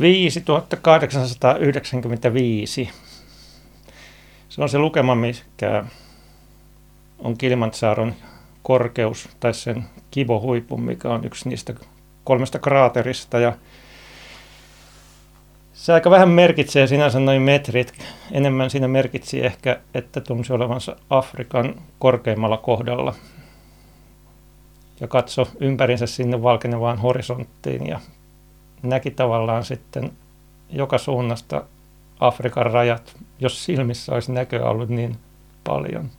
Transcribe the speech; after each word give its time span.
5895. 0.00 2.90
Se 4.48 4.62
on 4.62 4.68
se 4.68 4.78
lukema, 4.78 5.14
mikä 5.14 5.84
on 7.18 7.38
Kilimanjaron 7.38 8.14
korkeus 8.62 9.28
tai 9.40 9.54
sen 9.54 9.84
kibohuipu, 10.10 10.76
mikä 10.76 11.08
on 11.08 11.24
yksi 11.24 11.48
niistä 11.48 11.74
kolmesta 12.24 12.58
kraaterista. 12.58 13.38
Ja 13.38 13.52
se 15.72 15.92
aika 15.92 16.10
vähän 16.10 16.28
merkitsee 16.28 16.86
sinänsä 16.86 17.20
noin 17.20 17.42
metrit. 17.42 17.94
Enemmän 18.32 18.70
siinä 18.70 18.88
merkitsi 18.88 19.44
ehkä, 19.44 19.80
että 19.94 20.20
tunsi 20.20 20.52
olevansa 20.52 20.96
Afrikan 21.10 21.74
korkeimmalla 21.98 22.56
kohdalla. 22.56 23.14
Ja 25.00 25.08
katso 25.08 25.48
ympärinsä 25.60 26.06
sinne 26.06 26.42
valkenevaan 26.42 26.98
horisonttiin 26.98 27.86
ja 27.86 28.00
näki 28.82 29.10
tavallaan 29.10 29.64
sitten 29.64 30.12
joka 30.70 30.98
suunnasta 30.98 31.64
Afrikan 32.20 32.66
rajat, 32.66 33.16
jos 33.40 33.64
silmissä 33.64 34.12
olisi 34.14 34.32
näköä 34.32 34.64
ollut 34.64 34.88
niin 34.88 35.16
paljon. 35.64 36.10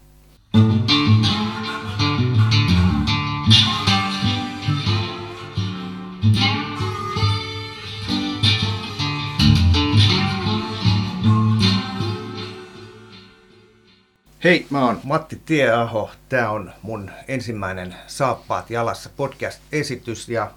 Hei, 14.44 14.66
mä 14.70 14.84
oon 14.84 15.00
Matti 15.04 15.42
Tieaho. 15.46 16.10
Tää 16.28 16.50
on 16.50 16.72
mun 16.82 17.10
ensimmäinen 17.28 17.94
Saappaat 18.06 18.70
jalassa 18.70 19.10
podcast-esitys 19.16 20.28
ja 20.28 20.50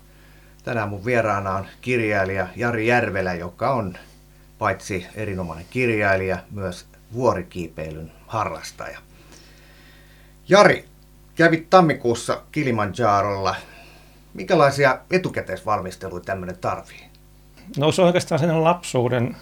tänään 0.66 0.90
mun 0.90 1.06
vieraana 1.06 1.52
on 1.56 1.66
kirjailija 1.82 2.48
Jari 2.56 2.88
Järvelä, 2.88 3.34
joka 3.34 3.74
on 3.74 3.98
paitsi 4.58 5.08
erinomainen 5.16 5.66
kirjailija, 5.70 6.38
myös 6.52 6.86
vuorikiipeilyn 7.14 8.12
harrastaja. 8.28 9.00
Jari, 10.50 10.86
kävit 11.36 11.70
tammikuussa 11.70 12.42
Kilimanjarolla. 12.52 13.56
Minkälaisia 14.34 15.00
etukäteisvalmisteluja 15.12 16.24
tämmöinen 16.24 16.58
tarvii? 16.58 17.06
No 17.78 17.92
se 17.92 18.02
on 18.02 18.06
oikeastaan 18.06 18.40
sen 18.40 18.64
lapsuuden 18.64 19.36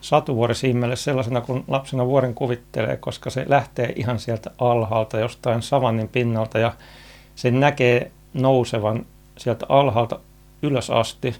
satuvuori 0.00 0.54
siimelle 0.54 0.96
sellaisena 0.96 1.40
kuin 1.40 1.64
lapsena 1.68 2.06
vuoren 2.06 2.34
kuvittelee, 2.34 2.96
koska 2.96 3.30
se 3.30 3.44
lähtee 3.48 3.92
ihan 3.96 4.18
sieltä 4.18 4.50
alhaalta 4.58 5.18
jostain 5.18 5.62
savannin 5.62 6.08
pinnalta 6.08 6.58
ja 6.58 6.72
se 7.34 7.50
näkee 7.50 8.10
nousevan 8.34 9.06
sieltä 9.38 9.66
alhaalta 9.68 10.20
ylös 10.62 10.90
asti. 10.90 11.34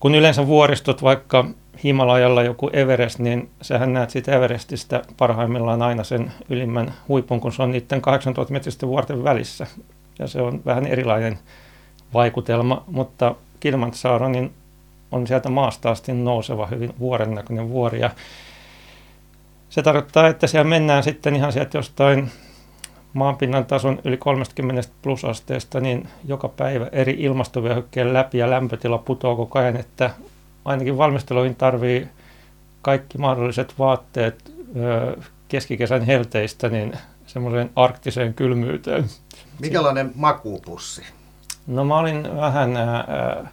Kun 0.00 0.14
yleensä 0.14 0.46
vuoristot, 0.46 1.02
vaikka 1.02 1.44
Himalajalla 1.84 2.42
joku 2.42 2.70
Everest, 2.72 3.18
niin 3.18 3.50
sähän 3.62 3.92
näet 3.92 4.10
siitä 4.10 4.32
Everestistä 4.32 5.02
parhaimmillaan 5.16 5.82
aina 5.82 6.04
sen 6.04 6.32
ylimmän 6.50 6.94
huipun, 7.08 7.40
kun 7.40 7.52
se 7.52 7.62
on 7.62 7.70
niiden 7.70 8.02
8000 8.02 8.52
metristen 8.52 8.88
vuorten 8.88 9.24
välissä. 9.24 9.66
Ja 10.18 10.26
se 10.26 10.42
on 10.42 10.62
vähän 10.66 10.86
erilainen 10.86 11.38
vaikutelma, 12.14 12.84
mutta 12.86 13.34
Kilimanjaro 13.60 14.28
niin 14.28 14.52
on 15.12 15.26
sieltä 15.26 15.48
maasta 15.48 15.90
asti 15.90 16.12
nouseva, 16.12 16.66
hyvin 16.66 16.94
vuoren 16.98 17.34
näköinen 17.34 17.68
vuori. 17.68 18.00
Ja 18.00 18.10
se 19.68 19.82
tarkoittaa, 19.82 20.28
että 20.28 20.46
siellä 20.46 20.68
mennään 20.68 21.02
sitten 21.02 21.36
ihan 21.36 21.52
sieltä 21.52 21.78
jostain 21.78 22.30
maanpinnan 23.12 23.64
tason 23.64 23.98
yli 24.04 24.16
30 24.16 24.82
plusasteesta, 25.02 25.80
niin 25.80 26.08
joka 26.24 26.48
päivä 26.48 26.86
eri 26.92 27.16
ilmastovyöhykkeen 27.18 28.12
läpi 28.12 28.38
ja 28.38 28.50
lämpötila 28.50 28.98
putoaa 28.98 29.36
koko 29.36 29.58
ajan, 29.58 29.76
että 29.76 30.10
ainakin 30.64 30.98
valmisteluihin 30.98 31.56
tarvii 31.56 32.08
kaikki 32.82 33.18
mahdolliset 33.18 33.74
vaatteet 33.78 34.52
keskikesän 35.48 36.02
helteistä 36.02 36.68
niin 36.68 36.92
semmoiseen 37.26 37.70
arktiseen 37.76 38.34
kylmyyteen. 38.34 39.04
Mikälainen 39.60 40.12
makuupussi? 40.14 41.02
No 41.66 41.84
mä 41.84 41.98
olin 41.98 42.36
vähän 42.36 42.76
ää, 42.76 43.48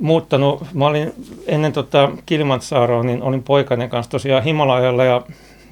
muuttanut, 0.00 0.66
mä 0.74 0.86
olin 0.86 1.12
ennen 1.46 1.72
tota 1.72 2.10
Kilimanjaroa, 2.26 3.02
niin 3.02 3.22
olin 3.22 3.42
poikainen 3.42 3.90
kanssa 3.90 4.10
tosiaan 4.10 4.42
Himalajalla 4.42 5.04
ja 5.04 5.22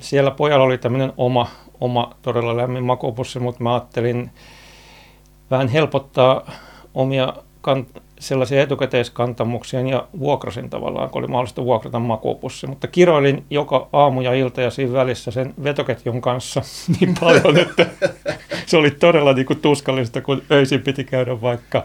siellä 0.01 0.31
pojalla 0.31 0.65
oli 0.65 0.79
tämmöinen 0.79 1.13
oma, 1.17 1.47
oma 1.81 2.15
todella 2.23 2.57
lämmin 2.57 2.85
makuupussi, 2.85 3.39
mutta 3.39 3.63
mä 3.63 3.75
ajattelin 3.75 4.31
vähän 5.51 5.69
helpottaa 5.69 6.51
omia 6.95 7.33
kan, 7.61 7.87
sellaisia 8.21 8.63
etukäteiskantamuksia 8.63 9.81
ja 9.81 10.09
vuokrasin 10.19 10.71
tavallaan, 10.71 11.11
kun 11.11 11.19
oli 11.19 11.29
mahdollista 11.29 11.65
vuokrata 11.65 11.99
makuupussi. 11.99 12.67
Mutta 12.67 12.87
kiroilin 12.87 13.45
joka 13.51 13.89
aamu 13.93 14.21
ja 14.21 14.35
ilta 14.35 14.61
ja 14.61 14.71
siinä 14.71 14.93
välissä 14.93 15.31
sen 15.31 15.55
vetoketjun 15.65 16.21
kanssa 16.21 16.63
niin 17.01 17.15
paljon, 17.21 17.59
että 17.59 17.87
se 18.67 18.77
oli 18.77 18.91
todella 18.91 19.33
niin 19.33 19.47
kuin 19.47 19.61
tuskallista, 19.61 20.21
kun 20.21 20.43
öisin 20.51 20.83
piti 20.83 21.05
käydä 21.05 21.41
vaikka 21.41 21.85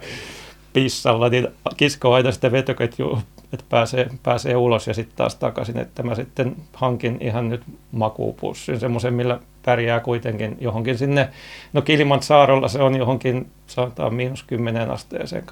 pissalla, 0.74 1.30
niin 1.30 1.48
kiskoa 1.78 2.16
aina 2.16 2.32
sitä 2.32 2.52
vetoketjua, 2.52 3.22
että 3.56 3.66
pääsee, 3.70 4.10
pääsee 4.24 4.56
ulos 4.56 4.88
ja 4.88 4.94
sitten 4.94 5.18
taas 5.18 5.36
takaisin, 5.36 5.78
että 5.78 6.04
mä 6.04 6.16
sitten 6.16 6.56
hankin 6.74 7.18
ihan 7.22 7.50
nyt 7.50 7.64
makuupussin, 7.92 8.80
semmoisen, 8.80 9.14
millä 9.14 9.40
pärjää 9.66 10.00
kuitenkin 10.00 10.58
johonkin 10.62 10.98
sinne, 10.98 11.30
no 11.74 11.82
Kilimantsaarolla 11.82 12.68
se 12.68 12.82
on 12.82 12.96
johonkin, 12.96 13.52
sanotaan 13.68 14.14
miinus 14.14 14.44
kymmeneen 14.44 14.92
asteeseen, 14.92 15.44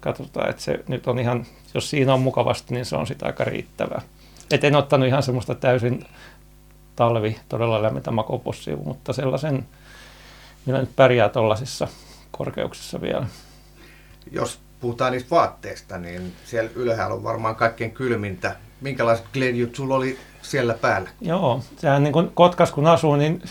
katsotaan, 0.00 0.50
että 0.50 0.62
se 0.62 0.84
nyt 0.88 1.06
on 1.06 1.18
ihan, 1.18 1.46
jos 1.74 1.90
siinä 1.90 2.14
on 2.14 2.20
mukavasti, 2.20 2.74
niin 2.74 2.84
se 2.84 2.96
on 2.96 3.06
sitä 3.06 3.26
aika 3.26 3.44
riittävää. 3.44 4.02
Et 4.50 4.64
en 4.64 4.76
ottanut 4.76 5.08
ihan 5.08 5.22
semmoista 5.22 5.54
täysin 5.54 6.04
talvi 6.96 7.36
todella 7.48 7.82
lämmintä 7.82 8.10
makuupussia, 8.10 8.76
mutta 8.76 9.12
sellaisen, 9.12 9.66
millä 10.66 10.80
nyt 10.80 10.96
pärjää 10.96 11.28
tuollaisissa 11.28 11.88
korkeuksissa 12.30 13.00
vielä. 13.00 13.26
Jos 14.32 14.65
puhutaan 14.86 15.12
niistä 15.12 15.30
vaatteista, 15.30 15.98
niin 15.98 16.32
siellä 16.44 16.70
ylhäällä 16.74 17.14
on 17.14 17.22
varmaan 17.22 17.56
kaikkein 17.56 17.90
kylmintä. 17.90 18.56
Minkälaiset 18.80 19.26
kledjut 19.32 19.74
sulla 19.74 19.94
oli 19.94 20.18
siellä 20.42 20.74
päällä? 20.74 21.10
Joo, 21.20 21.60
sehän 21.76 22.02
niin 22.02 22.12
kuin 22.12 22.30
Kotkas 22.34 22.72
kun 22.72 22.86
asuu, 22.86 23.16
niin 23.16 23.42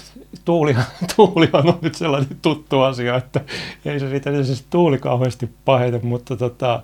tuuli, 0.45 0.75
tuuli 1.15 1.49
on 1.53 1.77
nyt 1.81 1.95
sellainen 1.95 2.37
tuttu 2.41 2.81
asia, 2.81 3.15
että 3.15 3.41
ei 3.85 3.99
se 3.99 4.09
siitä 4.09 4.43
se 4.43 4.63
tuuli 4.69 4.97
kauheasti 4.97 5.49
paheta, 5.65 5.99
mutta 6.03 6.35
tota, 6.35 6.83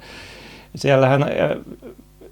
siellähän 0.75 1.25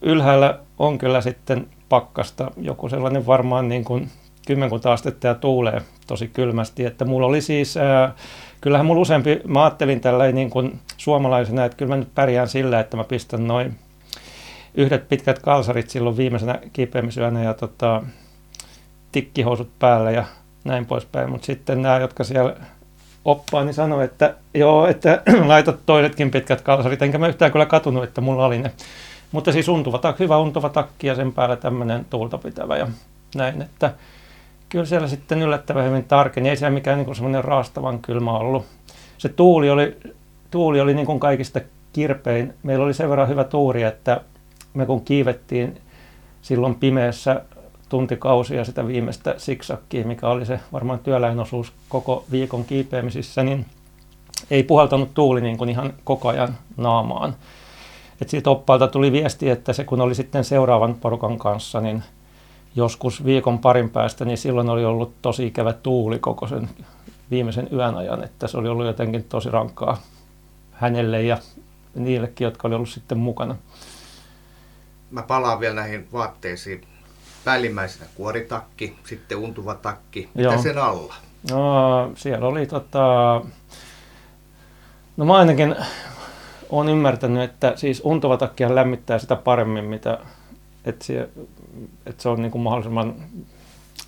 ylhäällä 0.01 0.59
on 0.79 0.97
kyllä 0.97 1.21
sitten 1.21 1.67
pakkasta 1.89 2.51
joku 2.57 2.89
sellainen 2.89 3.25
varmaan 3.25 3.69
niin 3.69 3.83
kuin 3.83 4.09
kymmenkunta 4.47 4.93
astetta 4.93 5.27
ja 5.27 5.35
tuulee 5.35 5.81
tosi 6.07 6.27
kylmästi, 6.27 6.85
että 6.85 7.05
mulla 7.05 7.27
oli 7.27 7.41
siis 7.41 7.77
ää, 7.77 8.13
kyllähän 8.61 8.85
mulla 8.85 9.01
useampi, 9.01 9.41
mä 9.47 9.63
ajattelin 9.63 10.01
tällä 10.01 10.31
niin 10.31 10.49
kuin 10.49 10.79
suomalaisena, 10.97 11.65
että 11.65 11.77
kyllä 11.77 11.89
mä 11.89 11.95
nyt 11.95 12.15
pärjään 12.15 12.47
sillä, 12.47 12.79
että 12.79 12.97
mä 12.97 13.03
pistän 13.03 13.47
noin 13.47 13.75
yhdet 14.75 15.09
pitkät 15.09 15.39
kalsarit 15.39 15.89
silloin 15.89 16.17
viimeisenä 16.17 16.59
kipeämisyönä 16.73 17.43
ja 17.43 17.53
tota, 17.53 18.03
tikkihousut 19.11 19.69
päällä 19.79 20.11
ja 20.11 20.25
näin 20.63 20.85
poispäin. 20.85 21.29
Mutta 21.29 21.45
sitten 21.45 21.81
nämä, 21.81 21.97
jotka 21.97 22.23
siellä 22.23 22.55
oppaa, 23.25 23.63
niin 23.63 23.73
sanoi, 23.73 24.05
että 24.05 24.35
joo, 24.53 24.87
että 24.87 25.21
laitat 25.45 25.79
toisetkin 25.85 26.31
pitkät 26.31 26.61
kalsarit, 26.61 27.01
enkä 27.01 27.17
mä 27.17 27.27
yhtään 27.27 27.51
kyllä 27.51 27.65
katunut, 27.65 28.03
että 28.03 28.21
mulla 28.21 28.45
oli 28.45 28.57
ne. 28.57 28.71
Mutta 29.31 29.51
siis 29.51 29.67
untuva, 29.67 30.15
hyvä 30.19 30.37
untuva 30.37 30.69
takki 30.69 31.07
ja 31.07 31.15
sen 31.15 31.33
päällä 31.33 31.55
tämmöinen 31.55 32.05
tuulta 32.09 32.37
pitävä 32.37 32.77
ja 32.77 32.87
näin, 33.35 33.61
että 33.61 33.93
kyllä 34.69 34.85
siellä 34.85 35.07
sitten 35.07 35.41
yllättävän 35.41 35.85
hyvin 35.85 36.03
tarkeni. 36.03 36.49
Ei 36.49 36.57
siellä 36.57 36.73
mikään 36.73 36.97
niin 36.97 37.15
semmoinen 37.15 37.43
raastavan 37.43 37.99
kylmä 37.99 38.31
ollut. 38.31 38.65
Se 39.17 39.29
tuuli 39.29 39.69
oli, 39.69 39.97
tuuli 40.51 40.81
oli 40.81 40.93
niin 40.93 41.05
kuin 41.05 41.19
kaikista 41.19 41.59
kirpein. 41.93 42.53
Meillä 42.63 42.85
oli 42.85 42.93
sen 42.93 43.09
verran 43.09 43.27
hyvä 43.27 43.43
tuuri, 43.43 43.83
että 43.83 44.21
me 44.73 44.85
kun 44.85 45.05
kiivettiin 45.05 45.81
silloin 46.41 46.75
pimeässä 46.75 47.41
tuntikausia 47.89 48.65
sitä 48.65 48.87
viimeistä 48.87 49.35
siksakkiä, 49.37 50.03
mikä 50.03 50.27
oli 50.27 50.45
se 50.45 50.59
varmaan 50.73 50.99
työläinosuus 50.99 51.73
koko 51.89 52.25
viikon 52.31 52.65
kiipeämisissä, 52.65 53.43
niin 53.43 53.65
ei 54.51 54.63
puhaltanut 54.63 55.13
tuuli 55.13 55.41
niin 55.41 55.57
kuin 55.57 55.69
ihan 55.69 55.93
koko 56.03 56.29
ajan 56.29 56.57
naamaan. 56.77 57.35
Et 58.21 58.29
siitä 58.29 58.49
oppaalta 58.49 58.87
tuli 58.87 59.11
viesti, 59.11 59.49
että 59.49 59.73
se 59.73 59.83
kun 59.83 60.01
oli 60.01 60.15
sitten 60.15 60.43
seuraavan 60.43 60.95
porukan 60.95 61.37
kanssa, 61.37 61.81
niin– 61.81 62.03
joskus 62.75 63.25
viikon 63.25 63.59
parin 63.59 63.89
päästä, 63.89 64.25
niin 64.25 64.37
silloin 64.37 64.69
oli 64.69 64.85
ollut 64.85 65.13
tosi 65.21 65.47
ikävä 65.47 65.73
tuuli 65.73 66.19
koko 66.19 66.47
sen 66.47 66.69
viimeisen 67.31 67.67
yön 67.73 67.95
ajan, 67.95 68.23
että 68.23 68.47
se 68.47 68.57
oli 68.57 68.69
ollut 68.69 68.85
jotenkin 68.85 69.23
tosi 69.23 69.49
rankkaa 69.49 69.97
hänelle 70.71 71.21
ja 71.21 71.37
niillekin, 71.95 72.45
jotka 72.45 72.67
oli 72.67 72.75
ollut 72.75 72.89
sitten 72.89 73.17
mukana. 73.17 73.55
Mä 75.11 75.21
palaan 75.21 75.59
vielä 75.59 75.75
näihin 75.75 76.07
vaatteisiin. 76.13 76.81
Päällimmäisenä 77.45 78.05
kuoritakki, 78.15 78.95
sitten 79.03 79.37
untuva 79.37 79.75
takki. 79.75 80.29
Mitä 80.33 80.49
Joo. 80.49 80.61
sen 80.61 80.77
alla? 80.77 81.15
No, 81.51 82.11
siellä 82.15 82.47
oli 82.47 82.65
tota... 82.65 82.99
No 85.17 85.25
mä 85.25 85.37
ainakin 85.37 85.75
olen 86.69 86.89
ymmärtänyt, 86.89 87.43
että 87.43 87.73
siis 87.75 88.01
untuva 88.03 88.37
takkia 88.37 88.75
lämmittää 88.75 89.19
sitä 89.19 89.35
paremmin, 89.35 89.85
mitä, 89.85 90.17
että, 90.89 91.05
se, 91.05 91.29
että 92.05 92.23
se 92.23 92.29
on 92.29 92.41
niin 92.41 92.51
kuin 92.51 92.61
mahdollisimman 92.61 93.15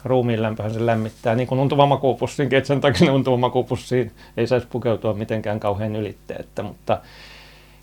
ruumiin 0.03 0.41
lämpöhän 0.41 0.73
se 0.73 0.85
lämmittää, 0.85 1.35
niin 1.35 1.47
kuin 1.47 1.59
untuva 1.59 1.85
makuupussinkin, 1.85 2.57
että 2.57 2.67
sen 2.67 2.81
takia 2.81 3.13
untuva 3.13 3.37
makuupussiin 3.37 4.11
ei 4.37 4.47
saisi 4.47 4.67
pukeutua 4.67 5.13
mitenkään 5.13 5.59
kauhean 5.59 5.95
ylitteettä, 5.95 6.63
mutta 6.63 7.01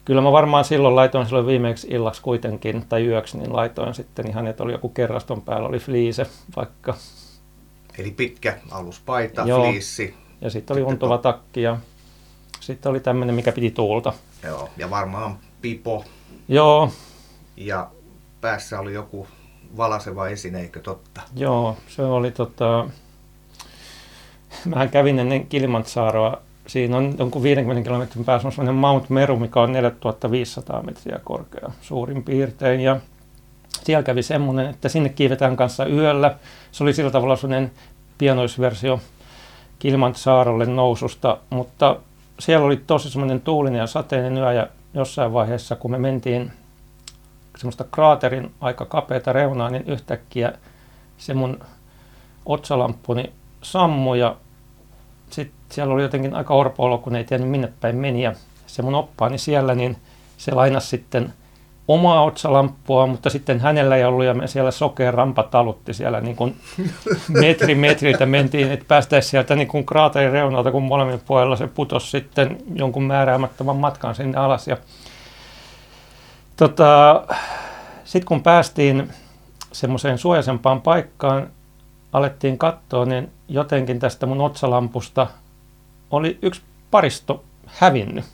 kyllä 0.05 0.21
mä 0.21 0.33
varmaan 0.33 0.65
silloin 0.65 0.97
laitoin 0.97 1.27
silloin 1.27 1.47
viimeksi 1.47 1.87
illaksi 1.91 2.23
kuitenkin, 2.23 2.85
tai 2.89 3.07
yöksi, 3.07 3.39
niin 3.39 3.53
laitoin 3.53 3.95
sitten 3.95 4.29
ihan, 4.29 4.47
että 4.47 4.63
oli 4.63 4.73
joku 4.73 4.89
kerraston 4.89 5.43
päällä, 5.43 5.69
oli 5.69 5.79
fliise 5.79 6.27
vaikka. 6.57 6.95
Eli 7.99 8.11
pitkä 8.11 8.59
aluspaita, 8.71 9.43
Joo. 9.47 9.71
fliissi. 9.71 10.15
Ja 10.41 10.51
sitten 10.51 10.75
oli 10.77 10.83
untuva 10.83 11.19
takki 11.19 11.63
ja 11.63 11.79
sitten 12.61 12.91
oli 12.91 13.01
tämmöinen, 13.01 13.35
mikä 13.35 13.53
piti 13.53 13.71
tuulta. 13.71 14.13
Joo, 14.45 14.69
ja 14.77 14.91
varmaan 14.91 15.39
pipo. 15.63 16.05
Joo. 16.49 16.93
Ja 17.57 17.91
päässä 18.41 18.81
oli 18.81 18.95
joku 18.95 19.27
valaseva 19.77 20.29
esine, 20.29 20.61
eikö 20.61 20.81
totta? 20.81 21.21
Joo, 21.37 21.77
se 21.89 22.03
oli 22.03 22.31
tota... 22.31 22.89
Mähän 24.65 24.91
kävin 24.91 25.19
ennen 25.19 25.47
Kilimantsaaroa. 25.47 26.39
Siinä 26.67 26.97
on 26.97 27.15
jonkun 27.19 27.43
50 27.43 27.85
kilometrin 27.89 28.25
päässä 28.25 28.49
on 28.49 28.53
sellainen 28.53 28.75
Mount 28.75 29.11
Meru, 29.11 29.37
mikä 29.37 29.61
on 29.61 29.73
4500 29.73 30.83
metriä 30.83 31.21
korkea 31.25 31.71
suurin 31.81 32.23
piirtein. 32.23 32.81
Ja 32.81 33.01
siellä 33.85 34.03
kävi 34.03 34.23
semmoinen, 34.23 34.67
että 34.67 34.89
sinne 34.89 35.09
kiivetään 35.09 35.57
kanssa 35.57 35.87
yöllä. 35.87 36.35
Se 36.73 36.85
oli 36.85 36.93
sillä 36.93 37.11
tavalla 37.11 37.37
sellainen 37.37 37.71
pienoisversio 38.19 39.01
Kilimantsaarolle 39.79 40.67
noususta, 40.67 41.39
mutta 41.51 41.97
siellä 42.39 42.67
oli 42.67 42.77
tosi 42.77 43.11
semmoinen 43.11 43.41
tuulinen 43.41 43.79
ja 43.79 43.87
sateinen 43.87 44.39
yö 44.39 44.53
ja 44.53 44.67
jossain 44.95 45.33
vaiheessa, 45.33 45.77
kun 45.77 45.91
me 45.91 45.99
mentiin 45.99 46.53
semmoista 47.59 47.85
kraaterin 47.93 48.55
aika 48.61 48.85
kapeata 48.85 49.33
reunaa, 49.33 49.71
niin 49.71 49.85
yhtäkkiä 49.87 50.53
se 51.19 51.35
mun 51.35 51.61
otsalamppuni 52.47 53.33
sammui 53.63 54.21
ja 54.21 54.37
sitten 55.31 55.59
siellä 55.69 55.95
oli 55.95 56.03
jotenkin 56.03 56.35
aika 56.35 56.55
orpo 56.55 56.99
kun 56.99 57.17
ei 57.17 57.25
tiennyt 57.25 57.51
minne 57.51 57.73
päin 57.81 57.97
meni. 57.97 58.23
Ja 58.23 58.33
se 58.67 58.83
mun 58.83 58.95
oppaani 58.95 59.39
siellä, 59.39 59.75
niin 59.75 59.97
se 60.37 60.55
lainasi 60.55 60.89
sitten 60.89 61.33
omaa 61.89 62.25
otsalamppua, 62.25 63.07
mutta 63.07 63.31
sitten 63.31 63.61
hänellä 63.61 63.97
ei 63.97 64.05
ollut 64.05 64.25
ja 64.25 64.35
me 64.35 64.47
siellä 64.47 64.71
sokeen 64.71 65.15
rampa 65.15 65.43
talutti 65.43 65.95
siellä 65.95 66.21
niin 66.21 66.37
kuin 66.37 66.57
metri 67.41 67.75
metriltä 67.75 68.27
mentiin, 68.27 68.73
että 68.73 68.85
päästäisiin 68.89 69.31
sieltä 69.31 69.57
niin 69.57 69.69
kuin 69.69 69.87
kraaterin 69.87 70.33
reunalta, 70.33 70.71
kun 70.71 70.83
molemmin 70.83 71.21
puolella 71.27 71.57
se 71.57 71.67
putosi 71.67 72.11
sitten 72.11 72.59
jonkun 72.75 73.03
määräämättömän 73.03 73.77
matkan 73.77 74.15
sinne 74.15 74.39
alas. 74.39 74.69
Ja 74.69 74.77
Tota, 76.59 77.25
Sitten 78.05 78.29
kun 78.29 78.43
päästiin 78.43 79.13
semmoiseen 79.73 80.19
suojaisempaan 80.19 80.83
paikkaan, 80.83 81.51
alettiin 82.13 82.59
katsoa, 82.59 83.05
niin 83.05 83.33
jotenkin 83.49 83.99
tästä 83.99 84.27
mun 84.27 84.41
otsalampusta 84.41 85.27
oli 86.11 86.39
yksi 86.43 86.63
paristo 86.91 87.45
hävinnyt. 87.67 88.25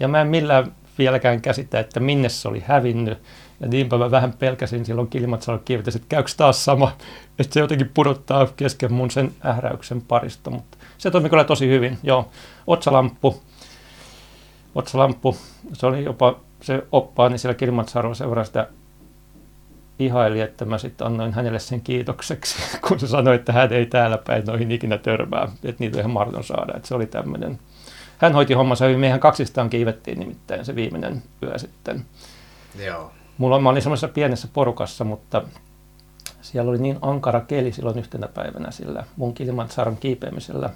Ja 0.00 0.08
mä 0.08 0.20
en 0.20 0.26
millään 0.26 0.72
vieläkään 0.98 1.40
käsitä, 1.40 1.80
että 1.80 2.00
minne 2.00 2.28
se 2.28 2.48
oli 2.48 2.62
hävinnyt. 2.66 3.22
Ja 3.60 3.68
niinpä 3.68 3.98
mä 3.98 4.10
vähän 4.10 4.32
pelkäsin 4.32 4.84
silloin 4.84 5.08
Kilimatsalla 5.08 5.60
kirjoitin, 5.64 5.96
että 5.96 6.08
käykö 6.08 6.30
taas 6.36 6.64
sama, 6.64 6.92
että 7.38 7.54
se 7.54 7.60
jotenkin 7.60 7.90
pudottaa 7.94 8.46
kesken 8.56 8.92
mun 8.92 9.10
sen 9.10 9.32
ähräyksen 9.44 10.02
parista. 10.02 10.50
Mutta 10.50 10.78
se 10.98 11.10
toimi 11.10 11.28
kyllä 11.28 11.44
tosi 11.44 11.68
hyvin. 11.68 11.98
Joo, 12.02 12.28
otsalamppu, 12.66 13.42
otsalamppu, 14.74 15.36
se 15.72 15.86
oli 15.86 16.04
jopa 16.04 16.47
se 16.62 16.86
oppaani 16.92 17.38
siellä 17.38 17.54
Kilimantsaarolla 17.54 18.14
seuraa 18.14 18.44
sitä 18.44 18.68
ihaili, 19.98 20.40
että 20.40 20.64
mä 20.64 20.78
sitten 20.78 21.06
annoin 21.06 21.32
hänelle 21.32 21.58
sen 21.58 21.80
kiitokseksi, 21.80 22.56
kun 22.88 23.00
se 23.00 23.06
sanoi, 23.06 23.34
että 23.34 23.52
hän 23.52 23.72
ei 23.72 23.86
täällä 23.86 24.18
päin 24.18 24.44
noihin 24.44 24.70
ikinä 24.72 24.98
törmää, 24.98 25.48
että 25.64 25.76
niitä 25.78 25.96
on 25.96 26.00
ihan 26.00 26.10
mahdoton 26.10 26.44
saada, 26.44 26.72
että 26.76 26.88
se 26.88 26.94
oli 26.94 27.06
tämmöinen. 27.06 27.58
Hän 28.18 28.32
hoiti 28.32 28.54
hommansa 28.54 28.84
hyvin, 28.84 29.00
mehän 29.00 29.20
kaksistaan 29.20 29.70
kiivettiin 29.70 30.18
nimittäin 30.18 30.64
se 30.64 30.74
viimeinen 30.74 31.22
yö 31.42 31.58
sitten. 31.58 32.04
Joo. 32.84 33.12
Mulla, 33.38 33.60
mä 33.60 33.68
olin 33.68 33.82
semmoisessa 33.82 34.08
pienessä 34.08 34.48
porukassa, 34.52 35.04
mutta 35.04 35.42
siellä 36.42 36.70
oli 36.70 36.78
niin 36.78 36.98
ankara 37.02 37.40
keli 37.40 37.72
silloin 37.72 37.98
yhtenä 37.98 38.28
päivänä 38.28 38.70
sillä 38.70 39.04
mun 39.16 39.34
Kilimantsaaron 39.34 39.96
kiipeämisellä. 39.96 40.70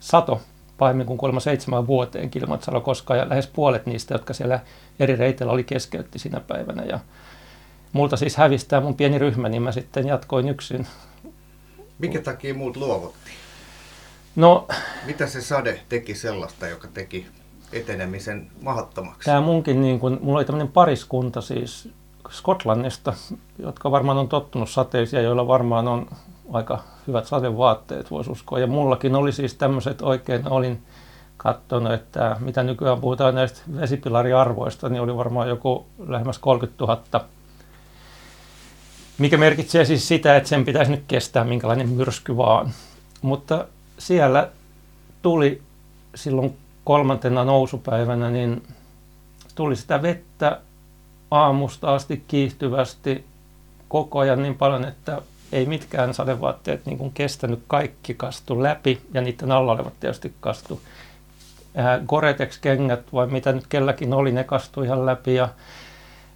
Sato 0.00 0.40
pahemmin 0.78 1.06
kuin 1.06 1.18
kolme 1.18 1.40
seitsemän 1.40 1.86
vuoteen 1.86 2.30
Kilmatsalo 2.30 2.80
koskaan 2.80 3.18
ja 3.18 3.28
lähes 3.28 3.46
puolet 3.46 3.86
niistä, 3.86 4.14
jotka 4.14 4.32
siellä 4.34 4.60
eri 5.00 5.16
reiteillä 5.16 5.52
oli 5.52 5.64
keskeytti 5.64 6.18
sinä 6.18 6.40
päivänä. 6.40 6.84
Ja 6.84 7.00
multa 7.92 8.16
siis 8.16 8.36
hävistää 8.36 8.80
mun 8.80 8.96
pieni 8.96 9.18
ryhmä, 9.18 9.48
niin 9.48 9.62
mä 9.62 9.72
sitten 9.72 10.06
jatkoin 10.06 10.48
yksin. 10.48 10.86
Minkä 11.98 12.20
takia 12.20 12.54
muut 12.54 12.76
luovutti? 12.76 13.30
No, 14.36 14.66
Mitä 15.06 15.26
se 15.26 15.40
sade 15.40 15.80
teki 15.88 16.14
sellaista, 16.14 16.66
joka 16.66 16.88
teki 16.88 17.26
etenemisen 17.72 18.50
mahdottomaksi? 18.62 19.24
Tämä 19.24 19.40
munkin, 19.40 19.82
niin 19.82 20.00
kun, 20.00 20.18
mulla 20.22 20.38
oli 20.38 20.44
tämmöinen 20.44 20.72
pariskunta 20.72 21.40
siis 21.40 21.88
Skotlannista, 22.30 23.14
jotka 23.58 23.90
varmaan 23.90 24.18
on 24.18 24.28
tottunut 24.28 24.70
sateisia, 24.70 25.20
joilla 25.20 25.48
varmaan 25.48 25.88
on 25.88 26.06
aika 26.52 26.82
hyvät 27.08 27.26
sadevaatteet, 27.26 28.10
voisi 28.10 28.30
uskoa. 28.30 28.58
Ja 28.58 28.66
mullakin 28.66 29.14
oli 29.14 29.32
siis 29.32 29.54
tämmöiset 29.54 30.02
oikein, 30.02 30.48
olin 30.48 30.82
katsonut, 31.36 31.92
että 31.92 32.36
mitä 32.40 32.62
nykyään 32.62 33.00
puhutaan 33.00 33.34
näistä 33.34 33.60
vesipilariarvoista, 33.80 34.88
niin 34.88 35.02
oli 35.02 35.16
varmaan 35.16 35.48
joku 35.48 35.86
lähemmäs 36.06 36.38
30 36.38 36.84
000. 36.84 37.24
Mikä 39.18 39.36
merkitsee 39.36 39.84
siis 39.84 40.08
sitä, 40.08 40.36
että 40.36 40.48
sen 40.48 40.64
pitäisi 40.64 40.90
nyt 40.90 41.04
kestää 41.08 41.44
minkälainen 41.44 41.88
myrsky 41.88 42.36
vaan. 42.36 42.70
Mutta 43.22 43.66
siellä 43.98 44.48
tuli 45.22 45.62
silloin 46.14 46.56
kolmantena 46.84 47.44
nousupäivänä, 47.44 48.30
niin 48.30 48.62
tuli 49.54 49.76
sitä 49.76 50.02
vettä 50.02 50.60
aamusta 51.30 51.94
asti 51.94 52.24
kiihtyvästi 52.28 53.24
koko 53.88 54.18
ajan 54.18 54.42
niin 54.42 54.54
paljon, 54.54 54.84
että 54.84 55.22
ei 55.52 55.66
mitkään 55.66 56.14
sadevaatteet 56.14 56.86
niin 56.86 56.98
kuin 56.98 57.12
kestänyt 57.12 57.62
kaikki 57.66 58.14
kastu 58.14 58.62
läpi 58.62 59.00
ja 59.14 59.20
niiden 59.20 59.52
alla 59.52 59.72
olevat 59.72 60.00
tietysti 60.00 60.34
kastu. 60.40 60.80
Gore-Tex-kengät 62.06 63.12
vai 63.12 63.26
mitä 63.26 63.52
nyt 63.52 63.66
kelläkin 63.66 64.14
oli, 64.14 64.32
ne 64.32 64.44
kastui 64.44 64.86
ihan 64.86 65.06
läpi 65.06 65.34
ja 65.34 65.48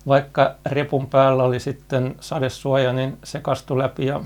vaikka 0.06 0.54
repun 0.66 1.06
päällä 1.06 1.42
oli 1.42 1.60
sitten 1.60 2.14
sadesuoja, 2.20 2.92
niin 2.92 3.18
se 3.24 3.40
kastui 3.40 3.78
läpi 3.78 4.06
ja 4.06 4.20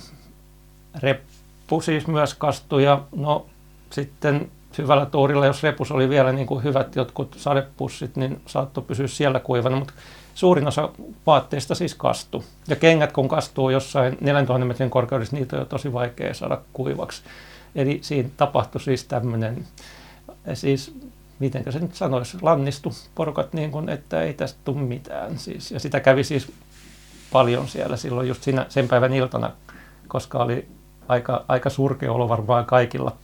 reppu 1.02 1.80
siis 1.80 2.06
myös 2.06 2.34
kastui 2.34 2.84
ja 2.84 3.00
no 3.16 3.46
sitten 3.90 4.50
hyvällä 4.78 5.06
tuurilla, 5.06 5.46
jos 5.46 5.62
repus 5.62 5.92
oli 5.92 6.08
vielä 6.08 6.32
niin 6.32 6.46
kuin 6.46 6.64
hyvät 6.64 6.96
jotkut 6.96 7.36
sadepussit, 7.38 8.16
niin 8.16 8.40
saattoi 8.46 8.84
pysyä 8.84 9.06
siellä 9.06 9.40
kuivana, 9.40 9.76
mutta 9.76 9.92
suurin 10.36 10.68
osa 10.68 10.88
vaatteista 11.26 11.74
siis 11.74 11.94
kastuu. 11.94 12.44
Ja 12.68 12.76
kengät 12.76 13.12
kun 13.12 13.28
kastuu 13.28 13.70
jossain 13.70 14.18
4000 14.20 14.64
metrin 14.64 14.90
korkeudessa, 14.90 15.36
niitä 15.36 15.56
on 15.56 15.62
jo 15.62 15.66
tosi 15.66 15.92
vaikea 15.92 16.34
saada 16.34 16.60
kuivaksi. 16.72 17.22
Eli 17.74 17.98
siinä 18.02 18.28
tapahtui 18.36 18.80
siis 18.80 19.04
tämmöinen, 19.04 19.66
siis 20.54 20.94
miten 21.38 21.72
se 21.72 21.78
nyt 21.78 21.94
sanoisi, 21.94 22.36
lannistu 22.42 22.92
porukat 23.14 23.52
niin 23.52 23.70
kuin, 23.70 23.88
että 23.88 24.22
ei 24.22 24.34
tästä 24.34 24.58
tule 24.64 24.78
mitään. 24.78 25.38
Siis, 25.38 25.70
ja 25.70 25.80
sitä 25.80 26.00
kävi 26.00 26.24
siis 26.24 26.52
paljon 27.32 27.68
siellä 27.68 27.96
silloin 27.96 28.28
just 28.28 28.42
siinä, 28.42 28.66
sen 28.68 28.88
päivän 28.88 29.14
iltana, 29.14 29.50
koska 30.08 30.38
oli 30.38 30.68
aika, 31.08 31.44
aika 31.48 31.70
surkea 31.70 32.12
olo 32.12 32.28
varmaan 32.28 32.64
kaikilla 32.64 33.16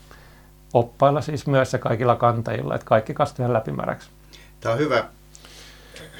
oppailla 0.75 1.21
siis 1.21 1.47
myös 1.47 1.73
ja 1.73 1.78
kaikilla 1.78 2.16
kantajilla, 2.16 2.75
että 2.75 2.87
kaikki 2.87 3.14
kastui 3.14 3.52
läpimäräksi. 3.52 4.11
Tämä 4.61 4.73
on 4.73 4.78
hyvä 4.78 5.04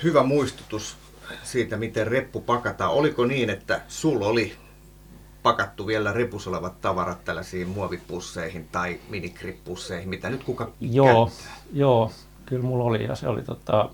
hyvä 0.02 0.23
muistutus 0.23 0.97
siitä, 1.42 1.76
miten 1.76 2.06
reppu 2.06 2.40
pakataan. 2.40 2.92
Oliko 2.92 3.26
niin, 3.26 3.50
että 3.50 3.80
sulla 3.88 4.26
oli 4.26 4.56
pakattu 5.42 5.87
vielä 5.87 6.12
repussa 6.12 6.50
olevat 6.50 6.80
tavarat 6.80 7.25
tällaisiin 7.25 7.68
muovipusseihin 7.68 8.68
tai 8.73 9.00
minikrippusseihin, 9.09 10.09
mitä 10.09 10.30
nyt 10.30 10.44
kuka 10.44 10.71
Joo, 10.80 11.26
käyttää? 11.26 11.56
joo 11.73 12.12
kyllä 12.47 12.62
mulla 12.62 12.85
oli 12.85 13.04
ja 13.04 13.14
se 13.16 13.28
oli 13.28 13.42
tota, 13.42 13.88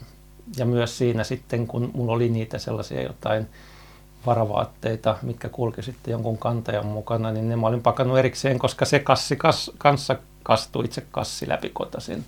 ja 0.56 0.66
myös 0.66 0.98
siinä 0.98 1.24
sitten, 1.24 1.66
kun 1.66 1.90
mulla 1.94 2.12
oli 2.12 2.28
niitä 2.28 2.58
sellaisia 2.58 3.02
jotain 3.02 3.46
varavaatteita, 4.26 5.18
mitkä 5.22 5.48
kulki 5.48 5.82
sitten 5.82 6.12
jonkun 6.12 6.38
kantajan 6.38 6.86
mukana, 6.86 7.32
niin 7.32 7.48
ne 7.48 7.56
mä 7.56 7.66
olin 7.66 7.82
pakannut 7.82 8.18
erikseen, 8.18 8.58
koska 8.58 8.84
se 8.84 8.98
kassi 8.98 9.36
kas, 9.36 9.70
kanssa 9.78 10.16
kastui 10.42 10.84
itse 10.84 11.04
kassi 11.10 11.48
läpi 11.48 11.70
kotasin. 11.70 12.24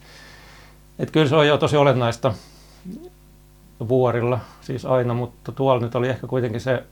Et 0.98 1.10
kyllä 1.10 1.28
se 1.28 1.36
on 1.36 1.46
jo 1.46 1.58
tosi 1.58 1.76
olennaista 1.76 2.34
vuorilla, 3.88 4.40
siis 4.60 4.84
aina, 4.84 5.14
mutta 5.14 5.52
tuolla 5.52 5.82
nyt 5.82 5.94
oli 5.94 6.08
ehkä 6.08 6.26
kuitenkin 6.26 6.60
se 6.60 6.84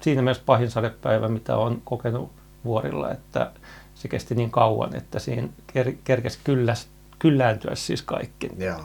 siinä 0.00 0.22
mielessä 0.22 0.42
pahin 0.46 0.70
sadepäivä, 0.70 1.28
mitä 1.28 1.56
on 1.56 1.82
kokenut 1.84 2.32
vuorilla, 2.64 3.12
että 3.12 3.52
se 3.94 4.08
kesti 4.08 4.34
niin 4.34 4.50
kauan, 4.50 4.96
että 4.96 5.18
siinä 5.18 5.48
ker- 5.72 5.96
kerkesi 6.04 6.38
kylläs, 6.44 6.88
kyllääntyä 7.18 7.74
siis 7.74 8.02
kaikki. 8.02 8.50
Joo. 8.58 8.84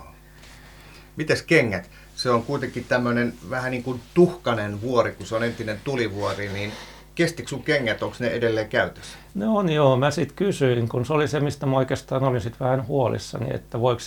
Mites 1.16 1.42
kengät? 1.42 1.90
Se 2.16 2.30
on 2.30 2.44
kuitenkin 2.44 2.86
tämmöinen 2.86 3.34
vähän 3.50 3.72
niin 3.72 3.84
kuin 3.84 4.02
tuhkanen 4.14 4.82
vuori, 4.82 5.12
kun 5.12 5.26
se 5.26 5.36
on 5.36 5.44
entinen 5.44 5.80
tulivuori, 5.84 6.50
niin 6.50 6.72
kestikö 7.20 7.50
sun 7.50 7.64
kengät, 7.64 8.04
onko 8.04 8.16
ne 8.20 8.28
edelleen 8.28 8.70
käytössä? 8.70 9.18
No 9.36 9.58
on 9.58 9.70
joo, 9.70 9.98
mä 9.98 10.12
sitten 10.12 10.36
kysyin, 10.36 10.90
kun 10.90 11.06
se 11.06 11.14
oli 11.14 11.28
se, 11.28 11.40
mistä 11.40 11.66
mä 11.66 11.78
oikeastaan 11.78 12.24
olin 12.24 12.42
sitten 12.42 12.68
vähän 12.68 12.88
huolissani, 12.88 13.56
että 13.56 13.80
voiko 13.80 14.02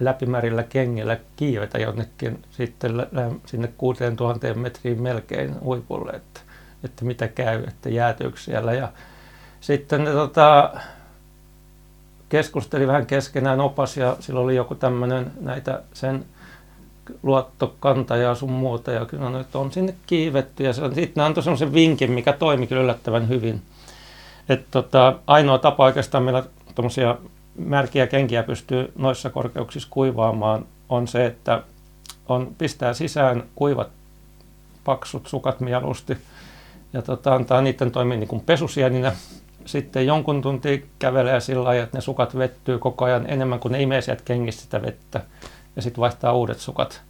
läpimärillä 0.00 0.62
kengillä 0.62 1.18
kiivetä 1.36 1.78
jonnekin 1.78 2.42
sitten 2.50 3.06
sinne 3.46 3.68
6000 3.78 4.54
metriin 4.54 5.02
melkein 5.02 5.60
huipulle, 5.60 6.12
että, 6.12 6.40
että 6.84 7.04
mitä 7.04 7.28
käy, 7.28 7.64
että 7.68 7.88
jäätyykö 7.88 8.38
siellä. 8.38 8.72
Ja 8.72 8.92
sitten 9.60 10.04
ne, 10.04 10.10
tota, 10.12 10.74
keskusteli 12.28 12.86
vähän 12.86 13.06
keskenään 13.06 13.60
opas 13.60 13.96
ja 13.96 14.16
sillä 14.20 14.40
oli 14.40 14.56
joku 14.56 14.74
tämmöinen 14.74 15.32
näitä 15.40 15.82
sen 15.94 16.24
luottokantaja 17.22 18.28
ja 18.28 18.34
sun 18.34 18.52
muuta. 18.52 18.92
Ja 18.92 19.06
kyllä 19.06 19.40
että 19.40 19.58
on 19.58 19.72
sinne 19.72 19.94
kiivetty 20.06 20.64
ja 20.64 20.72
sitten 20.72 21.12
ne 21.16 21.22
antoi 21.22 21.42
semmoisen 21.42 21.74
vinkin, 21.74 22.12
mikä 22.12 22.32
toimi 22.32 22.66
kyllä 22.66 22.82
yllättävän 22.82 23.28
hyvin. 23.28 23.62
Että 24.48 24.66
tota, 24.70 25.18
ainoa 25.26 25.58
tapa 25.58 25.84
oikeastaan 25.84 26.24
meillä 26.24 26.44
tuommoisia 26.74 27.16
märkiä 27.58 28.06
kenkiä 28.06 28.42
pystyy 28.42 28.92
noissa 28.98 29.30
korkeuksissa 29.30 29.88
kuivaamaan 29.90 30.66
on 30.88 31.08
se, 31.08 31.26
että 31.26 31.62
on, 32.28 32.54
pistää 32.58 32.92
sisään 32.92 33.42
kuivat 33.54 33.88
paksut 34.84 35.26
sukat 35.26 35.60
mieluusti 35.60 36.16
ja 36.92 37.02
tota, 37.02 37.34
antaa 37.34 37.62
niiden 37.62 37.90
toimia 37.90 38.18
niin 38.18 38.28
kuin 38.28 38.42
pesusieninä. 38.42 39.12
Sitten 39.64 40.06
jonkun 40.06 40.42
tunti 40.42 40.86
kävelee 40.98 41.40
sillä 41.40 41.64
lailla, 41.64 41.84
että 41.84 41.96
ne 41.96 42.00
sukat 42.00 42.38
vettyy 42.38 42.78
koko 42.78 43.04
ajan 43.04 43.30
enemmän 43.30 43.60
kuin 43.60 43.72
ne 43.72 43.82
imee 43.82 44.00
sieltä 44.00 44.22
kengistä 44.24 44.62
sitä 44.62 44.82
vettä 44.82 45.20
ja 45.76 45.82
sitten 45.82 46.00
vaihtaa 46.00 46.32
uudet 46.32 46.58
sukat. 46.58 47.02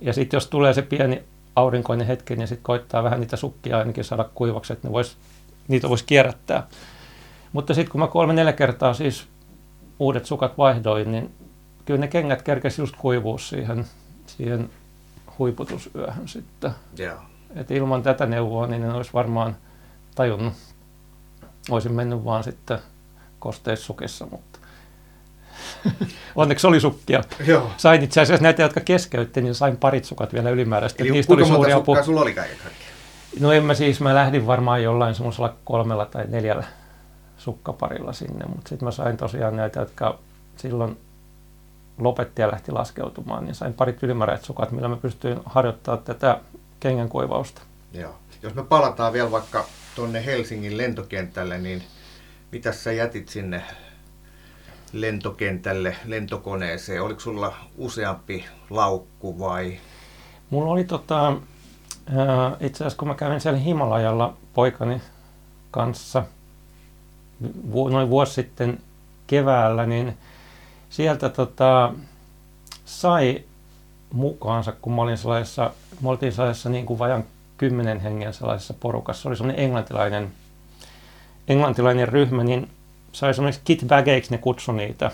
Ja 0.00 0.12
sitten 0.12 0.36
jos 0.36 0.46
tulee 0.46 0.72
se 0.72 0.82
pieni 0.82 1.22
aurinkoinen 1.56 2.06
hetki, 2.06 2.36
niin 2.36 2.48
sitten 2.48 2.64
koittaa 2.64 3.04
vähän 3.04 3.20
niitä 3.20 3.36
sukkia 3.36 3.78
ainakin 3.78 4.04
saada 4.04 4.28
kuivaksi, 4.34 4.72
että 4.72 4.88
ne 4.88 4.92
vois, 4.92 5.16
niitä 5.68 5.88
voisi 5.88 6.04
kierrättää. 6.04 6.66
Mutta 7.52 7.74
sitten 7.74 7.92
kun 7.92 8.00
mä 8.00 8.06
kolme 8.06 8.32
neljä 8.32 8.52
kertaa 8.52 8.94
siis 8.94 9.26
uudet 9.98 10.26
sukat 10.26 10.58
vaihdoin, 10.58 11.12
niin 11.12 11.34
kyllä 11.84 12.00
ne 12.00 12.08
kengät 12.08 12.42
kerkesi 12.42 12.82
just 12.82 12.96
kuivua 12.96 13.38
siihen, 13.38 13.86
siihen 14.26 14.70
huiputusyöhön 15.38 16.28
sitten. 16.28 16.70
Yeah. 16.98 17.18
Et 17.56 17.70
ilman 17.70 18.02
tätä 18.02 18.26
neuvoa 18.26 18.66
niin 18.66 18.82
en 18.82 18.90
olisi 18.90 19.12
varmaan 19.12 19.56
tajunnut. 20.14 20.52
Olisin 21.70 21.92
mennyt 21.92 22.24
vaan 22.24 22.44
sitten 22.44 22.78
kosteissukissa, 23.38 24.26
mutta 24.30 24.53
Onneksi 26.36 26.66
oli 26.66 26.80
sukkia. 26.80 27.22
Joo. 27.46 27.70
Sain 27.76 28.02
itse 28.02 28.20
asiassa 28.20 28.42
näitä, 28.42 28.62
jotka 28.62 28.80
keskeytti, 28.80 29.42
niin 29.42 29.54
sain 29.54 29.76
parit 29.76 30.04
sukat 30.04 30.32
vielä 30.32 30.50
ylimääräistä. 30.50 31.02
Eli 31.02 31.10
Niistä 31.10 31.34
kuinka 31.34 31.52
monta 31.52 31.74
sukkaa 31.74 32.02
sulla 32.02 32.20
oli 32.20 32.34
kaiken 32.34 32.56
No 33.40 33.52
en 33.52 33.64
mä 33.64 33.74
siis, 33.74 34.00
mä 34.00 34.14
lähdin 34.14 34.46
varmaan 34.46 34.82
jollain 34.82 35.14
semmoisella 35.14 35.54
kolmella 35.64 36.06
tai 36.06 36.24
neljällä 36.28 36.64
sukkaparilla 37.38 38.12
sinne, 38.12 38.46
mutta 38.46 38.68
sitten 38.68 38.86
mä 38.86 38.90
sain 38.90 39.16
tosiaan 39.16 39.56
näitä, 39.56 39.80
jotka 39.80 40.18
silloin 40.56 40.98
lopetti 41.98 42.42
ja 42.42 42.50
lähti 42.50 42.72
laskeutumaan, 42.72 43.44
niin 43.44 43.54
sain 43.54 43.74
parit 43.74 44.02
ylimääräiset 44.02 44.46
sukat, 44.46 44.70
millä 44.70 44.88
mä 44.88 44.96
pystyin 44.96 45.40
harjoittamaan 45.46 46.04
tätä 46.04 46.40
kengän 46.80 47.08
kuivausta. 47.08 47.62
Joo. 47.92 48.14
Jos 48.42 48.54
me 48.54 48.62
palataan 48.62 49.12
vielä 49.12 49.30
vaikka 49.30 49.64
tuonne 49.94 50.26
Helsingin 50.26 50.76
lentokentälle, 50.76 51.58
niin 51.58 51.82
mitä 52.52 52.72
sä 52.72 52.92
jätit 52.92 53.28
sinne 53.28 53.62
lentokentälle, 54.94 55.96
lentokoneeseen? 56.04 57.02
Oliko 57.02 57.20
sulla 57.20 57.54
useampi 57.78 58.44
laukku 58.70 59.38
vai? 59.38 59.78
Mulla 60.50 60.72
oli 60.72 60.84
tota, 60.84 61.36
itse 62.60 62.84
asiassa 62.84 62.98
kun 62.98 63.08
mä 63.08 63.14
kävin 63.14 63.40
siellä 63.40 63.58
Himalajalla 63.58 64.36
poikani 64.54 65.00
kanssa 65.70 66.24
noin 67.90 68.10
vuosi 68.10 68.32
sitten 68.32 68.78
keväällä, 69.26 69.86
niin 69.86 70.18
sieltä 70.90 71.28
tota, 71.28 71.92
sai 72.84 73.44
mukaansa, 74.12 74.72
kun 74.72 74.94
mä 74.94 75.02
olin 75.02 75.18
sellaisessa, 75.18 75.70
me 76.00 76.08
oltiin 76.08 76.32
sellaisessa 76.32 76.68
niin 76.68 76.86
kuin 76.86 76.98
vajan 76.98 77.24
kymmenen 77.56 78.00
hengen 78.00 78.34
sellaisessa 78.34 78.74
porukassa. 78.74 79.22
Se 79.22 79.28
oli 79.28 79.36
semmoinen 79.36 79.64
englantilainen, 79.64 80.32
englantilainen 81.48 82.08
ryhmä, 82.08 82.44
niin 82.44 82.70
sai 83.14 83.34
semmoiseksi 83.34 83.64
kitbageiksi 83.64 84.30
ne 84.30 84.38
kutsu 84.38 84.72
niitä. 84.72 85.10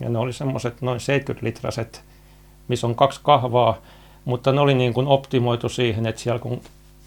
Ja 0.00 0.08
ne 0.08 0.18
oli 0.18 0.32
semmoiset 0.32 0.82
noin 0.82 1.00
70 1.00 1.46
litraset, 1.46 2.02
missä 2.68 2.86
on 2.86 2.94
kaksi 2.94 3.20
kahvaa, 3.22 3.78
mutta 4.24 4.52
ne 4.52 4.60
oli 4.60 4.74
niin 4.74 4.94
kuin 4.94 5.06
optimoitu 5.06 5.68
siihen, 5.68 6.06
että 6.06 6.20
siellä 6.20 6.38
kun 6.38 6.60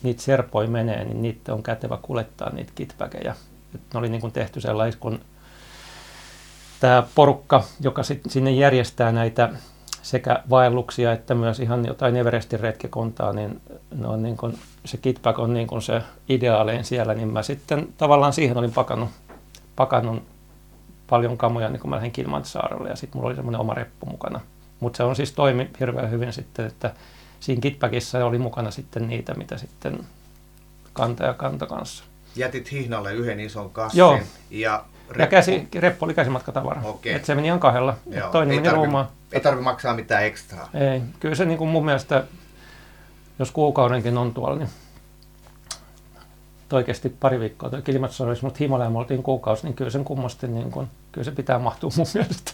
niitä 0.04 0.22
serpoi 0.22 0.68
menee, 0.68 1.06
niin 1.06 1.22
niitä 1.22 1.54
on 1.54 1.63
kätevä 1.63 1.98
kuljettaa 2.01 2.50
niitä 2.50 2.72
kitbageja. 2.75 3.36
Et 3.75 3.82
ne 3.94 4.00
oli 4.00 4.10
niin 4.10 4.22
kuin 4.22 4.34
tehty 4.34 4.62
sellais, 4.62 4.96
kun 4.96 5.20
tämä 6.80 7.04
porukka, 7.16 7.63
joka 7.80 8.04
sit 8.04 8.22
sinne 8.28 8.51
järjestää 8.51 9.12
näitä 9.12 9.50
sekä 10.01 10.44
vaelluksia 10.50 11.12
että 11.12 11.36
myös 11.36 11.60
ihan 11.60 11.86
jotain 11.86 12.16
Everestin 12.16 12.60
retkikuntaa, 12.60 13.34
niin, 13.34 13.62
ne 13.96 14.08
on 14.08 14.24
niin 14.24 14.38
kuin, 14.38 14.58
se 14.86 14.98
kitback 14.98 15.40
on 15.40 15.54
niin 15.54 15.68
kuin 15.68 15.82
se 15.82 16.01
ideaalein 16.30 16.86
siellä, 16.86 17.13
niin 17.13 17.28
mä 17.28 17.44
sitten 17.44 17.88
tavallaan 17.98 18.34
siihen 18.34 18.58
olin 18.58 18.74
pakannut 18.74 19.10
pakannut 19.75 20.24
paljon 21.08 21.38
kamoja 21.38 21.70
niin 21.70 21.80
kun 21.80 21.90
mä 21.90 21.96
lähdin 21.96 22.12
Kilmansaarelle 22.12 22.90
ja 22.90 22.96
sitten 22.96 23.18
mulla 23.18 23.28
oli 23.28 23.36
semmoinen 23.36 23.62
oma 23.62 23.74
reppu 23.74 24.06
mukana. 24.06 24.40
Mutta 24.80 24.98
se 24.98 25.04
on 25.04 25.16
siis 25.16 25.32
toimi 25.32 25.70
hirveän 25.80 26.12
hyvin 26.12 26.34
sitten, 26.34 26.66
että 26.66 26.94
siinä 27.40 27.62
kitpäkissä 27.62 28.25
oli 28.25 28.38
mukana 28.38 28.72
sitten 28.72 29.08
niitä, 29.08 29.34
mitä 29.34 29.58
sitten 29.58 30.00
kanta 30.94 31.24
ja 31.24 31.34
kanta 31.34 31.66
kanssa. 31.66 32.04
Jätit 32.36 32.72
hihnalle 32.72 33.13
yhden 33.13 33.40
ison 33.40 33.70
kassin 33.70 34.00
Joo. 34.00 34.20
ja 34.50 34.86
reppu. 35.10 35.22
Ja 35.22 35.28
käsi, 35.28 35.68
reppu 35.75 36.06
oli 36.06 36.13
käsimatkatavara. 36.13 36.82
Okei. 36.84 37.13
Et 37.13 37.25
se 37.25 37.36
meni 37.36 37.48
ihan 37.48 37.60
kahdella. 37.60 37.98
Et 38.12 38.32
toinen 38.32 38.51
ei 38.51 38.58
meni 38.58 38.70
tarvi, 38.70 38.75
ruumaan. 38.75 39.08
Ei 39.32 39.42
tarvitse 39.42 39.63
maksaa 39.63 39.94
mitään 39.94 40.24
ekstraa. 40.24 40.70
Ei. 40.74 41.01
Kyllä 41.20 41.36
se 41.36 41.46
niin 41.46 41.58
kuin 41.58 41.70
mun 41.70 41.86
mielestä, 41.86 42.24
jos 43.40 43.51
kuukaudenkin 43.51 44.18
on 44.18 44.34
tuolla, 44.34 44.56
niin 44.56 44.70
oikeasti 46.75 47.10
pari 47.10 47.40
viikkoa 47.40 47.70
tuo 47.70 47.82
Kilimanjaro, 47.82 48.36
mutta 48.42 48.58
Himalaya 48.60 48.90
me 48.90 48.98
oltiin 48.98 49.24
kuukausi, 49.24 49.63
niin 49.63 49.74
kyllä 49.74 49.92
sen 49.92 50.06
kummasti, 50.06 50.48
niin 50.48 50.72
kun, 50.72 50.88
kyllä 51.12 51.25
se 51.25 51.32
pitää 51.32 51.60
mahtua 51.60 51.90
mun 51.98 52.08
mielestä. 52.13 52.51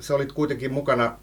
Sä 0.00 0.14
olit 0.14 0.32
kuitenkin 0.32 0.72
mukana 0.72 1.18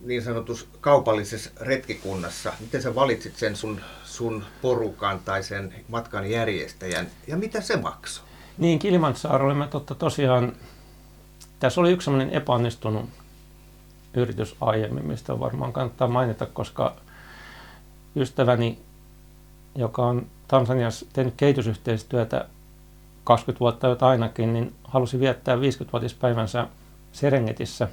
niin 0.00 0.22
sanotus 0.22 0.68
kaupallisessa 0.80 1.50
retkikunnassa. 1.60 2.52
Miten 2.60 2.82
sä 2.82 2.94
valitsit 2.94 3.36
sen 3.36 3.56
sun, 3.56 3.80
sun 4.04 4.44
porukan 4.62 5.20
tai 5.24 5.42
sen 5.42 5.74
matkan 5.88 6.30
järjestäjän 6.30 7.06
ja 7.26 7.36
mitä 7.36 7.60
se 7.60 7.76
maksoi? 7.76 8.24
Niin, 8.58 8.78
Kilimanjaro 8.78 9.46
oli 9.46 9.54
me 9.54 9.66
totta 9.66 9.94
tosiaan, 9.94 10.52
tässä 11.60 11.80
oli 11.80 11.92
yksi 11.92 12.04
sellainen 12.04 12.34
epäonnistunut 12.34 13.10
yritys 14.16 14.56
aiemmin, 14.60 15.06
mistä 15.06 15.40
varmaan 15.40 15.72
kannattaa 15.72 16.08
mainita, 16.08 16.46
koska 16.46 16.96
ystäväni, 18.16 18.78
joka 19.74 20.06
on 20.06 20.26
Tansaniassa 20.48 21.06
tehnyt 21.12 21.34
kehitysyhteistyötä 21.36 22.46
20 23.24 23.60
vuotta 23.60 23.86
jo 23.86 23.96
ainakin, 24.00 24.52
niin 24.52 24.74
halusi 24.84 25.20
viettää 25.20 25.56
50-vuotispäivänsä 25.56 26.66
Serengetissä 27.12 27.88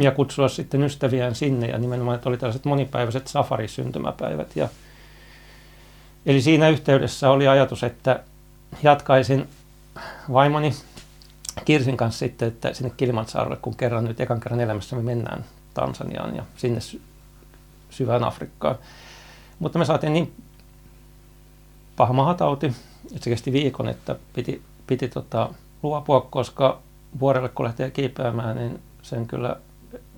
ja 0.00 0.10
kutsua 0.10 0.48
sitten 0.48 0.82
ystäviään 0.82 1.34
sinne 1.34 1.66
ja 1.66 1.78
nimenomaan, 1.78 2.14
että 2.14 2.28
oli 2.28 2.38
tällaiset 2.38 2.64
monipäiväiset 2.64 3.26
safarisyntymäpäivät. 3.26 4.56
Ja, 4.56 4.68
eli 6.26 6.40
siinä 6.40 6.68
yhteydessä 6.68 7.30
oli 7.30 7.48
ajatus, 7.48 7.84
että 7.84 8.20
jatkaisin 8.82 9.48
vaimoni 10.32 10.72
Kirsin 11.64 11.96
kanssa 11.96 12.18
sitten, 12.18 12.48
että 12.48 12.74
sinne 12.74 12.92
Kilimanjaarolle, 12.96 13.56
kun 13.56 13.76
kerran 13.76 14.04
nyt 14.04 14.20
ekan 14.20 14.40
kerran 14.40 14.60
elämässä 14.60 14.96
me 14.96 15.02
mennään 15.02 15.44
Tansaniaan 15.74 16.36
ja 16.36 16.42
sinne 16.56 16.80
sy- 16.80 17.00
syvään 17.90 18.24
Afrikkaan. 18.24 18.76
Mutta 19.58 19.78
me 19.78 19.84
saatiin 19.84 20.12
niin 20.12 20.32
paha 21.96 22.12
mahatauti, 22.12 22.66
että 22.66 23.24
se 23.24 23.30
kesti 23.30 23.52
viikon, 23.52 23.88
että 23.88 24.16
piti, 24.32 24.62
piti 24.86 25.08
tota, 25.08 25.48
luopua, 25.82 26.20
koska 26.20 26.78
vuorelle 27.20 27.48
kun 27.48 27.64
lähtee 27.64 27.90
kiipeämään, 27.90 28.56
niin 28.56 28.80
sen 29.02 29.26
kyllä 29.26 29.56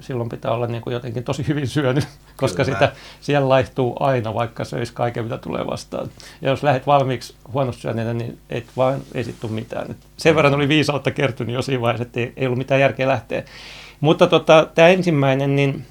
silloin 0.01 0.29
pitää 0.29 0.51
olla 0.51 0.67
niin 0.67 0.83
kuin 0.83 0.95
jotenkin 0.95 1.25
tosi 1.25 1.49
hyvin 1.49 1.69
syönyt, 1.69 2.09
koska 2.37 2.65
Kyllä. 2.65 2.79
sitä 2.79 2.93
siellä 3.21 3.49
laihtuu 3.49 3.97
aina, 4.01 4.35
vaikka 4.35 4.65
söisi 4.65 4.93
kaiken, 4.93 5.25
mitä 5.25 5.39
tulee 5.39 5.67
vastaan. 5.67 6.09
Ja 6.43 6.51
jos 6.51 6.63
lähdet 6.63 6.87
valmiiksi 6.87 7.35
huonosti 7.53 7.83
syöneenä, 7.83 8.15
niin 8.15 8.39
et 8.51 8.67
vaan 8.77 9.01
esittu 9.15 9.49
mitään. 9.49 9.97
Sen 10.17 10.37
verran 10.37 10.55
oli 10.55 10.69
viisautta 10.69 11.11
kertynyt 11.11 11.55
jo 11.55 11.63
siinä 11.63 11.81
vaiheessa, 11.81 12.03
että 12.03 12.21
ei, 12.21 12.33
ei 12.37 12.47
ollut 12.47 12.59
mitään 12.59 12.81
järkeä 12.81 13.09
lähteä. 13.09 13.45
Mutta 14.01 14.27
tota, 14.27 14.69
tämä 14.75 14.89
ensimmäinen, 14.89 15.57
niin 15.57 15.87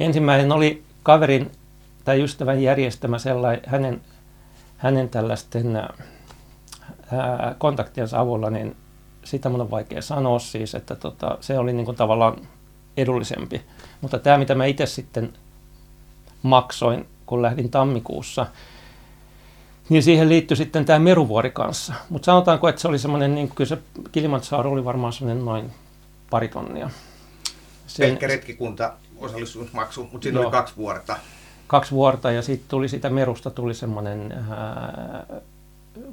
ensimmäinen 0.00 0.52
oli 0.52 0.82
kaverin 1.02 1.50
tai 2.04 2.22
ystävän 2.22 2.62
järjestämä 2.62 3.18
sellainen, 3.18 3.62
hänen, 3.66 4.00
hänen 4.76 5.08
tällaisten 5.08 5.76
ää, 5.76 7.54
kontaktiensa 7.58 8.20
avulla, 8.20 8.50
niin 8.50 8.76
sitä 9.24 9.48
mun 9.48 9.60
on 9.60 9.70
vaikea 9.70 10.02
sanoa 10.02 10.38
siis, 10.38 10.74
että 10.74 10.96
tota, 10.96 11.38
se 11.40 11.58
oli 11.58 11.72
niin 11.72 11.84
kuin 11.84 11.96
tavallaan 11.96 12.36
edullisempi. 12.96 13.62
Mutta 14.00 14.18
tämä, 14.18 14.38
mitä 14.38 14.54
mä 14.54 14.64
itse 14.64 14.86
sitten 14.86 15.32
maksoin, 16.42 17.06
kun 17.26 17.42
lähdin 17.42 17.70
tammikuussa, 17.70 18.46
niin 19.88 20.02
siihen 20.02 20.28
liittyi 20.28 20.56
sitten 20.56 20.84
tämä 20.84 20.98
Meruvuori 20.98 21.50
kanssa. 21.50 21.94
Mutta 22.10 22.26
sanotaanko, 22.26 22.68
että 22.68 22.80
se 22.80 22.88
oli 22.88 22.98
semmoinen, 22.98 23.34
niin 23.34 23.48
kyllä 23.48 23.68
se 23.68 23.78
Kilimanjaro 24.12 24.70
oli 24.70 24.84
varmaan 24.84 25.12
semmoinen 25.12 25.44
noin 25.44 25.70
pari 26.30 26.48
tonnia. 26.48 26.90
Sen, 27.86 28.06
Pelkkä 28.08 28.26
retkikunta 28.26 28.92
osallistumismaksu, 29.16 30.08
mutta 30.12 30.22
siinä 30.22 30.38
joo, 30.38 30.44
oli 30.44 30.52
kaksi 30.52 30.76
vuorta. 30.76 31.16
Kaksi 31.66 31.90
vuorta 31.92 32.32
ja 32.32 32.42
sitten 32.42 32.68
tuli 32.68 32.88
sitä 32.88 33.10
Merusta 33.10 33.50
tuli 33.50 33.74
semmoinen 33.74 34.34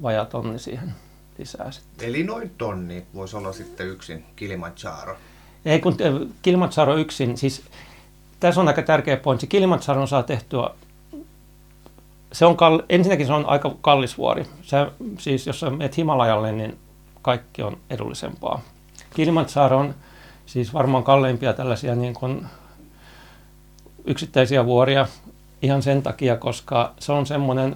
vajaa 0.02 0.26
tonni 0.26 0.60
siihen 0.60 0.94
lisää 1.38 1.72
sitten. 1.72 2.10
Eli 2.10 2.24
noin 2.24 2.52
tonni 2.58 3.06
voisi 3.14 3.38
olla 3.38 3.54
sitten 3.54 3.88
yksin 3.88 4.26
Kilimanjaro. 4.36 5.18
Ei 5.66 5.80
kun 5.80 5.98
Kilimanjaro 6.42 6.98
yksin, 6.98 7.38
siis 7.38 7.64
tässä 8.40 8.62
on 8.62 8.68
aika 8.68 8.82
tärkeä 8.82 9.18
pointti. 9.18 9.48
Kilimanjaro 9.48 10.08
saa 10.08 10.24
tehtyä 10.24 10.70
se 12.36 12.46
on 12.46 12.56
kall- 12.56 12.86
ensinnäkin 12.90 13.28
se 13.28 13.34
on 13.34 13.46
aika 13.46 13.76
kallis 13.82 14.18
vuori. 14.18 14.46
Se, 14.62 14.78
siis 15.20 15.48
jos 15.48 15.60
sä 15.60 15.70
menet 15.70 15.98
Himalajalle, 15.98 16.52
niin 16.52 16.78
kaikki 17.22 17.62
on 17.62 17.78
edullisempaa. 17.90 18.62
Kilimanjaro 19.14 19.78
on 19.78 19.96
siis 20.46 20.74
varmaan 20.74 21.04
kalleimpia 21.04 21.54
tällaisia 21.54 21.96
niin 21.96 22.14
kuin 22.14 22.46
yksittäisiä 24.06 24.66
vuoria 24.66 25.08
ihan 25.62 25.82
sen 25.82 26.04
takia, 26.04 26.38
koska 26.38 26.94
se 27.00 27.12
on 27.12 27.26
semmoinen 27.26 27.76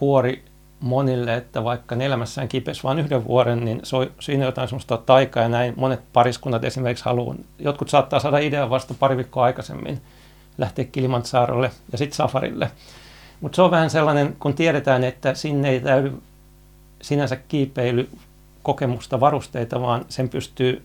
vuori 0.00 0.44
monille, 0.80 1.34
että 1.34 1.64
vaikka 1.64 1.94
ne 1.94 2.06
elämässään 2.06 2.48
kipesi 2.48 2.82
vain 2.82 2.98
yhden 2.98 3.24
vuoden, 3.24 3.64
niin 3.64 3.80
se 3.82 3.96
on, 3.96 4.10
siinä 4.20 4.44
jotain 4.44 4.68
semmoista 4.68 4.96
taikaa 4.96 5.42
ja 5.42 5.48
näin 5.48 5.74
monet 5.76 6.00
pariskunnat 6.12 6.64
esimerkiksi 6.64 7.04
haluaa. 7.04 7.34
Jotkut 7.58 7.88
saattaa 7.88 8.20
saada 8.20 8.38
idean 8.38 8.70
vasta 8.70 8.94
pari 8.98 9.16
viikkoa 9.16 9.44
aikaisemmin 9.44 10.00
lähteä 10.58 10.84
Kilimanjarolle 10.84 11.70
ja 11.92 11.98
sitten 11.98 12.16
safarille. 12.16 12.70
Mutta 13.40 13.56
se 13.56 13.62
on 13.62 13.70
vähän 13.70 13.90
sellainen, 13.90 14.36
kun 14.40 14.54
tiedetään, 14.54 15.04
että 15.04 15.34
sinne 15.34 15.70
ei 15.70 15.80
täydy 15.80 16.12
sinänsä 17.02 17.36
kiipeilykokemusta, 17.36 19.20
varusteita, 19.20 19.80
vaan 19.80 20.04
sen 20.08 20.28
pystyy 20.28 20.82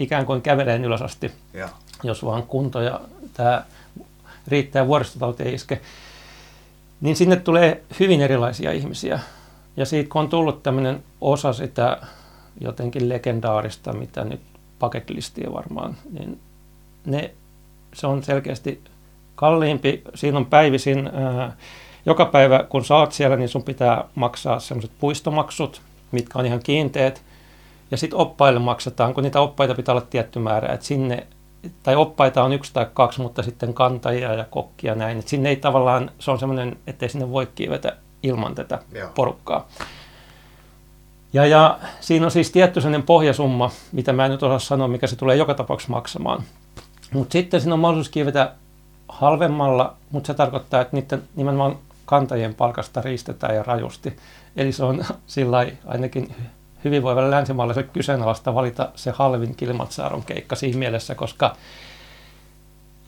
ikään 0.00 0.26
kuin 0.26 0.42
käveleen 0.42 0.84
ylös 0.84 1.02
asti, 1.02 1.32
ja. 1.54 1.68
jos 2.02 2.24
vaan 2.24 2.42
kunto 2.42 2.80
ja 2.80 3.00
tämä 3.34 3.64
riittää 4.48 4.86
vuoristotauti 4.86 5.42
ei 5.42 5.54
iske. 5.54 5.80
Niin 7.00 7.16
sinne 7.16 7.36
tulee 7.36 7.82
hyvin 8.00 8.20
erilaisia 8.20 8.72
ihmisiä. 8.72 9.20
Ja 9.76 9.86
siitä 9.86 10.08
kun 10.12 10.20
on 10.20 10.28
tullut 10.28 10.62
tämmöinen 10.62 11.02
osa 11.20 11.52
sitä 11.52 11.98
jotenkin 12.60 13.08
legendaarista, 13.08 13.92
mitä 13.92 14.24
nyt 14.24 14.40
paketlistia 14.78 15.52
varmaan, 15.52 15.96
niin 16.12 16.40
ne, 17.06 17.34
se 17.94 18.06
on 18.06 18.22
selkeästi 18.22 18.82
kalliimpi. 19.34 20.02
Siinä 20.14 20.38
on 20.38 20.46
päivisin, 20.46 21.10
ää, 21.14 21.56
joka 22.06 22.24
päivä 22.24 22.64
kun 22.68 22.84
saat 22.84 23.12
siellä, 23.12 23.36
niin 23.36 23.48
sun 23.48 23.62
pitää 23.62 24.04
maksaa 24.14 24.60
semmoiset 24.60 24.90
puistomaksut, 24.98 25.82
mitkä 26.12 26.38
on 26.38 26.46
ihan 26.46 26.60
kiinteät. 26.62 27.22
Ja 27.90 27.96
sitten 27.96 28.18
oppaille 28.18 28.60
maksetaan, 28.60 29.14
kun 29.14 29.24
niitä 29.24 29.40
oppaita 29.40 29.74
pitää 29.74 29.92
olla 29.92 30.06
tietty 30.10 30.38
määrä, 30.38 30.72
että 30.72 30.86
sinne, 30.86 31.26
tai 31.82 31.96
oppaita 31.96 32.44
on 32.44 32.52
yksi 32.52 32.72
tai 32.72 32.86
kaksi, 32.94 33.20
mutta 33.20 33.42
sitten 33.42 33.74
kantajia 33.74 34.34
ja 34.34 34.44
kokkia 34.50 34.94
näin. 34.94 35.18
Että 35.18 35.30
sinne 35.30 35.48
ei 35.48 35.56
tavallaan, 35.56 36.10
se 36.18 36.30
on 36.30 36.38
semmoinen, 36.38 36.76
ettei 36.86 37.08
sinne 37.08 37.30
voi 37.30 37.48
kiivetä 37.54 37.96
ilman 38.22 38.54
tätä 38.54 38.78
Joo. 38.94 39.10
porukkaa. 39.14 39.68
Ja, 41.32 41.46
ja 41.46 41.78
siinä 42.00 42.26
on 42.26 42.30
siis 42.30 42.50
tietty 42.50 42.80
sellainen 42.80 43.06
pohjasumma, 43.06 43.70
mitä 43.92 44.12
mä 44.12 44.24
en 44.24 44.30
nyt 44.30 44.42
osaa 44.42 44.58
sanoa, 44.58 44.88
mikä 44.88 45.06
se 45.06 45.16
tulee 45.16 45.36
joka 45.36 45.54
tapauksessa 45.54 45.92
maksamaan. 45.92 46.42
Mutta 47.12 47.32
sitten 47.32 47.60
siinä 47.60 47.74
on 47.74 47.80
mahdollisuus 47.80 48.12
kiivetä 48.12 48.52
halvemmalla, 49.08 49.96
mutta 50.10 50.26
se 50.26 50.34
tarkoittaa, 50.34 50.80
että 50.80 50.96
niiden 50.96 51.22
nimenomaan 51.36 51.78
kantajien 52.06 52.54
palkasta 52.54 53.02
riistetään 53.02 53.54
ja 53.54 53.62
rajusti. 53.62 54.16
Eli 54.56 54.72
se 54.72 54.84
on 54.84 55.04
sillä 55.26 55.66
ainakin 55.86 56.34
hyvinvoivalle 56.84 57.30
länsimaalaiselle 57.30 57.90
kyseenalaista 57.92 58.54
valita 58.54 58.88
se 58.94 59.10
halvin 59.10 59.56
Kilimanjaron 59.56 60.22
keikka 60.22 60.56
siinä 60.56 60.78
mielessä, 60.78 61.14
koska 61.14 61.56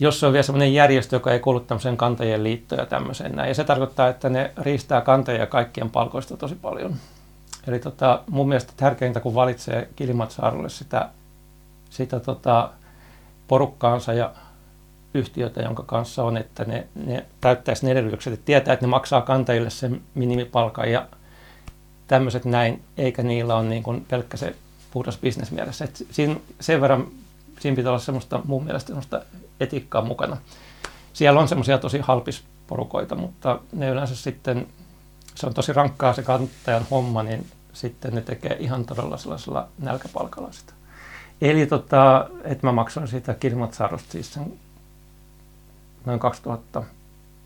jos 0.00 0.20
se 0.20 0.26
on 0.26 0.32
vielä 0.32 0.42
sellainen 0.42 0.74
järjestö, 0.74 1.16
joka 1.16 1.32
ei 1.32 1.40
kuulu 1.40 1.60
tämmöiseen 1.60 1.96
kantajien 1.96 2.44
liittoon 2.44 2.78
ja 2.78 2.86
tämmöiseen 2.86 3.36
näin. 3.36 3.48
Ja 3.48 3.54
se 3.54 3.64
tarkoittaa, 3.64 4.08
että 4.08 4.28
ne 4.28 4.52
riistää 4.56 5.00
kantajia 5.00 5.46
kaikkien 5.46 5.90
palkoista 5.90 6.36
tosi 6.36 6.54
paljon. 6.54 6.94
Eli 7.68 7.78
tota, 7.78 8.22
mun 8.30 8.48
mielestä 8.48 8.72
tärkeintä, 8.76 9.20
kun 9.20 9.34
valitsee 9.34 9.88
Kilimanjarolle 9.96 10.68
sitä, 10.68 11.08
sitä 11.90 12.20
tota, 12.20 12.70
porukkaansa 13.48 14.12
ja 14.12 14.32
yhtiötä, 15.14 15.62
jonka 15.62 15.82
kanssa 15.82 16.24
on, 16.24 16.36
että 16.36 16.64
ne, 16.64 16.86
ne 17.06 17.26
täyttäisi 17.40 17.86
ne 17.86 17.92
edellytykset, 17.92 18.32
että 18.32 18.46
tietää, 18.46 18.74
että 18.74 18.86
ne 18.86 18.90
maksaa 18.90 19.20
kantajille 19.20 19.70
sen 19.70 20.00
minimipalkan 20.14 20.92
ja 20.92 21.06
tämmöiset 22.12 22.44
näin, 22.44 22.82
eikä 22.96 23.22
niillä 23.22 23.56
ole 23.56 23.68
niin 23.68 23.82
kuin 23.82 24.06
pelkkä 24.08 24.36
se 24.36 24.56
puhdas 24.90 25.18
bisnesmielessä. 25.18 25.84
Et 25.84 26.06
siinä, 26.10 26.36
sen 26.60 26.80
verran 26.80 27.06
siinä 27.60 27.76
pitää 27.76 27.92
olla 27.92 28.00
semmoista 28.00 28.40
mun 28.44 28.64
mielestä 28.64 28.86
semmoista 28.86 29.22
etiikkaa 29.60 30.02
mukana. 30.02 30.36
Siellä 31.12 31.40
on 31.40 31.48
semmoisia 31.48 31.78
tosi 31.78 31.98
halpisporukoita, 31.98 33.14
mutta 33.14 33.60
ne 33.72 33.88
yleensä 33.88 34.16
sitten, 34.16 34.66
se 35.34 35.46
on 35.46 35.54
tosi 35.54 35.72
rankkaa 35.72 36.12
se 36.12 36.22
kantajan 36.22 36.86
homma, 36.90 37.22
niin 37.22 37.46
sitten 37.72 38.14
ne 38.14 38.20
tekee 38.20 38.56
ihan 38.60 38.84
todella 38.84 39.16
sellaisella 39.16 39.68
nälkäpalkalla 39.78 40.52
sitä. 40.52 40.72
Eli 41.40 41.66
tota, 41.66 42.28
että 42.44 42.66
mä 42.66 42.72
maksoin 42.72 43.08
siitä 43.08 43.34
Kilimanjarosta 43.34 44.12
siis 44.12 44.32
sen 44.32 44.52
noin 46.04 46.18
2000 46.18 46.82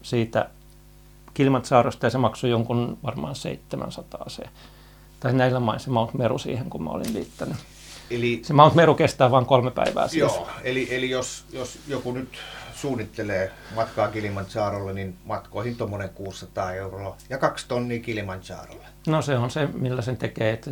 siitä 0.02 0.48
Kilimanjarosta 1.36 2.06
ja 2.06 2.10
se 2.10 2.18
maksoi 2.18 2.50
jonkun 2.50 2.98
varmaan 3.02 3.34
700 3.34 4.24
se. 4.28 4.42
Tai 5.20 5.32
näillä 5.32 5.60
main 5.60 5.80
se 5.80 5.90
Mount 5.90 6.14
Meru 6.14 6.38
siihen, 6.38 6.70
kun 6.70 6.82
mä 6.82 6.90
olin 6.90 7.14
liittänyt. 7.14 7.56
Eli, 8.10 8.40
se 8.42 8.52
Mount 8.52 8.74
Meru 8.74 8.94
kestää 8.94 9.30
vain 9.30 9.46
kolme 9.46 9.70
päivää 9.70 10.08
siis. 10.08 10.20
Joo, 10.20 10.48
eli, 10.64 10.88
eli 10.90 11.10
jos, 11.10 11.44
jos 11.52 11.78
joku 11.88 12.12
nyt 12.12 12.28
suunnittelee 12.74 13.52
matkaa 13.74 14.08
Kilimanjarolle, 14.08 14.92
niin 14.92 15.16
matkoihin 15.24 15.76
tuommoinen 15.76 16.10
600 16.10 16.72
euroa 16.72 17.16
ja 17.30 17.38
kaksi 17.38 17.68
tonnia 17.68 18.00
Kilimanjarolle. 18.00 18.86
No 19.06 19.22
se 19.22 19.38
on 19.38 19.50
se, 19.50 19.66
millä 19.66 20.02
sen 20.02 20.16
tekee. 20.16 20.52
Että 20.52 20.70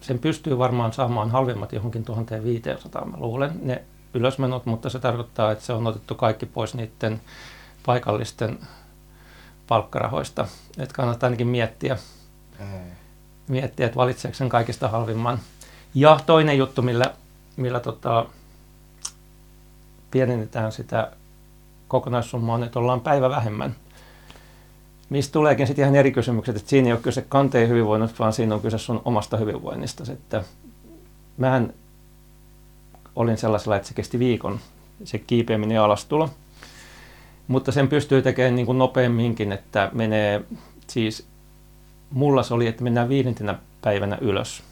sen 0.00 0.18
pystyy 0.18 0.58
varmaan 0.58 0.92
saamaan 0.92 1.30
halvemmat 1.30 1.72
johonkin 1.72 2.04
1500, 2.04 3.04
mä 3.04 3.16
luulen, 3.16 3.50
ne 3.62 3.82
ylösmenot, 4.14 4.66
mutta 4.66 4.90
se 4.90 4.98
tarkoittaa, 4.98 5.52
että 5.52 5.64
se 5.64 5.72
on 5.72 5.86
otettu 5.86 6.14
kaikki 6.14 6.46
pois 6.46 6.74
niiden 6.74 7.20
paikallisten 7.86 8.58
palkkarahoista. 9.72 10.46
Että 10.78 10.94
kannattaa 10.94 11.26
ainakin 11.26 11.46
miettiä, 11.46 11.98
mm. 12.58 12.66
miettiä, 13.48 13.86
että 13.86 13.96
valitseeko 13.96 14.36
sen 14.36 14.48
kaikista 14.48 14.88
halvimman. 14.88 15.38
Ja 15.94 16.20
toinen 16.26 16.58
juttu, 16.58 16.82
millä, 16.82 17.14
millä 17.56 17.80
tota, 17.80 18.26
pienennetään 20.10 20.72
sitä 20.72 21.12
kokonaissummaa, 21.88 22.54
on, 22.54 22.64
että 22.64 22.78
ollaan 22.78 23.00
päivä 23.00 23.30
vähemmän. 23.30 23.76
Mistä 25.10 25.32
tuleekin 25.32 25.66
sitten 25.66 25.82
ihan 25.82 25.96
eri 25.96 26.12
kysymykset, 26.12 26.56
että 26.56 26.70
siinä 26.70 26.88
ei 26.88 26.92
ole 26.92 27.00
kyse 27.00 27.24
kanteen 27.28 27.68
hyvinvoinnista, 27.68 28.18
vaan 28.18 28.32
siinä 28.32 28.54
on 28.54 28.60
kyse 28.60 28.78
sun 28.78 29.02
omasta 29.04 29.36
hyvinvoinnista. 29.36 30.12
Että 30.12 30.44
mähän 31.36 31.74
olin 33.16 33.38
sellaisella, 33.38 33.76
että 33.76 33.88
se 33.88 33.94
kesti 33.94 34.18
viikon, 34.18 34.60
se 35.04 35.18
kiipeäminen 35.18 35.74
ja 35.74 35.84
alastulo. 35.84 36.30
Mutta 37.48 37.72
sen 37.72 37.88
pystyy 37.88 38.22
tekemään 38.22 38.54
niin 38.54 38.66
kuin 38.66 38.78
nopeamminkin, 38.78 39.52
että 39.52 39.90
menee, 39.92 40.44
siis 40.86 41.26
mulla 42.10 42.42
se 42.42 42.54
oli, 42.54 42.66
että 42.66 42.84
mennään 42.84 43.08
viidentenä 43.08 43.58
päivänä 43.82 44.18
ylös. 44.20 44.62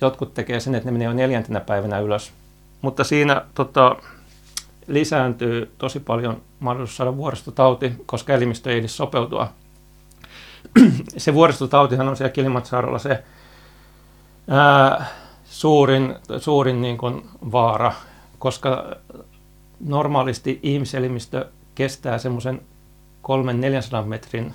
Jotkut 0.00 0.34
tekee 0.34 0.60
sen, 0.60 0.74
että 0.74 0.88
ne 0.88 0.92
menee 0.92 1.04
jo 1.04 1.12
neljäntenä 1.12 1.60
päivänä 1.60 1.98
ylös. 1.98 2.32
Mutta 2.82 3.04
siinä 3.04 3.42
tota, 3.54 3.96
lisääntyy 4.86 5.70
tosi 5.78 6.00
paljon 6.00 6.42
mahdollisuus 6.60 6.96
saada 6.96 7.16
vuoristotauti, 7.16 7.92
koska 8.06 8.34
elimistö 8.34 8.72
ei 8.72 8.78
edes 8.78 8.96
sopeutua. 8.96 9.52
se 11.16 11.34
vuoristotautihan 11.34 12.08
on 12.08 12.16
siellä 12.16 12.32
Kilimanjarolla 12.32 12.98
se 12.98 13.24
ää, 14.48 15.06
suurin, 15.44 16.14
suurin 16.38 16.82
niin 16.82 16.98
kuin 16.98 17.28
vaara, 17.52 17.92
koska 18.38 18.96
normaalisti 19.80 20.60
ihmiselimistö 20.62 21.46
kestää 21.74 22.18
semmoisen 22.18 22.60
300-400 24.02 24.06
metrin 24.06 24.54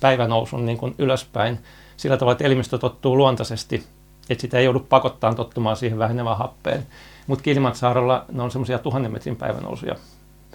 päivänousun 0.00 0.66
niin 0.66 0.78
kuin 0.78 0.94
ylöspäin 0.98 1.58
sillä 1.96 2.16
tavalla, 2.16 2.32
että 2.32 2.44
elimistö 2.44 2.78
tottuu 2.78 3.16
luontaisesti, 3.16 3.86
että 4.30 4.42
sitä 4.42 4.58
ei 4.58 4.64
joudu 4.64 4.80
pakottaan 4.80 5.36
tottumaan 5.36 5.76
siihen 5.76 5.98
vähenevään 5.98 6.38
happeen. 6.38 6.86
Mutta 7.26 7.42
Kilimanjarolla 7.42 8.24
ne 8.32 8.42
on 8.42 8.50
semmoisia 8.50 8.78
tuhannen 8.78 9.12
metrin 9.12 9.36
päivänousuja 9.36 9.94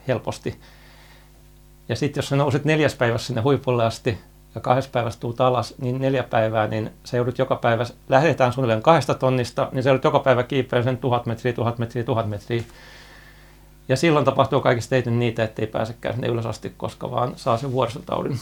helposti. 0.07 0.59
Ja 1.89 1.95
sitten 1.95 2.21
jos 2.21 2.29
sä 2.29 2.35
nouset 2.35 2.65
neljäs 2.65 2.95
päivässä 2.95 3.27
sinne 3.27 3.41
huipulle 3.41 3.85
asti, 3.85 4.17
ja 4.55 4.61
kahdessa 4.61 4.89
päivässä 4.93 5.19
tuut 5.19 5.41
alas, 5.41 5.75
niin 5.77 6.01
neljä 6.01 6.23
päivää, 6.23 6.67
niin 6.67 6.91
se 7.03 7.17
joudut 7.17 7.37
joka 7.37 7.55
päivä, 7.55 7.85
lähdetään 8.09 8.53
suunnilleen 8.53 8.81
kahdesta 8.81 9.13
tonnista, 9.13 9.69
niin 9.71 9.83
se 9.83 9.89
joudut 9.89 10.03
joka 10.03 10.19
päivä 10.19 10.43
kiipeä 10.43 10.83
sen 10.83 10.97
tuhat 10.97 11.25
metriä, 11.25 11.53
tuhat 11.53 11.79
metriä, 11.79 12.03
tuhat 12.03 12.29
metriä. 12.29 12.63
Ja 13.89 13.97
silloin 13.97 14.25
tapahtuu 14.25 14.61
kaikista 14.61 14.95
eniten 14.95 15.19
niitä, 15.19 15.43
ettei 15.43 15.67
pääsekään 15.67 16.15
sinne 16.15 16.27
ylös 16.27 16.45
asti, 16.45 16.73
koska 16.77 17.11
vaan 17.11 17.33
saa 17.35 17.57
sen 17.57 17.71
vuoristotaudin 17.71 18.39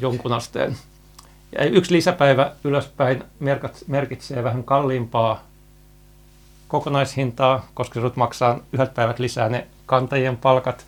jonkun 0.00 0.32
asteen. 0.32 0.76
Ja 1.58 1.64
yksi 1.64 1.94
lisäpäivä 1.94 2.52
ylöspäin 2.64 3.24
merkitsee 3.86 4.44
vähän 4.44 4.64
kalliimpaa 4.64 5.42
kokonaishintaa, 6.68 7.66
koska 7.74 7.94
sinut 7.94 8.16
maksaa 8.16 8.58
yhdet 8.72 8.94
päivät 8.94 9.18
lisää 9.18 9.48
ne 9.48 9.66
kantajien 9.86 10.36
palkat 10.36 10.86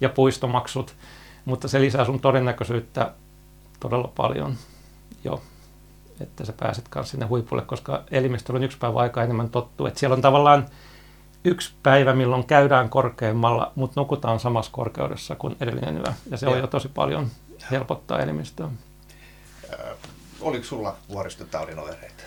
ja 0.00 0.08
puistomaksut, 0.08 0.94
mutta 1.44 1.68
se 1.68 1.80
lisää 1.80 2.04
sun 2.04 2.20
todennäköisyyttä 2.20 3.12
todella 3.80 4.12
paljon 4.16 4.54
jo, 5.24 5.42
että 6.20 6.44
sä 6.44 6.52
pääset 6.52 6.88
kanssa 6.88 7.10
sinne 7.10 7.26
huipulle, 7.26 7.62
koska 7.62 8.02
elimistöllä 8.10 8.58
on 8.58 8.64
yksi 8.64 8.78
päivä 8.78 8.98
aika 8.98 9.22
enemmän 9.22 9.50
tottu. 9.50 9.86
Että 9.86 10.00
siellä 10.00 10.14
on 10.14 10.22
tavallaan 10.22 10.66
yksi 11.44 11.72
päivä, 11.82 12.14
milloin 12.14 12.44
käydään 12.44 12.90
korkeammalla, 12.90 13.72
mutta 13.74 14.00
nukutaan 14.00 14.40
samassa 14.40 14.72
korkeudessa 14.72 15.34
kuin 15.34 15.56
edellinen 15.60 15.96
yö. 15.96 16.12
Ja 16.30 16.36
se 16.36 16.46
ja. 16.46 16.52
on 16.52 16.58
jo 16.58 16.66
tosi 16.66 16.88
paljon 16.88 17.26
helpottaa 17.70 18.18
elimistöä. 18.18 18.68
Äh, 19.72 19.80
oliko 20.40 20.64
sulla 20.64 20.96
vuoristotaudin 21.08 21.78
oireita? 21.78 22.22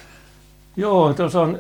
Joo, 0.76 1.30
se 1.30 1.38
on 1.38 1.60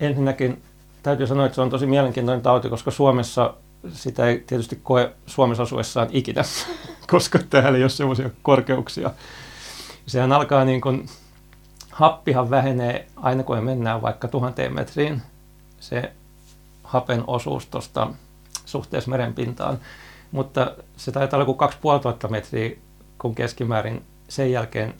ensinnäkin 0.00 0.62
täytyy 1.02 1.26
sanoa, 1.26 1.46
että 1.46 1.54
se 1.54 1.60
on 1.60 1.70
tosi 1.70 1.86
mielenkiintoinen 1.86 2.42
tauti, 2.42 2.68
koska 2.68 2.90
Suomessa 2.90 3.54
sitä 3.92 4.26
ei 4.26 4.44
tietysti 4.46 4.80
koe 4.82 5.12
Suomessa 5.26 5.62
asuessaan 5.62 6.08
ikinä, 6.10 6.42
koska 7.10 7.38
täällä 7.50 7.76
ei 7.78 7.82
ole 7.82 7.90
semmoisia 7.90 8.30
korkeuksia. 8.42 9.10
Sehän 10.06 10.32
alkaa 10.32 10.64
niin 10.64 10.80
kuin, 10.80 11.08
happihan 11.90 12.50
vähenee 12.50 13.06
aina 13.16 13.42
kun 13.42 13.56
me 13.56 13.62
mennään 13.62 14.02
vaikka 14.02 14.28
tuhanteen 14.28 14.74
metriin. 14.74 15.22
Se 15.80 16.12
hapen 16.86 17.24
osuus 17.26 17.66
tuosta 17.66 18.10
suhteessa 18.64 19.10
merenpintaan. 19.10 19.78
Mutta 20.32 20.72
se 20.96 21.12
taitaa 21.12 21.36
olla 21.36 21.44
kuin 21.44 21.58
2500 21.58 22.30
metriä, 22.30 22.76
kun 23.18 23.34
keskimäärin 23.34 24.02
sen 24.28 24.52
jälkeen 24.52 24.94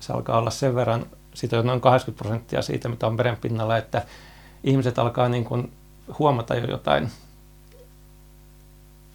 se 0.00 0.12
alkaa 0.12 0.38
olla 0.38 0.50
sen 0.50 0.74
verran, 0.74 1.06
siitä 1.34 1.58
on 1.58 1.66
noin 1.66 1.80
80 1.80 2.22
prosenttia 2.22 2.62
siitä, 2.62 2.88
mitä 2.88 3.06
on 3.06 3.16
merenpinnalla, 3.16 3.76
että 3.76 4.02
ihmiset 4.64 4.98
alkaa 4.98 5.28
niin 5.28 5.44
kuin 5.44 5.72
huomata 6.18 6.54
jo 6.54 6.66
jotain 6.66 7.10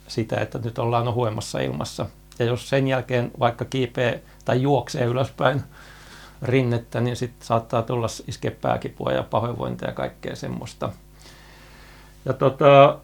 sitä, 0.08 0.42
että 0.42 0.60
nyt 0.60 0.80
ollaan 0.80 1.08
ohuemmassa 1.08 1.60
ilmassa. 1.60 2.06
Ja 2.40 2.46
jos 2.46 2.70
sen 2.70 2.88
jälkeen 2.88 3.32
vaikka 3.40 3.66
kiipee 3.66 4.24
tai 4.46 4.62
juoksee 4.62 5.06
ylöspäin 5.06 5.64
rinnettä, 6.42 7.02
niin 7.02 7.16
sitten 7.16 7.48
saattaa 7.48 7.82
tulla 7.82 8.08
iskeä 8.28 8.52
pääkipua 8.52 9.12
ja 9.12 9.24
pahoinvointia 9.24 9.88
ja 9.88 9.94
kaikkea 9.94 10.36
semmoista. 10.36 10.90
Ja 12.30 12.34
tota, 12.34 12.98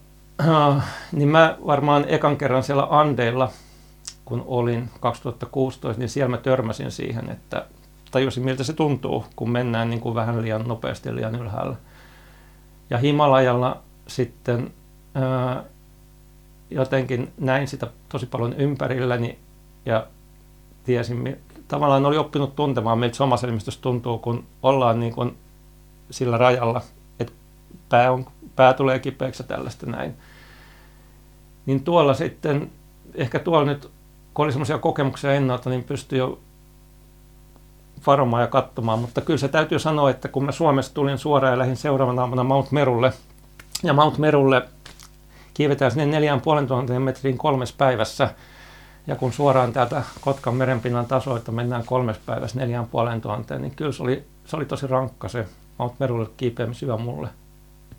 niin 1.12 1.30
mä 1.30 1.58
varmaan 1.66 2.06
ekan 2.08 2.38
kerran 2.38 2.64
siellä 2.64 2.88
Andeilla, 2.90 3.52
kun 4.26 4.44
olin 4.48 4.90
2016, 5.00 6.00
niin 6.00 6.10
siellä 6.10 6.30
mä 6.30 6.38
törmäsin 6.38 6.92
siihen, 6.92 7.30
että 7.30 7.66
tajusin 8.12 8.46
miltä 8.46 8.64
se 8.64 8.74
tuntuu, 8.74 9.26
kun 9.36 9.50
mennään 9.50 9.90
niin 9.90 10.02
kuin 10.02 10.16
vähän 10.16 10.42
liian 10.42 10.68
nopeasti 10.68 11.16
liian 11.16 11.36
ylhäällä. 11.36 11.76
Ja 12.90 12.98
Himalajalla 12.98 13.82
sitten 14.08 14.74
ää, 15.16 15.64
jotenkin 16.70 17.34
näin 17.38 17.68
sitä 17.68 17.88
tosi 18.10 18.26
paljon 18.26 18.54
ympärilläni 18.54 19.40
ja 19.86 20.08
tiesin, 20.84 21.38
tavallaan 21.68 22.06
oli 22.06 22.18
oppinut 22.18 22.56
tuntemaan, 22.56 23.00
miltä 23.00 23.24
omassa 23.24 23.48
elimistössä 23.48 23.82
tuntuu, 23.82 24.18
kun 24.18 24.46
ollaan 24.64 25.00
niin 25.00 25.14
kuin 25.14 25.38
sillä 26.12 26.38
rajalla, 26.38 26.82
että 27.20 27.34
pää, 27.90 28.12
on, 28.12 28.26
pää 28.56 28.74
tulee 28.74 29.00
kipeäksi 29.00 29.44
ja 29.44 29.48
tällaista 29.48 29.86
näin. 29.86 30.16
Niin 31.66 31.84
tuolla 31.84 32.14
sitten, 32.14 32.72
ehkä 33.16 33.40
tuolla 33.40 33.66
nyt, 33.66 33.92
kun 34.34 34.46
oli 34.46 34.52
semmoisia 34.52 34.78
kokemuksia 34.78 35.34
ennalta, 35.34 35.70
niin 35.70 35.84
pystyi 35.84 36.20
jo 36.20 36.40
varomaan 38.08 38.42
ja 38.42 38.48
katsomaan, 38.48 39.00
mutta 39.00 39.22
kyllä 39.22 39.38
se 39.38 39.48
täytyy 39.48 39.80
sanoa, 39.80 40.10
että 40.10 40.28
kun 40.28 40.46
mä 40.46 40.52
Suomessa 40.52 40.94
tulin 40.94 41.18
suoraan 41.18 41.54
ja 41.54 41.60
lähdin 41.60 41.78
seuraavana 41.78 42.22
aamuna 42.22 42.44
Mount 42.44 42.72
Merulle, 42.72 43.14
ja 43.84 43.94
Mount 43.94 44.18
Merulle 44.18 44.62
kiivetään 45.54 45.92
sinne 45.92 46.06
neljään 46.06 46.42
puolen 46.42 46.68
tuhanteen 46.68 47.02
metriin 47.02 47.38
kolmes 47.38 47.74
päivässä, 47.74 48.30
ja 49.08 49.16
kun 49.16 49.34
suoraan 49.34 49.74
täältä 49.74 50.04
Kotkan 50.22 50.56
merenpinnan 50.56 51.06
tasoilta 51.06 51.52
mennään 51.52 51.86
kolmes 51.86 52.18
päivässä 52.18 52.60
neljään 52.60 52.88
puolen 52.88 53.22
tuhanteen, 53.22 53.62
niin 53.62 53.76
kyllä 53.76 53.92
se 53.92 54.04
oli, 54.04 54.26
se 54.46 54.56
oli 54.56 54.66
tosi 54.66 54.88
rankka 54.88 55.28
se 55.28 55.46
Mount 55.78 56.00
Merulle 56.00 56.30
kiipeämisyö 56.38 56.98
mulle. 56.98 57.28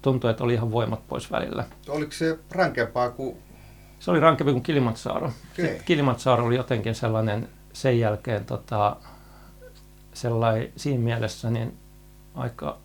Tuntui, 0.06 0.30
että 0.30 0.44
oli 0.44 0.54
ihan 0.54 0.72
voimat 0.72 1.08
pois 1.08 1.30
välillä. 1.30 1.64
Oliko 1.88 2.12
se 2.12 2.38
rankempaa 2.50 3.10
kuin... 3.10 3.36
Se 3.98 4.10
oli 4.10 4.20
rankempi 4.20 4.52
kuin 4.52 4.62
Kilimantsaro. 4.62 5.32
Okay. 5.52 5.78
Kilimantsaro 5.84 6.44
oli 6.44 6.56
jotenkin 6.56 6.94
sellainen 6.94 7.48
sen 7.72 8.00
jälkeen 8.00 8.44
tota, 8.44 8.96
sellainen 10.14 10.72
siinä 10.76 11.04
mielessä 11.04 11.50
niin 11.50 11.76
aika, 12.34 12.78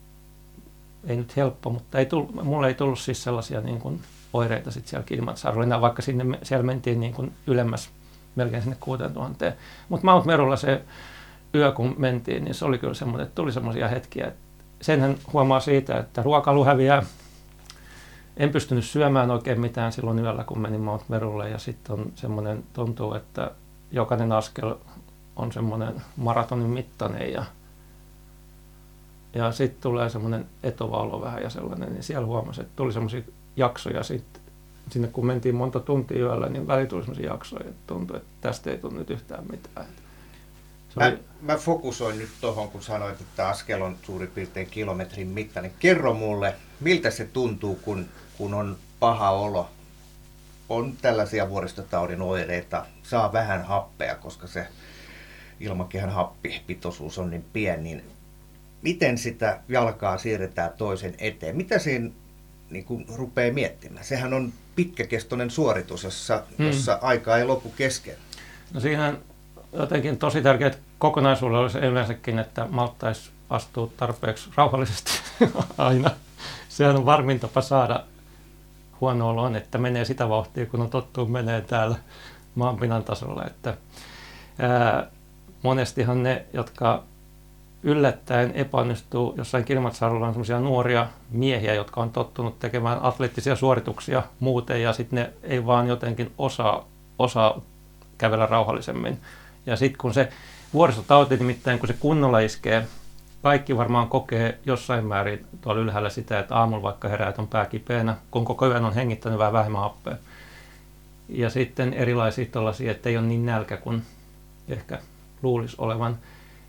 ei 1.08 1.16
nyt 1.16 1.36
helppo, 1.36 1.70
mutta 1.70 2.00
ei 2.00 2.06
tullut, 2.06 2.36
mulle 2.44 2.68
ei 2.68 2.74
tullut 2.74 3.00
siis 3.00 3.24
sellaisia 3.24 3.62
niin 3.62 3.80
kuin 3.80 4.02
oireita 4.34 4.72
sitten 4.72 4.90
siellä 4.90 5.06
Kilimansarolla, 5.06 5.82
vaikka 5.82 6.02
sinne, 6.02 6.40
siellä 6.44 6.66
mentiin 6.66 7.00
niin 7.00 7.14
kuin 7.14 7.34
ylemmäs 7.48 7.90
melkein 8.36 8.64
sinne 8.64 8.78
6000. 8.80 9.52
Mutta 9.90 10.06
Mount 10.06 10.26
Merulla 10.26 10.56
se 10.56 10.82
yö, 11.56 11.72
kun 11.72 11.96
mentiin, 11.98 12.44
niin 12.44 12.56
se 12.56 12.66
oli 12.66 12.78
kyllä 12.78 12.94
semmoinen, 12.94 13.28
että 13.28 13.36
tuli 13.36 13.52
semmoisia 13.52 13.88
hetkiä, 13.88 14.28
että 14.28 14.40
senhän 14.82 15.16
huomaa 15.34 15.60
siitä, 15.60 15.98
että 15.98 16.24
ruokailu 16.24 16.66
häviää. 16.66 17.04
En 18.38 18.50
pystynyt 18.50 18.86
syömään 18.86 19.32
oikein 19.32 19.62
mitään 19.62 19.92
silloin 19.92 20.20
yöllä, 20.20 20.44
kun 20.44 20.60
menin 20.60 20.82
Mount 20.82 21.10
Merulle 21.10 21.50
ja 21.50 21.58
sitten 21.58 21.94
on 21.94 22.12
semmoinen, 22.16 22.64
tuntuu, 22.74 23.14
että 23.14 23.52
jokainen 23.92 24.32
askel 24.32 24.76
on 25.36 25.52
semmoinen 25.52 26.02
maratonin 26.18 26.70
mittainen 26.70 27.34
ja, 27.34 27.46
ja 29.34 29.52
sitten 29.52 29.82
tulee 29.82 30.10
semmoinen 30.10 30.46
etovaulo 30.64 31.22
vähän 31.22 31.44
ja 31.44 31.50
sellainen, 31.50 31.94
niin 31.94 32.04
siellä 32.04 32.26
huomasi, 32.26 32.62
että 32.62 32.74
tuli 32.76 32.94
semmoisia 32.94 33.22
jaksoja 33.56 34.04
sitten 34.04 34.42
sinne 34.90 35.08
kun 35.08 35.26
mentiin 35.26 35.56
monta 35.56 35.80
tuntia 35.80 36.20
yöllä, 36.20 36.50
niin 36.50 36.68
väli 36.68 36.88
tuli 36.88 37.02
semmoisia 37.02 37.32
jaksoja, 37.32 37.70
että 37.70 37.82
tuntui, 37.88 38.18
että 38.18 38.30
tästä 38.42 38.72
ei 38.72 38.78
tule 38.78 38.94
nyt 38.94 39.10
yhtään 39.10 39.44
mitään. 39.52 39.86
Mä, 40.96 41.06
oli... 41.06 41.20
mä 41.42 41.58
fokusoin 41.58 42.18
nyt 42.18 42.30
tuohon, 42.42 42.70
kun 42.70 42.84
sanoit, 42.84 43.22
että 43.22 43.48
askel 43.48 43.82
on 43.82 43.98
suurin 44.04 44.30
piirtein 44.30 44.68
kilometrin 44.68 45.28
mittainen. 45.28 45.72
Kerro 45.80 46.14
mulle, 46.14 46.56
miltä 46.80 47.12
se 47.12 47.26
tuntuu, 47.26 47.76
kun, 47.76 48.06
kun 48.38 48.54
on 48.54 48.78
paha 49.00 49.30
olo, 49.30 49.70
on 50.70 50.94
tällaisia 51.02 51.50
vuoristotaudin 51.50 52.22
oireita, 52.22 52.86
saa 53.04 53.34
vähän 53.34 53.64
happea, 53.64 54.16
koska 54.16 54.48
se 54.48 54.68
ilmakehän 55.60 56.10
happipitoisuus 56.10 57.20
on 57.20 57.30
niin 57.30 57.46
pieni, 57.54 57.84
niin 57.84 58.04
miten 58.82 59.18
sitä 59.18 59.60
jalkaa 59.70 60.18
siirretään 60.18 60.72
toisen 60.78 61.16
eteen? 61.18 61.58
Mitä 61.58 61.80
siinä 61.80 62.10
niin 62.70 62.86
kuin 62.86 63.06
rupeaa 63.16 63.54
miettimään? 63.54 64.06
Sehän 64.06 64.34
on 64.34 64.54
pitkäkestoinen 64.76 65.50
suoritus, 65.50 66.04
jossa, 66.04 66.44
hmm. 66.58 66.68
jossa 66.68 67.00
aika 67.02 67.38
ei 67.38 67.46
lopu 67.46 67.70
kesken. 67.70 68.16
No 68.74 68.80
siinä 68.80 69.08
on 69.08 69.24
jotenkin 69.74 70.18
tosi 70.18 70.42
tärkeää 70.42 70.72
kokonaisuudella 71.02 71.62
olisi 71.62 71.78
yleensäkin, 71.78 72.40
että 72.40 72.68
malttaisi 72.70 73.32
astuu 73.50 73.94
tarpeeksi 73.98 74.50
rauhallisesti 74.56 75.12
aina. 75.78 76.10
Sehän 76.70 76.96
on 76.96 77.06
varmin 77.06 77.40
tapa 77.40 77.62
saada 77.62 78.04
huono 79.02 79.30
olo 79.30 79.44
on, 79.44 79.56
että 79.56 79.78
menee 79.78 80.06
sitä 80.06 80.30
vauhtia, 80.30 80.66
kun 80.66 80.82
on 80.82 80.90
tottuu 80.90 81.26
menee 81.26 81.62
täällä 81.62 81.96
maanpinnan 82.56 83.04
tasolla. 83.04 83.44
Että, 83.46 83.78
ää, 84.60 85.08
monestihan 85.64 86.24
ne, 86.24 86.46
jotka 86.54 87.04
yllättäen 87.84 88.52
epäonnistuu 88.52 89.34
jossain 89.38 89.66
Kilimanjarolla 89.66 90.28
on 90.28 90.34
sellaisia 90.34 90.60
nuoria 90.60 91.08
miehiä, 91.32 91.74
jotka 91.74 92.02
on 92.02 92.10
tottunut 92.10 92.60
tekemään 92.60 93.00
atleettisia 93.02 93.56
suorituksia 93.56 94.24
muuten 94.40 94.82
ja 94.82 94.94
sitten 94.94 95.18
ne 95.18 95.34
ei 95.44 95.66
vaan 95.66 95.88
jotenkin 95.88 96.32
osaa, 96.38 96.86
osaa 97.20 97.62
kävellä 98.18 98.46
rauhallisemmin. 98.46 99.20
Ja 99.66 99.76
sitten 99.76 99.98
kun 99.98 100.14
se 100.14 100.30
vuoristotauti 100.74 101.38
nimittäin, 101.38 101.80
kun 101.80 101.88
se 101.88 101.96
kunnolla 102.00 102.40
iskee, 102.40 102.88
kaikki 103.44 103.78
varmaan 103.78 104.08
kokee 104.08 104.60
jossain 104.66 105.06
määrin 105.06 105.46
tuolla 105.62 105.82
ylhäällä 105.82 106.10
sitä, 106.10 106.40
että 106.40 106.56
aamulla 106.56 106.84
vaikka 106.84 107.08
herää, 107.08 107.34
on 107.38 107.48
pää 107.48 107.66
kipeänä, 107.66 108.18
kun 108.32 108.46
koko 108.46 108.68
yön 108.68 108.86
on 108.86 108.94
hengittänyt 108.94 109.40
vähän 109.40 109.54
vähemmän 109.54 109.82
happea. 109.82 110.16
Ja 111.30 111.50
sitten 111.50 111.94
erilaisia 111.94 112.46
tällaisia, 112.46 112.92
että 112.92 113.10
ei 113.10 113.18
ole 113.18 113.28
niin 113.28 113.46
nälkä 113.46 113.78
kuin 113.78 114.02
ehkä 114.70 115.00
luulisi 115.42 115.76
olevan. 115.80 116.18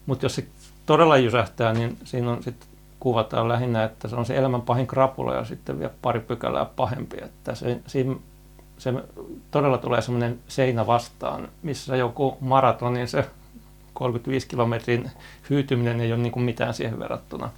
Mutta 0.07 0.25
jos 0.25 0.35
se 0.35 0.47
todella 0.87 1.17
jysähtää, 1.17 1.73
niin 1.73 1.99
siinä 2.05 2.31
on 2.31 2.43
sitten 2.43 2.69
kuvataan 3.01 3.49
lähinnä, 3.49 3.85
että 3.85 4.09
se 4.09 4.17
on 4.17 4.27
se 4.27 4.37
elämän 4.37 4.63
pahin 4.63 4.87
krapula 4.87 5.35
ja 5.35 5.45
sitten 5.45 5.79
vielä 5.79 5.93
pari 6.03 6.21
pykälää 6.21 6.65
pahempi. 6.65 7.17
Että 7.25 7.55
se, 7.55 7.81
siinä, 7.87 8.17
se 8.79 8.95
todella 9.51 9.79
tulee 9.79 10.03
semmoinen 10.03 10.39
seinä 10.49 10.87
vastaan, 10.87 11.49
missä 11.63 11.97
joku 11.97 12.37
maratonin 12.41 13.09
se 13.09 13.29
35 13.95 14.49
kilometrin 14.49 15.11
hyytyminen 15.51 16.01
ei 16.01 16.13
ole 16.13 16.23
niin 16.23 16.33
kuin 16.33 16.45
mitään 16.45 16.75
siihen 16.75 16.99
verrattuna. 16.99 17.51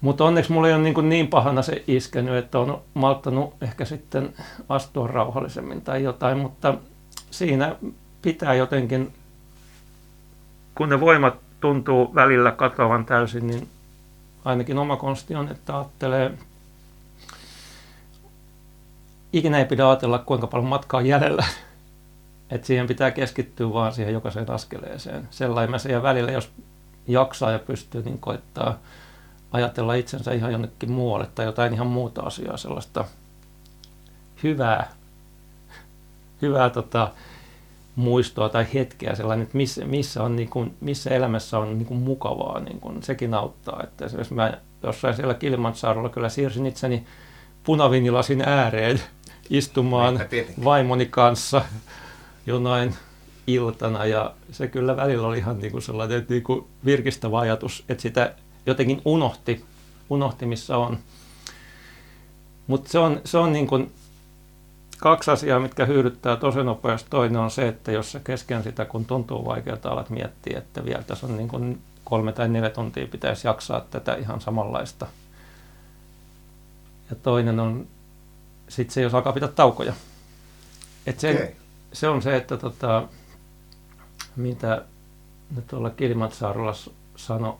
Mutta 0.00 0.24
onneksi 0.24 0.52
mulla 0.52 0.68
ei 0.68 0.74
ole 0.74 0.82
niin, 0.82 1.08
niin 1.08 1.28
pahana 1.28 1.62
se 1.62 1.84
iskenyt, 1.86 2.34
että 2.34 2.58
on 2.58 2.82
malttanut 2.94 3.54
ehkä 3.60 3.84
sitten 3.84 4.34
astua 4.68 5.06
rauhallisemmin 5.06 5.82
tai 5.82 6.02
jotain, 6.02 6.38
mutta 6.38 6.74
siinä 7.30 7.76
pitää 8.22 8.54
jotenkin, 8.54 9.12
kun 10.74 10.88
ne 10.88 11.00
voimat 11.00 11.34
tuntuu 11.60 12.14
välillä 12.14 12.52
katoavan 12.52 13.04
täysin, 13.04 13.46
niin 13.46 13.68
ainakin 14.44 14.78
oma 14.78 14.96
konsti 14.96 15.34
on, 15.34 15.48
että 15.48 15.76
ajattelee, 15.76 16.32
ikinä 19.32 19.58
ei 19.58 19.64
pidä 19.64 19.88
ajatella, 19.88 20.18
kuinka 20.18 20.46
paljon 20.46 20.68
matkaa 20.68 21.02
jäljellä. 21.02 21.44
Että 22.50 22.66
siihen 22.66 22.86
pitää 22.86 23.10
keskittyä 23.10 23.72
vaan 23.72 23.92
siihen 23.92 24.14
jokaiseen 24.14 24.50
askeleeseen. 24.50 25.28
Sellainen 25.30 25.80
ja 25.90 26.02
välillä, 26.02 26.32
jos 26.32 26.50
jaksaa 27.08 27.50
ja 27.50 27.58
pystyy, 27.58 28.02
niin 28.02 28.18
koittaa 28.18 28.78
ajatella 29.52 29.94
itsensä 29.94 30.32
ihan 30.32 30.52
jonnekin 30.52 30.90
muualle 30.90 31.28
tai 31.34 31.46
jotain 31.46 31.74
ihan 31.74 31.86
muuta 31.86 32.22
asiaa, 32.22 32.56
sellaista 32.56 33.04
hyvää, 34.42 34.92
hyvää 36.42 36.70
tota, 36.70 37.10
muistoa 37.96 38.48
tai 38.48 38.66
hetkeä 38.74 39.14
sellainen, 39.14 39.42
että 39.42 39.56
missä, 39.56 39.84
missä, 39.84 40.22
on, 40.22 40.36
niin 40.36 40.48
kuin, 40.48 40.74
missä 40.80 41.10
elämässä 41.10 41.58
on 41.58 41.78
niin 41.78 41.86
kuin 41.86 42.00
mukavaa, 42.00 42.60
niin 42.60 42.80
kuin, 42.80 43.02
sekin 43.02 43.34
auttaa. 43.34 43.80
Että 43.84 44.04
esimerkiksi 44.04 44.34
mä 44.34 44.52
jossain 44.82 45.16
siellä 45.16 45.34
Kilimantsaarolla 45.34 46.08
kyllä 46.08 46.28
siirsin 46.28 46.66
itseni 46.66 47.06
punavinilasin 47.64 48.42
ääreen 48.48 49.00
istumaan 49.50 50.20
vaimoni 50.64 51.06
kanssa 51.06 51.62
jonain 52.46 52.94
iltana 53.46 54.06
ja 54.06 54.34
se 54.52 54.68
kyllä 54.68 54.96
välillä 54.96 55.26
oli 55.26 55.38
ihan 55.38 55.58
niin 55.58 55.72
kuin 55.72 55.82
sellainen 55.82 56.26
niin 56.28 56.42
kuin 56.42 56.66
virkistävä 56.84 57.38
ajatus, 57.38 57.84
että 57.88 58.02
sitä 58.02 58.34
jotenkin 58.66 59.02
unohti, 59.04 59.64
unohti 60.10 60.46
missä 60.46 60.76
on. 60.76 60.98
Mutta 62.66 62.90
se 62.90 62.98
on, 62.98 63.20
se 63.24 63.38
on 63.38 63.52
niin 63.52 63.66
kuin 63.66 63.92
kaksi 64.98 65.30
asiaa, 65.30 65.60
mitkä 65.60 65.86
hyödyttää 65.86 66.36
tosi 66.36 66.58
nopeasti. 66.58 67.10
Toinen 67.10 67.40
on 67.40 67.50
se, 67.50 67.68
että 67.68 67.92
jos 67.92 68.18
kesken 68.24 68.62
sitä, 68.62 68.84
kun 68.84 69.04
tuntuu 69.04 69.44
vaikealta, 69.44 69.88
alat 69.88 70.10
miettiä, 70.10 70.58
että 70.58 70.84
vielä 70.84 71.02
tässä 71.02 71.26
on 71.26 71.36
niin 71.36 71.48
kuin 71.48 71.82
kolme 72.04 72.32
tai 72.32 72.48
neljä 72.48 72.70
tuntia 72.70 73.06
pitäisi 73.06 73.48
jaksaa 73.48 73.80
tätä 73.80 74.14
ihan 74.14 74.40
samanlaista. 74.40 75.06
Ja 77.10 77.16
toinen 77.16 77.60
on 77.60 77.86
sitten 78.68 78.94
se, 78.94 79.02
jos 79.02 79.14
alkaa 79.14 79.32
pitää 79.32 79.48
taukoja. 79.48 79.92
Et 81.06 81.20
se, 81.20 81.30
okay. 81.30 81.61
Se 81.92 82.08
on 82.08 82.22
se, 82.22 82.36
että 82.36 82.56
tota, 82.56 83.08
mitä 84.36 84.84
nyt 85.56 85.66
tuolla 85.66 85.90
Kilimantsaarolla 85.90 86.72
sanoi 87.16 87.54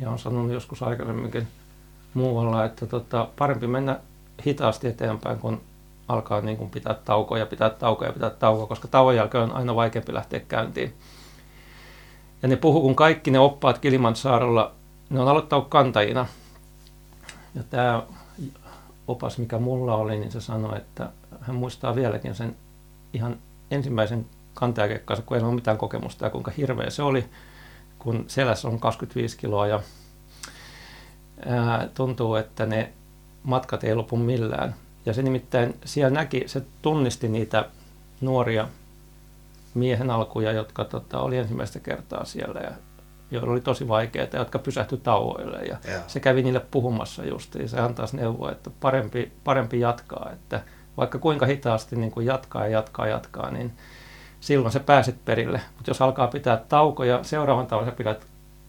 ja 0.00 0.10
on 0.10 0.18
sanonut 0.18 0.52
joskus 0.52 0.82
aikaisemminkin 0.82 1.48
muualla, 2.14 2.64
että 2.64 2.86
tota, 2.86 3.28
parempi 3.38 3.66
mennä 3.66 4.00
hitaasti 4.46 4.88
eteenpäin, 4.88 5.38
kun 5.38 5.60
alkaa 6.08 6.40
niin 6.40 6.56
kuin 6.56 6.70
pitää 6.70 6.94
taukoja, 6.94 7.46
pitää 7.46 7.70
taukoja, 7.70 8.12
pitää 8.12 8.30
taukoja, 8.30 8.66
koska 8.66 8.88
tauon 8.88 9.16
jälkeen 9.16 9.44
on 9.44 9.52
aina 9.52 9.74
vaikeampi 9.74 10.14
lähteä 10.14 10.40
käyntiin. 10.40 10.94
Ja 12.42 12.48
ne 12.48 12.56
puhuu, 12.56 12.80
kun 12.80 12.96
kaikki 12.96 13.30
ne 13.30 13.38
oppaat 13.38 13.78
Kilimantsaarolla, 13.78 14.72
ne 15.10 15.20
on 15.20 15.28
aloittanut 15.28 15.68
kantajina. 15.68 16.26
Ja 17.54 17.62
tämä 17.70 18.02
opas, 19.08 19.38
mikä 19.38 19.58
mulla 19.58 19.94
oli, 19.94 20.18
niin 20.18 20.32
se 20.32 20.40
sanoi, 20.40 20.76
että 20.76 21.10
hän 21.40 21.56
muistaa 21.56 21.94
vieläkin 21.94 22.34
sen 22.34 22.56
ihan 23.16 23.36
ensimmäisen 23.70 24.26
kantajakekkansa, 24.54 25.22
kun 25.22 25.36
ei 25.36 25.42
ole 25.42 25.54
mitään 25.54 25.78
kokemusta 25.78 26.24
ja 26.26 26.30
kuinka 26.30 26.50
hirveä 26.50 26.90
se 26.90 27.02
oli 27.02 27.24
kun 28.06 28.24
selässä 28.28 28.68
on 28.68 28.80
25 28.80 29.36
kiloa 29.36 29.66
ja 29.66 29.80
ää, 31.46 31.88
tuntuu, 31.94 32.34
että 32.34 32.66
ne 32.66 32.92
matkat 33.42 33.84
ei 33.84 33.94
lopu 33.94 34.16
millään. 34.16 34.74
Ja 35.06 35.12
se 35.12 35.22
nimittäin 35.22 35.74
siellä 35.84 36.10
näki, 36.10 36.42
se 36.46 36.62
tunnisti 36.82 37.28
niitä 37.28 37.68
nuoria 38.20 38.68
miehen 39.74 40.10
alkuja, 40.10 40.52
jotka 40.52 40.84
tota, 40.84 41.20
oli 41.20 41.36
ensimmäistä 41.38 41.80
kertaa 41.80 42.24
siellä 42.24 42.60
ja 42.60 42.70
joilla 43.30 43.52
oli 43.52 43.60
tosi 43.60 43.88
vaikeaa, 43.88 44.26
jotka 44.32 44.58
pysähtyi 44.58 44.98
tauoille. 44.98 45.58
Ja 45.58 45.76
yeah. 45.88 46.04
se 46.06 46.20
kävi 46.20 46.42
niille 46.42 46.60
puhumassa 46.60 47.24
just, 47.24 47.54
ja 47.54 47.68
se 47.68 47.80
antaisi 47.80 48.16
neuvoa, 48.16 48.52
että 48.52 48.70
parempi, 48.80 49.32
parempi 49.44 49.80
jatkaa, 49.80 50.30
että 50.32 50.62
vaikka 50.96 51.18
kuinka 51.18 51.46
hitaasti 51.46 51.96
niin 51.96 52.10
kuin 52.10 52.26
jatkaa 52.26 52.64
ja 52.64 52.70
jatkaa 52.70 53.06
jatkaa, 53.06 53.50
niin 53.50 53.72
silloin 54.40 54.72
sä 54.72 54.80
pääset 54.80 55.24
perille. 55.24 55.60
Mutta 55.76 55.90
jos 55.90 56.02
alkaa 56.02 56.26
pitää 56.26 56.56
taukoja, 56.68 57.24
seuraavan 57.24 57.66
tauon 57.66 57.86
sä 57.86 57.92
pidät 57.92 58.26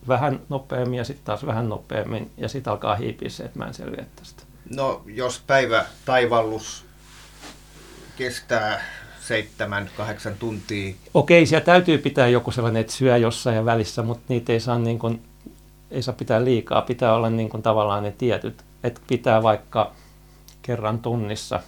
vähän 0.08 0.40
nopeammin 0.50 0.98
ja 0.98 1.04
sitten 1.04 1.26
taas 1.26 1.46
vähän 1.46 1.70
nopeammin 1.70 2.32
ja 2.38 2.50
sitten 2.50 2.72
alkaa 2.72 2.96
hiipiä 2.96 3.30
se, 3.30 3.44
että 3.44 3.60
mä 3.60 3.66
en 3.66 3.74
selviä 3.74 4.06
tästä. 4.16 4.44
No 4.76 5.02
jos 5.06 5.44
päivä 5.48 5.86
taivallus 6.06 6.86
kestää 8.18 8.82
seitsemän, 9.20 9.90
kahdeksan 9.98 10.34
tuntia. 10.40 10.96
Okei, 11.14 11.46
siellä 11.46 11.66
täytyy 11.66 11.98
pitää 11.98 12.28
joku 12.28 12.52
sellainen, 12.52 12.82
että 12.82 12.94
syö 12.94 13.18
jossain 13.18 13.56
ja 13.56 13.66
välissä, 13.66 14.04
mutta 14.04 14.26
niitä 14.28 14.54
ei 14.54 14.60
saa, 14.60 14.80
niin 14.80 15.00
kuin, 15.00 15.24
ei 15.92 16.02
saa 16.02 16.14
pitää 16.14 16.44
liikaa. 16.44 16.82
Pitää 16.82 17.14
olla 17.14 17.30
niin 17.30 17.50
kuin 17.50 17.64
tavallaan 17.64 18.04
ne 18.04 18.12
tietyt, 18.12 18.64
että 18.84 19.02
pitää 19.08 19.44
vaikka 19.44 19.92
kerran 20.62 21.00
tunnissa 21.00 21.60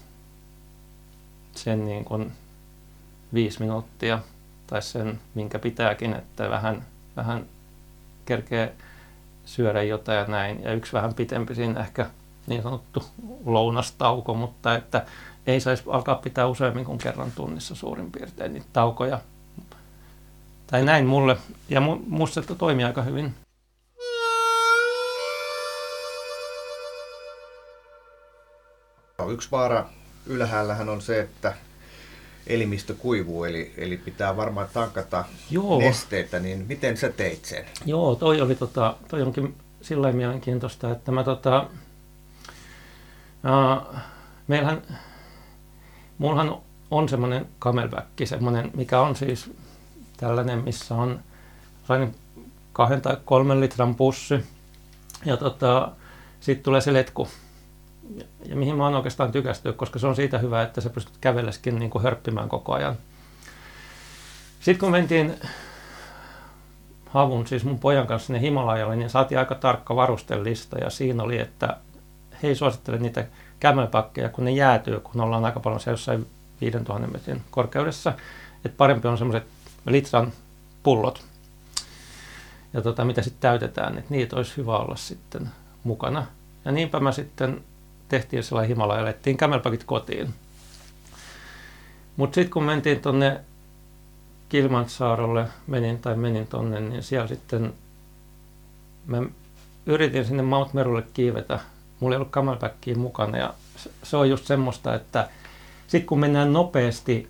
sen 1.64 1.86
niin 1.86 2.06
kuin 2.06 2.32
viisi 3.34 3.60
minuuttia 3.60 4.20
tai 4.68 4.82
sen, 4.82 5.20
minkä 5.36 5.60
pitääkin, 5.60 6.14
että 6.14 6.50
vähän, 6.50 6.86
vähän 7.16 7.46
kerkee 8.26 8.76
syödä 9.46 9.84
jotain 9.84 10.18
ja 10.18 10.26
näin. 10.26 10.64
Ja 10.64 10.74
yksi 10.74 10.94
vähän 10.94 11.14
pitempi 11.14 11.56
siinä 11.56 11.80
ehkä 11.80 12.10
niin 12.48 12.64
sanottu 12.64 13.04
lounastauko, 13.46 14.34
mutta 14.34 14.76
että 14.76 15.06
ei 15.48 15.60
saisi 15.60 15.84
alkaa 15.88 16.16
pitää 16.16 16.48
useammin 16.48 16.86
kuin 16.86 16.98
kerran 16.98 17.32
tunnissa 17.32 17.76
suurin 17.76 18.12
piirtein 18.12 18.54
niitä 18.54 18.68
taukoja. 18.74 19.20
Tai 20.68 20.86
näin 20.86 21.06
mulle, 21.06 21.38
ja 21.70 21.82
musta 22.08 22.42
se 22.42 22.56
toimii 22.56 22.86
aika 22.86 23.02
hyvin. 23.02 23.36
Yksi 29.30 29.52
vaara 29.52 29.90
ylhäällähän 30.26 30.90
on 30.90 31.02
se, 31.02 31.20
että 31.20 31.54
elimistö 32.48 32.94
kuivuu, 32.94 33.44
eli, 33.44 33.74
eli 33.78 33.98
pitää 33.98 34.38
varmaan 34.38 34.68
tankata 34.74 35.26
Joo. 35.52 35.80
nesteitä, 35.80 36.40
niin 36.40 36.66
miten 36.68 36.98
sä 36.98 37.10
teit 37.10 37.46
sen? 37.46 37.66
Joo, 37.86 38.16
toi, 38.16 38.42
oli, 38.42 38.56
tota, 38.56 38.96
toi 39.08 39.22
onkin 39.22 39.56
sillä 39.82 40.12
mielenkiintoista, 40.12 40.92
että 40.92 41.12
mä 41.12 41.24
tota, 41.24 41.68
uh, 43.44 43.96
meillähän, 44.48 44.82
mullahan 46.18 46.58
on 46.92 47.10
semmoinen 47.10 47.46
camelback, 47.60 48.08
semmoinen, 48.24 48.72
mikä 48.74 49.02
on 49.02 49.16
siis 49.16 49.52
tällainen, 50.18 50.60
missä 50.60 50.96
on 50.96 51.20
kahden 52.74 53.02
tai 53.02 53.18
kolmen 53.26 53.60
litran 53.60 53.96
pussi, 53.96 54.46
ja 55.26 55.38
tota, 55.38 55.92
sitten 56.40 56.64
tulee 56.64 56.82
se 56.82 56.94
letku, 56.94 57.28
ja, 58.46 58.56
mihin 58.56 58.76
mä 58.76 58.84
oon 58.84 58.96
oikeastaan 58.96 59.32
tykästynyt, 59.32 59.78
koska 59.78 60.00
se 60.00 60.08
on 60.08 60.16
siitä 60.16 60.38
hyvä, 60.38 60.62
että 60.62 60.82
sä 60.82 60.90
pystyt 60.90 61.18
kävelleskin 61.22 61.80
niin 61.80 61.92
kuin 61.92 62.04
hörppimään 62.04 62.50
koko 62.50 62.74
ajan. 62.74 62.96
Sitten 64.60 64.80
kun 64.80 64.92
mentiin 64.92 65.36
Havun, 67.10 67.48
siis 67.48 67.64
mun 67.64 67.80
pojan 67.80 68.08
kanssa 68.08 68.28
sinne 68.28 68.42
Himalajalle, 68.42 68.96
niin 68.96 69.10
saatiin 69.10 69.40
aika 69.40 69.56
tarkka 69.56 69.96
varustelista 69.96 70.78
ja 70.78 70.90
siinä 70.90 71.24
oli, 71.24 71.40
että 71.40 71.78
hei 72.44 72.56
suosittele 72.56 72.98
niitä 72.98 73.28
kämöpakkeja, 73.60 74.30
kun 74.30 74.46
ne 74.46 74.52
jäätyy, 74.52 75.00
kun 75.00 75.22
ollaan 75.22 75.46
aika 75.46 75.60
paljon 75.60 75.80
siellä 75.80 75.94
jossain 75.94 76.28
5000 76.62 77.08
metrin 77.08 77.42
korkeudessa, 77.52 78.14
että 78.66 78.78
parempi 78.78 79.08
on 79.08 79.18
semmoiset 79.18 79.48
litran 79.86 80.34
pullot, 80.84 81.24
ja 82.74 82.82
tota, 82.82 83.06
mitä 83.06 83.22
sitten 83.22 83.42
täytetään, 83.42 83.98
että 83.98 84.14
niitä 84.14 84.36
olisi 84.36 84.58
hyvä 84.58 84.78
olla 84.78 84.96
sitten 84.96 85.50
mukana. 85.84 86.26
Ja 86.66 86.72
niinpä 86.72 87.00
mä 87.00 87.12
sitten 87.12 87.64
tehtiin 88.10 88.44
sellainen 88.44 88.70
himala 88.70 88.96
ja 88.96 89.02
alettiin 89.02 89.38
kämelpakit 89.38 89.84
kotiin. 89.84 90.34
Mutta 92.18 92.36
sitten 92.36 92.52
kun 92.52 92.64
mentiin 92.64 93.02
tuonne 93.02 93.40
Kilmansaarolle, 94.50 95.46
menin 95.68 96.00
tai 96.00 96.16
menin 96.16 96.48
tonne, 96.48 96.80
niin 96.80 97.04
siellä 97.04 97.28
sitten 97.28 97.74
mä 99.06 99.24
yritin 99.86 100.26
sinne 100.26 100.44
Mount 100.44 100.74
Merulle 100.74 101.04
kiivetä. 101.14 101.60
Mulla 102.00 102.16
ei 102.16 102.18
ollut 102.18 102.32
camelbackia 102.32 102.96
mukana 102.96 103.38
ja 103.38 103.54
se 104.04 104.18
on 104.18 104.30
just 104.30 104.46
semmoista, 104.46 104.96
että 104.96 105.30
sitten 105.88 106.08
kun 106.08 106.20
mennään 106.20 106.54
nopeasti 106.54 107.30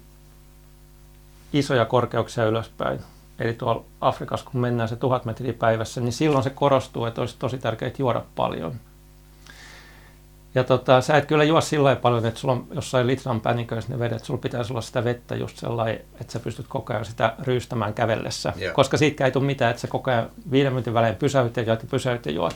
isoja 1.53 1.85
korkeuksia 1.85 2.45
ylöspäin, 2.45 2.99
eli 3.39 3.53
tuolla 3.53 3.83
Afrikassa 4.01 4.49
kun 4.51 4.61
mennään 4.61 4.89
se 4.89 4.95
tuhat 4.95 5.25
metriä 5.25 5.53
päivässä, 5.53 6.01
niin 6.01 6.13
silloin 6.13 6.43
se 6.43 6.49
korostuu, 6.49 7.05
että 7.05 7.21
olisi 7.21 7.35
tosi 7.39 7.57
tärkeää 7.57 7.91
juoda 7.97 8.23
paljon– 8.35 8.73
Ja 10.55 10.63
tota, 10.63 11.01
sä 11.01 11.17
et 11.17 11.25
kyllä 11.25 11.43
juo 11.43 11.61
sillä 11.61 11.95
paljon, 11.95 12.25
että 12.25 12.39
sulla 12.39 12.53
on 12.53 12.67
jossain 12.71 13.07
litran 13.07 13.41
päniköissä 13.41 13.93
ne 13.93 13.99
vedet, 13.99 14.25
sulla 14.25 14.39
pitäisi 14.39 14.73
olla 14.73 14.81
sitä 14.81 15.03
vettä 15.03 15.35
just 15.35 15.57
sellainen, 15.57 16.01
että 16.21 16.33
sä 16.33 16.39
pystyt 16.39 16.65
koko 16.69 16.93
ajan 16.93 17.05
sitä 17.05 17.33
ryystämään 17.39 17.93
kävellessä. 17.93 18.53
Joo. 18.55 18.73
Koska 18.73 18.97
siitä 18.97 19.25
ei 19.25 19.31
tule 19.31 19.45
mitään, 19.45 19.71
että 19.71 19.81
sä 19.81 19.87
koko 19.87 20.11
ajan 20.11 20.29
viiden 20.51 20.71
minuutin 20.73 20.93
välein 20.93 21.15
pysäyt 21.15 21.57
ja 21.57 21.63
juot 21.63 21.81
ja 21.81 21.87
pysäyt 21.91 22.25
ja 22.25 22.31
juot. 22.31 22.55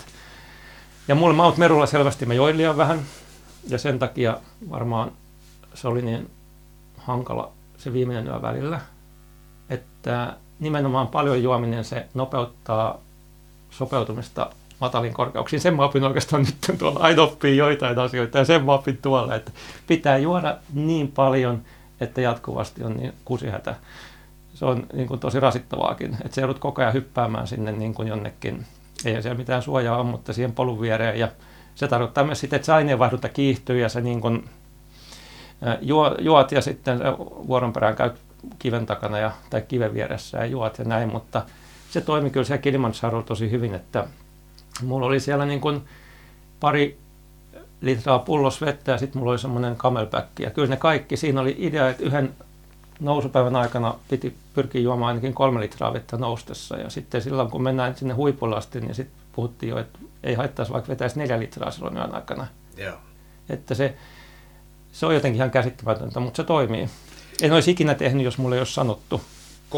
Ja 1.07 1.15
mulle 1.15 1.35
Mount 1.35 1.57
Merulla 1.57 1.85
selvästi 1.85 2.25
mä 2.25 2.33
join 2.33 2.57
liian 2.57 2.77
vähän 2.77 2.99
ja 3.69 3.77
sen 3.77 3.99
takia 3.99 4.37
varmaan 4.69 5.11
se 5.73 5.87
oli 5.87 6.01
niin 6.01 6.29
hankala 6.97 7.51
se 7.77 7.93
viimeinen 7.93 8.27
yö 8.27 8.41
välillä, 8.41 8.81
että 9.69 10.37
nimenomaan 10.59 11.07
paljon 11.07 11.43
juominen 11.43 11.83
se 11.83 12.05
nopeuttaa 12.13 12.99
sopeutumista 13.69 14.49
matalin 14.81 15.13
korkeuksiin. 15.13 15.59
Sen 15.59 15.75
mä 15.75 15.83
opin 15.83 16.03
oikeastaan 16.03 16.43
nyt 16.43 16.79
tuolla. 16.79 16.99
Aina 16.99 17.21
oppii 17.21 17.57
joitain 17.57 17.99
asioita 17.99 18.37
ja 18.37 18.45
sen 18.45 18.65
mä 18.65 18.73
opin 18.73 18.97
tuolla, 18.97 19.35
että 19.35 19.51
pitää 19.87 20.17
juoda 20.17 20.57
niin 20.73 21.11
paljon, 21.11 21.61
että 22.01 22.21
jatkuvasti 22.21 22.83
on 22.83 22.97
niin 22.97 23.13
kusihätä. 23.25 23.75
Se 24.53 24.65
on 24.65 24.87
niin 24.93 25.07
kuin 25.07 25.19
tosi 25.19 25.39
rasittavaakin, 25.39 26.13
että 26.13 26.35
se 26.35 26.41
joudut 26.41 26.59
koko 26.59 26.81
ajan 26.81 26.93
hyppäämään 26.93 27.47
sinne 27.47 27.71
niin 27.71 27.93
kuin 27.93 28.07
jonnekin. 28.07 28.65
Ei 29.05 29.21
siellä 29.21 29.37
mitään 29.37 29.61
suojaa 29.61 29.97
ole, 29.97 30.05
mutta 30.05 30.33
siihen 30.33 30.51
polun 30.51 30.81
viereen. 30.81 31.19
Ja 31.19 31.27
se 31.75 31.87
tarkoittaa 31.87 32.23
myös 32.23 32.39
sitä, 32.39 32.55
että 32.55 32.65
se 32.65 32.73
aineenvaihdunta 32.73 33.29
kiihtyy 33.29 33.79
ja 33.79 33.89
se 33.89 34.01
niin 34.01 34.21
kuin, 34.21 34.49
juot 36.19 36.51
ja 36.51 36.61
sitten 36.61 36.99
vuoron 37.47 37.73
perään 37.73 37.95
käyt 37.95 38.15
kiven 38.59 38.85
takana 38.85 39.17
ja, 39.17 39.31
tai 39.49 39.61
kiven 39.61 39.93
vieressä 39.93 40.37
ja 40.37 40.45
juot 40.45 40.79
ja 40.79 40.85
näin, 40.85 41.09
mutta 41.11 41.41
se 41.89 42.01
toimi 42.01 42.29
kyllä 42.29 42.45
siellä 42.45 42.61
Kilimanjarolla 42.61 43.23
tosi 43.23 43.51
hyvin, 43.51 43.73
että 43.73 44.07
mulla 44.81 45.05
oli 45.05 45.19
siellä 45.19 45.45
niin 45.45 45.61
kuin 45.61 45.81
pari 46.59 46.97
litraa 47.81 48.19
pullos 48.19 48.61
vettä 48.61 48.91
ja 48.91 48.97
sitten 48.97 49.19
mulla 49.19 49.31
oli 49.31 49.39
semmoinen 49.39 49.75
camelback. 49.75 50.39
Ja 50.39 50.51
kyllä 50.51 50.67
ne 50.67 50.77
kaikki, 50.77 51.17
siinä 51.17 51.41
oli 51.41 51.55
idea, 51.59 51.89
että 51.89 52.03
yhden 52.03 52.33
nousupäivän 52.99 53.55
aikana 53.55 53.95
piti 54.09 54.35
pyrkiä 54.53 54.81
juomaan 54.81 55.07
ainakin 55.07 55.33
kolme 55.33 55.59
litraa 55.59 55.93
vettä 55.93 56.17
noustessa. 56.17 56.77
Ja 56.77 56.89
sitten 56.89 57.21
silloin, 57.21 57.49
kun 57.49 57.63
mennään 57.63 57.95
sinne 57.95 58.13
huipulle 58.13 58.55
asti, 58.55 58.81
niin 58.81 58.95
sitten 58.95 59.17
puhuttiin 59.33 59.69
jo, 59.69 59.77
että 59.77 59.99
ei 60.23 60.33
haittaisi 60.33 60.71
vaikka 60.73 60.89
vetäisi 60.89 61.19
neljä 61.19 61.39
litraa 61.39 61.71
silloin 61.71 61.97
yön 61.97 62.15
aikana. 62.15 62.47
Joo. 62.77 62.97
Että 63.49 63.75
se, 63.75 63.95
se 64.91 65.05
on 65.05 65.13
jotenkin 65.13 65.37
ihan 65.37 65.51
käsittämätöntä, 65.51 66.19
mutta 66.19 66.37
se 66.37 66.43
toimii. 66.43 66.89
En 67.41 67.53
olisi 67.53 67.71
ikinä 67.71 67.95
tehnyt, 67.95 68.25
jos 68.25 68.37
mulle 68.37 68.55
ei 68.55 68.59
olisi 68.59 68.73
sanottu. 68.73 69.21
3-5 69.71 69.75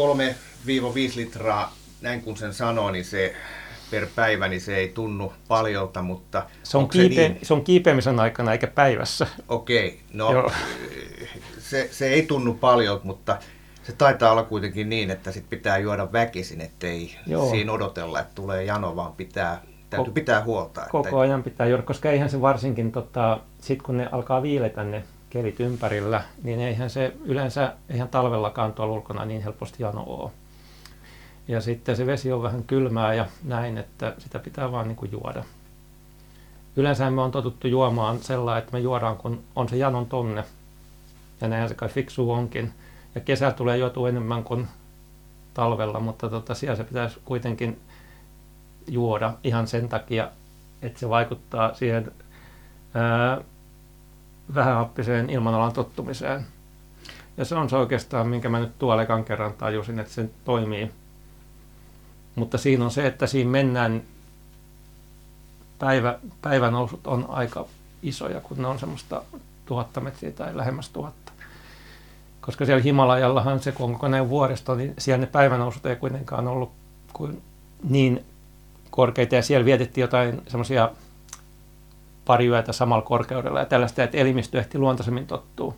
litraa, 1.16 1.72
näin 2.00 2.22
kun 2.22 2.36
sen 2.36 2.54
sanoo, 2.54 2.90
niin 2.90 3.04
se 3.04 3.34
per 3.90 4.06
päivä, 4.16 4.48
niin 4.48 4.60
se 4.60 4.76
ei 4.76 4.88
tunnu 4.88 5.32
paljolta, 5.48 6.02
mutta... 6.02 6.42
Se 6.62 6.78
on, 6.78 6.84
kiipe- 6.84 7.14
se, 7.14 7.28
niin? 7.28 7.38
se 7.42 7.54
on 7.54 7.64
kiipeämisen 7.64 8.20
aikana 8.20 8.52
eikä 8.52 8.66
päivässä. 8.66 9.26
Okei, 9.48 10.00
no 10.12 10.32
Joo. 10.32 10.52
se, 11.58 11.88
se 11.92 12.06
ei 12.08 12.22
tunnu 12.22 12.54
paljolta, 12.54 13.04
mutta 13.04 13.38
se 13.82 13.92
taitaa 13.92 14.32
olla 14.32 14.42
kuitenkin 14.42 14.88
niin, 14.88 15.10
että 15.10 15.32
sit 15.32 15.50
pitää 15.50 15.78
juoda 15.78 16.12
väkisin, 16.12 16.60
ettei 16.60 17.16
Joo. 17.26 17.50
siinä 17.50 17.72
odotella, 17.72 18.20
että 18.20 18.34
tulee 18.34 18.64
jano, 18.64 18.96
vaan 18.96 19.12
pitää, 19.12 19.62
täytyy 19.90 20.12
pitää 20.12 20.44
huolta. 20.44 20.80
Koko 20.90 21.08
että... 21.08 21.20
ajan 21.20 21.42
pitää 21.42 21.66
juoda, 21.66 21.82
koska 21.82 22.10
eihän 22.10 22.30
se 22.30 22.40
varsinkin, 22.40 22.92
tota, 22.92 23.40
sit 23.60 23.82
kun 23.82 23.96
ne 23.96 24.08
alkaa 24.12 24.42
viiletä 24.42 24.84
ne 24.84 25.04
kelit 25.30 25.60
ympärillä, 25.60 26.22
niin 26.42 26.60
eihän 26.60 26.90
se 26.90 27.12
yleensä, 27.24 27.72
eihän 27.88 28.08
talvellakaan 28.08 28.72
tuolla 28.72 28.94
ulkona 28.94 29.24
niin 29.24 29.42
helposti 29.42 29.82
jano 29.82 30.04
ole. 30.06 30.30
Ja 31.48 31.60
sitten 31.60 31.96
se 31.96 32.06
vesi 32.06 32.32
on 32.32 32.42
vähän 32.42 32.64
kylmää 32.64 33.14
ja 33.14 33.26
näin, 33.44 33.78
että 33.78 34.14
sitä 34.18 34.38
pitää 34.38 34.72
vaan 34.72 34.88
niin 34.88 34.96
kuin 34.96 35.12
juoda. 35.12 35.44
Yleensä 36.76 37.10
me 37.10 37.20
on 37.20 37.30
totuttu 37.30 37.68
juomaan 37.68 38.18
sellainen, 38.18 38.62
että 38.62 38.72
me 38.72 38.78
juodaan 38.78 39.16
kun 39.16 39.44
on 39.56 39.68
se 39.68 39.76
janon 39.76 40.06
tonne. 40.06 40.44
Ja 41.40 41.48
näinhän 41.48 41.68
se 41.68 41.74
kai 41.74 41.88
fiksu 41.88 42.30
onkin. 42.30 42.72
Ja 43.14 43.20
kesällä 43.20 43.52
tulee 43.52 43.78
juotu 43.78 44.06
enemmän 44.06 44.44
kuin 44.44 44.66
talvella, 45.54 46.00
mutta 46.00 46.28
tota, 46.28 46.54
siellä 46.54 46.76
se 46.76 46.84
pitäisi 46.84 47.20
kuitenkin 47.24 47.80
juoda 48.88 49.34
ihan 49.44 49.66
sen 49.66 49.88
takia, 49.88 50.30
että 50.82 51.00
se 51.00 51.08
vaikuttaa 51.08 51.74
siihen 51.74 52.12
ää, 52.94 53.40
vähähappiseen 54.54 55.30
ilmanalan 55.30 55.72
tottumiseen. 55.72 56.46
Ja 57.36 57.44
se 57.44 57.54
on 57.54 57.70
se 57.70 57.76
oikeastaan, 57.76 58.28
minkä 58.28 58.48
mä 58.48 58.60
nyt 58.60 58.78
tuolla 58.78 59.02
ekan 59.02 59.24
kerran 59.24 59.52
tajusin, 59.52 59.98
että 59.98 60.12
se 60.12 60.30
toimii 60.44 60.90
mutta 62.36 62.58
siinä 62.58 62.84
on 62.84 62.90
se, 62.90 63.06
että 63.06 63.26
siinä 63.26 63.50
mennään, 63.50 64.02
päivä, 65.78 66.18
päivänousut 66.42 67.06
on 67.06 67.26
aika 67.28 67.66
isoja, 68.02 68.40
kun 68.40 68.56
ne 68.58 68.66
on 68.66 68.78
semmoista 68.78 69.22
tuhatta 69.66 70.00
metriä 70.00 70.30
tai 70.30 70.56
lähemmäs 70.56 70.88
tuhatta. 70.88 71.32
Koska 72.40 72.66
siellä 72.66 72.82
Himalajallahan 72.82 73.60
se, 73.60 73.72
kun 73.72 73.86
on 73.86 73.92
kokonaan 73.92 74.28
vuoristo, 74.28 74.74
niin 74.74 74.94
siellä 74.98 75.20
ne 75.20 75.26
päivänousut 75.26 75.86
ei 75.86 75.96
kuitenkaan 75.96 76.48
ollut 76.48 76.70
kuin 77.12 77.42
niin 77.88 78.24
korkeita. 78.90 79.34
Ja 79.34 79.42
siellä 79.42 79.64
vietettiin 79.64 80.02
jotain 80.02 80.42
semmoisia 80.48 80.90
pari 82.24 82.46
yötä 82.46 82.72
samalla 82.72 83.02
korkeudella 83.02 83.60
ja 83.60 83.66
tällaista, 83.66 84.02
että 84.02 84.18
elimistö 84.18 84.58
ehti 84.58 84.78
luontaisemmin 84.78 85.26
tottuu. 85.26 85.76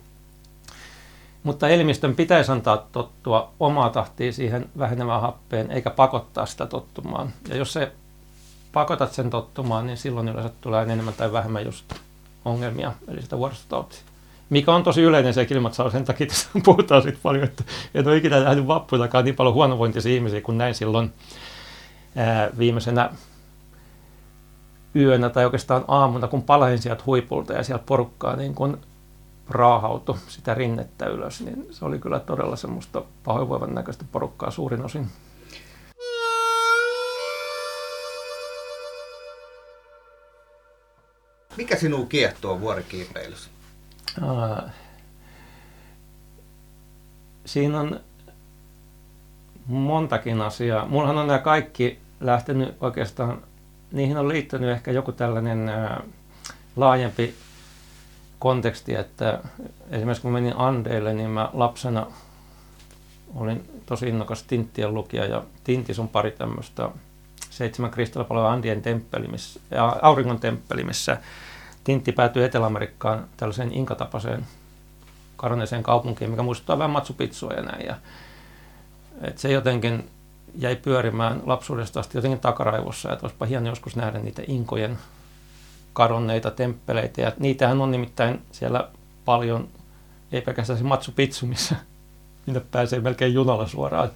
Mutta 1.43 1.69
elimistön 1.69 2.15
pitäisi 2.15 2.51
antaa 2.51 2.87
tottua 2.91 3.51
omaa 3.59 3.89
tahtiin 3.89 4.33
siihen 4.33 4.69
vähenevään 4.77 5.21
happeen, 5.21 5.71
eikä 5.71 5.89
pakottaa 5.89 6.45
sitä 6.45 6.65
tottumaan. 6.65 7.33
Ja 7.49 7.57
jos 7.57 7.73
se 7.73 7.91
pakotat 8.73 9.13
sen 9.13 9.29
tottumaan, 9.29 9.87
niin 9.87 9.97
silloin 9.97 10.27
yleensä 10.27 10.53
tulee 10.61 10.83
enemmän 10.83 11.13
tai 11.13 11.31
vähemmän 11.31 11.65
just 11.65 11.93
ongelmia, 12.45 12.93
eli 13.07 13.21
sitä 13.21 13.37
vuoristotautia. 13.37 13.99
Mikä 14.49 14.73
on 14.73 14.83
tosi 14.83 15.01
yleinen 15.01 15.33
se 15.33 15.45
kilmatsaa, 15.45 15.89
sen 15.89 16.05
takia 16.05 16.27
tässä 16.27 16.49
puhutaan 16.65 17.01
siitä 17.01 17.17
paljon, 17.23 17.43
että 17.43 17.63
en 17.93 18.07
ole 18.07 18.17
ikinä 18.17 18.39
nähnyt 18.39 18.67
vapputakaan 18.67 19.25
niin 19.25 19.35
paljon 19.35 19.53
huonovointisia 19.53 20.15
ihmisiä 20.15 20.41
kuin 20.41 20.57
näin 20.57 20.75
silloin 20.75 21.13
ää, 22.15 22.49
viimeisenä 22.57 23.09
yönä 24.95 25.29
tai 25.29 25.45
oikeastaan 25.45 25.85
aamuna, 25.87 26.27
kun 26.27 26.43
palain 26.43 26.79
sieltä 26.79 27.03
huipulta 27.05 27.53
ja 27.53 27.63
sieltä 27.63 27.83
porukkaa 27.87 28.35
niin 28.35 28.55
kun 28.55 28.77
raahautui 29.49 30.17
sitä 30.27 30.53
rinnettä 30.53 31.05
ylös, 31.05 31.41
niin 31.41 31.67
se 31.71 31.85
oli 31.85 31.99
kyllä 31.99 32.19
todella 32.19 32.55
semmoista 32.55 33.03
pahoinvoivan 33.23 33.75
näköistä 33.75 34.05
porukkaa 34.11 34.51
suurin 34.51 34.85
osin. 34.85 35.07
Mikä 41.57 41.75
sinua 41.75 42.05
kiehtoo 42.05 42.59
vuorikiipeilyssä? 42.59 43.49
siinä 47.45 47.79
on 47.79 47.99
montakin 49.67 50.41
asiaa. 50.41 50.85
Mullahan 50.85 51.17
on 51.17 51.27
nämä 51.27 51.39
kaikki 51.39 51.99
lähtenyt 52.19 52.75
oikeastaan, 52.81 53.41
niihin 53.91 54.17
on 54.17 54.29
liittynyt 54.29 54.69
ehkä 54.69 54.91
joku 54.91 55.11
tällainen 55.11 55.69
ää, 55.69 56.03
laajempi 56.75 57.35
konteksti, 58.39 58.95
että 58.95 59.39
esimerkiksi 59.91 60.21
kun 60.21 60.31
menin 60.31 60.57
Andeille, 60.57 61.13
niin 61.13 61.29
mä 61.29 61.49
lapsena 61.53 62.07
olin 63.35 63.81
tosi 63.85 64.07
innokas 64.07 64.43
Tinttien 64.43 64.93
lukija 64.93 65.25
ja 65.25 65.43
Tintis 65.63 65.99
on 65.99 66.07
pari 66.07 66.31
tämmöistä 66.31 66.89
seitsemän 67.49 67.91
kristallipaloa 67.91 68.51
Andien 68.51 68.81
temppeli, 68.81 69.27
missä, 69.27 69.59
auringon 70.01 70.39
temppeli, 70.39 70.83
missä 70.83 71.17
Tintti 71.83 72.11
päätyi 72.11 72.43
Etelä-Amerikkaan 72.43 73.27
tällaiseen 73.37 73.73
inkatapaiseen 73.73 74.47
karoneeseen 75.35 75.83
kaupunkiin, 75.83 76.31
mikä 76.31 76.43
muistuttaa 76.43 76.77
vähän 76.77 76.91
Machu 76.91 77.13
Picchua 77.13 77.53
ja 77.53 77.61
näin. 77.61 77.85
Ja, 77.85 77.95
et 79.21 79.37
se 79.37 79.51
jotenkin 79.51 80.09
jäi 80.55 80.75
pyörimään 80.75 81.41
lapsuudesta 81.45 81.99
asti 81.99 82.17
jotenkin 82.17 82.39
takaraivossa, 82.39 83.13
että 83.13 83.25
olisipa 83.25 83.45
hieno 83.45 83.69
joskus 83.69 83.95
nähdä 83.95 84.19
niitä 84.19 84.41
inkojen 84.47 84.97
kadonneita 85.99 86.51
temppeleitä. 86.51 87.21
Ja 87.21 87.31
niitähän 87.39 87.81
on 87.81 87.91
nimittäin 87.91 88.41
siellä 88.51 88.89
paljon, 89.25 89.67
ei 90.31 90.41
pelkästään 90.41 90.79
se 90.79 90.85
Matsu 90.85 91.11
Pitsu, 91.11 91.45
missä 91.45 91.75
minne 92.45 92.61
pääsee 92.71 92.99
melkein 92.99 93.33
junalla 93.33 93.67
suoraan. 93.67 94.09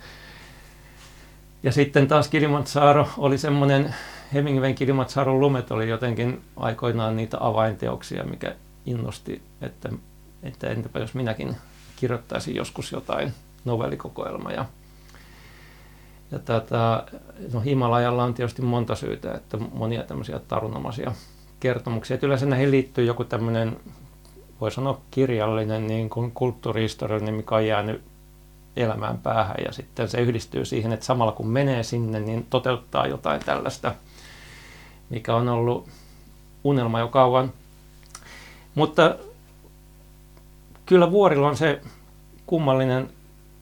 Ja 1.63 1.71
sitten 1.71 2.07
taas 2.07 2.27
Kilimanjaro 2.27 3.09
oli 3.17 3.37
semmoinen, 3.37 3.95
Hemingwayn 4.33 4.75
Kilimanjaron 4.75 5.39
lumet 5.39 5.71
oli 5.71 5.89
jotenkin 5.89 6.41
aikoinaan 6.57 7.15
niitä 7.15 7.37
avainteoksia, 7.39 8.23
mikä 8.23 8.55
innosti, 8.85 9.41
että, 9.61 9.89
että 10.43 10.69
entäpä 10.69 10.99
jos 10.99 11.13
minäkin 11.13 11.55
kirjoittaisin 11.95 12.55
joskus 12.55 12.91
jotain 12.91 13.33
novellikokoelmaa. 13.65 14.51
Ja, 14.51 14.65
ja 16.31 16.39
tätä, 16.39 17.03
no 17.53 17.59
Himalajalla 17.59 18.23
on 18.23 18.33
tietysti 18.33 18.61
monta 18.61 18.95
syytä, 18.95 19.33
että 19.33 19.57
monia 19.57 20.03
tämmöisiä 20.03 20.39
tarunomaisia 20.39 21.11
kertomuksia. 21.63 22.15
Että 22.15 22.25
yleensä 22.25 22.45
näihin 22.45 22.71
liittyy 22.71 23.05
joku 23.05 23.23
tämmöinen, 23.23 23.77
voi 24.61 24.71
sanoa 24.71 25.01
kirjallinen 25.11 25.87
niin 25.87 26.09
kuin 26.09 26.31
kulttuurihistoriallinen, 26.31 27.33
mikä 27.33 27.55
on 27.55 27.67
jäänyt 27.67 28.01
elämään 28.75 29.17
päähän 29.17 29.55
ja 29.65 29.71
sitten 29.71 30.09
se 30.09 30.21
yhdistyy 30.21 30.65
siihen, 30.65 30.93
että 30.93 31.05
samalla 31.05 31.31
kun 31.31 31.47
menee 31.47 31.83
sinne, 31.83 32.19
niin 32.19 32.45
toteuttaa 32.49 33.07
jotain 33.07 33.41
tällaista, 33.45 33.95
mikä 35.09 35.35
on 35.35 35.49
ollut 35.49 35.89
unelma 36.63 36.99
jo 36.99 37.07
kauan. 37.07 37.53
Mutta 38.75 39.15
kyllä 40.85 41.11
vuorilla 41.11 41.47
on 41.47 41.57
se 41.57 41.81
kummallinen 42.45 43.09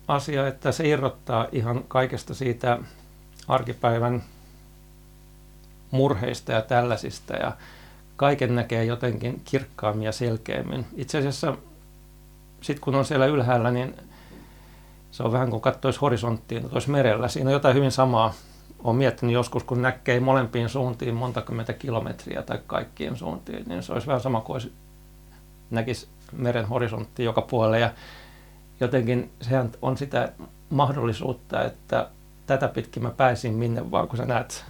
asia, 0.07 0.47
että 0.47 0.71
se 0.71 0.87
irrottaa 0.87 1.47
ihan 1.51 1.83
kaikesta 1.87 2.33
siitä 2.33 2.79
arkipäivän 3.47 4.23
murheista 5.91 6.51
ja 6.51 6.61
tällaisista 6.61 7.33
ja 7.33 7.51
kaiken 8.21 8.55
näkee 8.55 8.85
jotenkin 8.85 9.41
kirkkaammin 9.45 10.05
ja 10.05 10.11
selkeämmin. 10.11 10.85
Itse 10.95 11.17
asiassa 11.17 11.57
sitten 12.61 12.83
kun 12.83 12.95
on 12.95 13.05
siellä 13.05 13.25
ylhäällä, 13.25 13.71
niin 13.71 13.95
se 15.11 15.23
on 15.23 15.31
vähän 15.31 15.49
kuin 15.49 15.61
katsoisi 15.61 15.99
horisonttiin, 15.99 16.69
tuossa 16.69 16.91
merellä. 16.91 17.27
Siinä 17.27 17.49
on 17.49 17.53
jotain 17.53 17.75
hyvin 17.75 17.91
samaa. 17.91 18.33
Olen 18.83 18.95
miettinyt 18.95 19.33
joskus, 19.33 19.63
kun 19.63 19.81
näkee 19.81 20.19
molempiin 20.19 20.69
suuntiin 20.69 21.15
monta 21.15 21.41
kymmentä 21.41 21.73
kilometriä 21.73 22.41
tai 22.41 22.59
kaikkien 22.67 23.15
suuntiin, 23.15 23.63
niin 23.67 23.83
se 23.83 23.93
olisi 23.93 24.07
vähän 24.07 24.21
sama 24.21 24.41
kuin 24.41 24.53
olisi, 24.53 24.71
näkisi 25.69 26.07
meren 26.31 26.65
horisontti 26.65 27.23
joka 27.23 27.41
puolella. 27.41 27.77
Ja 27.77 27.91
jotenkin 28.79 29.31
sehän 29.41 29.71
on 29.81 29.97
sitä 29.97 30.31
mahdollisuutta, 30.69 31.63
että 31.63 32.09
tätä 32.47 32.67
pitkin 32.67 33.03
mä 33.03 33.09
pääsin 33.09 33.53
minne 33.53 33.91
vaan, 33.91 34.07
kun 34.07 34.17
sä 34.17 34.25
näet 34.25 34.65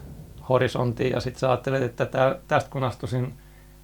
horisonttiin 0.49 1.11
ja 1.11 1.19
sitten 1.19 1.39
sä 1.39 1.49
ajattelet, 1.49 1.83
että 1.83 2.39
tästä 2.47 2.69
kun 2.69 2.83
astuisin 2.83 3.40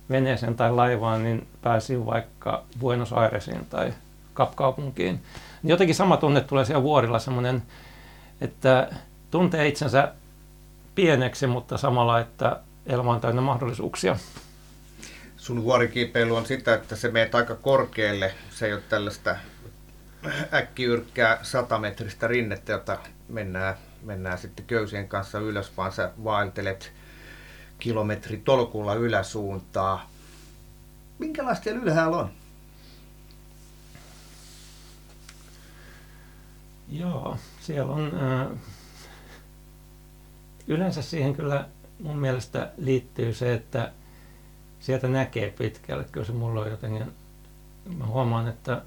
veneeseen 0.10 0.56
tai 0.56 0.72
laivaan, 0.72 1.24
niin 1.24 1.48
pääsin 1.62 2.06
vaikka 2.06 2.64
Buenos 2.80 3.14
Airesiin 3.14 3.66
tai 3.66 3.94
Kapkaupunkiin. 4.34 5.22
Jotenkin 5.64 5.96
sama 5.96 6.18
tunne 6.18 6.42
tulee 6.42 6.66
siellä 6.66 6.84
vuorilla 6.84 7.20
semmoinen, 7.20 7.64
että 8.42 8.90
tuntee 9.32 9.68
itsensä 9.68 10.14
pieneksi, 10.96 11.48
mutta 11.48 11.78
samalla, 11.78 12.20
että 12.20 12.60
elämä 12.86 13.12
on 13.12 13.22
täynnä 13.22 13.42
mahdollisuuksia. 13.42 14.16
Sun 15.38 15.64
vuorikiipeily 15.64 16.38
on 16.38 16.46
sitä, 16.46 16.74
että 16.74 16.96
se 16.96 17.12
menee 17.12 17.30
aika 17.34 17.56
korkealle. 17.56 18.34
Se 18.50 18.66
ei 18.66 18.74
ole 18.74 18.82
tällaista 18.90 19.36
äkkiyrkkää 20.54 21.40
satametristä 21.42 22.28
rinnettä, 22.28 22.72
jota 22.72 22.98
mennään, 23.30 23.76
mennään 24.04 24.38
sitten 24.38 24.66
köysien 24.66 25.08
kanssa 25.08 25.40
ylös, 25.40 25.78
vaan 25.78 25.92
sä 25.92 26.12
vaeltelet 26.24 26.92
kilometri 27.80 28.38
tolkulla 28.38 28.94
yläsuuntaa. 28.94 30.10
Minkälaista 31.20 31.64
siellä 31.64 31.82
ylhäällä 31.82 32.18
on? 32.18 32.30
Joo, 36.90 37.38
siellä 37.62 37.94
on... 37.94 38.12
Äh, 38.16 38.58
yleensä 40.68 41.02
siihen 41.02 41.36
kyllä 41.36 41.68
mun 42.00 42.18
mielestä 42.18 42.72
liittyy 42.78 43.34
se, 43.34 43.54
että 43.54 43.92
sieltä 44.80 45.08
näkee 45.08 45.52
pitkälle. 45.52 46.06
Kyllä 46.12 46.26
se 46.26 46.32
mulla 46.32 46.62
on 46.62 46.70
jotenkin... 46.72 47.12
Mä 47.98 48.06
huomaan, 48.06 48.48
että 48.48 48.82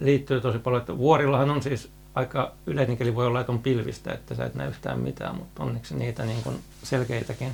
liittyy 0.00 0.40
tosi 0.40 0.58
paljon, 0.58 0.80
että 0.80 0.98
vuorillahan 0.98 1.50
on 1.50 1.62
siis 1.62 1.90
aika 2.14 2.52
yleinen 2.66 2.96
keli 2.96 3.14
voi 3.14 3.26
olla, 3.26 3.40
että 3.40 3.52
on 3.52 3.58
pilvistä, 3.58 4.12
että 4.12 4.34
sä 4.34 4.44
et 4.44 4.54
näe 4.54 4.68
yhtään 4.68 5.00
mitään, 5.00 5.36
mutta 5.36 5.62
onneksi 5.62 5.94
niitä 5.94 6.24
niin 6.24 6.42
kuin 6.42 6.60
selkeitäkin 6.82 7.52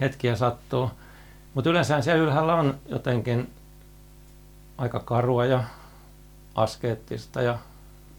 hetkiä 0.00 0.36
sattuu. 0.36 0.90
Mutta 1.54 1.70
yleensä 1.70 2.00
siellä 2.00 2.22
ylhäällä 2.22 2.54
on 2.54 2.78
jotenkin 2.86 3.50
aika 4.78 5.00
karua 5.00 5.46
ja 5.46 5.64
askeettista 6.54 7.42
ja 7.42 7.58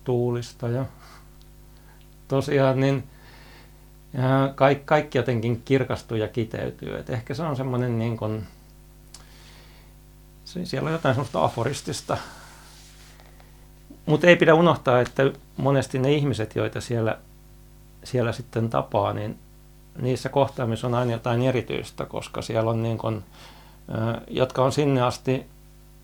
tuulista 0.04 0.68
ja 0.68 0.86
tosiaan 2.28 2.80
niin 2.80 3.04
ja 4.14 4.54
kaikki, 4.56 4.86
kaikki 4.86 5.18
jotenkin 5.18 5.62
kirkastuu 5.66 6.18
ja 6.18 6.28
kiteytyy. 6.28 7.00
Et 7.00 7.10
ehkä 7.10 7.34
se 7.34 7.44
on 7.44 7.56
semmoinen 7.56 8.00
niin 8.00 8.18
kuin, 8.18 8.48
siellä 10.46 10.88
on 10.88 10.94
jotain 10.94 11.16
semmoista 11.16 11.44
aforistista 11.44 12.18
mutta 14.06 14.28
ei 14.28 14.36
pidä 14.36 14.54
unohtaa, 14.54 15.00
että 15.00 15.32
monesti 15.58 16.00
ne 16.00 16.14
ihmiset, 16.14 16.56
joita 16.56 16.82
siellä, 16.82 17.18
siellä 18.04 18.32
sitten 18.32 18.70
tapaa, 18.70 19.14
niin 19.14 19.40
niissä 20.02 20.30
kohtaamissa 20.30 20.88
on 20.88 20.96
aina 20.96 21.12
jotain 21.12 21.42
erityistä, 21.42 22.06
koska 22.06 22.42
siellä 22.42 22.72
on 22.72 22.84
niin 22.84 22.98
kun, 22.98 23.24
jotka 24.28 24.64
on 24.64 24.72
sinne 24.72 25.02
asti 25.02 25.46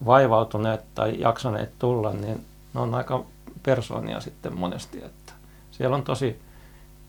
vaivautuneet 0.06 0.82
tai 0.96 1.20
jaksaneet 1.20 1.80
tulla, 1.80 2.14
niin 2.14 2.46
ne 2.74 2.80
on 2.80 2.96
aika 2.96 3.24
persoonia 3.64 4.20
sitten 4.20 4.58
monesti. 4.58 4.98
Että 4.98 5.34
siellä 5.72 5.96
on 5.96 6.04
tosi 6.04 6.40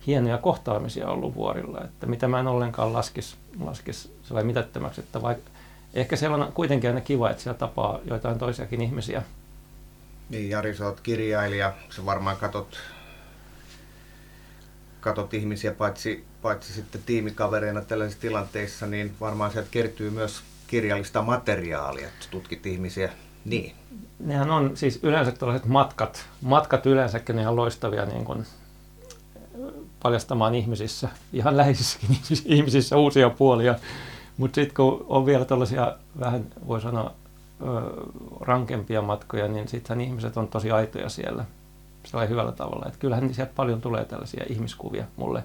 hienoja 0.06 0.38
kohtaamisia 0.38 1.08
ollut 1.08 1.34
vuorilla, 1.34 1.80
että 1.84 2.06
mitä 2.06 2.28
mä 2.28 2.40
en 2.40 2.46
ollenkaan 2.46 2.92
laskisi, 2.92 3.36
laskis 3.60 4.12
mitättömäksi, 4.42 5.00
että 5.00 5.22
vaikka 5.22 5.50
ehkä 5.94 6.16
siellä 6.16 6.36
on 6.36 6.52
kuitenkin 6.52 6.90
aina 6.90 7.00
kiva, 7.00 7.30
että 7.30 7.42
siellä 7.42 7.58
tapaa 7.58 7.98
joitain 8.04 8.38
toisiakin 8.38 8.80
ihmisiä, 8.80 9.22
niin, 10.28 10.50
Jari, 10.50 10.76
sä 10.76 10.86
oot 10.86 11.00
kirjailija. 11.00 11.72
Sä 11.90 12.06
varmaan 12.06 12.36
katot, 12.36 12.78
katot 15.00 15.34
ihmisiä 15.34 15.72
paitsi, 15.72 16.24
paitsi 16.42 16.72
sitten 16.72 17.02
tiimikavereina 17.06 17.80
tällaisissa 17.80 18.20
tilanteissa, 18.20 18.86
niin 18.86 19.14
varmaan 19.20 19.50
sieltä 19.50 19.68
kertyy 19.70 20.10
myös 20.10 20.42
kirjallista 20.66 21.22
materiaalia, 21.22 22.08
että 22.08 22.26
tutkit 22.30 22.66
ihmisiä 22.66 23.12
niin. 23.44 23.74
Nehän 24.18 24.50
on 24.50 24.76
siis 24.76 25.00
yleensä 25.02 25.32
tällaiset 25.32 25.66
matkat. 25.66 26.26
Matkat 26.40 26.86
yleensäkin 26.86 27.36
ne 27.36 27.42
ihan 27.42 27.56
loistavia 27.56 28.06
niin 28.06 28.24
kuin 28.24 28.46
paljastamaan 30.02 30.54
ihmisissä, 30.54 31.08
ihan 31.32 31.56
läheisissäkin 31.56 32.16
ihmisissä 32.56 32.96
uusia 32.96 33.30
puolia. 33.30 33.74
Mutta 34.36 34.54
sitten 34.54 34.74
kun 34.74 35.06
on 35.08 35.26
vielä 35.26 35.44
tällaisia 35.44 35.96
vähän, 36.20 36.46
voi 36.66 36.80
sanoa, 36.80 37.14
rankempia 38.40 39.02
matkoja, 39.02 39.48
niin 39.48 39.68
sittenhän 39.68 40.06
ihmiset 40.06 40.36
on 40.36 40.48
tosi 40.48 40.70
aitoja 40.70 41.08
siellä 41.08 41.44
sillä 42.04 42.26
hyvällä 42.26 42.52
tavalla. 42.52 42.86
Että 42.86 42.98
kyllähän 42.98 43.34
sieltä 43.34 43.52
paljon 43.56 43.80
tulee 43.80 44.04
tällaisia 44.04 44.44
ihmiskuvia 44.48 45.04
mulle. 45.16 45.44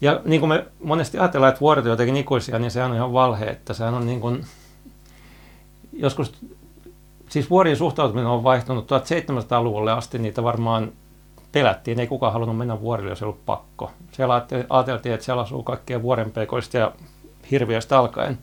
Ja 0.00 0.20
niin 0.24 0.40
kuin 0.40 0.48
me 0.48 0.66
monesti 0.84 1.18
ajatellaan, 1.18 1.48
että 1.48 1.60
vuoret 1.60 1.84
on 1.84 1.90
jotenkin 1.90 2.16
ikuisia, 2.16 2.58
niin 2.58 2.70
sehän 2.70 2.90
on 2.90 2.96
ihan 2.96 3.12
valhe, 3.12 3.46
että 3.46 3.74
sehän 3.74 3.94
on 3.94 4.06
niin 4.06 4.20
kuin, 4.20 4.44
joskus, 5.92 6.46
siis 7.28 7.50
vuorien 7.50 7.76
suhtautuminen 7.76 8.26
on 8.26 8.44
vaihtunut 8.44 8.90
1700-luvulle 8.90 9.92
asti, 9.92 10.18
niitä 10.18 10.42
varmaan 10.42 10.92
pelättiin, 11.52 12.00
ei 12.00 12.06
kukaan 12.06 12.32
halunnut 12.32 12.58
mennä 12.58 12.80
vuorille, 12.80 13.10
jos 13.10 13.22
ei 13.22 13.26
ollut 13.26 13.46
pakko. 13.46 13.90
Siellä 14.12 14.46
ajateltiin, 14.70 15.14
että 15.14 15.24
siellä 15.24 15.42
asuu 15.42 15.62
kaikkea 15.62 16.02
vuorenpeikoista 16.02 16.78
ja 16.78 16.92
hirviöistä 17.50 17.98
alkaen. 17.98 18.38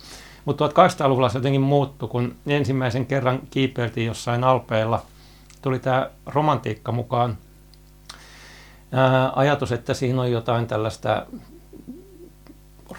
Mutta 0.50 0.68
1800-luvulla 0.68 1.30
se 1.30 1.38
jotenkin 1.38 1.62
muuttui, 1.62 2.10
kun 2.10 2.36
ensimmäisen 2.48 3.06
kerran 3.06 3.40
kiipeiltiin 3.52 4.08
jossain 4.08 4.44
alpeilla. 4.44 5.02
Tuli 5.62 5.80
tämä 5.80 6.10
romantiikka 6.26 6.92
mukaan. 6.92 7.38
Ää, 8.92 9.32
ajatus, 9.36 9.72
että 9.72 9.94
siinä 9.94 10.22
on 10.22 10.32
jotain 10.32 10.68
tällaista 10.68 11.26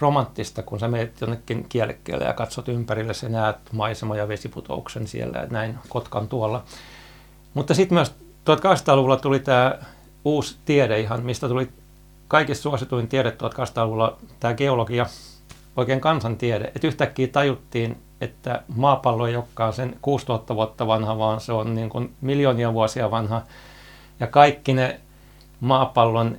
romanttista, 0.01 0.62
kun 0.62 0.80
sä 0.80 0.88
menet 0.88 1.20
jonnekin 1.20 1.66
kielekkeelle 1.68 2.24
ja 2.24 2.32
katsot 2.32 2.68
ympärille, 2.68 3.14
sä 3.14 3.28
näet 3.28 3.57
maisema- 3.72 4.16
ja 4.16 4.28
vesiputouksen 4.28 5.07
siellä 5.07 5.38
ja 5.38 5.46
näin 5.46 5.78
Kotkan 5.88 6.28
tuolla. 6.28 6.64
Mutta 7.55 7.74
sitten 7.74 7.94
myös 7.94 8.14
1800-luvulla 8.44 9.16
tuli 9.16 9.38
tämä 9.38 9.78
uusi 10.24 10.57
tiede 10.64 11.01
ihan, 11.01 11.22
mistä 11.22 11.48
tuli 11.48 11.68
kaikista 12.28 12.62
suosituin 12.62 13.09
tiede 13.09 13.30
1800-luvulla, 13.30 14.16
tämä 14.40 14.55
geologia– 14.55 15.07
oikein 15.76 16.00
kansantiede, 16.00 16.64
että 16.74 16.86
yhtäkkiä 16.86 17.28
tajuttiin, 17.28 17.96
että 18.20 18.62
maapallo 18.76 19.26
ei 19.26 19.36
olekaan 19.36 19.72
sen 19.72 19.96
6000 20.02 20.54
vuotta 20.54 20.86
vanha, 20.86 21.18
vaan 21.18 21.40
se 21.40 21.52
on 21.52 21.74
niin 21.74 21.90
kuin 21.90 22.14
miljoonia 22.20 22.72
vuosia 22.72 23.10
vanha. 23.10 23.42
Ja 24.20 24.26
kaikki 24.26 24.72
ne 24.72 25.00
maapallon 25.60 26.38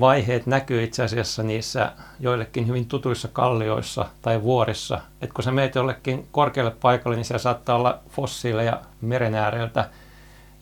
vaiheet 0.00 0.46
näkyy 0.46 0.84
itse 0.84 1.02
asiassa 1.02 1.42
niissä 1.42 1.92
joillekin 2.20 2.66
hyvin 2.66 2.86
tutuissa 2.86 3.28
kallioissa 3.28 4.06
tai 4.22 4.42
vuorissa. 4.42 5.00
Että 5.20 5.34
kun 5.34 5.44
sä 5.44 5.50
meet 5.50 5.74
jollekin 5.74 6.28
korkealle 6.32 6.70
paikalle, 6.70 7.16
niin 7.16 7.24
siellä 7.24 7.42
saattaa 7.42 7.76
olla 7.76 7.98
fossiileja 8.08 8.80
meren 9.00 9.34
ääreltä. 9.34 9.90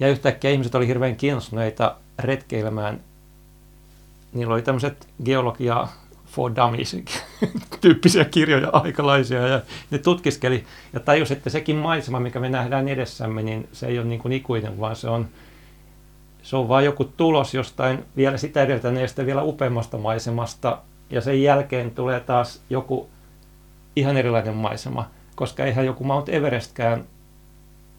Ja 0.00 0.08
yhtäkkiä 0.08 0.50
ihmiset 0.50 0.74
oli 0.74 0.86
hirveän 0.86 1.16
kiinnostuneita 1.16 1.96
retkeilemään. 2.18 3.00
Niillä 4.32 4.54
oli 4.54 4.62
tämmöiset 4.62 5.08
geologia 5.24 5.88
for 6.34 6.52
Dummies 6.56 6.96
tyyppisiä 7.80 8.24
kirjoja 8.24 8.68
aikalaisia 8.72 9.48
ja 9.48 9.60
ne 9.90 9.98
tutkiskeli 9.98 10.64
ja 10.92 11.00
tajus, 11.00 11.30
että 11.30 11.50
sekin 11.50 11.76
maisema, 11.76 12.20
mikä 12.20 12.40
me 12.40 12.48
nähdään 12.48 12.88
edessämme, 12.88 13.42
niin 13.42 13.68
se 13.72 13.86
ei 13.86 13.98
ole 13.98 14.06
niin 14.06 14.20
kuin 14.20 14.32
ikuinen, 14.32 14.80
vaan 14.80 14.96
se 14.96 15.08
on, 15.08 15.28
se 16.42 16.56
on 16.56 16.68
vain 16.68 16.84
joku 16.84 17.04
tulos 17.04 17.54
jostain 17.54 18.04
vielä 18.16 18.36
sitä 18.36 18.62
edeltäneestä 18.62 19.26
vielä 19.26 19.42
upeammasta 19.42 19.98
maisemasta 19.98 20.78
ja 21.10 21.20
sen 21.20 21.42
jälkeen 21.42 21.90
tulee 21.90 22.20
taas 22.20 22.60
joku 22.70 23.08
ihan 23.96 24.16
erilainen 24.16 24.54
maisema, 24.54 25.08
koska 25.34 25.64
eihän 25.64 25.86
joku 25.86 26.04
Mount 26.04 26.28
Everestkään 26.28 27.04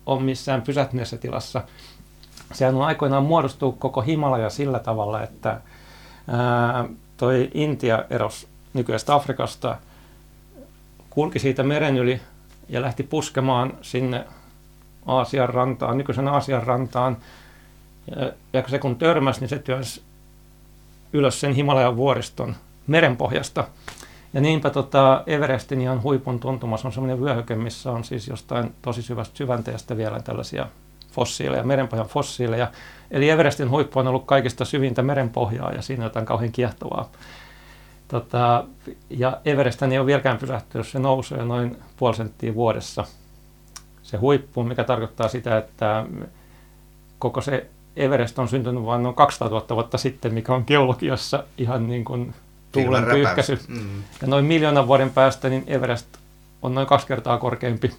ole 0.05 0.21
missään 0.21 0.61
pysähtyneessä 0.61 1.17
tilassa. 1.17 1.61
Sehän 2.53 2.75
on 2.75 2.85
aikoinaan 2.85 3.23
muodostuu 3.23 3.71
koko 3.71 4.01
Himalaja 4.01 4.49
sillä 4.49 4.79
tavalla, 4.79 5.23
että 5.23 5.61
ää, 6.27 6.85
toi 7.17 7.51
Intia 7.53 8.05
eros 8.09 8.47
nykyisestä 8.73 9.15
Afrikasta, 9.15 9.77
kulki 11.09 11.39
siitä 11.39 11.63
meren 11.63 11.97
yli 11.97 12.21
ja 12.69 12.81
lähti 12.81 13.03
puskemaan 13.03 13.73
sinne 13.81 14.25
Aasian 15.05 15.49
rantaan, 15.49 15.97
nykyisen 15.97 16.27
Aasian 16.27 16.63
rantaan. 16.63 17.17
Ja, 18.15 18.31
ja 18.53 18.63
se 18.67 18.79
kun 18.79 18.95
törmäsi, 18.95 19.39
niin 19.39 19.49
se 19.49 19.59
työnsi 19.59 20.01
ylös 21.13 21.39
sen 21.39 21.53
Himalajan 21.53 21.97
vuoriston 21.97 22.55
merenpohjasta. 22.87 23.67
Ja 24.33 24.41
niinpä 24.41 24.69
tota 24.69 25.23
Everestin 25.27 25.81
ihan 25.81 26.03
huipun 26.03 26.39
tuntumassa 26.39 26.87
on 26.87 26.91
semmoinen 26.91 27.21
vyöhyke, 27.21 27.55
missä 27.55 27.91
on 27.91 28.03
siis 28.03 28.27
jostain 28.27 28.75
tosi 28.81 29.01
syvästä 29.01 29.37
syvänteestä 29.37 29.97
vielä 29.97 30.19
tällaisia 30.19 30.67
fossiileja, 31.11 31.63
merenpohjan 31.63 32.07
fossiileja. 32.07 32.71
Eli 33.11 33.29
Everestin 33.29 33.69
huippu 33.69 33.99
on 33.99 34.07
ollut 34.07 34.25
kaikista 34.25 34.65
syvintä 34.65 35.01
merenpohjaa 35.01 35.71
ja 35.71 35.81
siinä 35.81 36.03
on 36.03 36.05
jotain 36.05 36.25
kauhean 36.25 36.51
kiehtovaa. 36.51 37.09
Tota, 38.07 38.63
ja 39.09 39.37
Everest 39.45 39.83
ei 39.83 39.97
ole 39.97 40.05
vieläkään 40.05 40.37
pysähtynyt, 40.37 40.87
se 40.87 40.99
nousee 40.99 41.45
noin 41.45 41.77
puoli 41.97 42.15
senttiä 42.15 42.55
vuodessa 42.55 43.05
se 44.03 44.17
huippu, 44.17 44.63
mikä 44.63 44.83
tarkoittaa 44.83 45.27
sitä, 45.27 45.57
että 45.57 46.05
koko 47.19 47.41
se 47.41 47.69
Everest 47.95 48.39
on 48.39 48.47
syntynyt 48.47 48.85
vain 48.85 49.03
noin 49.03 49.15
200 49.15 49.49
000 49.49 49.65
vuotta 49.69 49.97
sitten, 49.97 50.33
mikä 50.33 50.53
on 50.53 50.63
geologiassa 50.67 51.43
ihan 51.57 51.87
niin 51.87 52.05
kuin 52.05 52.33
tuulen 52.71 53.05
pyyhkäisy. 53.05 53.59
Mm. 53.67 54.03
Ja 54.21 54.27
noin 54.27 54.45
miljoonan 54.45 54.87
vuoden 54.87 55.09
päästä 55.09 55.49
niin 55.49 55.63
Everest 55.67 56.07
on 56.61 56.75
noin 56.75 56.87
kaksi 56.87 57.07
kertaa 57.07 57.37
korkeampi, 57.37 57.91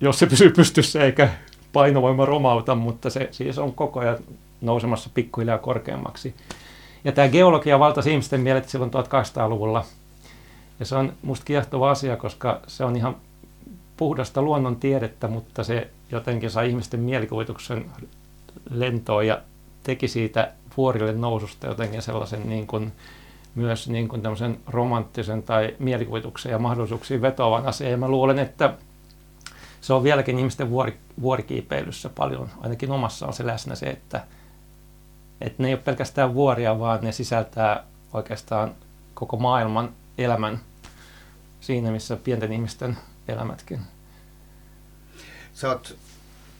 jos 0.00 0.18
se 0.18 0.26
pysyy 0.26 0.50
pystyssä 0.50 1.04
eikä 1.04 1.28
painovoima 1.72 2.24
romauta, 2.24 2.74
mutta 2.74 3.10
se 3.10 3.28
siis 3.30 3.58
on 3.58 3.72
koko 3.72 4.00
ajan 4.00 4.18
nousemassa 4.60 5.10
pikkuhiljaa 5.14 5.58
korkeammaksi. 5.58 6.34
Ja 7.04 7.12
tämä 7.12 7.28
geologia 7.28 7.78
valtasi 7.78 8.10
ihmisten 8.10 8.40
mielet 8.40 8.68
silloin 8.68 8.90
1800-luvulla. 8.90 9.84
Ja 10.80 10.86
se 10.86 10.96
on 10.96 11.12
musta 11.22 11.44
kiehtova 11.44 11.90
asia, 11.90 12.16
koska 12.16 12.60
se 12.66 12.84
on 12.84 12.96
ihan 12.96 13.16
puhdasta 13.96 14.42
luonnontiedettä, 14.42 15.28
mutta 15.28 15.64
se 15.64 15.88
jotenkin 16.12 16.50
sai 16.50 16.68
ihmisten 16.68 17.00
mielikuvituksen 17.00 17.84
lentoon 18.70 19.26
ja 19.26 19.40
teki 19.82 20.08
siitä 20.08 20.52
vuorille 20.76 21.12
noususta 21.12 21.66
jotenkin 21.66 22.02
sellaisen 22.02 22.48
niin 22.48 22.66
kuin, 22.66 22.92
myös 23.54 23.88
niin 23.88 24.08
kuin 24.08 24.22
romanttisen 24.66 25.42
tai 25.42 25.74
mielikuvituksen 25.78 26.52
ja 26.52 26.58
mahdollisuuksiin 26.58 27.22
vetoavan 27.22 27.66
asian. 27.66 27.90
Ja 27.90 27.96
mä 27.96 28.08
luulen, 28.08 28.38
että 28.38 28.74
se 29.88 29.94
on 29.94 30.02
vieläkin 30.02 30.38
ihmisten 30.38 30.70
vuori, 30.70 30.98
vuorikiipeilyssä 31.20 32.08
paljon, 32.08 32.50
ainakin 32.60 32.90
omassa 32.90 33.26
on 33.26 33.32
se 33.32 33.46
läsnä 33.46 33.74
se, 33.74 33.86
että, 33.86 34.24
että 35.40 35.62
ne 35.62 35.68
ei 35.68 35.74
ole 35.74 35.82
pelkästään 35.82 36.34
vuoria, 36.34 36.78
vaan 36.78 36.98
ne 37.02 37.12
sisältää 37.12 37.84
oikeastaan 38.12 38.74
koko 39.14 39.36
maailman 39.36 39.92
elämän 40.18 40.60
siinä, 41.60 41.90
missä 41.90 42.16
pienten 42.16 42.52
ihmisten 42.52 42.98
elämätkin. 43.28 43.80
Sä 45.54 45.68
oot 45.68 45.96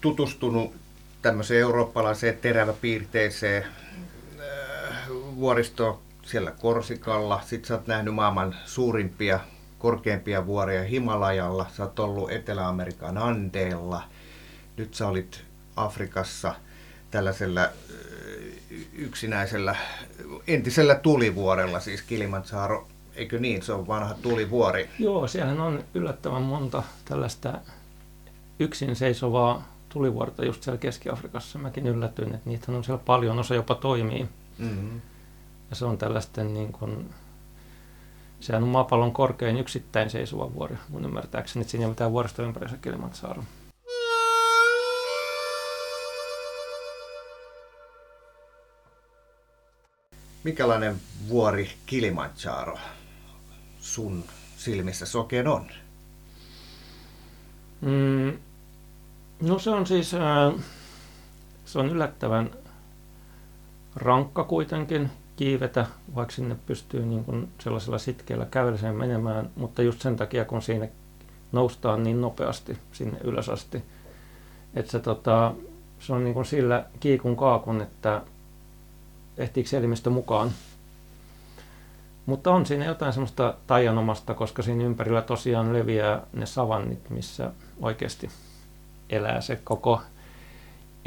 tutustunut 0.01 0.75
tämmöiseen 1.23 1.61
eurooppalaiseen 1.61 2.39
teräväpiirteiseen 2.39 3.65
äh, 3.65 5.09
vuoristoon 5.37 5.99
siellä 6.23 6.51
Korsikalla. 6.51 7.41
Sitten 7.47 7.69
sä 7.69 7.75
oot 7.75 7.87
nähnyt 7.87 8.15
maailman 8.15 8.57
suurimpia, 8.65 9.41
korkeimpia 9.79 10.47
vuoria 10.47 10.85
Himalajalla. 10.85 11.67
Sä 11.77 11.83
oot 11.83 11.99
ollut 11.99 12.31
Etelä-Amerikan 12.31 13.19
Andeella. 13.19 14.03
Nyt 14.77 14.95
sä 14.95 15.09
olit 15.09 15.45
Afrikassa 15.77 16.55
tällaisella 17.11 17.69
yksinäisellä, 18.93 19.77
entisellä 20.47 20.95
tulivuorella, 20.95 21.81
siis 21.81 22.03
Kilimanjaro 22.03 22.87
Eikö 23.19 23.39
niin? 23.39 23.63
Se 23.63 23.73
on 23.73 23.87
vanha 23.87 24.15
tulivuori. 24.23 24.89
Joo, 24.99 25.27
siellä 25.27 25.63
on 25.63 25.85
yllättävän 25.95 26.43
monta 26.43 26.83
tällaista 27.05 27.59
yksin 28.59 28.97
seisovaa 28.97 29.69
tulivuorta 29.89 30.45
just 30.45 30.63
siellä 30.63 30.79
Keski-Afrikassa. 30.79 31.59
Mäkin 31.59 31.87
yllätyin, 31.87 32.35
että 32.35 32.51
niitä 32.51 32.73
on 32.73 32.85
siellä 32.85 33.03
paljon, 33.07 33.39
osa 33.39 33.55
jopa 33.55 33.75
toimii. 33.75 34.29
Mm-hmm. 34.59 35.01
Ja 35.71 35.77
se 35.77 35.85
on 35.85 35.99
tällaisten 35.99 36.55
niin 36.55 36.73
kuin, 36.73 37.11
sehän 38.41 38.63
on 38.63 38.69
maapallon 38.69 39.13
korkein 39.13 39.57
yksittäin 39.57 40.11
seisova 40.11 40.55
vuori, 40.55 40.77
mun 40.89 41.05
ymmärtääkseni, 41.05 41.61
että 41.61 41.71
siinä 41.71 41.83
ei 41.83 41.87
ole 41.87 41.93
mitään 41.93 42.13
vuorista 42.13 42.43
ympärissä 42.43 42.77
Kilimanjaro. 42.77 43.43
Mikälainen 50.45 50.97
vuori 51.29 51.71
Kilimanjaro 51.87 52.79
sun 53.81 54.25
silmissä 54.57 55.19
oikein 55.19 55.49
on? 55.49 55.67
Mm, 57.81 58.39
no 59.41 59.59
se 59.59 59.71
on 59.71 59.87
siis, 59.87 60.15
äh, 60.15 60.65
se 61.65 61.79
on 61.79 61.89
yllättävän 61.89 62.51
rankka 63.97 64.45
kuitenkin 64.45 65.11
kiivetä, 65.39 65.87
vaikka 66.15 66.35
sinne 66.35 66.57
pystyy 66.67 67.07
niin 67.07 67.25
kuin 67.25 67.49
sellaisella 67.61 67.99
sitkeällä 67.99 68.47
käveliseen 68.51 68.95
menemään, 68.95 69.51
mutta 69.57 69.83
just 69.83 70.01
sen 70.01 70.17
takia, 70.17 70.45
kun 70.45 70.63
siinä 70.63 70.89
noustaan 71.53 72.03
niin 72.03 72.21
nopeasti 72.21 72.79
sinne 72.93 73.19
ylös 73.25 73.49
asti, 73.49 73.85
että 74.75 74.93
se, 74.93 74.99
tota, 74.99 75.55
se 75.99 76.13
on 76.13 76.25
niin 76.25 76.35
kuin 76.35 76.47
sillä 76.47 76.85
kiikun 77.01 77.37
kaakun, 77.37 77.81
että 77.81 78.23
ehtiikö 79.37 79.79
elimistö 79.79 80.11
mukaan. 80.11 80.51
Mutta 82.27 82.53
on 82.53 82.67
siinä 82.67 82.85
jotain 82.85 83.13
semmoista 83.13 83.55
taianomasta, 83.67 84.35
koska 84.35 84.63
siinä 84.63 84.85
ympärillä 84.85 85.23
tosiaan 85.23 85.73
leviää 85.73 86.27
ne 86.33 86.47
savannit, 86.47 87.11
missä 87.11 87.51
oikeasti 87.83 88.29
elää 89.11 89.41
se 89.41 89.61
koko 89.65 90.01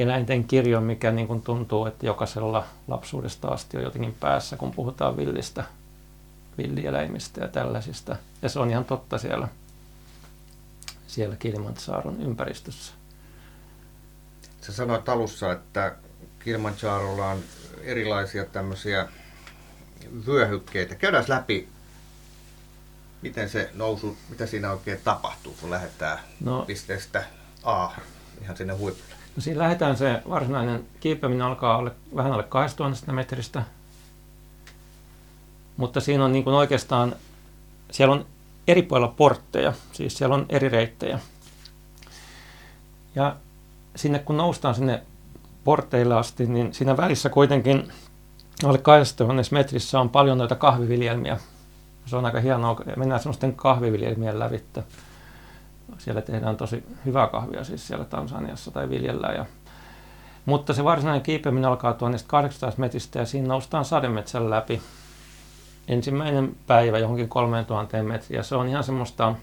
eläinten 0.01 0.43
kirjo, 0.43 0.81
mikä 0.81 1.11
niin 1.11 1.27
kuin 1.27 1.41
tuntuu, 1.41 1.85
että 1.85 2.05
jokaisella 2.05 2.65
lapsuudesta 2.87 3.47
asti 3.47 3.77
on 3.77 3.83
jotenkin 3.83 4.15
päässä, 4.19 4.57
kun 4.57 4.71
puhutaan 4.71 5.17
villistä, 5.17 5.63
villieläimistä 6.57 7.41
ja 7.41 7.47
tällaisista. 7.47 8.15
Ja 8.41 8.49
se 8.49 8.59
on 8.59 8.69
ihan 8.69 8.85
totta 8.85 9.17
siellä, 9.17 9.47
siellä 11.07 11.35
Kilimantsaaron 11.35 12.21
ympäristössä. 12.21 12.93
Sä 14.61 14.73
sanoit 14.73 15.09
alussa, 15.09 15.51
että 15.51 15.95
Kilimantsaarolla 16.43 17.27
on 17.27 17.39
erilaisia 17.83 18.45
tämmöisiä 18.45 19.07
vyöhykkeitä. 20.25 20.95
Käydään 20.95 21.25
läpi, 21.27 21.67
miten 23.21 23.49
se 23.49 23.69
nousu, 23.73 24.17
mitä 24.29 24.45
siinä 24.45 24.71
oikein 24.71 24.99
tapahtuu, 25.03 25.55
kun 25.61 25.71
lähdetään 25.71 26.19
no, 26.39 26.61
pisteestä 26.61 27.23
A 27.63 27.89
ihan 28.41 28.57
sinne 28.57 28.73
huipulle. 28.73 29.10
No 29.35 29.41
siinä 29.41 29.59
lähdetään 29.59 29.97
se 29.97 30.21
varsinainen 30.29 30.85
kiipeäminen 30.99 31.45
alkaa 31.45 31.75
alle, 31.75 31.91
vähän 32.15 32.31
alle 32.31 32.43
2000 32.43 33.13
metristä, 33.13 33.63
mutta 35.77 35.99
siinä 35.99 36.25
on 36.25 36.33
niin 36.33 36.43
kuin 36.43 36.55
oikeastaan, 36.55 37.15
siellä 37.91 38.13
on 38.13 38.25
eri 38.67 38.81
puolilla 38.81 39.13
portteja, 39.17 39.73
siis 39.91 40.17
siellä 40.17 40.35
on 40.35 40.45
eri 40.49 40.69
reittejä. 40.69 41.19
Ja 43.15 43.35
sinne 43.95 44.19
kun 44.19 44.37
noustaan 44.37 44.75
sinne 44.75 45.03
porteille 45.63 46.15
asti, 46.15 46.45
niin 46.45 46.73
siinä 46.73 46.97
välissä 46.97 47.29
kuitenkin 47.29 47.91
alle 48.63 48.77
2000 48.77 49.41
metrissä 49.51 49.99
on 49.99 50.09
paljon 50.09 50.37
noita 50.37 50.55
kahviviljelmiä. 50.55 51.37
Se 52.05 52.15
on 52.15 52.25
aika 52.25 52.39
hienoa. 52.39 52.81
Mennään 52.95 53.21
semmoisten 53.21 53.55
kahviviljelmien 53.55 54.39
lävittä. 54.39 54.83
Siellä 56.03 56.21
tehdään 56.21 56.57
tosi 56.57 56.83
hyvää 57.05 57.27
kahvia 57.27 57.63
siis 57.63 57.87
siellä 57.87 58.05
Tansaniassa 58.05 58.71
tai 58.71 58.89
viljellään. 58.89 59.35
Ja, 59.35 59.45
mutta 60.45 60.73
se 60.73 60.83
varsinainen 60.83 61.21
kiipeäminen 61.21 61.69
alkaa 61.69 61.93
1800 61.93 62.71
metristä 62.77 63.19
ja 63.19 63.25
siinä 63.25 63.47
noustaan 63.47 63.85
sademetsän 63.85 64.49
läpi. 64.49 64.81
Ensimmäinen 65.87 66.55
päivä 66.67 66.99
johonkin 66.99 67.29
3000 67.29 68.03
metriä. 68.03 68.43
Se 68.43 68.55
on 68.55 68.67
ihan 68.67 68.83
semmoista 68.83 69.35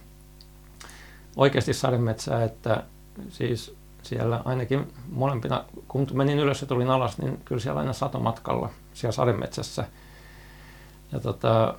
oikeasti 1.37 1.73
sademetsää, 1.75 2.45
että 2.45 2.83
siis 3.29 3.77
siellä 4.03 4.43
ainakin 4.45 4.93
molempina, 5.13 5.65
kun 5.89 6.07
menin 6.13 6.39
ylös 6.39 6.61
ja 6.61 6.67
tulin 6.67 6.91
alas, 6.91 7.19
niin 7.19 7.41
kyllä 7.45 7.61
siellä 7.61 7.81
aina 7.81 7.93
satomatkalla 7.93 8.71
siellä 8.95 9.13
sademetsässä. 9.13 9.85
Ja 11.13 11.21
tota, 11.21 11.75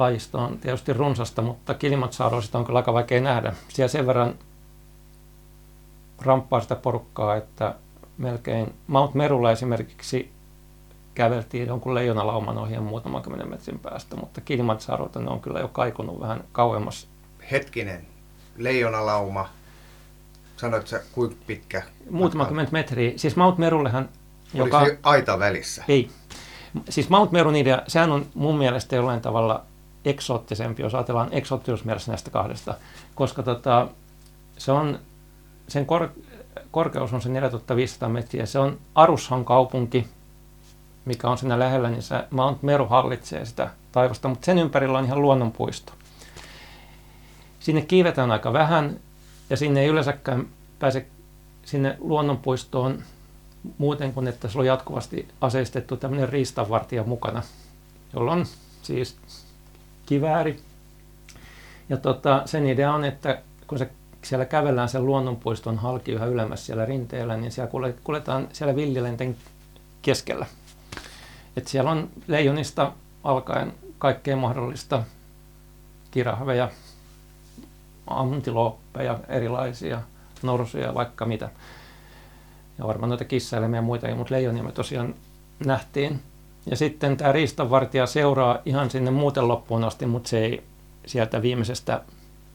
lajista 0.00 0.38
on 0.38 0.58
tietysti 0.58 0.92
runsasta, 0.92 1.42
mutta 1.42 1.74
Kilimanjaro 1.74 2.42
sitä 2.42 2.58
on 2.58 2.64
kyllä 2.64 2.78
aika 2.78 2.92
vaikea 2.92 3.20
nähdä. 3.20 3.52
Siellä 3.68 3.88
sen 3.88 4.06
verran 4.06 4.34
ramppaa 6.22 6.60
sitä 6.60 6.76
porukkaa, 6.76 7.36
että 7.36 7.74
melkein 8.18 8.74
Mount 8.86 9.14
Merulla 9.14 9.50
esimerkiksi 9.50 10.30
käveltiin 11.14 11.68
jonkun 11.68 11.94
leijonalauman 11.94 12.58
ohi 12.58 12.80
muutaman 12.80 13.22
kymmenen 13.22 13.50
metrin 13.50 13.78
päästä, 13.78 14.16
mutta 14.16 14.40
Kilimanjarota 14.40 15.20
ne 15.20 15.30
on 15.30 15.40
kyllä 15.40 15.60
jo 15.60 15.68
kaikunut 15.68 16.20
vähän 16.20 16.44
kauemmas. 16.52 17.08
Hetkinen, 17.50 18.06
leijonalauma, 18.56 19.48
sanoit 20.56 20.86
sä 20.86 21.00
kuinka 21.12 21.36
pitkä? 21.46 21.82
Muutama 22.10 22.46
kymmentä 22.46 22.72
metriä. 22.72 23.12
Siis 23.16 23.36
Mount 23.36 23.58
Merullehan... 23.58 24.08
Oliko 24.54 24.84
joka... 24.84 24.96
aita 25.02 25.38
välissä? 25.38 25.84
Ei. 25.88 26.10
Siis 26.88 27.10
Mount 27.10 27.32
Merun 27.32 27.56
idea, 27.56 27.82
sehän 27.86 28.12
on 28.12 28.26
mun 28.34 28.58
mielestä 28.58 28.96
jollain 28.96 29.20
tavalla 29.20 29.64
eksoottisempi, 30.04 30.82
jos 30.82 30.94
ajatellaan 30.94 31.28
eksoottisuusmielessä 31.30 32.12
näistä 32.12 32.30
kahdesta, 32.30 32.74
koska 33.14 33.42
tota, 33.42 33.88
se 34.58 34.72
on, 34.72 34.98
sen 35.68 35.86
kor, 35.86 36.08
korkeus 36.70 37.12
on 37.12 37.22
se 37.22 37.28
4500 37.28 38.08
metriä. 38.08 38.46
Se 38.46 38.58
on 38.58 38.78
Arushan 38.94 39.44
kaupunki, 39.44 40.06
mikä 41.04 41.28
on 41.28 41.38
siinä 41.38 41.58
lähellä, 41.58 41.90
niin 41.90 42.02
se 42.02 42.24
Mount 42.30 42.62
Meru 42.62 42.86
hallitsee 42.86 43.44
sitä 43.44 43.70
taivasta, 43.92 44.28
mutta 44.28 44.46
sen 44.46 44.58
ympärillä 44.58 44.98
on 44.98 45.04
ihan 45.04 45.22
luonnonpuisto. 45.22 45.92
Sinne 47.60 47.82
kiivetään 47.82 48.30
aika 48.30 48.52
vähän 48.52 49.00
ja 49.50 49.56
sinne 49.56 49.80
ei 49.80 49.88
yleensäkään 49.88 50.46
pääse 50.78 51.06
sinne 51.64 51.96
luonnonpuistoon 52.00 53.02
muuten 53.78 54.12
kuin, 54.12 54.28
että 54.28 54.48
se 54.48 54.58
on 54.58 54.66
jatkuvasti 54.66 55.28
aseistettu 55.40 55.96
tämmöinen 55.96 56.28
riistanvartija 56.28 57.04
mukana, 57.04 57.42
jolla 58.14 58.32
on 58.32 58.46
siis 58.82 59.16
kivääri. 60.10 60.60
Ja 61.88 61.96
tota, 61.96 62.42
sen 62.44 62.66
idea 62.66 62.94
on, 62.94 63.04
että 63.04 63.42
kun 63.66 63.78
se 63.78 63.90
siellä 64.22 64.44
kävellään 64.44 64.88
sen 64.88 65.06
luonnonpuiston 65.06 65.78
halki 65.78 66.12
yhä 66.12 66.26
ylemmäs 66.26 66.66
siellä 66.66 66.84
rinteellä, 66.84 67.36
niin 67.36 67.52
siellä 67.52 67.70
kuljetaan 68.04 68.48
siellä 68.52 68.76
villilenten 68.76 69.36
keskellä. 70.02 70.46
Et 71.56 71.68
siellä 71.68 71.90
on 71.90 72.08
leijonista 72.26 72.92
alkaen 73.24 73.72
kaikkea 73.98 74.36
mahdollista 74.36 75.02
kirahveja, 76.10 76.70
antilooppeja, 78.06 79.18
erilaisia 79.28 80.02
norsuja, 80.42 80.94
vaikka 80.94 81.24
mitä. 81.26 81.50
Ja 82.78 82.86
varmaan 82.86 83.08
noita 83.08 83.24
kissaeläimiä 83.24 83.78
ja 83.78 83.82
muita, 83.82 84.14
mutta 84.14 84.34
leijonia 84.34 84.62
me 84.62 84.72
tosiaan 84.72 85.14
nähtiin. 85.66 86.22
Ja 86.66 86.76
sitten 86.76 87.16
tämä 87.16 87.32
riistanvartija 87.32 88.06
seuraa 88.06 88.58
ihan 88.66 88.90
sinne 88.90 89.10
muuten 89.10 89.48
loppuun 89.48 89.84
asti, 89.84 90.06
mutta 90.06 90.28
se 90.28 90.38
ei 90.38 90.62
sieltä 91.06 91.42
viimeisestä 91.42 92.00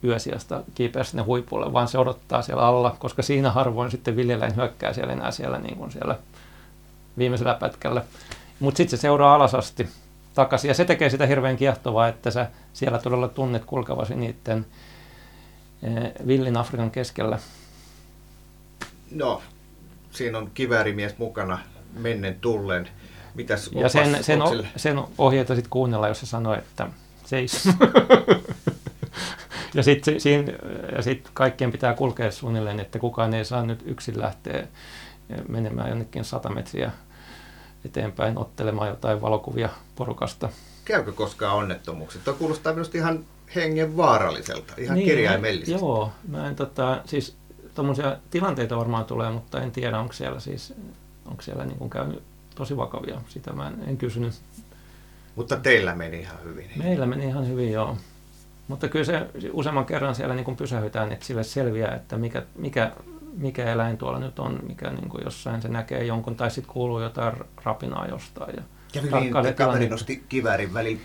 yösiasta 0.04 0.64
kiipeä 0.76 1.04
sinne 1.04 1.24
huipulle, 1.24 1.74
vaan 1.74 1.88
se 1.88 1.98
odottaa 1.98 2.42
siellä 2.42 2.68
alla, 2.68 2.96
koska 3.00 3.22
siinä 3.22 3.52
harvoin 3.52 3.92
sitten 3.92 4.16
viljeläin 4.16 4.56
hyökkää 4.56 4.94
siellä 4.94 5.14
enää 5.14 5.32
siellä, 5.32 5.60
niin 5.60 5.78
kuin 5.78 5.92
siellä 5.92 6.20
viimeisellä 7.18 7.54
pätkällä. 7.54 8.04
Mutta 8.60 8.78
sitten 8.78 8.98
se 8.98 9.02
seuraa 9.02 9.36
alas 9.36 9.56
asti 9.56 9.90
takaisin, 10.36 10.68
ja 10.68 10.74
se 10.74 10.86
tekee 10.86 11.10
sitä 11.10 11.26
hirveän 11.26 11.58
kiehtovaa, 11.58 12.08
että 12.08 12.32
sä 12.32 12.48
siellä 12.74 13.00
todella 13.00 13.28
tunnet 13.28 13.66
kulkevasi 13.66 14.16
niiden 14.16 14.66
eh, 15.84 16.28
villin 16.28 16.58
Afrikan 16.58 16.92
keskellä. 16.92 17.40
No, 19.12 19.42
siinä 20.12 20.38
on 20.38 20.52
kiväärimies 20.54 21.18
mukana 21.18 21.60
mennen 21.94 22.40
tullen. 22.40 22.90
Mitäs 23.36 23.70
ja 23.74 23.90
sen, 23.90 24.24
sen, 24.24 24.42
o, 24.42 24.64
sen 24.76 25.02
ohjeita 25.18 25.56
sitten 25.56 25.70
kuunnella, 25.70 26.08
jos 26.08 26.20
se 26.20 26.26
sanoo, 26.26 26.54
että 26.54 26.88
seis. 27.26 27.70
ja 29.76 29.84
sitten 29.84 30.22
sit 31.02 31.30
kaikkien 31.34 31.72
pitää 31.72 31.94
kulkea 31.94 32.32
suunnilleen, 32.32 32.80
että 32.80 33.00
kukaan 33.00 33.34
ei 33.34 33.46
saa 33.46 33.66
nyt 33.66 33.84
yksin 33.86 34.20
lähteä 34.20 34.68
menemään 35.48 35.90
jonnekin 35.90 36.26
sata 36.26 36.50
metriä 36.50 36.92
eteenpäin 37.86 38.38
ottelemaan 38.38 38.90
jotain 38.90 39.22
valokuvia 39.22 39.70
porukasta. 39.96 40.50
Käykö 40.86 41.12
koskaan 41.12 41.56
onnettomuuksia? 41.56 42.22
Tuo 42.26 42.34
kuulostaa 42.34 42.74
minusta 42.74 42.98
ihan 42.98 43.26
hengen 43.56 43.98
vaaralliselta, 43.98 44.74
ihan 44.78 44.96
niin, 44.96 45.08
kirjaimellisesti. 45.08 45.72
Joo, 45.72 46.12
mä 46.28 46.48
en 46.48 46.56
tota, 46.56 47.02
siis 47.06 47.38
tuommoisia 47.76 48.18
tilanteita 48.32 48.78
varmaan 48.78 49.06
tulee, 49.06 49.32
mutta 49.32 49.62
en 49.62 49.72
tiedä, 49.72 50.00
onko 50.00 50.14
siellä 50.14 50.40
siis, 50.40 50.74
onko 51.26 51.42
siellä 51.42 51.66
niin 51.66 51.78
kuin 51.78 51.90
käynyt 51.90 52.24
tosi 52.56 52.78
vakavia. 52.78 53.22
Sitä 53.28 53.54
mä 53.54 53.68
en, 53.68 53.76
en 53.88 53.98
kysynyt. 53.98 54.34
Mutta 55.36 55.56
teillä 55.56 55.96
meni 55.96 56.20
ihan 56.20 56.38
hyvin. 56.44 56.70
Meillä 56.76 57.06
meni 57.06 57.26
ihan 57.26 57.48
hyvin, 57.48 57.72
joo. 57.72 57.98
Mutta 58.68 58.88
kyllä 58.88 59.06
se 59.06 59.28
useamman 59.52 59.86
kerran 59.86 60.16
siellä 60.16 60.36
niin 60.36 60.46
kuin 60.46 60.58
pysähytään, 60.58 61.12
että 61.12 61.26
sille 61.26 61.44
selviää, 61.44 61.96
että 61.96 62.18
mikä, 62.18 62.44
mikä, 62.56 62.92
mikä 63.38 63.72
eläin 63.72 63.98
tuolla 63.98 64.20
nyt 64.20 64.40
on, 64.40 64.60
mikä 64.68 64.90
niin 64.90 65.10
kuin 65.10 65.24
jossain 65.24 65.62
se 65.62 65.68
näkee 65.68 66.06
jonkun, 66.06 66.36
tai 66.36 66.52
sitten 66.52 66.74
kuuluu 66.74 67.02
jotain 67.02 67.36
rapinaa 67.64 68.08
jostain. 68.08 68.56
Ja 68.56 68.64
Kävi 68.94 69.10
niin, 69.20 69.34
kaveri 69.56 69.90
nosti 69.90 70.24
kiväärin 70.30 70.74
väliin 70.74 71.02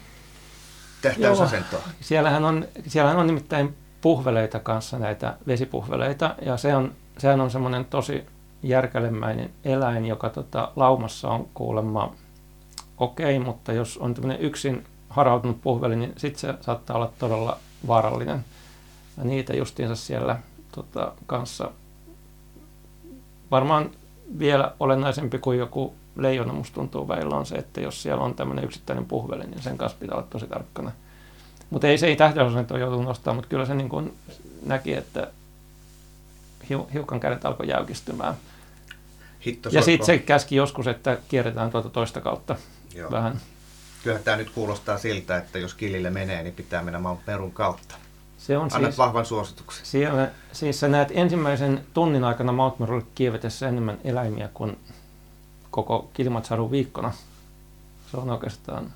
tähtäysasentoa. 1.02 1.82
Siellähän 2.00 2.44
on, 2.44 2.68
siellähän 2.86 3.20
on 3.20 3.26
nimittäin 3.26 3.76
puhveleita 4.00 4.60
kanssa, 4.60 4.98
näitä 4.98 5.36
vesipuhveleita, 5.46 6.34
ja 6.42 6.56
se 6.56 6.76
on, 6.76 6.92
sehän 7.18 7.40
on 7.40 7.50
semmoinen 7.50 7.84
tosi 7.84 8.24
järkälemäinen 8.62 9.50
eläin, 9.64 10.06
joka 10.06 10.30
tota, 10.30 10.72
laumassa 10.76 11.28
on 11.28 11.48
kuulemma 11.54 12.12
okei, 12.98 13.36
okay, 13.36 13.46
mutta 13.46 13.72
jos 13.72 13.98
on 13.98 14.14
tämmöinen 14.14 14.40
yksin 14.40 14.84
harautunut 15.08 15.62
puhveli, 15.62 15.96
niin 15.96 16.12
sitten 16.16 16.40
se 16.40 16.54
saattaa 16.60 16.96
olla 16.96 17.12
todella 17.18 17.58
vaarallinen. 17.86 18.44
Ja 19.18 19.24
niitä 19.24 19.56
justiinsa 19.56 19.96
siellä 19.96 20.38
tota, 20.72 21.12
kanssa 21.26 21.70
varmaan 23.50 23.90
vielä 24.38 24.72
olennaisempi 24.80 25.38
kuin 25.38 25.58
joku 25.58 25.94
leijona, 26.16 26.52
musta 26.52 26.74
tuntuu 26.74 27.08
väillä 27.08 27.36
on 27.36 27.46
se, 27.46 27.54
että 27.54 27.80
jos 27.80 28.02
siellä 28.02 28.24
on 28.24 28.34
tämmöinen 28.34 28.64
yksittäinen 28.64 29.06
puhveli, 29.06 29.44
niin 29.44 29.62
sen 29.62 29.78
kanssa 29.78 29.98
pitää 30.00 30.16
olla 30.16 30.26
tosi 30.30 30.46
tarkkana. 30.46 30.92
Mutta 31.70 31.86
ei 31.86 31.98
se 31.98 32.06
ei 32.06 32.16
tähtäysasento 32.16 32.78
joutunut 32.78 33.06
nostamaan, 33.06 33.36
mutta 33.36 33.48
kyllä 33.48 33.66
se 33.66 33.74
niin 33.74 34.12
näki, 34.66 34.94
että 34.94 35.28
hiukan 36.92 37.20
kädet 37.20 37.44
alkoi 37.44 37.68
jäykistymään. 37.68 38.34
Hitto, 39.46 39.68
ja 39.72 39.82
sitten 39.82 40.06
se 40.06 40.18
käski 40.18 40.56
joskus, 40.56 40.86
että 40.86 41.18
kierretään 41.28 41.70
tuota 41.70 41.88
toista 41.88 42.20
kautta 42.20 42.56
Joo. 42.94 43.10
vähän. 43.10 43.40
Kyllä 44.04 44.18
tämä 44.18 44.36
nyt 44.36 44.50
kuulostaa 44.50 44.98
siltä, 44.98 45.36
että 45.36 45.58
jos 45.58 45.74
kilille 45.74 46.10
menee, 46.10 46.42
niin 46.42 46.54
pitää 46.54 46.82
mennä 46.82 46.98
Mount 46.98 47.24
Perun 47.24 47.52
kautta. 47.52 47.94
Se 48.38 48.58
on 48.58 48.68
Anna 48.72 48.88
siis, 48.88 48.98
vahvan 48.98 49.26
suosituksen. 49.26 49.86
Siellä, 49.86 50.30
siis 50.52 50.80
sä 50.80 50.88
näet 50.88 51.08
ensimmäisen 51.12 51.84
tunnin 51.94 52.24
aikana 52.24 52.52
Mount 52.52 52.78
Merulle 52.78 53.04
kievetessä 53.14 53.68
enemmän 53.68 53.98
eläimiä 54.04 54.48
kuin 54.54 54.78
koko 55.70 56.10
Kilimanjaro 56.12 56.70
viikkona. 56.70 57.12
Se 58.10 58.16
on 58.16 58.30
oikeastaan 58.30 58.92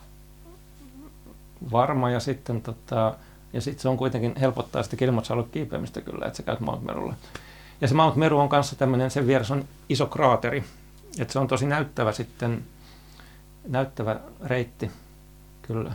varma 1.73 2.11
ja 2.11 2.21
sitten 2.21 2.63
tota, 2.63 3.15
ja 3.53 3.61
sitten 3.61 3.83
se 3.83 3.89
on 3.89 3.97
kuitenkin 3.97 4.35
helpottaa 4.41 4.83
sitä 4.83 4.97
Kilimanjaro 4.97 5.43
kiipeämistä 5.43 6.01
kyllä, 6.01 6.27
että 6.27 6.37
sä 6.37 6.43
käyt 6.43 6.61
Mount 6.61 6.85
Merulle. 6.85 7.15
Ja 7.85 7.89
se 7.89 7.95
Mount 7.95 8.17
Meru 8.17 8.39
on 8.39 8.49
kanssa 8.49 8.77
tämmöinen, 8.77 9.11
sen 9.11 9.27
vieressä 9.27 9.55
on 9.55 9.65
iso 9.89 10.07
kraateri, 10.07 10.65
että 11.19 11.33
se 11.33 11.39
on 11.39 11.49
tosi 11.49 11.67
näyttävä 11.67 12.13
sitten, 12.13 12.65
näyttävä 13.69 14.21
reitti 14.45 14.91
kyllä. 15.63 15.93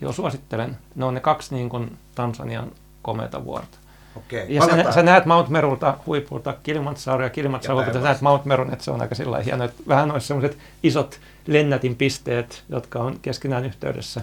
Joo, 0.00 0.12
suosittelen. 0.12 0.76
Ne 0.94 1.04
on 1.04 1.14
ne 1.14 1.20
kaksi 1.20 1.54
niin 1.54 1.68
kuin 1.68 1.98
Tansanian 2.14 2.72
komeita 3.02 3.44
vuorta. 3.44 3.78
Okei, 4.16 4.54
ja 4.54 4.66
sä, 4.66 4.92
sä, 4.92 5.02
näet 5.02 5.26
Mount 5.26 5.48
Merulta 5.48 5.98
huipulta 6.06 6.54
Kilimanjaro 6.62 7.24
ja 7.24 7.30
Kilimanjaro, 7.30 7.92
sä 7.92 8.00
näet 8.00 8.20
Mount 8.20 8.44
Merun, 8.44 8.72
että 8.72 8.84
se 8.84 8.90
on 8.90 9.00
aika 9.00 9.14
sillä 9.14 9.38
hieno, 9.38 9.64
että 9.64 9.82
vähän 9.88 10.10
olisi 10.10 10.26
sellaiset 10.26 10.58
isot 10.82 11.20
lennätin 11.46 11.96
pisteet, 11.96 12.64
jotka 12.68 12.98
on 12.98 13.18
keskenään 13.22 13.64
yhteydessä. 13.64 14.20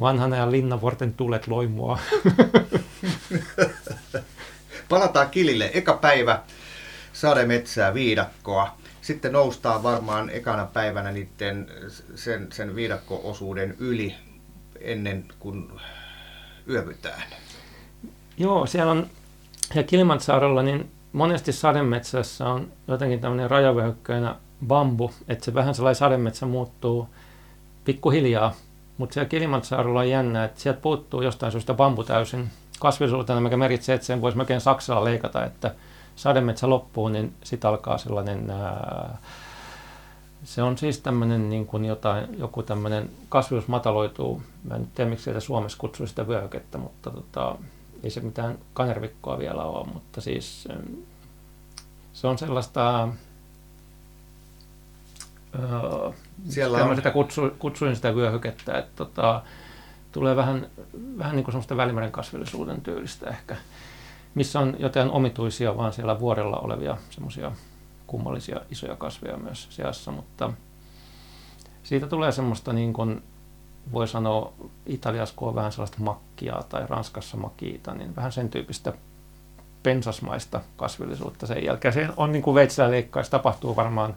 Vanhan 0.00 0.32
ajan 0.32 0.52
linnanvuorten 0.52 1.14
tulet 1.14 1.46
loimua. 1.46 1.98
Palataan 4.88 5.30
kilille. 5.30 5.70
Eka 5.74 5.94
päivä 5.94 6.42
sademetsää, 7.12 7.94
viidakkoa. 7.94 8.76
Sitten 9.02 9.32
noustaan 9.32 9.82
varmaan 9.82 10.30
ekana 10.30 10.66
päivänä 10.66 11.12
niiden, 11.12 11.70
sen, 12.14 12.52
sen 12.52 12.76
viidakko-osuuden 12.76 13.76
yli 13.78 14.14
ennen 14.80 15.24
kuin 15.38 15.70
yövytään. 16.68 17.22
Joo, 18.38 18.66
siellä 18.66 18.92
on, 18.92 19.06
ja 19.74 19.82
Kilimantsaarolla 19.82 20.62
niin 20.62 20.90
monesti 21.12 21.52
sademetsässä 21.52 22.48
on 22.48 22.72
jotenkin 22.88 23.20
tämmöinen 23.20 23.50
rajavyöhykköinä 23.50 24.36
bambu, 24.66 25.10
että 25.28 25.44
se 25.44 25.54
vähän 25.54 25.74
sellainen 25.74 25.98
sademetsä 25.98 26.46
muuttuu 26.46 27.08
pikkuhiljaa. 27.84 28.54
Mutta 28.98 29.14
siellä 29.14 29.28
Kilimantsaarolla 29.28 30.00
on 30.00 30.10
jännä, 30.10 30.44
että 30.44 30.60
sieltä 30.60 30.80
puuttuu 30.80 31.22
jostain 31.22 31.52
syystä 31.52 31.74
bambu 31.74 32.04
täysin 32.04 32.50
kasvillisuutena, 32.80 33.40
mikä 33.40 33.56
merkitsee, 33.56 33.94
että 33.94 34.06
sen 34.06 34.20
voisi 34.20 34.36
melkein 34.36 34.60
saksalla 34.60 35.04
leikata, 35.04 35.44
että 35.44 35.74
sademetsä 36.16 36.70
loppuu, 36.70 37.08
niin 37.08 37.34
sitten 37.44 37.70
alkaa 37.70 37.98
sellainen, 37.98 38.50
ää, 38.50 39.18
se 40.44 40.62
on 40.62 40.78
siis 40.78 41.00
tämmöinen 41.00 41.50
niin 41.50 41.66
kuin 41.66 41.84
jotain, 41.84 42.38
joku 42.38 42.62
tämmöinen 42.62 43.10
kasvillisuus 43.28 43.68
mataloituu, 43.68 44.42
mä 44.68 44.74
en 44.74 44.88
tiedä 44.94 45.10
miksi 45.10 45.24
sitä 45.24 45.40
Suomessa 45.40 45.78
kutsuu 45.78 46.06
sitä 46.06 46.28
vyöhykettä, 46.28 46.78
mutta 46.78 47.10
tota, 47.10 47.56
ei 48.02 48.10
se 48.10 48.20
mitään 48.20 48.58
kanervikkoa 48.74 49.38
vielä 49.38 49.62
ole, 49.62 49.86
mutta 49.94 50.20
siis 50.20 50.68
se 52.12 52.26
on 52.26 52.38
sellaista, 52.38 53.08
öö, 55.54 56.12
Siellä 56.48 56.84
on... 56.84 56.96
sitä 56.96 57.10
kutsu, 57.10 57.50
kutsuin 57.58 57.96
sitä 57.96 58.14
vyöhykettä, 58.14 58.78
että 58.78 58.92
tota, 58.96 59.42
tulee 60.12 60.36
vähän, 60.36 60.66
vähän 61.18 61.36
niin 61.36 61.44
kuin 61.44 61.52
semmoista 61.52 61.76
välimeren 61.76 62.12
kasvillisuuden 62.12 62.80
tyylistä 62.80 63.30
ehkä, 63.30 63.56
missä 64.34 64.60
on 64.60 64.76
jotain 64.78 65.10
omituisia 65.10 65.76
vaan 65.76 65.92
siellä 65.92 66.20
vuorella 66.20 66.56
olevia 66.56 66.96
semmoisia 67.10 67.52
kummallisia 68.06 68.60
isoja 68.70 68.96
kasveja 68.96 69.36
myös 69.36 69.66
seassa, 69.70 70.10
mutta 70.12 70.52
siitä 71.82 72.06
tulee 72.06 72.32
semmoista 72.32 72.72
niin 72.72 72.92
kuin 72.92 73.22
voi 73.92 74.08
sanoa 74.08 74.52
Italiassa, 74.86 75.34
kun 75.38 75.48
on 75.48 75.54
vähän 75.54 75.72
sellaista 75.72 75.96
makkiaa 76.00 76.62
tai 76.62 76.86
Ranskassa 76.88 77.36
makiita, 77.36 77.94
niin 77.94 78.16
vähän 78.16 78.32
sen 78.32 78.50
tyyppistä 78.50 78.92
pensasmaista 79.82 80.60
kasvillisuutta 80.76 81.46
sen 81.46 81.64
jälkeen. 81.64 81.94
Se 81.94 82.08
on 82.16 82.32
niin 82.32 82.42
kuin 82.42 82.54
veitsellä 82.54 82.90
tapahtuu 83.30 83.76
varmaan 83.76 84.14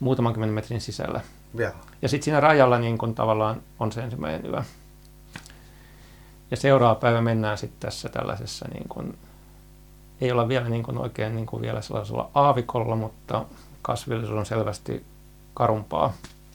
muutaman 0.00 0.32
kymmenen 0.32 0.54
metrin 0.54 0.80
sisällä. 0.80 1.20
Ja, 1.54 1.72
Ja 2.02 2.08
sitten 2.08 2.24
siinä 2.24 2.40
rajalla 2.40 2.78
niin 2.78 2.98
kun 2.98 3.14
tavallaan 3.14 3.62
on 3.78 3.92
se 3.92 4.00
ensimmäinen 4.00 4.46
yö. 4.46 4.62
Ja 6.50 6.56
seuraava 6.56 6.94
päivä 6.94 7.20
mennään 7.20 7.58
sitten 7.58 7.80
tässä 7.80 8.08
tällaisessa, 8.08 8.66
niin 8.74 8.88
kun, 8.88 9.14
ei 10.20 10.32
olla 10.32 10.48
vielä 10.48 10.68
niin 10.68 10.82
kun 10.82 10.98
oikein 10.98 11.34
niin 11.34 11.46
kun 11.46 11.60
vielä 11.60 11.82
sellaisella 11.82 12.30
aavikolla, 12.34 12.96
mutta 12.96 13.44
kasvillisuus 13.82 14.38
on 14.38 14.46
selvästi 14.46 15.04
karumpaa 15.54 16.12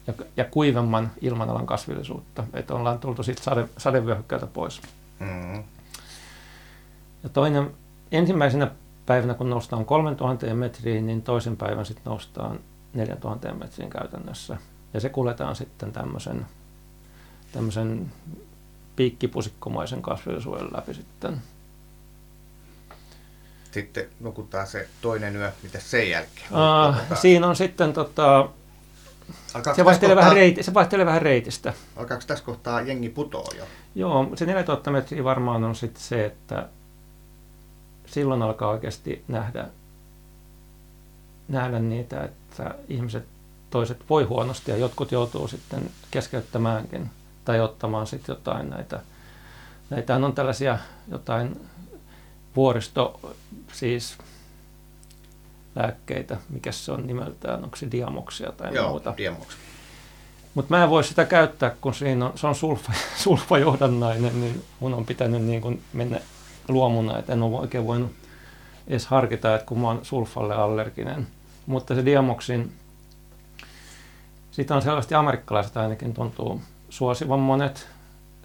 ja, 0.07 0.13
ja 0.37 0.45
kuivemman 0.45 1.11
ilmanalan 1.21 1.65
kasvillisuutta. 1.65 2.43
Että 2.53 2.75
ollaan 2.75 2.99
tultu 2.99 3.23
siitä 3.23 3.43
sade, 3.43 3.69
sadevyöhykkeeltä 3.77 4.47
pois. 4.47 4.81
mm, 5.19 5.63
Ja 7.23 7.29
toinen, 7.33 7.71
ensimmäisenä 8.11 8.71
päivänä 9.05 9.33
kun 9.33 9.49
noustaan 9.49 9.85
3000 9.85 10.53
metriin, 10.53 11.07
niin 11.07 11.21
toisen 11.21 11.57
päivän 11.57 11.85
sitten 11.85 12.03
noustaan 12.05 12.59
4000 12.93 13.53
metriin 13.53 13.89
käytännössä. 13.89 14.57
Ja 14.93 14.99
se 14.99 15.09
kuljetaan 15.09 15.55
sitten 15.55 15.91
tämmöisen, 15.91 16.45
tämmöisen 17.51 18.11
piikkipusikkomaisen 18.95 20.01
kasvillisuuden 20.01 20.67
läpi 20.75 20.93
sitten. 20.93 21.41
sitten 23.71 24.05
nukutaan 24.19 24.67
se 24.67 24.87
toinen 25.01 25.35
yö, 25.35 25.51
mitä 25.63 25.79
sen 25.79 26.09
jälkeen? 26.09 26.47
Uh, 26.51 27.17
siinä 27.17 27.47
on 27.47 27.55
sitten, 27.55 27.93
tota, 27.93 28.49
Alkaako 29.53 29.75
se, 29.75 29.85
vaihtelee 29.85 30.15
tässä 30.15 30.15
vähän 30.15 30.29
kohtaa- 30.29 30.33
reiti, 30.35 30.63
se 30.63 30.73
vaihtelee 30.73 31.05
vähän 31.05 31.21
reitistä. 31.21 31.73
Alkaako 31.95 32.23
tässä 32.27 32.43
kohtaa 32.43 32.81
jengi 32.81 33.09
putoo 33.09 33.47
jo? 33.57 33.63
Joo, 33.95 34.31
se 34.35 34.45
4000 34.45 34.91
metriä 34.91 35.23
varmaan 35.23 35.63
on 35.63 35.75
sitten 35.75 36.03
se, 36.03 36.25
että 36.25 36.67
silloin 38.05 38.41
alkaa 38.41 38.69
oikeasti 38.69 39.23
nähdä, 39.27 39.67
nähdä 41.47 41.79
niitä, 41.79 42.23
että 42.23 42.75
ihmiset, 42.89 43.25
toiset 43.69 43.97
voi 44.09 44.23
huonosti 44.23 44.71
ja 44.71 44.77
jotkut 44.77 45.11
joutuu 45.11 45.47
sitten 45.47 45.89
keskeyttämäänkin 46.11 47.09
tai 47.45 47.59
ottamaan 47.59 48.07
sitten 48.07 48.33
jotain 48.33 48.69
näitä. 48.69 48.99
Näitähän 49.89 50.23
on 50.23 50.33
tällaisia 50.33 50.77
jotain 51.07 51.69
vuoristo, 52.55 53.19
siis 53.73 54.17
lääkkeitä, 55.75 56.37
mikä 56.49 56.71
se 56.71 56.91
on 56.91 57.07
nimeltään, 57.07 57.63
onko 57.63 57.75
se 57.75 57.91
diamoksia 57.91 58.51
tai 58.51 58.75
Joo, 58.75 58.89
muuta. 58.89 59.13
diemoksi. 59.17 59.57
Mutta 60.53 60.75
mä 60.75 60.83
en 60.83 60.89
voi 60.89 61.03
sitä 61.03 61.25
käyttää, 61.25 61.75
kun 61.81 61.93
siinä 61.93 62.25
on, 62.25 62.37
se 62.37 62.47
on 62.47 62.55
sulfa, 62.55 62.93
sulfajohdannainen, 63.23 64.41
niin 64.41 64.63
mun 64.79 64.93
on 64.93 65.05
pitänyt 65.05 65.41
niin 65.41 65.61
kun 65.61 65.79
mennä 65.93 66.19
luomuna, 66.67 67.19
että 67.19 67.33
en 67.33 67.43
ole 67.43 67.59
oikein 67.59 67.87
voinut 67.87 68.11
edes 68.87 69.05
harkita, 69.07 69.55
että 69.55 69.67
kun 69.67 69.79
mä 69.79 69.87
oon 69.87 70.05
sulfalle 70.05 70.55
allerginen. 70.55 71.27
Mutta 71.65 71.95
se 71.95 72.05
diamoksin, 72.05 72.73
sitä 74.51 74.75
on 74.75 74.81
selvästi 74.81 75.15
amerikkalaiset 75.15 75.77
ainakin 75.77 76.13
tuntuu 76.13 76.61
suosivan 76.93 77.39
monet. 77.39 77.87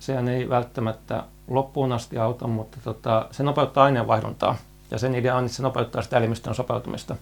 Sehän 0.00 0.28
ei 0.28 0.48
välttämättä 0.48 1.24
loppuun 1.48 1.92
asti 1.92 2.18
auta, 2.18 2.46
mutta 2.46 2.78
tota, 2.84 3.28
se 3.30 3.42
nopeuttaa 3.42 3.84
aineenvaihduntaa. 3.84 4.56
Ja 4.90 4.98
sen 4.98 5.14
idea 5.14 5.36
on, 5.36 5.44
että 5.44 5.56
se 5.56 5.62
nopeuttaa 5.62 6.02
sitä 6.02 6.16
elimistön 6.16 6.54
sopeutumista. 6.54 7.16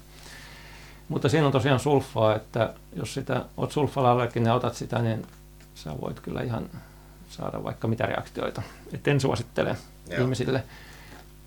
Mutta 1.09 1.29
siinä 1.29 1.47
on 1.47 1.53
tosiaan 1.53 1.81
sulfaa, 1.81 2.35
että 2.35 2.75
jos 2.97 3.15
sitä 3.15 3.45
oot 3.57 3.73
sulfalla 3.73 4.11
allerginen 4.11 4.51
ja 4.51 4.55
otat 4.55 4.75
sitä, 4.75 5.03
niin 5.03 5.27
sä 5.75 5.91
voit 6.01 6.21
kyllä 6.21 6.43
ihan 6.43 6.71
saada 7.29 7.65
vaikka 7.65 7.89
mitä 7.89 8.07
reaktioita. 8.07 8.63
Et 8.93 9.09
en 9.09 9.21
suosittele 9.21 9.77
Joo. 10.09 10.23
ihmisille 10.23 10.65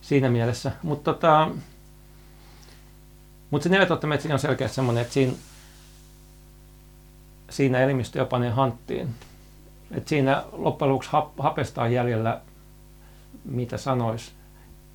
siinä 0.02 0.30
mielessä. 0.30 0.72
Mutta 0.84 1.14
tota, 1.14 1.50
mut 3.52 3.64
se 3.64 3.70
4000 3.70 4.08
metriä 4.08 4.34
on 4.34 4.40
selkeästi 4.40 4.76
semmoinen, 4.76 5.02
että 5.02 5.14
siinä, 5.14 5.34
siinä 7.50 7.80
elimistö 7.80 8.20
jo 8.20 8.26
panee 8.26 8.50
hanttiin. 8.50 9.16
Et 9.92 10.08
siinä 10.08 10.44
loppujen 10.52 10.90
lopuksi 10.90 11.10
hap, 11.12 11.28
hapesta 11.40 11.82
on 11.82 11.92
jäljellä, 11.92 12.42
mitä 13.46 13.78
sanois. 13.78 14.32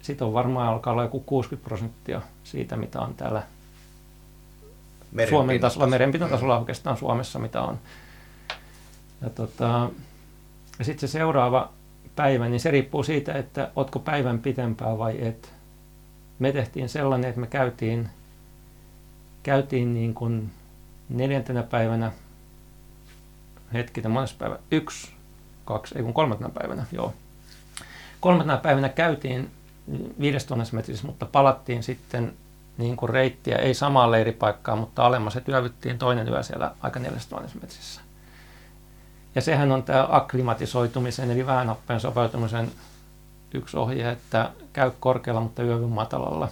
Sitten 0.03 0.27
on 0.27 0.33
varmaan 0.33 0.69
alkaa 0.69 0.93
olla 0.93 1.03
joku 1.03 1.21
60 1.21 1.69
prosenttia 1.69 2.23
siitä, 2.45 2.77
mitä 2.77 3.01
on 3.01 3.15
täällä 3.15 3.43
Suomen 5.29 5.61
tasolla, 5.61 5.87
merenpinnan 5.87 6.31
tasolla 6.31 6.59
oikeastaan 6.59 6.97
Suomessa, 6.97 7.39
mitä 7.39 7.63
on. 7.63 7.79
Ja, 9.23 9.31
tota, 9.31 9.91
ja 10.79 10.85
sitten 10.85 11.09
se 11.09 11.13
seuraava 11.13 11.73
päivä, 12.17 12.49
niin 12.49 12.61
se 12.61 12.71
riippuu 12.71 13.03
siitä, 13.03 13.33
että 13.33 13.71
otko 13.77 13.99
päivän 13.99 14.39
pitempää 14.39 14.99
vai 14.99 15.27
et. 15.27 15.53
Me 16.39 16.53
tehtiin 16.53 16.89
sellainen, 16.89 17.29
että 17.29 17.41
me 17.41 17.47
käytiin, 17.47 18.09
käytiin 19.43 19.95
niin 19.95 20.15
kuin 20.15 20.51
neljäntenä 21.09 21.63
päivänä, 21.63 22.13
hetkinen, 23.75 24.11
monessa 24.11 24.37
päivä, 24.39 24.59
yksi, 24.71 25.13
kaksi, 25.65 25.99
ei 25.99 26.03
kun 26.03 26.15
kolmantena 26.15 26.51
päivänä, 26.51 26.87
joo. 26.93 27.13
Kolmantena 28.21 28.59
päivänä 28.59 28.89
käytiin 28.89 29.51
5000 30.21 30.77
metrissä, 30.77 31.07
mutta 31.07 31.27
palattiin 31.27 31.83
sitten 31.83 32.33
niin 32.79 32.97
kuin 32.97 33.11
reittiä, 33.11 33.57
ei 33.57 33.75
samaan 33.75 34.11
leiripaikkaan, 34.11 34.79
mutta 34.79 35.07
alemmas, 35.07 35.37
että 35.37 35.53
yövyttiin 35.53 35.99
toinen 35.99 36.29
yö 36.29 36.43
siellä 36.43 36.75
aika 36.81 37.01
4000 37.01 37.59
metrissä. 37.61 38.01
Ja 39.35 39.41
sehän 39.41 39.73
on 39.73 39.83
tämä 39.83 40.09
akklimatisoitumisen, 40.11 41.31
eli 41.31 41.47
vähänappeen 41.47 42.01
sopeutumisen 42.01 42.73
yksi 43.55 43.77
ohje, 43.77 44.11
että 44.11 44.51
käy 44.73 44.91
korkealla, 45.01 45.41
mutta 45.41 45.63
yövy 45.63 45.87
matalalla, 45.87 46.49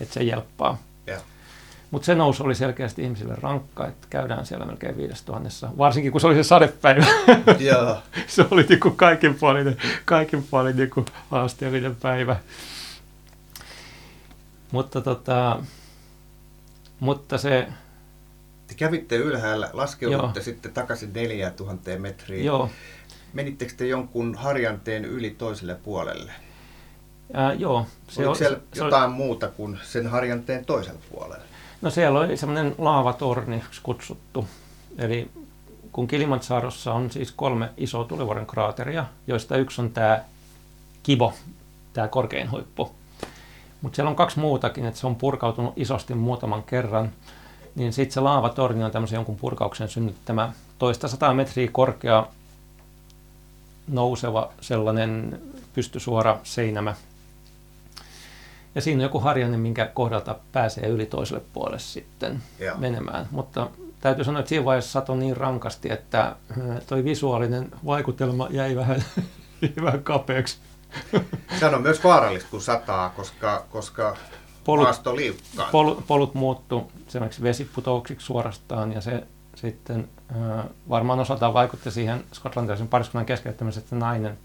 että 0.00 0.14
se 0.14 0.22
jelppaa. 0.22 0.78
Joo. 1.92 1.96
Mutta 1.96 2.06
se 2.06 2.14
nousu 2.14 2.44
oli 2.44 2.54
selkeästi 2.54 3.02
ihmisille 3.02 3.34
rankka, 3.42 3.86
että 3.86 4.06
käydään 4.10 4.46
siellä 4.46 4.66
melkein 4.66 4.96
5000, 4.96 5.48
varsinkin 5.78 6.12
kun 6.12 6.20
se 6.20 6.26
oli 6.26 6.34
se 6.34 6.42
sadepäivä. 6.42 7.06
Joo. 7.70 7.96
se 8.26 8.44
oli 8.50 8.62
niinku 8.68 8.90
kaikin 8.90 9.34
puolin, 9.34 9.76
kaikin 10.04 10.42
puolin 10.50 10.76
niinku 10.76 11.04
haasteellinen 11.30 11.96
päivä. 11.96 12.36
Mutta, 14.72 15.00
tota, 15.00 15.62
mutta 17.00 17.38
se, 17.38 17.68
Te 18.66 18.74
kävitte 18.74 19.16
ylhäällä, 19.16 19.70
laskeudutte 19.72 20.42
sitten 20.42 20.72
takaisin 20.72 21.12
4000 21.12 21.90
metriä. 21.98 22.44
joo, 22.44 22.70
Menittekö 23.32 23.72
te 23.76 23.86
jonkun 23.86 24.34
harjanteen 24.34 25.04
yli 25.04 25.30
toiselle 25.30 25.74
puolelle? 25.74 26.32
ää, 27.34 27.52
joo. 27.52 27.86
Se 28.08 28.20
Oliko 28.20 28.30
on- 28.30 28.36
siellä 28.36 28.58
se 28.74 28.84
jotain 28.84 29.10
muuta 29.10 29.48
kuin 29.48 29.78
sen 29.82 30.06
harjanteen 30.06 30.64
toisella 30.64 31.00
puolella? 31.12 31.44
No 31.82 31.90
siellä 31.90 32.20
oli 32.20 32.36
semmoinen 32.36 32.74
laavatorni 32.78 33.62
kutsuttu. 33.82 34.46
Eli 34.98 35.30
kun 35.92 36.08
Kilimanjarossa 36.08 36.92
on 36.94 37.10
siis 37.10 37.32
kolme 37.32 37.70
isoa 37.76 38.04
tulivuoren 38.04 38.46
kraateria, 38.46 39.04
joista 39.26 39.56
yksi 39.56 39.80
on 39.80 39.90
tämä 39.90 40.20
Kibo, 41.02 41.32
tämä 41.92 42.08
korkein 42.08 42.50
huippu. 42.50 42.92
Mutta 43.82 43.96
siellä 43.96 44.10
on 44.10 44.16
kaksi 44.16 44.40
muutakin, 44.40 44.86
että 44.86 45.00
se 45.00 45.06
on 45.06 45.16
purkautunut 45.16 45.72
isosti 45.76 46.14
muutaman 46.14 46.62
kerran. 46.62 47.12
Niin 47.74 47.92
sitten 47.92 48.14
se 48.14 48.20
laavatorni 48.20 48.84
on 48.84 48.90
tämmöisen 48.90 49.16
jonkun 49.16 49.36
purkauksen 49.36 49.88
synnyttämä 49.88 50.52
toista 50.78 51.08
sataa 51.08 51.34
metriä 51.34 51.68
korkea 51.72 52.26
nouseva 53.88 54.52
sellainen 54.60 55.42
pystysuora 55.74 56.38
seinämä. 56.42 56.94
Ja 58.74 58.80
siinä 58.80 58.98
on 58.98 59.02
joku 59.02 59.20
harjanne, 59.20 59.56
minkä 59.58 59.86
kohdalta 59.86 60.36
pääsee 60.52 60.88
yli 60.88 61.06
toiselle 61.06 61.42
puolelle 61.52 61.78
sitten 61.78 62.42
Joo. 62.58 62.76
menemään. 62.78 63.28
Mutta 63.30 63.70
täytyy 64.00 64.24
sanoa, 64.24 64.40
että 64.40 64.48
siinä 64.48 64.64
vaiheessa 64.64 64.92
satoi 64.92 65.16
niin 65.16 65.36
rankasti, 65.36 65.92
että 65.92 66.20
äh, 66.20 66.36
toi 66.86 67.04
visuaalinen 67.04 67.70
vaikutelma 67.86 68.48
jäi 68.50 68.76
vähän, 68.76 69.04
vähän 69.84 70.02
kapeaksi. 70.02 70.58
Se 71.60 71.66
on 71.66 71.82
myös 71.82 72.04
vaarallista, 72.04 72.50
kun 72.50 72.60
sataa, 72.60 73.08
koska, 73.08 73.64
koska 73.70 74.16
Polut, 74.64 74.84
maasto 74.84 75.16
liukkaa. 75.16 75.68
pol, 75.72 75.94
polut 76.06 76.34
muuttu 76.34 76.92
semmoiksi 77.08 77.42
vesiputouksiksi 77.42 78.26
suorastaan 78.26 78.92
ja 78.92 79.00
se 79.00 79.26
sitten 79.54 80.08
äh, 80.30 80.64
varmaan 80.88 81.20
osaltaan 81.20 81.54
vaikutti 81.54 81.90
siihen 81.90 82.24
skotlantilaisen 82.32 82.88
pariskunnan 82.88 83.26
keskeyttämiseen, 83.26 83.84
että 83.84 83.96
nainen, 83.96 84.38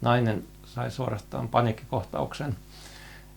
nainen 0.00 0.44
sai 0.66 0.90
suorastaan 0.90 1.48
paniikkikohtauksen 1.48 2.56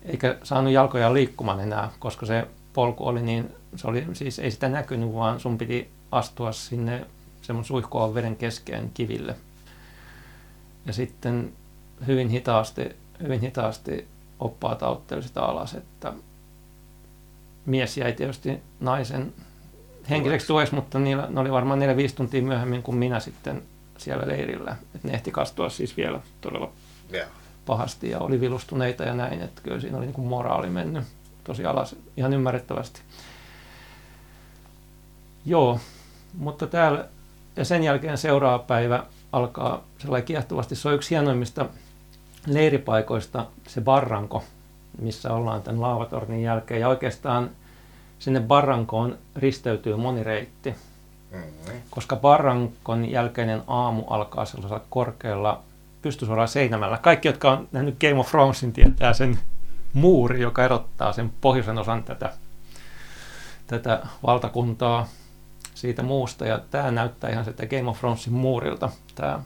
eikä 0.06 0.38
saanut 0.44 0.74
jalkoja 0.74 1.14
liikkumaan 1.14 1.60
enää, 1.60 1.92
koska 2.00 2.26
se 2.26 2.48
polku 2.74 3.08
oli 3.08 3.22
niin, 3.22 3.56
se 3.76 3.88
oli 3.88 4.06
siis 4.14 4.40
ei 4.40 4.52
sitä 4.52 4.70
näkynyt, 4.70 5.14
vaan 5.14 5.40
sun 5.40 5.58
piti 5.58 5.90
astua 6.12 6.52
sinne 6.52 7.06
semmoisen 7.42 7.68
suihkuavan 7.68 8.14
veden 8.14 8.36
keskeen 8.36 8.92
kiville. 8.94 9.36
Ja 10.86 10.94
sitten 10.94 11.54
hyvin 12.08 12.30
hitaasti, 12.30 12.90
hyvin 13.24 13.42
hitaasti 13.42 14.08
oppaat 14.40 14.84
autteli 14.84 15.24
sitä 15.24 15.42
alas, 15.42 15.74
että 15.74 16.14
mies 17.66 17.98
jäi 17.98 18.14
tietysti 18.14 18.60
naisen 18.80 19.34
henkiseksi 20.10 20.48
tueksi, 20.48 20.76
mutta 20.76 21.00
niillä, 21.00 21.28
ne 21.30 21.40
oli 21.40 21.52
varmaan 21.52 21.80
4-5 21.80 21.84
tuntia 22.16 22.42
myöhemmin 22.42 22.84
kuin 22.84 22.98
minä 22.98 23.20
sitten 23.20 23.62
siellä 23.98 24.28
leirillä. 24.28 24.76
Et 24.96 25.04
ne 25.04 25.14
ehti 25.14 25.32
kastua 25.32 25.70
siis 25.70 25.98
vielä 25.98 26.20
todella 26.42 26.72
Joo. 27.12 27.26
Pahasti 27.72 28.10
ja 28.10 28.20
oli 28.20 28.42
vilustuneita 28.42 29.04
ja 29.04 29.14
näin, 29.14 29.42
että 29.42 29.62
kyllä 29.62 29.80
siinä 29.80 29.98
oli 29.98 30.06
niin 30.06 30.14
kuin 30.14 30.28
moraali 30.28 30.70
mennyt 30.70 31.04
tosi 31.44 31.66
alas 31.66 31.96
ihan 32.18 32.34
ymmärrettävästi. 32.34 33.02
Joo, 35.46 35.80
mutta 36.38 36.68
täällä 36.68 37.06
ja 37.56 37.66
sen 37.66 37.84
jälkeen 37.84 38.18
seuraava 38.18 38.60
päivä 38.60 39.04
alkaa 39.32 39.84
sellainen 39.98 40.26
kiehtovasti. 40.26 40.76
Se 40.76 40.88
on 40.88 40.96
yksi 40.96 41.10
hienoimmista 41.10 41.66
leiripaikoista, 42.48 43.46
se 43.68 43.82
Barranko, 43.82 44.44
missä 45.02 45.34
ollaan 45.34 45.62
tämän 45.62 45.82
laavatornin 45.82 46.44
jälkeen. 46.44 46.82
Ja 46.82 46.88
oikeastaan 46.88 47.50
sinne 48.20 48.40
Barrankoon 48.40 49.18
risteytyy 49.36 49.96
moni 49.96 50.24
reitti, 50.24 50.76
mm-hmm. 51.32 51.82
koska 51.90 52.16
Barrankon 52.16 53.12
jälkeinen 53.12 53.64
aamu 53.68 54.04
alkaa 54.08 54.46
sellaisella 54.46 54.86
korkealla 54.90 55.64
pystysuoralla 56.02 56.48
seinämällä. 56.48 56.98
Kaikki, 56.98 57.28
jotka 57.28 57.52
on 57.52 57.68
nähnyt 57.72 58.00
Game 58.00 58.20
of 58.20 58.30
Thronesin, 58.30 58.74
tietää 58.74 59.14
sen 59.14 59.40
muuri, 59.94 60.42
joka 60.42 60.66
erottaa 60.66 61.14
sen 61.14 61.32
pohjoisen 61.42 61.78
osan 61.78 62.04
tätä, 62.04 62.34
tätä 63.68 64.02
valtakuntaa 64.24 65.08
siitä 65.76 66.04
muusta. 66.04 66.46
Ja 66.46 66.60
tämä 66.72 66.92
näyttää 66.92 67.30
ihan 67.30 67.46
sitä 67.46 67.66
Game 67.66 67.90
of 67.90 68.00
Thronesin 68.00 68.34
muurilta, 68.34 68.90
tämä 69.16 69.40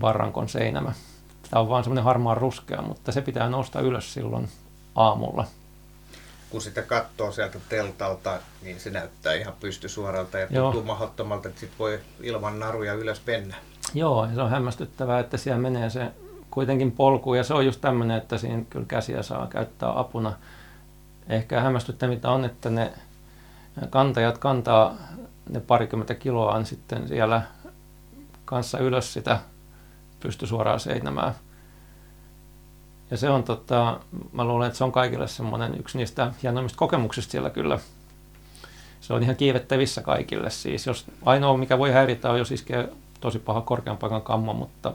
Barrankon 0.00 0.48
seinämä. 0.48 0.92
Tämä 1.50 1.60
on 1.60 1.68
vaan 1.68 1.84
semmoinen 1.84 2.04
harmaa 2.04 2.34
ruskea, 2.34 2.82
mutta 2.82 3.12
se 3.12 3.22
pitää 3.22 3.48
nousta 3.48 3.80
ylös 3.80 4.14
silloin 4.14 4.48
aamulla. 4.94 5.46
Kun 6.50 6.62
sitä 6.62 6.82
katsoo 6.82 7.32
sieltä 7.32 7.58
teltalta, 7.68 8.38
niin 8.62 8.80
se 8.80 8.90
näyttää 8.90 9.34
ihan 9.34 9.54
pystysuoralta 9.60 10.38
ja 10.38 10.46
tuntuu 10.46 10.82
mahdottomalta, 10.82 11.48
että 11.48 11.60
sitten 11.60 11.78
voi 11.78 12.00
ilman 12.20 12.58
naruja 12.58 12.94
ylös 12.94 13.22
mennä. 13.26 13.56
Joo, 13.94 14.28
se 14.34 14.42
on 14.42 14.50
hämmästyttävää, 14.50 15.20
että 15.20 15.36
siellä 15.36 15.60
menee 15.60 15.90
se 15.90 16.12
kuitenkin 16.50 16.92
polku, 16.92 17.34
ja 17.34 17.44
se 17.44 17.54
on 17.54 17.66
just 17.66 17.80
tämmöinen, 17.80 18.16
että 18.16 18.38
siinä 18.38 18.62
kyllä 18.70 18.86
käsiä 18.86 19.22
saa 19.22 19.46
käyttää 19.46 19.98
apuna. 19.98 20.32
Ehkä 21.28 21.60
hämmästyttävintä 21.60 22.30
on, 22.30 22.44
että 22.44 22.70
ne 22.70 22.92
kantajat 23.90 24.38
kantaa 24.38 24.94
ne 25.50 25.60
parikymmentä 25.60 26.14
kiloa 26.14 26.64
sitten 26.64 27.08
siellä 27.08 27.42
kanssa 28.44 28.78
ylös 28.78 29.12
sitä 29.12 29.38
pystysuoraa 30.20 30.78
seinämää. 30.78 31.34
Ja 33.10 33.16
se 33.16 33.30
on, 33.30 33.44
tota, 33.44 34.00
mä 34.32 34.44
luulen, 34.44 34.66
että 34.66 34.78
se 34.78 34.84
on 34.84 34.92
kaikille 34.92 35.28
semmoinen 35.28 35.80
yksi 35.80 35.98
niistä 35.98 36.32
hienoimmista 36.42 36.78
kokemuksista 36.78 37.30
siellä 37.30 37.50
kyllä. 37.50 37.78
Se 39.00 39.14
on 39.14 39.22
ihan 39.22 39.36
kiivettävissä 39.36 40.02
kaikille 40.02 40.50
siis. 40.50 40.86
Jos 40.86 41.06
ainoa, 41.24 41.56
mikä 41.56 41.78
voi 41.78 41.92
häiritä, 41.92 42.30
on 42.30 42.38
jos 42.38 42.52
iskee 42.52 42.88
tosi 43.24 43.38
paha 43.38 43.60
korkean 43.60 43.96
paikan 43.96 44.22
kammo, 44.22 44.52
mutta 44.52 44.92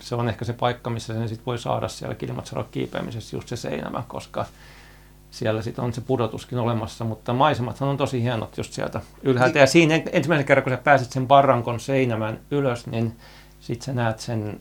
se 0.00 0.14
on 0.14 0.28
ehkä 0.28 0.44
se 0.44 0.52
paikka, 0.52 0.90
missä 0.90 1.14
sen 1.14 1.28
sit 1.28 1.46
voi 1.46 1.58
saada 1.58 1.88
siellä 1.88 2.14
Kilimanjaro 2.14 2.64
kiipeämisessä 2.70 3.36
just 3.36 3.48
se 3.48 3.56
seinämä, 3.56 4.02
koska 4.08 4.46
siellä 5.30 5.62
sitten 5.62 5.84
on 5.84 5.92
se 5.92 6.00
pudotuskin 6.00 6.58
olemassa, 6.58 7.04
mutta 7.04 7.32
maisemathan 7.32 7.88
on 7.88 7.96
tosi 7.96 8.22
hienot 8.22 8.58
just 8.58 8.72
sieltä 8.72 9.00
ylhäältä. 9.22 9.58
Ja 9.58 9.66
siinä 9.66 9.94
ensimmäisen 10.12 10.46
kerran, 10.46 10.64
kun 10.64 10.72
sä 10.72 10.76
pääset 10.76 11.12
sen 11.12 11.26
barrankon 11.26 11.80
seinämän 11.80 12.38
ylös, 12.50 12.86
niin 12.86 13.16
sitten 13.60 13.84
sä 13.84 13.92
näet 13.92 14.18
sen 14.18 14.60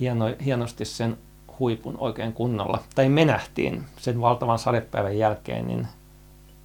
hieno, 0.00 0.24
hienosti 0.44 0.84
sen 0.84 1.18
huipun 1.58 1.94
oikein 1.98 2.32
kunnolla. 2.32 2.82
Tai 2.94 3.08
menähtiin 3.08 3.84
sen 3.96 4.20
valtavan 4.20 4.58
sadepäivän 4.58 5.18
jälkeen, 5.18 5.66
niin 5.66 5.88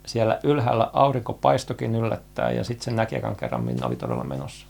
siellä 0.06 0.39
ylhäällä 0.43 0.89
aurinko 0.93 1.34
paistokin 1.34 1.95
yllättää 1.95 2.51
ja 2.51 2.64
sitten 2.64 2.86
sen 2.86 2.95
näkijäkan 2.95 3.36
kerran, 3.36 3.64
minne 3.64 3.86
oli 3.86 3.95
todella 3.95 4.24
menossa. 4.24 4.66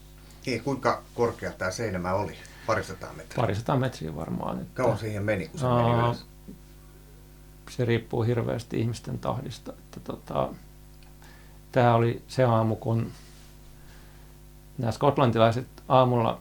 Niin, 0.45 0.63
kuinka 0.63 1.01
korkea 1.15 1.51
tämä 1.51 1.71
seinämä 1.71 2.13
oli? 2.13 2.36
Parisataa 2.67 3.13
metriä? 3.13 3.36
Parisataa 3.36 3.77
metriä 3.77 4.15
varmaan. 4.15 4.61
Että, 4.61 4.83
Kauan 4.83 4.97
siihen 4.97 5.23
meni, 5.23 5.47
kun 5.47 5.59
se 5.59 5.65
aa, 5.65 5.83
meni 5.83 5.99
ylös? 5.99 6.25
Se 7.69 7.86
riippuu 7.86 8.23
hirveästi 8.23 8.79
ihmisten 8.79 9.19
tahdista. 9.19 9.71
Että 9.71 9.99
tota, 10.03 10.49
tämä 11.71 11.95
oli 11.95 12.21
se 12.27 12.43
aamu, 12.43 12.75
kun 12.75 13.11
nämä 14.77 14.91
skotlantilaiset 14.91 15.67
aamulla 15.88 16.39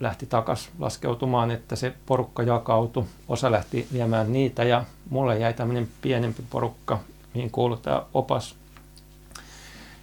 lähti 0.00 0.26
takas 0.26 0.70
laskeutumaan, 0.78 1.50
että 1.50 1.76
se 1.76 1.94
porukka 2.06 2.42
jakautui. 2.42 3.04
Osa 3.28 3.50
lähti 3.50 3.88
viemään 3.92 4.32
niitä 4.32 4.64
ja 4.64 4.84
mulle 5.10 5.38
jäi 5.38 5.54
tämmöinen 5.54 5.88
pienempi 6.02 6.42
porukka, 6.50 6.98
mihin 7.34 7.50
kuului 7.50 7.78
tämä 7.78 8.02
opas. 8.14 8.56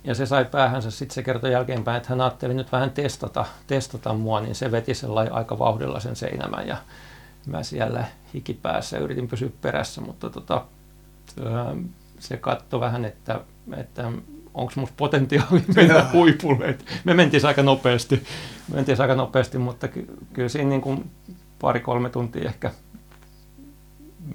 Ja 0.04 0.16
se 0.16 0.26
sai 0.26 0.46
päähänsä 0.46 0.92
sitten 0.92 1.16
se 1.16 1.24
kertoi 1.24 1.52
jälkeenpäin, 1.52 1.98
että 1.98 2.10
hän 2.10 2.22
ajatteli 2.22 2.54
nyt 2.54 2.72
vähän 2.72 2.92
testata, 2.92 3.46
testata 3.68 4.14
mua, 4.14 4.42
niin 4.42 4.56
se 4.56 4.72
veti 4.72 4.94
sellainen 4.94 5.34
aika 5.34 5.60
vauhdilla 5.60 6.00
sen 6.00 6.16
seinämän 6.16 6.68
ja 6.68 6.78
mä 7.46 7.64
siellä 7.64 8.06
hikipäässä 8.34 8.98
yritin 8.98 9.28
pysyä 9.28 9.50
perässä, 9.62 10.02
mutta 10.02 10.30
tota, 10.30 10.66
se 12.20 12.38
katsoi 12.38 12.80
vähän, 12.80 13.06
että, 13.06 13.40
että 13.78 14.12
onko 14.54 14.74
musta 14.76 14.96
potentiaali 14.98 15.64
mennä 15.76 16.06
huipulle. 16.14 16.66
Et 16.66 16.86
me 17.04 17.14
mentiin 17.14 17.46
aika 17.46 17.64
nopeasti, 17.64 18.16
me 18.68 18.76
mentiin 18.76 19.02
aika 19.02 19.16
nopeasti 19.16 19.58
mutta 19.58 19.88
ky- 19.88 20.18
kyllä 20.34 20.50
siinä 20.50 20.70
niin 20.70 20.82
kuin 20.82 21.12
pari-kolme 21.60 22.10
tuntia 22.10 22.50
ehkä 22.50 22.72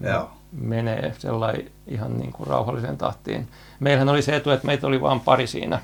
Joo. 0.00 0.30
Menee 0.60 1.14
sellainen 1.18 1.70
ihan 1.86 2.18
niin 2.18 2.32
kuin 2.32 2.46
rauhalliseen 2.46 2.98
tahtiin. 2.98 3.48
Meillähän 3.80 4.08
oli 4.08 4.22
se 4.22 4.36
etu, 4.36 4.50
että 4.50 4.66
meitä 4.66 4.86
oli 4.86 5.00
vain 5.00 5.20
pari 5.20 5.46
siinä. 5.46 5.80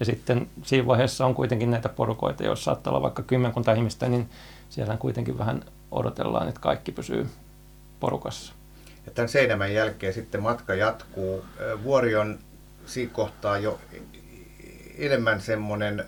Ja 0.00 0.06
sitten 0.06 0.48
siinä 0.62 0.86
vaiheessa 0.86 1.26
on 1.26 1.34
kuitenkin 1.34 1.70
näitä 1.70 1.88
porukoita, 1.88 2.44
jos 2.44 2.64
saattaa 2.64 2.90
olla 2.90 3.02
vaikka 3.02 3.22
kymmenkunta 3.22 3.72
ihmistä, 3.72 4.08
niin 4.08 4.30
siellä 4.70 4.96
kuitenkin 4.96 5.38
vähän 5.38 5.64
odotellaan, 5.90 6.48
että 6.48 6.60
kaikki 6.60 6.92
pysyy 6.92 7.28
porukassa. 8.00 8.52
Ja 9.06 9.12
tämän 9.12 9.28
Seinämän 9.28 9.74
jälkeen 9.74 10.12
sitten 10.12 10.42
matka 10.42 10.74
jatkuu. 10.74 11.44
Vuori 11.84 12.16
on 12.16 12.38
siinä 12.86 13.12
kohtaa 13.12 13.58
jo 13.58 13.78
enemmän 14.98 15.40
semmoinen 15.40 16.04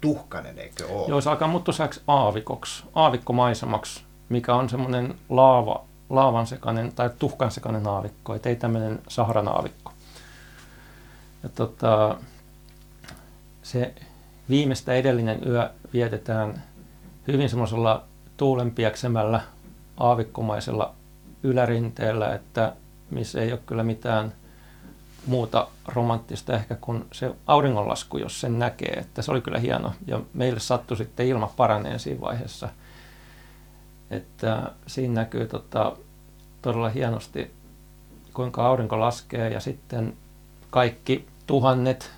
tuhkanen, 0.00 0.58
eikö 0.58 0.86
ole? 0.86 1.08
Joo, 1.08 1.20
se 1.20 1.30
alkaa 1.30 1.48
muuttua 1.48 1.74
aavikoksi, 2.06 2.84
aavikkomaisemaksi, 2.94 4.02
mikä 4.28 4.54
on 4.54 4.68
semmoinen 4.68 5.14
laava, 5.28 5.84
laavan 6.10 6.46
sekainen 6.46 6.92
tai 6.92 7.10
tuhkan 7.18 7.50
sekainen 7.50 7.86
aavikko, 7.86 8.34
et 8.34 8.46
ei 8.46 8.56
tämmöinen 8.56 9.02
Saharan 9.08 9.48
aavikko. 9.48 9.92
Ja 11.42 11.48
tota, 11.48 12.16
se 13.62 13.94
viimeistä 14.48 14.92
edellinen 14.94 15.40
yö 15.46 15.70
vietetään 15.92 16.62
hyvin 17.28 17.48
semmoisella 17.48 18.04
tuulenpieksemällä 18.36 19.40
aavikkomaisella 19.96 20.94
ylärinteellä, 21.42 22.34
että 22.34 22.72
missä 23.10 23.40
ei 23.40 23.52
ole 23.52 23.60
kyllä 23.66 23.82
mitään– 23.82 24.32
muuta 25.26 25.68
romanttista 25.86 26.52
ehkä 26.52 26.76
kuin 26.80 27.04
se 27.12 27.34
auringonlasku, 27.46 28.18
jos 28.18 28.40
sen 28.40 28.58
näkee. 28.58 28.92
Että 28.92 29.22
se 29.22 29.30
oli 29.30 29.40
kyllä 29.40 29.58
hieno. 29.58 29.92
Ja 30.06 30.20
meille 30.34 30.60
sattui 30.60 30.96
sitten 30.96 31.26
ilma 31.26 31.52
paraneen 31.56 32.00
siinä 32.00 32.20
vaiheessa. 32.20 32.68
Että 34.10 34.72
siinä 34.86 35.14
näkyy 35.14 35.46
tota, 35.46 35.96
todella 36.62 36.88
hienosti, 36.88 37.50
kuinka 38.34 38.66
aurinko 38.66 39.00
laskee 39.00 39.50
ja 39.50 39.60
sitten 39.60 40.16
kaikki 40.70 41.26
tuhannet 41.46 42.10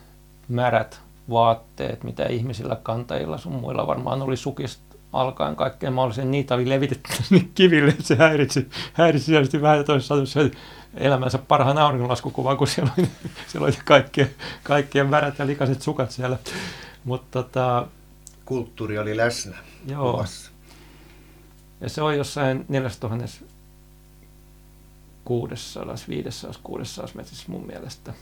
märät 0.49 1.01
vaatteet, 1.31 2.05
mitä 2.05 2.27
ihmisillä 2.27 2.77
kantajilla 2.83 3.39
sun 3.39 3.53
muilla 3.53 3.87
varmaan 3.87 4.23
oli 4.23 4.37
sukista 4.37 4.87
alkaen 5.13 5.57
kaikkeen 5.57 5.93
mahdollisen, 5.93 6.31
niitä 6.31 6.55
oli 6.55 6.69
levitetty 6.69 7.13
kiville, 7.55 7.95
se 8.01 8.17
häiritsi, 8.17 8.69
häiritsi 8.93 9.63
vähän 9.63 9.85
toisaalta 9.85 10.41
elämänsä 10.95 11.39
parhaan 11.39 11.79
auringonlaskukuvan, 11.79 12.57
kun 12.57 12.67
siellä 12.67 12.93
oli, 12.99 13.09
siellä 13.49 13.67
oli 13.67 13.79
kaikkien, 13.85 14.31
kaikkien 14.63 15.07
märät 15.07 15.39
ja 15.39 15.47
likaiset 15.47 15.83
sukat 15.83 16.11
siellä. 16.11 16.39
Mutta 17.05 17.43
tota, 17.43 17.87
Kulttuuri 18.45 18.99
oli 18.99 19.17
läsnä 19.17 19.57
joo. 19.87 20.13
Kuvassa. 20.13 20.51
Ja 21.81 21.89
se 21.89 22.03
on 22.03 22.17
jossain 22.17 22.65
4000 22.69 23.27
600, 25.25 25.95
500, 26.09 26.53
600 26.63 27.11
metrissä 27.15 27.45
mun 27.49 27.67
mielestä. 27.67 28.13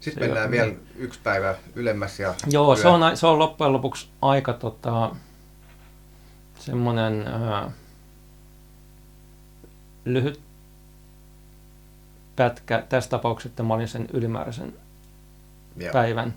Sitten 0.00 0.14
se 0.14 0.20
mennään 0.20 0.50
vielä 0.50 0.72
yksi 0.96 1.20
päivä 1.22 1.54
ylemmäs. 1.74 2.20
Ja 2.20 2.34
Joo, 2.50 2.76
se 2.76 2.88
on, 2.88 3.16
se 3.16 3.26
on 3.26 3.38
loppujen 3.38 3.72
lopuksi 3.72 4.08
aika 4.22 4.52
tota, 4.52 5.10
semmoinen 6.58 7.28
äh, 7.28 7.72
lyhyt 10.04 10.40
pätkä, 12.36 12.84
tässä 12.88 13.10
tapauksessa 13.10 13.48
että 13.48 13.62
mä 13.62 13.74
olin 13.74 13.88
sen 13.88 14.08
ylimääräisen 14.12 14.74
yeah. 15.80 15.92
päivän. 15.92 16.34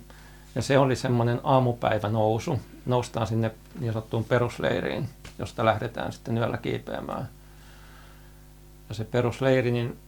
Ja 0.54 0.62
se 0.62 0.78
oli 0.78 0.96
semmoinen 0.96 1.40
aamupäivä 1.44 2.08
nousu. 2.08 2.60
Noustaan 2.86 3.26
sinne 3.26 3.50
niin 3.80 3.92
sanottuun 3.92 4.24
perusleiriin, 4.24 5.08
josta 5.42 5.64
lähdetään 5.64 6.12
sitten 6.12 6.38
yöllä 6.38 6.56
kiipeämään. 6.56 7.28
Ja 8.88 8.94
se 8.94 9.04
perusleiri, 9.04 9.70
niin 9.70 9.98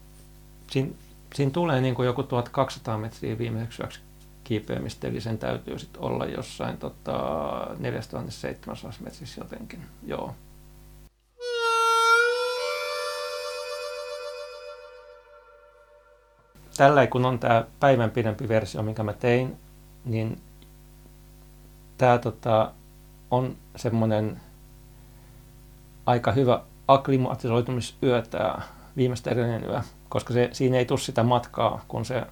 siinä, 0.70 0.90
siinä 1.34 1.50
tulee 1.50 1.80
niin 1.80 1.94
kuin 1.94 2.06
joku 2.06 2.22
1200 2.22 2.98
metriä 2.98 3.38
viimeiseksi 3.38 3.82
yöksi 3.82 4.00
kiipeämistä, 4.44 5.08
eli 5.08 5.20
sen 5.20 5.38
täytyy 5.38 5.78
sitten 5.78 6.02
olla 6.02 6.26
jossain 6.26 6.78
tota, 6.78 7.20
4700 7.78 8.92
metrissä 9.00 9.40
jotenkin. 9.40 9.82
Joo. 10.06 10.34
Tällä 16.76 17.06
kun 17.06 17.24
on 17.24 17.38
tämä 17.38 17.64
päivän 17.80 18.10
pidempi 18.10 18.48
versio, 18.48 18.82
minkä 18.82 19.02
mä 19.02 19.12
tein, 19.12 19.56
niin 20.04 20.42
tämä 21.98 22.18
tota, 22.18 22.72
on 23.30 23.56
semmoinen 23.76 24.40
aika 26.06 26.32
hyvä 26.32 26.62
akklimatisoitumisyö 26.88 28.22
tämä 28.22 28.58
viimeistä 28.96 29.30
edellinen 29.30 29.64
yö, 29.64 29.80
koska 30.08 30.34
se, 30.34 30.48
siinä 30.52 30.78
ei 30.78 30.84
tule 30.84 30.98
sitä 30.98 31.22
matkaa, 31.22 31.84
kun 31.88 32.04
se 32.04 32.22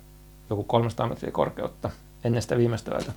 joku 0.51 0.65
300 0.65 1.07
metriä 1.07 1.31
korkeutta 1.31 1.91
ennen 2.25 2.43
sitä 2.43 2.57
viimeistä 2.57 2.91
yötä. 2.91 3.13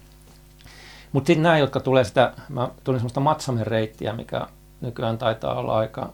Mutta 1.11 1.27
sitten 1.27 1.43
nämä, 1.43 1.57
jotka 1.57 1.79
tulee 1.79 2.03
sitä, 2.03 2.33
mä 2.49 2.69
tulin 2.83 2.99
semmoista 2.99 3.19
Matsamen 3.19 3.67
reittiä, 3.67 4.13
mikä 4.13 4.47
nykyään 4.81 5.17
taitaa 5.17 5.55
olla 5.55 5.77
aika 5.77 6.09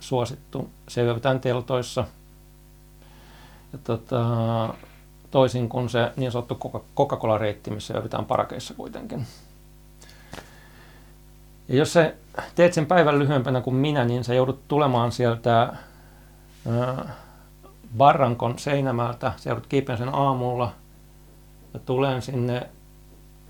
suosittu. 0.00 0.70
Se 0.88 1.02
yövytään 1.02 1.40
teltoissa. 1.40 2.04
Ja 3.72 3.78
tota, 3.84 4.24
toisin 5.30 5.68
kuin 5.68 5.88
se 5.88 6.12
niin 6.16 6.32
sanottu 6.32 6.58
Coca-Cola-reitti, 6.96 7.70
missä 7.70 7.94
yövytään 7.94 8.24
parakeissa 8.24 8.74
kuitenkin. 8.74 9.26
Ja 11.70 11.76
jos 11.76 11.92
sä 11.92 12.12
teet 12.54 12.72
sen 12.72 12.86
päivän 12.86 13.18
lyhyempänä 13.18 13.60
kuin 13.60 13.76
minä, 13.76 14.04
niin 14.04 14.24
sä 14.24 14.34
joudut 14.34 14.68
tulemaan 14.68 15.12
sieltä 15.12 15.62
äh, 15.62 17.06
Barrankon 17.96 18.58
seinämältä, 18.58 19.32
sä 19.36 19.50
joudut 19.50 19.66
kiipeän 19.66 19.98
sen 19.98 20.14
aamulla 20.14 20.72
ja 21.74 21.80
tulen 21.80 22.22
sinne 22.22 22.66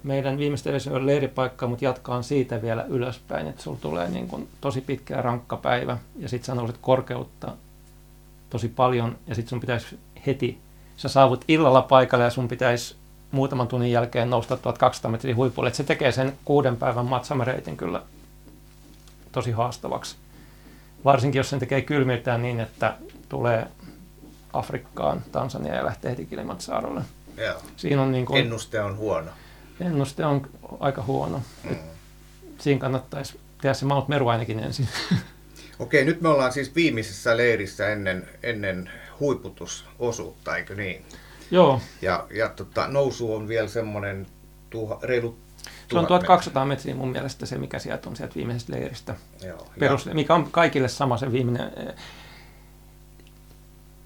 meidän 0.02 0.38
viimeisten 0.38 0.70
edessä 0.70 1.06
leiripaikka, 1.06 1.66
mutta 1.66 1.84
jatkaan 1.84 2.24
siitä 2.24 2.62
vielä 2.62 2.84
ylöspäin, 2.84 3.46
että 3.46 3.62
sulla 3.62 3.78
tulee 3.80 4.10
niin 4.10 4.28
kuin 4.28 4.48
tosi 4.60 4.80
pitkä 4.80 5.16
ja 5.16 5.22
rankka 5.22 5.56
päivä. 5.56 5.98
Ja 6.16 6.28
sitten 6.28 6.46
sä 6.46 6.54
nouset 6.54 6.78
korkeutta 6.80 7.52
tosi 8.50 8.68
paljon 8.68 9.18
ja 9.26 9.34
sitten 9.34 9.50
sun 9.50 9.60
pitäisi 9.60 9.98
heti, 10.26 10.58
sä 10.96 11.08
saavut 11.08 11.44
illalla 11.48 11.82
paikalle 11.82 12.24
ja 12.24 12.30
sun 12.30 12.48
pitäisi 12.48 12.96
muutaman 13.30 13.68
tunnin 13.68 13.92
jälkeen 13.92 14.30
nousta 14.30 14.56
1200 14.56 15.10
metrin 15.10 15.36
huipulle, 15.36 15.68
että 15.68 15.76
se 15.76 15.84
tekee 15.84 16.12
sen 16.12 16.32
kuuden 16.44 16.76
päivän 16.76 17.06
matsamereitin 17.06 17.76
kyllä 17.76 18.02
tosi 19.32 19.50
haastavaksi. 19.50 20.16
Varsinkin 21.04 21.38
jos 21.38 21.50
sen 21.50 21.58
tekee 21.58 21.82
kylmiltään 21.82 22.42
niin, 22.42 22.60
että 22.60 22.94
tulee 23.28 23.66
Afrikkaan, 24.52 25.24
Tansania 25.32 25.74
ja 25.74 25.84
lähtee 25.84 26.10
heti 26.10 26.26
Kilimantsaarolle. 26.26 27.02
Joo. 27.36 27.62
Siinä 27.76 28.02
on 28.02 28.12
niin 28.12 28.26
kuin, 28.26 28.40
ennuste 28.40 28.80
on 28.80 28.96
huono. 28.96 29.30
Ennuste 29.80 30.26
on 30.26 30.48
aika 30.80 31.02
huono. 31.02 31.42
Mm. 31.64 31.76
Siinä 32.58 32.80
kannattaisi 32.80 33.40
tehdä 33.60 33.74
se 33.74 33.84
Mount 33.84 34.08
Meru 34.08 34.28
ainakin 34.28 34.58
ensin. 34.58 34.88
Okei, 35.78 36.04
nyt 36.04 36.20
me 36.20 36.28
ollaan 36.28 36.52
siis 36.52 36.74
viimeisessä 36.74 37.36
leirissä 37.36 37.88
ennen, 37.88 38.28
ennen 38.42 38.90
huiputusosuutta, 39.20 40.56
eikö 40.56 40.74
niin? 40.74 41.04
Joo. 41.50 41.80
Ja, 42.02 42.26
ja 42.34 42.48
tota, 42.48 42.88
nousu 42.88 43.34
on 43.34 43.48
vielä 43.48 43.68
semmoinen 43.68 44.26
tuha, 44.70 44.98
reilu 45.02 45.38
se 45.92 45.98
on 45.98 46.06
1200 46.06 46.64
metriä 46.64 46.94
mun 46.94 47.08
mielestä 47.08 47.46
se, 47.46 47.58
mikä 47.58 47.78
sieltä 47.78 48.08
on 48.08 48.16
sieltä 48.16 48.34
viimeisestä 48.34 48.72
leiristä. 48.72 49.14
Joo, 49.46 49.66
Perus, 49.78 50.06
mikä 50.06 50.34
on 50.34 50.50
kaikille 50.50 50.88
sama 50.88 51.16
se 51.16 51.32
viimeinen, 51.32 51.72
eh, 51.76 51.94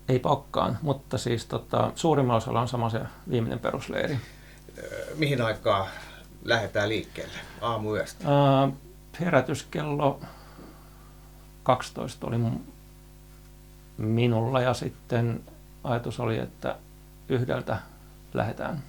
ei 0.08 0.18
pakkaan, 0.18 0.78
mutta 0.82 1.18
siis 1.18 1.46
tota, 1.46 1.92
suurimmalla 1.94 2.36
osalla 2.36 2.60
on 2.60 2.68
sama 2.68 2.90
se 2.90 3.00
viimeinen 3.30 3.58
perusleiri. 3.58 4.18
Mihin 5.14 5.42
aikaa 5.42 5.88
lähdetään 6.44 6.88
liikkeelle 6.88 7.38
aamuyöstä? 7.60 8.24
Äh, 8.62 8.72
herätyskello 9.20 10.20
12 11.62 12.26
oli 12.26 12.36
minulla 13.96 14.60
ja 14.60 14.74
sitten 14.74 15.40
ajatus 15.84 16.20
oli, 16.20 16.38
että 16.38 16.76
yhdeltä 17.28 17.78
lähdetään. 18.34 18.82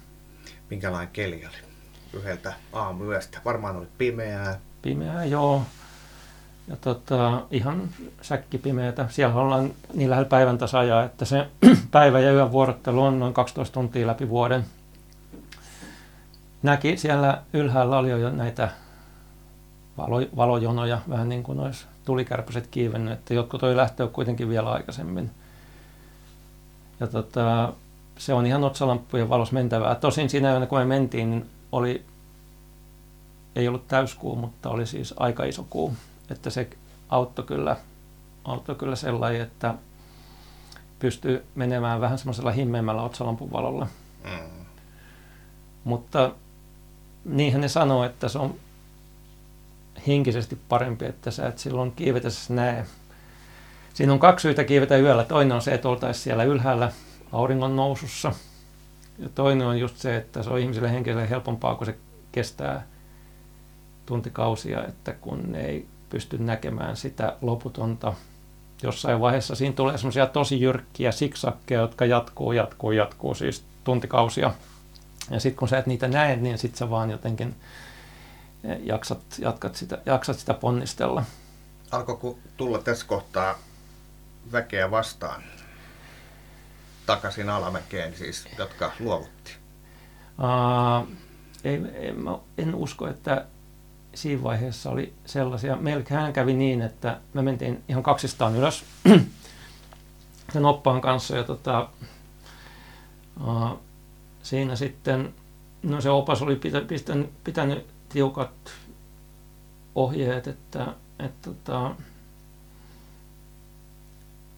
Minkälainen 0.70 1.12
keli 1.12 1.46
oli 1.46 1.56
yhdeltä 2.12 2.52
aamuyöstä? 2.72 3.40
Varmaan 3.44 3.76
oli 3.76 3.86
pimeää. 3.98 4.58
Pimeää, 4.82 5.24
joo. 5.24 5.62
Ja 6.68 6.76
tota, 6.76 7.42
ihan 7.50 7.88
säkkipimeätä. 8.22 9.06
Siellä 9.08 9.34
ollaan 9.34 9.70
niin 9.94 10.10
lähellä 10.10 10.28
päivän 10.28 10.58
tasajaa, 10.58 11.04
että 11.04 11.24
se 11.24 11.48
päivä- 11.90 12.20
ja 12.20 12.32
yön 12.32 12.52
vuorottelu 12.52 13.02
on 13.02 13.18
noin 13.18 13.34
12 13.34 13.74
tuntia 13.74 14.06
läpi 14.06 14.28
vuoden. 14.28 14.64
Näki 16.62 16.96
siellä 16.96 17.42
ylhäällä 17.52 17.98
oli 17.98 18.10
jo 18.10 18.30
näitä 18.30 18.68
valo, 19.98 20.20
valojonoja, 20.36 21.00
vähän 21.08 21.28
niin 21.28 21.42
kuin 21.42 21.60
olisi 21.60 21.86
tulikärpäset 22.04 22.66
kiivennyt, 22.66 23.12
että 23.12 23.34
jotkut 23.34 23.62
oli 23.62 23.76
lähteä 23.76 24.06
kuitenkin 24.06 24.48
vielä 24.48 24.72
aikaisemmin. 24.72 25.30
Ja 27.00 27.06
tota, 27.06 27.72
se 28.18 28.34
on 28.34 28.46
ihan 28.46 28.64
otsalampujen 28.64 29.28
valos 29.28 29.52
mentävää. 29.52 29.94
Tosin 29.94 30.30
siinä 30.30 30.52
yönä, 30.52 30.66
kun 30.66 30.78
me 30.78 30.84
mentiin, 30.84 31.30
niin 31.30 31.50
oli, 31.72 32.04
ei 33.56 33.68
ollut 33.68 33.88
täyskuu, 33.88 34.36
mutta 34.36 34.70
oli 34.70 34.86
siis 34.86 35.14
aika 35.16 35.44
iso 35.44 35.66
kuu. 35.70 35.94
Että 36.30 36.50
se 36.50 36.68
auttoi 37.08 37.44
kyllä, 37.44 37.76
auttoi 38.44 38.74
kyllä 38.74 38.96
sellainen, 38.96 39.42
että 39.42 39.74
pystyy 40.98 41.44
menemään 41.54 42.00
vähän 42.00 42.18
semmoisella 42.18 42.50
himmeämmällä 42.50 43.02
otsalampun 43.02 43.52
valolla. 43.52 43.86
Mm. 44.24 44.50
Mutta 45.84 46.30
niinhän 47.24 47.60
ne 47.60 47.68
sanoo, 47.68 48.04
että 48.04 48.28
se 48.28 48.38
on 48.38 48.54
henkisesti 50.06 50.58
parempi, 50.68 51.04
että 51.04 51.30
sä 51.30 51.48
et 51.48 51.58
silloin 51.58 51.92
kiivetessä 51.92 52.54
näe. 52.54 52.86
Siinä 53.94 54.12
on 54.12 54.18
kaksi 54.18 54.42
syytä 54.42 54.64
kiivetä 54.64 54.96
yöllä. 54.96 55.24
Toinen 55.24 55.52
on 55.52 55.62
se, 55.62 55.74
että 55.74 55.88
oltaisiin 55.88 56.24
siellä 56.24 56.44
ylhäällä 56.44 56.92
auringon 57.32 57.76
nousussa. 57.76 58.32
Ja 59.18 59.28
toinen 59.28 59.66
on 59.66 59.78
just 59.78 59.96
se, 59.96 60.16
että 60.16 60.42
se 60.42 60.50
on 60.50 60.58
ihmisille 60.58 60.92
henkilöille 60.92 61.30
helpompaa, 61.30 61.74
kun 61.74 61.86
se 61.86 61.96
kestää 62.32 62.86
tuntikausia, 64.06 64.86
että 64.86 65.12
kun 65.12 65.54
ei 65.54 65.86
pysty 66.10 66.38
näkemään 66.38 66.96
sitä 66.96 67.36
loputonta. 67.42 68.12
Jossain 68.82 69.20
vaiheessa 69.20 69.54
siinä 69.54 69.74
tulee 69.74 69.98
semmoisia 69.98 70.26
tosi 70.26 70.60
jyrkkiä 70.60 71.12
siksakkeja, 71.12 71.80
jotka 71.80 72.04
jatkuu, 72.04 72.52
jatkuu, 72.52 72.92
jatkuu 72.92 73.34
siis 73.34 73.64
tuntikausia. 73.84 74.54
Ja 75.30 75.40
sitten 75.40 75.58
kun 75.58 75.68
sä 75.68 75.78
et 75.78 75.86
niitä 75.86 76.08
näe, 76.08 76.36
niin 76.36 76.58
sitten 76.58 76.78
sä 76.78 76.90
vaan 76.90 77.10
jotenkin 77.10 77.54
eh, 78.64 78.78
jaksat, 78.82 79.20
jatkat 79.38 79.74
sitä, 79.74 79.98
jaksat 80.06 80.38
sitä 80.38 80.54
ponnistella. 80.54 81.24
Alkoiko 81.90 82.38
tulla 82.56 82.78
tässä 82.78 83.06
kohtaa 83.06 83.58
väkeä 84.52 84.90
vastaan 84.90 85.42
takaisin 87.06 87.48
alamäkeen, 87.48 88.16
siis, 88.16 88.48
jotka 88.58 88.92
luovutti? 89.00 89.52
Uh, 90.38 91.08
ei, 91.64 91.78
mä 92.12 92.38
en 92.58 92.74
usko, 92.74 93.08
että 93.08 93.46
siinä 94.14 94.42
vaiheessa 94.42 94.90
oli 94.90 95.12
sellaisia. 95.26 95.76
Meillähän 95.76 96.32
kävi 96.32 96.54
niin, 96.54 96.82
että 96.82 97.20
me 97.34 97.42
mentiin 97.42 97.84
ihan 97.88 98.02
kaksistaan 98.02 98.56
ylös 98.56 98.84
sen 100.52 100.64
oppaan 100.64 101.00
kanssa 101.00 101.36
ja 101.36 101.44
tota, 101.44 101.88
uh, 103.46 103.78
siinä 104.42 104.76
sitten, 104.76 105.34
no 105.82 106.00
se 106.00 106.10
opas 106.10 106.42
oli 106.42 106.56
pitä, 106.56 106.80
pitänyt, 106.80 107.44
pitänyt 107.44 107.86
tiukat 108.08 108.50
ohjeet, 109.94 110.46
että, 110.46 110.86
että 111.18 111.50
tota, 111.50 111.94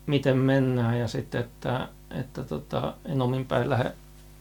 miten 0.06 0.36
mennään 0.36 0.98
ja 0.98 1.08
sitten, 1.08 1.40
että, 1.40 1.88
että 2.10 2.44
tota, 2.44 2.94
en 3.04 3.22
omin 3.22 3.46
päin 3.46 3.70
lähde 3.70 3.92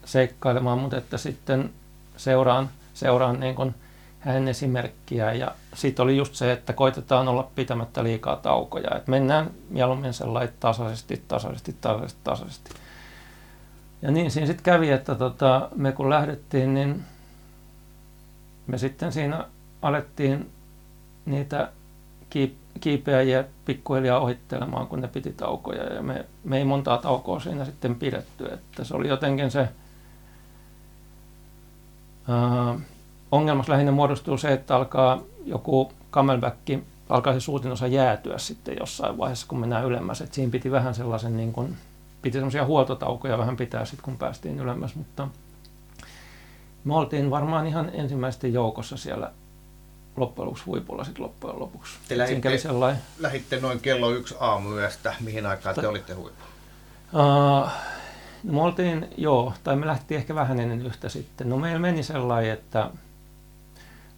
seikkailemaan, 0.05 0.80
mutta 0.80 0.97
että 0.97 1.18
sitten 1.18 1.70
seuraan, 2.18 2.70
seuraan 2.93 3.39
niin 3.39 3.55
kuin 3.55 3.76
hänen 4.20 4.47
esimerkkiä 4.47 5.34
ja 5.34 5.51
sitten 5.74 6.03
oli 6.03 6.18
just 6.18 6.36
se, 6.36 6.51
että 6.51 6.74
koitetaan 6.74 7.28
olla 7.28 7.51
pitämättä 7.55 8.03
liikaa 8.03 8.36
taukoja, 8.36 8.95
että 8.95 9.11
mennään 9.11 9.51
mieluummin 9.70 10.13
sellainen 10.13 10.53
tasaisesti, 10.59 11.24
tasaisesti, 11.28 11.76
tasaisesti, 11.82 12.20
tasaisesti. 12.24 12.72
Ja 14.01 14.11
niin 14.11 14.32
siinä 14.32 14.47
sitten 14.47 14.63
kävi, 14.63 14.89
että 14.89 15.15
tota, 15.15 15.70
me 15.76 15.91
kun 15.91 16.09
lähdettiin, 16.09 16.74
niin 16.74 17.03
me 18.68 18.78
sitten 18.78 19.11
siinä 19.11 19.45
alettiin 19.82 20.51
niitä 21.26 21.72
kiipeäjiä 22.80 23.43
pikkuhiljaa 23.65 24.19
ohittelemaan, 24.19 24.88
kun 24.88 25.01
ne 25.01 25.07
piti 25.07 25.34
taukoja. 25.34 25.93
Ja 25.93 26.01
me, 26.01 26.25
me 26.43 26.57
ei 26.57 26.65
montaa 26.65 26.97
taukoa 26.97 27.39
siinä 27.39 27.65
sitten 27.65 27.95
pidetty. 27.95 28.45
Että 28.45 28.84
se 28.84 28.95
oli 28.95 29.07
jotenkin 29.07 29.51
se... 29.51 29.69
Ää, 32.30 32.80
ongelmaksi 33.32 33.71
lähinnä 33.71 33.91
muodostuu 33.91 34.38
se, 34.38 34.53
että 34.53 34.75
alkaa 34.75 35.21
joku 35.45 35.91
camelback, 36.11 36.57
alkaa 37.09 37.34
se 37.34 37.39
suutin 37.39 37.71
osa 37.71 37.88
jäätyä 37.88 38.38
sitten 38.38 38.75
jossain 38.80 39.17
vaiheessa, 39.17 39.47
kun 39.47 39.59
mennään 39.59 39.86
ylemmäs. 39.86 40.21
Et 40.21 40.34
siinä 40.34 40.51
piti 40.51 40.71
vähän 40.71 40.95
sellaisen 40.95 41.38
niin 41.38 41.53
kuin, 41.53 41.78
piti 42.21 42.38
semmoisia 42.38 42.65
huoltotaukoja 42.65 43.38
vähän 43.38 43.57
pitää 43.57 43.86
sitten, 43.86 44.03
kun 44.03 44.17
päästiin 44.17 44.59
ylemmäs, 44.59 44.95
mutta 44.95 45.28
me 46.84 46.95
oltiin 46.95 47.30
varmaan 47.30 47.67
ihan 47.67 47.89
ensimmäisten 47.93 48.53
joukossa 48.53 48.97
siellä 48.97 49.32
loppujen 50.18 50.45
lopuksi 50.45 50.65
huipulla 50.65 51.03
sitten 51.03 51.24
loppujen 51.24 51.59
lopuksi. 51.59 51.97
Te 52.07 52.18
lähitte, 52.18 52.49
lähitte 53.20 53.59
noin 53.59 53.80
kello 53.80 54.11
yksi 54.11 54.36
aamuyöstä. 54.39 55.15
Mihin 55.20 55.45
aikaan 55.45 55.76
te, 55.76 55.82
te 55.82 55.88
olitte 55.88 56.13
huipulla? 56.13 56.47
Uh, 57.13 57.70
No 58.43 58.53
me 58.53 58.61
oltiin, 58.61 59.07
joo, 59.18 59.53
tai 59.63 59.76
me 59.76 59.88
lähtiin 59.88 60.18
ehkä 60.18 60.36
vähän 60.36 60.59
ennen 60.59 60.86
yhtä 60.86 61.09
sitten. 61.09 61.49
No 61.49 61.57
meillä 61.57 61.80
meni 61.80 62.03
sellainen, 62.03 62.51
että 62.51 62.89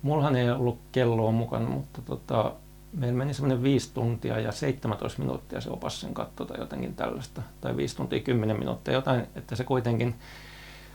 mullahan 0.01 0.35
ei 0.35 0.49
ollut 0.49 0.79
kelloa 0.91 1.31
mukana, 1.31 1.69
mutta 1.69 2.01
tota, 2.01 2.53
meillä 2.93 3.17
meni 3.17 3.33
semmoinen 3.33 3.63
viisi 3.63 3.93
tuntia 3.93 4.39
ja 4.39 4.51
17 4.51 5.21
minuuttia 5.21 5.61
se 5.61 5.69
opas 5.69 6.01
sen 6.01 6.13
katto 6.13 6.45
tai 6.45 6.59
jotenkin 6.59 6.95
tällaista. 6.95 7.41
Tai 7.61 7.77
viisi 7.77 7.95
tuntia 7.95 8.19
10 8.19 8.59
minuuttia, 8.59 8.93
jotain, 8.93 9.27
että 9.35 9.55
se 9.55 9.63
kuitenkin, 9.63 10.15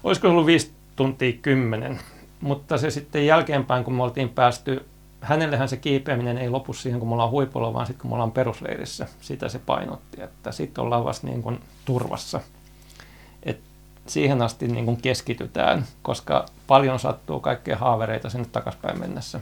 olisiko 0.05 0.29
ollut 0.29 0.47
viisi 0.47 0.73
tuntia 0.97 1.33
10. 1.43 2.01
Mutta 2.41 2.79
se 2.79 2.91
sitten 2.91 3.27
jälkeenpäin, 3.27 3.85
kun 3.85 3.95
me 3.95 4.03
oltiin 4.03 4.29
päästy, 4.29 4.87
hänellehän 5.25 5.69
se 5.69 5.77
kiipeäminen 5.77 6.39
ei 6.39 6.51
lopu 6.51 6.73
siihen, 6.73 7.01
kun 7.01 7.09
me 7.09 7.13
ollaan 7.13 7.31
huipulla, 7.31 7.73
vaan 7.73 7.87
sitten 7.87 8.01
kun 8.01 8.11
me 8.11 8.15
ollaan 8.15 8.33
perusleirissä. 8.33 9.07
Sitä 9.21 9.49
se 9.49 9.59
painotti, 9.59 10.23
että 10.23 10.53
sitten 10.53 10.85
ollaan 10.85 11.05
vasta 11.05 11.27
niin 11.27 11.43
kuin 11.43 11.61
turvassa. 11.85 12.41
Et 13.43 13.61
siihen 14.07 14.43
asti 14.43 14.69
niin 14.69 14.85
kuin 14.85 15.03
keskitytään, 15.03 15.87
koska 16.03 16.47
paljon 16.67 16.99
sattuu 16.99 17.41
kaikkea 17.41 17.77
haavereita 17.77 18.31
sinne 18.31 18.49
takaspäin 18.53 19.01
mennessä. 19.01 19.41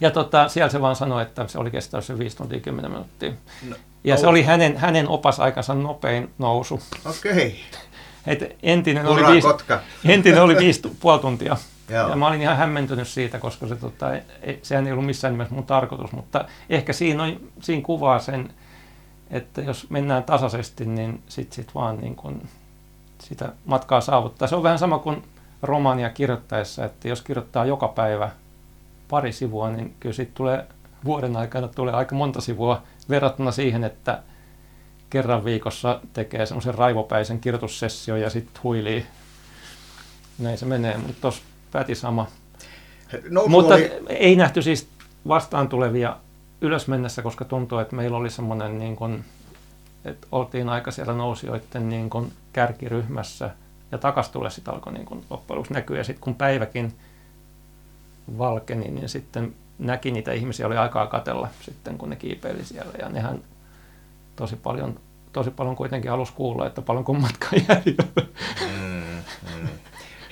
Ja 0.00 0.10
tota, 0.10 0.48
siellä 0.48 0.70
se 0.70 0.80
vaan 0.80 0.96
sanoi, 0.96 1.22
että 1.22 1.48
se 1.48 1.58
oli 1.58 1.70
kestänyt 1.70 2.04
se 2.04 2.18
5 2.18 2.36
tuntia 2.36 2.60
10 2.60 2.90
minuuttia. 2.90 3.32
No, 3.68 3.76
ja 4.04 4.16
se 4.16 4.26
oli 4.26 4.42
hänen, 4.42 4.76
hänen 4.76 5.08
opasaikansa 5.08 5.74
nopein 5.74 6.30
nousu. 6.38 6.82
Okei. 7.04 7.60
Okay. 8.32 8.48
entinen, 8.62 9.06
oli 9.06 9.32
viisi, 9.32 9.48
entinen 10.04 10.42
oli 10.42 10.56
viisi 10.56 10.82
puoli 11.00 11.18
tuntia. 11.18 11.56
Joo. 11.88 12.08
Ja 12.08 12.16
mä 12.16 12.26
olin 12.26 12.42
ihan 12.42 12.56
hämmentynyt 12.56 13.08
siitä, 13.08 13.38
koska 13.38 13.66
se, 13.66 13.76
tota, 13.76 14.14
ei, 14.42 14.58
sehän 14.62 14.86
ei 14.86 14.92
ollut 14.92 15.06
missään 15.06 15.34
nimessä 15.34 15.54
mun 15.54 15.64
tarkoitus, 15.64 16.12
mutta 16.12 16.44
ehkä 16.70 16.92
siinä, 16.92 17.22
on, 17.22 17.40
siinä 17.60 17.82
kuvaa 17.82 18.18
sen, 18.18 18.52
että 19.30 19.60
jos 19.60 19.90
mennään 19.90 20.24
tasaisesti, 20.24 20.86
niin 20.86 21.22
sit, 21.28 21.52
sit 21.52 21.74
vaan 21.74 21.96
niin 21.96 22.16
kun 22.16 22.42
sitä 23.18 23.52
matkaa 23.64 24.00
saavuttaa. 24.00 24.48
Se 24.48 24.56
on 24.56 24.62
vähän 24.62 24.78
sama 24.78 24.98
kuin 24.98 25.22
romaania 25.62 26.10
kirjoittaessa, 26.10 26.84
että 26.84 27.08
jos 27.08 27.22
kirjoittaa 27.22 27.64
joka 27.64 27.88
päivä 27.88 28.30
pari 29.08 29.32
sivua, 29.32 29.70
niin 29.70 29.94
kyllä 30.00 30.14
siitä 30.14 30.32
tulee 30.34 30.66
vuoden 31.04 31.36
aikana 31.36 31.68
tulee 31.68 31.94
aika 31.94 32.14
monta 32.14 32.40
sivua 32.40 32.82
verrattuna 33.08 33.52
siihen, 33.52 33.84
että 33.84 34.22
kerran 35.10 35.44
viikossa 35.44 36.00
tekee 36.12 36.46
semmoisen 36.46 36.74
raivopäisen 36.74 37.40
kirjoitussession 37.40 38.20
ja 38.20 38.30
sitten 38.30 38.62
huilii. 38.62 39.06
Näin 40.38 40.58
se 40.58 40.66
menee, 40.66 40.96
mutta 40.96 41.20
tuossa 41.20 41.42
pääti 41.74 41.94
sama. 41.94 42.26
No, 43.30 43.46
mutta 43.46 43.74
oli... 43.74 43.90
ei 44.08 44.36
nähty 44.36 44.62
siis 44.62 44.88
vastaan 45.28 45.68
tulevia 45.68 46.16
ylös 46.60 46.88
mennessä, 46.88 47.22
koska 47.22 47.44
tuntuu, 47.44 47.78
että 47.78 47.96
meillä 47.96 48.16
oli 48.16 48.30
semmoinen 48.30 48.78
niin 48.78 48.96
kuin, 48.96 49.24
että 50.04 50.26
oltiin 50.32 50.68
aika 50.68 50.90
siellä 50.90 51.12
nousijoiden 51.12 51.88
niin 51.88 52.10
kuin 52.10 52.32
kärkiryhmässä 52.52 53.50
ja 53.92 53.98
takas 53.98 54.28
tulee 54.28 54.50
sitten 54.50 54.74
alkoi 54.74 54.92
niin 54.92 55.06
kuin 55.06 55.24
loppujen 55.30 55.64
näkyä. 55.70 55.98
Ja 55.98 56.04
sitten 56.04 56.20
kun 56.20 56.34
päiväkin 56.34 56.94
valkeni, 58.38 58.90
niin 58.90 59.08
sitten 59.08 59.54
näki 59.78 60.10
niitä 60.10 60.32
ihmisiä, 60.32 60.66
oli 60.66 60.76
aikaa 60.76 61.06
katella 61.06 61.48
sitten, 61.60 61.98
kun 61.98 62.10
ne 62.10 62.16
kiipeili 62.16 62.64
siellä. 62.64 62.92
Ja 62.98 63.08
nehän 63.08 63.42
tosi 64.36 64.56
paljon, 64.56 65.00
tosi 65.32 65.50
paljon 65.50 65.76
kuitenkin 65.76 66.10
alus 66.10 66.30
kuulla, 66.30 66.66
että 66.66 66.82
paljon 66.82 67.04
kun 67.04 67.20
matka 67.20 67.48
jäljellä. 67.68 68.26
Mm, 68.60 69.62
mm. 69.62 69.68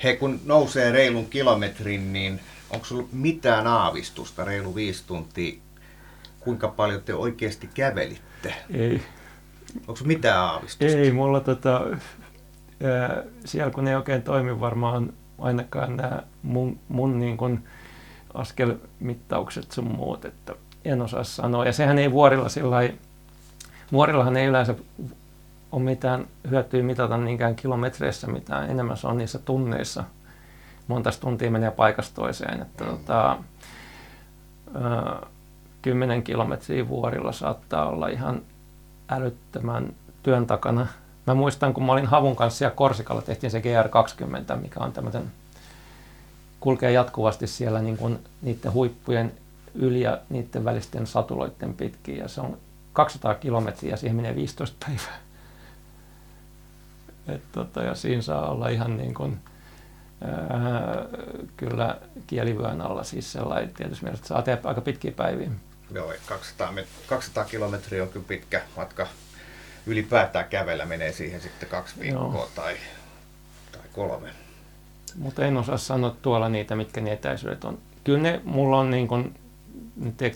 He 0.03 0.15
kun 0.15 0.39
nousee 0.45 0.91
reilun 0.91 1.25
kilometrin, 1.25 2.13
niin 2.13 2.39
onko 2.69 2.85
sulla 2.85 3.07
mitään 3.11 3.67
aavistusta 3.67 4.43
reilu 4.43 4.75
viisi 4.75 5.03
tuntia, 5.07 5.53
kuinka 6.39 6.67
paljon 6.67 7.01
te 7.01 7.13
oikeasti 7.13 7.69
kävelitte? 7.73 8.55
Ei. 8.73 9.01
Onko 9.87 9.99
mitään 10.05 10.39
aavistusta? 10.39 10.97
Ei, 10.97 11.11
mulla 11.11 11.39
tota, 11.39 11.81
ää, 12.83 13.23
siellä 13.45 13.71
kun 13.71 13.87
ei 13.87 13.95
oikein 13.95 14.21
toimi 14.21 14.59
varmaan 14.59 15.13
ainakaan 15.39 15.97
nämä 15.97 16.23
mun, 16.43 16.79
mun 16.87 17.19
niin 17.19 17.37
kuin, 17.37 17.63
askelmittaukset 18.33 19.71
sun 19.71 19.95
muut, 19.95 20.25
että 20.25 20.55
en 20.85 21.01
osaa 21.01 21.23
sanoa. 21.23 21.65
Ja 21.65 21.73
sehän 21.73 21.99
ei 21.99 22.11
vuorilla 22.11 22.49
sillä 22.49 22.89
vuorillahan 23.91 24.37
ei 24.37 24.47
yleensä 24.47 24.75
ole 25.73 25.83
mitään 25.83 26.27
hyötyä 26.49 26.83
mitata 26.83 27.17
niinkään 27.17 27.55
kilometreissä 27.55 28.27
mitään, 28.27 28.69
enemmän 28.69 28.97
se 28.97 29.07
on 29.07 29.17
niissä 29.17 29.39
tunneissa. 29.39 30.03
Monta 30.87 31.09
tuntia 31.19 31.51
menee 31.51 31.71
paikasta 31.71 32.15
toiseen, 32.15 32.61
että 32.61 32.85
tota, 32.85 33.37
kymmenen 35.81 36.23
kilometriä 36.23 36.87
vuorilla 36.87 37.31
saattaa 37.31 37.89
olla 37.89 38.07
ihan 38.07 38.41
älyttömän 39.09 39.93
työn 40.23 40.47
takana. 40.47 40.87
Mä 41.27 41.33
muistan, 41.33 41.73
kun 41.73 41.85
mä 41.85 41.91
olin 41.91 42.05
Havun 42.05 42.35
kanssa 42.35 42.57
siellä 42.57 42.75
Korsikalla, 42.75 43.21
tehtiin 43.21 43.51
se 43.51 43.59
GR20, 43.59 44.55
mikä 44.55 44.79
on 44.79 44.91
tämmöinen 44.91 45.31
kulkee 46.59 46.91
jatkuvasti 46.91 47.47
siellä 47.47 47.81
niin 47.81 47.97
kuin 47.97 48.19
niiden 48.41 48.73
huippujen 48.73 49.31
yli 49.75 50.01
ja 50.01 50.17
niiden 50.29 50.65
välisten 50.65 51.07
satuloiden 51.07 51.73
pitkin. 51.73 52.17
Ja 52.17 52.27
se 52.27 52.41
on 52.41 52.57
200 52.93 53.35
kilometriä 53.35 53.91
ja 53.91 53.97
siihen 53.97 54.15
menee 54.15 54.35
15 54.35 54.85
päivää. 54.85 55.32
Et 57.27 57.51
tota, 57.51 57.83
ja 57.83 57.95
siinä 57.95 58.21
saa 58.21 58.49
olla 58.49 58.69
ihan 58.69 58.97
niin 58.97 59.13
kuin, 59.13 59.39
ää, 60.21 61.05
kyllä 61.57 61.97
kielivyön 62.27 62.81
alla 62.81 63.03
siis 63.03 63.31
sellainen 63.31 63.73
tietysti 63.73 64.05
mielessä, 64.05 64.21
että 64.21 64.27
saa 64.27 64.41
tehdä 64.41 64.59
aika 64.63 64.81
pitkiä 64.81 65.11
päiviä. 65.11 65.49
Joo, 65.91 66.13
200, 66.25 66.73
200 67.07 67.45
kilometriä 67.45 68.03
on 68.03 68.09
kyllä 68.09 68.25
pitkä 68.27 68.61
matka. 68.77 69.07
Ylipäätään 69.85 70.49
kävellä 70.49 70.85
menee 70.85 71.11
siihen 71.11 71.41
sitten 71.41 71.69
kaksi 71.69 71.99
viikkoa 71.99 72.49
tai, 72.55 72.75
tai 73.71 73.81
kolme. 73.93 74.29
Mutta 75.15 75.45
en 75.45 75.57
osaa 75.57 75.77
sanoa 75.77 76.15
tuolla 76.21 76.49
niitä, 76.49 76.75
mitkä 76.75 77.01
ne 77.01 77.11
etäisyydet 77.11 77.63
on. 77.63 77.77
Kyllä 78.03 78.19
ne, 78.19 78.41
mulla 78.43 78.79
on 78.79 78.91
niin 78.91 79.07
kuin, 79.07 79.35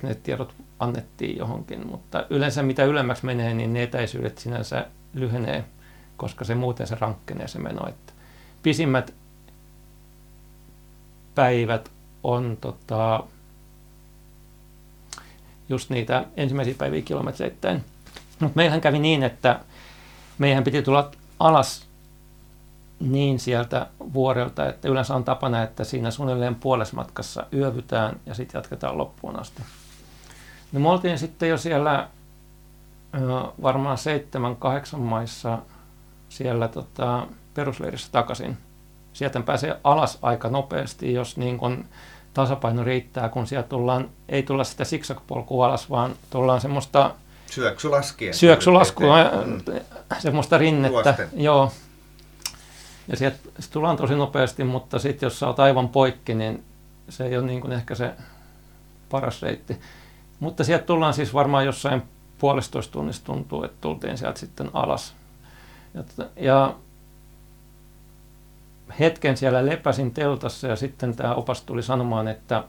ne 0.04 0.16
tiedot 0.24 0.54
annettiin 0.80 1.38
johonkin, 1.38 1.88
mutta 1.88 2.26
yleensä 2.30 2.64
mitä 2.64 2.84
ylemmäksi 2.84 3.26
menee, 3.26 3.54
niin 3.54 3.74
ne 3.74 3.84
etäisyydet 3.84 4.38
sinänsä 4.38 4.88
lyhenee, 5.14 5.64
koska 6.18 6.46
se 6.46 6.56
muuten 6.56 6.88
se 6.88 6.98
rankkenee 7.00 7.48
se 7.48 7.60
meno. 7.60 7.90
Että 7.90 8.14
pisimmät 8.64 9.14
päivät 11.36 11.92
on 12.24 12.58
tota, 12.62 13.24
just 15.70 15.90
niitä 15.90 16.26
ensimmäisiä 16.38 16.76
päiviä 16.78 17.02
kilometreittäin. 17.02 17.84
Mutta 18.40 18.56
meillähän 18.56 18.82
kävi 18.82 19.00
niin, 19.00 19.24
että 19.24 19.60
meidän 20.38 20.64
piti 20.64 20.82
tulla 20.82 21.12
alas 21.40 21.88
niin 23.00 23.40
sieltä 23.40 23.88
vuorelta, 24.14 24.70
että 24.70 24.88
yleensä 24.88 25.16
on 25.16 25.24
tapana, 25.24 25.64
että 25.64 25.84
siinä 25.84 26.12
suunnilleen 26.12 26.56
puolesmatkassa 26.56 27.46
yövytään 27.54 28.20
ja 28.26 28.34
sitten 28.34 28.60
jatketaan 28.60 28.98
loppuun 28.98 29.40
asti. 29.40 29.62
No 30.72 30.80
me 30.80 30.90
oltiin 30.90 31.20
sitten 31.20 31.50
jo 31.50 31.58
siellä 31.58 32.08
varmaan 33.62 33.98
seitsemän, 33.98 34.56
kahdeksan 34.56 35.00
maissa 35.00 35.58
siellä 36.30 36.68
tota, 36.68 37.28
perusleirissä 37.54 38.12
takaisin. 38.12 38.58
Sieltä 39.14 39.40
pääsee 39.40 39.80
alas 39.84 40.18
aika 40.22 40.50
nopeasti, 40.50 41.14
jos 41.14 41.38
niin 41.38 41.58
kun 41.58 41.86
tasapaino 42.34 42.84
riittää, 42.84 43.30
kun 43.30 43.48
sieltä 43.48 43.70
tullaan, 43.70 44.10
ei 44.30 44.44
tulla 44.44 44.64
sitä 44.64 44.84
siksakpolkua 44.84 45.66
alas, 45.66 45.90
vaan 45.90 46.16
tullaan 46.30 46.62
semmoista 46.62 47.12
syöksylaskien. 47.52 48.34
Syöksylaskua, 48.34 49.18
mm. 49.46 49.62
semmoista 50.20 50.58
rinnettä. 50.58 51.04
Tuosten. 51.04 51.30
Joo, 51.34 51.72
ja 53.08 53.18
sieltä 53.18 53.38
tullaan 53.72 53.98
tosi 53.98 54.16
nopeasti, 54.16 54.64
mutta 54.64 55.00
sitten 55.00 55.28
jos 55.28 55.40
sä 55.40 55.48
oot 55.48 55.60
aivan 55.60 55.90
poikki, 55.90 56.34
niin 56.34 56.64
se 57.10 57.26
ei 57.26 57.38
ole 57.38 57.46
niin 57.46 57.62
kuin 57.62 57.74
ehkä 57.74 57.96
se 57.96 58.12
paras 59.10 59.42
reitti. 59.42 59.80
Mutta 60.40 60.64
sieltä 60.64 60.86
tullaan 60.86 61.14
siis 61.14 61.34
varmaan 61.34 61.66
jossain 61.66 62.04
puolestoista 62.38 62.92
tunnissa 62.92 63.26
tuntuu, 63.26 63.64
että 63.64 63.78
tultiin 63.82 64.18
sieltä 64.18 64.40
sitten 64.40 64.70
alas. 64.74 65.16
Ja, 66.36 66.76
hetken 69.00 69.38
siellä 69.38 69.66
lepäsin 69.66 70.14
teltassa 70.14 70.68
ja 70.68 70.76
sitten 70.76 71.16
tämä 71.16 71.34
opas 71.34 71.62
tuli 71.62 71.84
sanomaan, 71.84 72.28
että, 72.28 72.64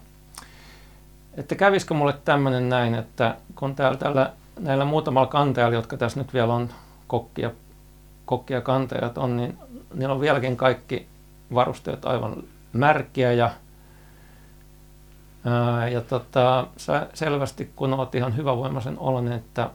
että 1.35 1.55
kävisikö 1.55 1.95
mulle 1.95 2.15
tämmöinen 2.24 2.69
näin, 2.69 2.95
että 2.95 3.36
kun 3.55 3.74
täällä 3.74 3.99
tällä, 3.99 4.32
näillä 4.61 4.85
muutamalla 4.85 5.27
kantajalla, 5.27 5.74
jotka 5.74 5.97
tässä 5.97 6.20
nyt 6.20 6.35
vielä 6.35 6.55
on 6.55 6.69
kokkia, 7.07 7.51
kokkia 8.24 8.61
kantajat 8.61 9.19
on, 9.19 9.36
niin 9.36 9.59
niillä 9.95 10.15
on 10.15 10.20
vieläkin 10.20 10.57
kaikki 10.57 11.07
varusteet 11.55 12.05
aivan 12.05 12.43
märkiä 12.73 13.32
ja, 13.32 13.51
ää, 15.45 15.89
ja 15.89 16.01
tota, 16.01 16.66
sä 16.77 17.07
selvästi 17.15 17.73
kun 17.77 17.95
oot 17.95 18.15
ihan 18.15 18.36
hyvävoimaisen 18.36 18.99
oloinen, 18.99 19.32
että 19.32 19.70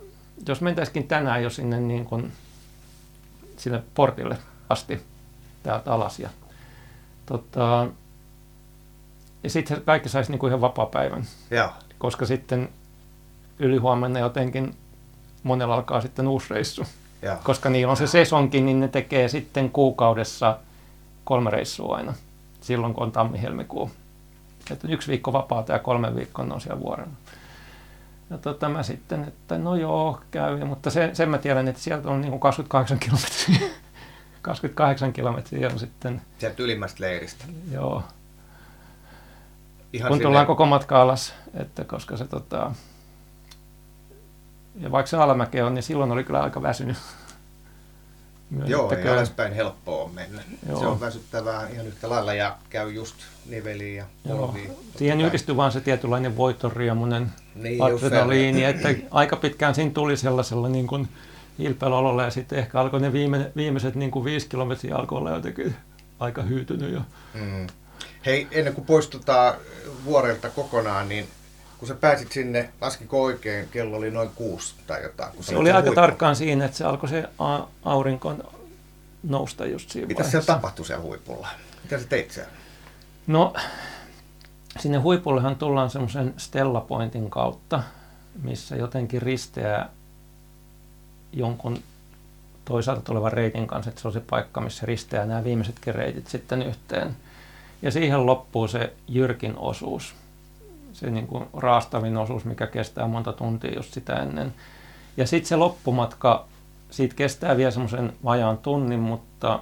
jos 0.47 0.61
mentäisikin 0.61 1.07
tänään 1.07 1.43
jo 1.43 1.49
sinne 1.49 1.79
niin 1.79 2.05
kuin 2.05 2.31
sinne 3.63 3.83
portille 3.93 4.37
asti 4.69 5.01
täältä 5.63 5.93
alas 5.93 6.19
ja, 6.19 6.29
tota, 7.25 7.87
ja 9.43 9.49
sitten 9.49 9.81
kaikki 9.81 10.09
saisi 10.09 10.31
niin 10.31 10.39
kuin 10.39 10.49
ihan 10.49 10.61
vapaa-päivän. 10.61 11.25
Ja. 11.51 11.73
Koska 11.97 12.25
sitten 12.25 12.69
ylihuomenna 13.59 14.19
jotenkin 14.19 14.75
monella 15.43 15.75
alkaa 15.75 16.01
sitten 16.01 16.27
uusi 16.27 16.53
reissu. 16.53 16.83
Joo. 17.21 17.35
Koska 17.43 17.69
niillä 17.69 17.91
on 17.91 17.97
se 17.97 18.07
sesonki, 18.07 18.61
niin 18.61 18.79
ne 18.79 18.87
tekee 18.87 19.27
sitten 19.27 19.69
kuukaudessa 19.69 20.57
kolme 21.23 21.49
reissua 21.49 21.95
aina. 21.95 22.13
Silloin 22.61 22.93
kun 22.93 23.03
on 23.03 23.11
tammi-helmikuu. 23.11 23.91
Että 24.71 24.87
yksi 24.87 25.07
viikko 25.07 25.33
vapaata 25.33 25.73
ja 25.73 25.79
kolme 25.79 26.15
viikkoa 26.15 26.45
on 26.51 26.61
siellä 26.61 26.79
vuorella. 26.79 27.13
Ja 28.33 28.39
tota, 28.39 28.69
mä 28.69 28.83
sitten, 28.83 29.23
että 29.23 29.57
no 29.57 29.75
joo, 29.75 30.21
käy. 30.31 30.65
Mutta 30.65 30.89
sen, 30.89 31.15
sen 31.15 31.29
mä 31.29 31.37
tiedän, 31.37 31.67
että 31.67 31.81
sieltä 31.81 32.09
on 32.09 32.21
niin 32.21 32.29
kuin 32.31 32.39
28 32.39 32.99
kilometriä. 32.99 33.69
28 34.41 35.13
kilometriä 35.13 35.69
on 35.69 35.79
sitten, 35.79 36.21
Sieltä 36.37 36.63
ylimmästä 36.63 37.03
leiristä. 37.03 37.45
joo. 37.71 38.03
Ihan 39.93 40.07
kun 40.07 40.17
sinne- 40.17 40.27
tullaan 40.27 40.45
koko 40.45 40.65
matka 40.65 41.01
alas, 41.01 41.33
että 41.53 41.83
koska 41.83 42.17
se 42.17 42.27
tota, 42.27 42.71
ja 44.79 44.91
vaikka 44.91 45.09
se 45.09 45.17
alamäki 45.17 45.61
on, 45.61 45.73
niin 45.73 45.83
silloin 45.83 46.11
oli 46.11 46.23
kyllä 46.23 46.43
aika 46.43 46.61
väsynyt. 46.61 46.97
Joo, 48.65 48.91
ei 48.91 49.07
alaspäin 49.07 49.53
helppoa 49.53 50.09
mennä. 50.09 50.41
Joo. 50.69 50.79
Se 50.79 50.85
on 50.85 50.99
väsyttävää 50.99 51.67
ihan 51.69 51.87
yhtä 51.87 52.09
lailla 52.09 52.33
ja 52.33 52.57
käy 52.69 52.91
just 52.91 53.15
niveliin 53.45 53.95
ja 53.95 54.05
polviin. 54.27 54.71
Siihen 54.97 55.17
kai. 55.17 55.27
yhdistyi 55.27 55.55
vaan 55.55 55.71
se 55.71 55.81
tietynlainen 55.81 56.37
voitoriemunen 56.37 57.31
Niin, 57.55 57.83
adrenaliini, 57.83 58.63
että 58.63 58.89
aika 59.11 59.35
pitkään 59.35 59.75
siinä 59.75 59.91
tuli 59.91 60.17
sellaisella 60.17 60.69
niin 60.69 60.87
kuin 60.87 61.07
hilpeällä 61.59 62.23
ja 62.23 62.29
sitten 62.29 62.59
ehkä 62.59 62.79
alkoi 62.79 63.01
ne 63.01 63.13
viime, 63.13 63.51
viimeiset 63.55 63.95
niin 63.95 64.11
kuin 64.11 64.25
viisi 64.25 64.49
kilometriä 64.49 64.95
alkoi 64.95 65.17
olla 65.17 65.31
jotenkin 65.31 65.75
aika 66.19 66.41
hyytynyt 66.41 66.93
jo. 66.93 67.01
Mm. 67.33 67.67
Hei, 68.25 68.47
ennen 68.51 68.73
kuin 68.73 68.85
poistutaan 68.85 69.53
vuorelta 70.05 70.49
kokonaan, 70.49 71.09
niin 71.09 71.27
kun 71.83 71.87
sä 71.87 71.95
pääsit 71.95 72.31
sinne, 72.31 72.69
laskiko 72.81 73.23
oikein, 73.23 73.67
kello 73.71 73.97
oli 73.97 74.11
noin 74.11 74.29
kuusi 74.35 74.75
tai 74.87 75.03
jotain. 75.03 75.31
Kun 75.35 75.43
Se 75.43 75.57
oli 75.57 75.71
aika 75.71 75.81
huipulla. 75.81 76.07
tarkkaan 76.07 76.35
siinä, 76.35 76.65
että 76.65 76.77
se 76.77 76.85
alkoi 76.85 77.09
se 77.09 77.29
aurinko 77.83 78.35
nousta 79.23 79.65
just 79.65 79.89
siinä 79.89 80.07
Mitä 80.07 80.23
siellä 80.23 80.45
tapahtui 80.45 80.85
siellä 80.85 81.03
huipulla? 81.03 81.47
Mitä 81.83 81.99
sä 81.99 82.07
teit 82.07 82.31
siellä? 82.31 82.51
No, 83.27 83.53
sinne 84.79 84.97
huipullehan 84.97 85.55
tullaan 85.55 85.89
semmoisen 85.89 86.33
Stella 86.37 86.81
Pointin 86.81 87.29
kautta, 87.29 87.83
missä 88.43 88.75
jotenkin 88.75 89.21
risteää 89.21 89.89
jonkun 91.33 91.83
toisaalta 92.65 93.01
tulevan 93.01 93.33
reitin 93.33 93.67
kanssa, 93.67 93.89
että 93.89 94.01
se 94.01 94.07
on 94.07 94.13
se 94.13 94.19
paikka, 94.29 94.61
missä 94.61 94.85
risteää 94.85 95.25
nämä 95.25 95.43
viimeisetkin 95.43 95.95
reitit 95.95 96.27
sitten 96.27 96.61
yhteen. 96.61 97.15
Ja 97.81 97.91
siihen 97.91 98.25
loppuu 98.25 98.67
se 98.67 98.93
jyrkin 99.07 99.57
osuus, 99.57 100.15
se 101.03 101.09
niin 101.09 101.27
kuin 101.27 101.45
raastavin 101.53 102.17
osuus, 102.17 102.45
mikä 102.45 102.67
kestää 102.67 103.07
monta 103.07 103.33
tuntia 103.33 103.75
just 103.75 103.93
sitä 103.93 104.13
ennen. 104.13 104.53
Ja 105.17 105.27
sitten 105.27 105.47
se 105.47 105.55
loppumatka, 105.55 106.45
siitä 106.89 107.15
kestää 107.15 107.57
vielä 107.57 107.71
semmoisen 107.71 108.13
vajaan 108.23 108.57
tunnin, 108.57 108.99
mutta 108.99 109.59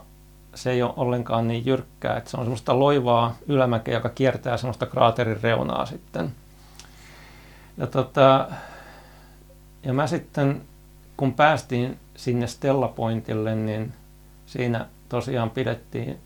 se 0.56 0.72
ei 0.72 0.84
ole 0.84 0.94
ollenkaan 0.96 1.48
niin 1.48 1.66
jyrkkää, 1.66 2.18
että 2.18 2.30
se 2.30 2.38
on 2.38 2.44
semmoista 2.44 2.80
loivaa 2.80 3.36
ylämäkeä, 3.48 3.94
joka 3.94 4.10
kiertää 4.10 4.58
semmoista 4.58 4.86
kraaterin 4.86 5.42
reunaa 5.44 5.86
sitten. 5.86 6.32
Ja, 7.78 7.88
tota, 7.88 8.48
ja 9.84 9.94
mä 9.94 10.08
sitten, 10.08 10.62
kun 11.18 11.34
päästiin 11.34 12.00
sinne 12.16 12.48
Stella 12.48 12.88
Pointille, 12.88 13.56
niin 13.56 13.94
siinä 14.46 14.86
tosiaan 15.10 15.50
pidettiin 15.50 16.18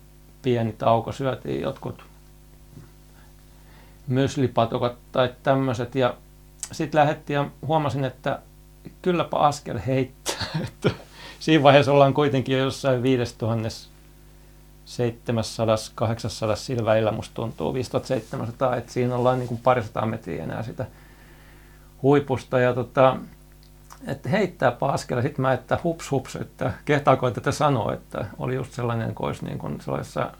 pieni 0.42 0.72
tauko, 0.72 1.12
syötiin 1.12 1.60
jotkut 1.60 2.04
myslipatukat 4.06 4.96
tai 5.12 5.34
tämmöiset 5.42 5.94
ja 5.94 6.14
sitten 6.72 6.98
lähdettiin 6.98 7.34
ja 7.34 7.50
huomasin, 7.66 8.04
että 8.04 8.38
kylläpä 9.02 9.36
askel 9.36 9.78
heittää. 9.86 10.46
Että 10.68 10.90
siinä 11.40 11.62
vaiheessa 11.62 11.92
ollaan 11.92 12.14
kuitenkin 12.14 12.58
jo 12.58 12.64
jossain 12.64 13.02
5000 13.02 13.68
700, 14.86 15.76
800 15.94 16.56
sillä 16.56 16.84
välillä 16.84 17.12
musta 17.12 17.34
tuntuu, 17.34 17.74
5700, 17.74 18.76
että 18.76 18.92
siinä 18.92 19.16
ollaan 19.16 19.38
niin 19.38 19.48
kuin 19.48 19.60
parisataa 19.64 20.06
metriä 20.06 20.44
enää 20.44 20.62
sitä 20.62 20.86
huipusta. 22.02 22.58
Ja 22.58 22.74
tota, 22.74 23.16
että 24.06 24.28
heittääpä 24.28 24.86
askel, 24.86 25.22
sitten 25.22 25.42
mä, 25.42 25.52
että 25.52 25.78
hups 25.84 26.10
hups, 26.10 26.36
että 26.36 26.72
kehtaako 26.84 27.30
tätä 27.30 27.52
sanoa, 27.52 27.92
että 27.92 28.26
oli 28.38 28.54
just 28.54 28.72
sellainen, 28.72 29.14
kun 29.14 29.26
olisi 29.26 29.44
niin 29.44 29.58
kuin 29.58 29.80
sellaisessa 29.80 30.32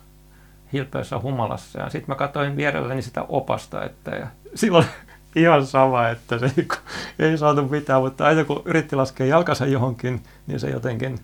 hilpeässä 0.72 1.18
humalassa 1.18 1.80
ja 1.80 1.90
sitten 1.90 2.12
mä 2.12 2.14
katsoin 2.14 2.56
vierelläni 2.56 3.02
sitä 3.02 3.22
opasta, 3.22 3.84
että 3.84 4.10
ja 4.10 4.26
silloin 4.54 4.86
ihan 5.36 5.66
sama, 5.66 6.08
että 6.08 6.38
se 6.38 6.50
kuin 6.54 6.80
ei 7.18 7.38
saatu 7.38 7.68
mitään, 7.68 8.02
mutta 8.02 8.26
aina 8.26 8.44
kun 8.44 8.62
yritti 8.64 8.96
laskea 8.96 9.26
jalkansa 9.26 9.66
johonkin, 9.66 10.22
niin 10.46 10.60
se 10.60 10.70
jotenkin 10.70 11.20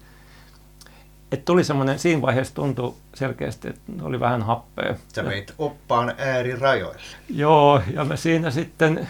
että 1.32 1.44
tuli 1.44 1.64
semmoinen, 1.64 1.98
siinä 1.98 2.22
vaiheessa 2.22 2.54
tuntui 2.54 2.94
selkeästi, 3.14 3.68
että 3.68 3.92
oli 4.02 4.20
vähän 4.20 4.42
happea. 4.42 4.94
Sä 5.14 5.24
veit 5.24 5.54
oppaan 5.58 6.14
äärirajoille. 6.18 7.00
Joo, 7.30 7.82
ja 7.94 8.04
me 8.04 8.16
siinä 8.16 8.50
sitten 8.50 9.08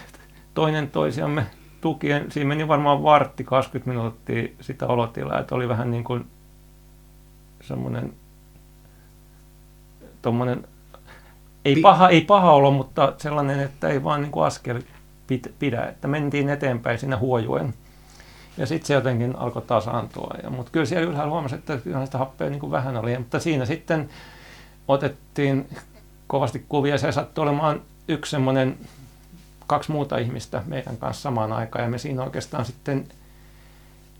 toinen 0.54 0.90
toisiamme 0.90 1.46
tukien, 1.80 2.30
siinä 2.30 2.48
meni 2.48 2.68
varmaan 2.68 3.02
vartti 3.02 3.44
20 3.44 3.90
minuuttia 3.90 4.48
sitä 4.60 4.86
olotilaa, 4.86 5.40
että 5.40 5.54
oli 5.54 5.68
vähän 5.68 5.90
niin 5.90 6.04
kuin 6.04 6.26
semmoinen 7.60 8.12
tommonen, 10.22 10.64
ei 11.64 11.74
Pi- 11.74 11.80
paha, 11.82 12.08
ei 12.08 12.20
paha 12.20 12.52
olo, 12.52 12.70
mutta 12.70 13.12
sellainen, 13.18 13.60
että 13.60 13.88
ei 13.88 14.04
vaan 14.04 14.22
niin 14.22 14.32
kuin 14.32 14.46
askel 14.46 14.82
pit- 15.32 15.52
pidä, 15.58 15.84
että 15.84 16.08
mentiin 16.08 16.48
eteenpäin 16.48 16.98
siinä 16.98 17.18
huojuen. 17.18 17.74
Ja 18.56 18.66
sitten 18.66 18.86
se 18.86 18.94
jotenkin 18.94 19.36
alkoi 19.36 19.62
tasaantua. 19.62 20.34
Ja, 20.42 20.50
mutta 20.50 20.72
kyllä 20.72 20.86
siellä 20.86 21.10
ylhäällä 21.10 21.32
huomasi, 21.32 21.54
että 21.54 21.76
kyllähän 21.76 22.06
sitä 22.06 22.18
happea 22.18 22.50
niin 22.50 22.60
kuin 22.60 22.70
vähän 22.70 22.96
oli. 22.96 23.18
Mutta 23.18 23.40
siinä 23.40 23.66
sitten 23.66 24.10
otettiin 24.88 25.68
kovasti 26.26 26.64
kuvia. 26.68 26.98
Se 26.98 27.12
sattui 27.12 27.42
olemaan 27.42 27.80
yksi 28.08 28.30
semmoinen, 28.30 28.78
kaksi 29.66 29.92
muuta 29.92 30.18
ihmistä 30.18 30.62
meidän 30.66 30.96
kanssa 30.96 31.22
samaan 31.22 31.52
aikaan. 31.52 31.84
Ja 31.84 31.90
me 31.90 31.98
siinä 31.98 32.22
oikeastaan 32.22 32.64
sitten 32.64 33.08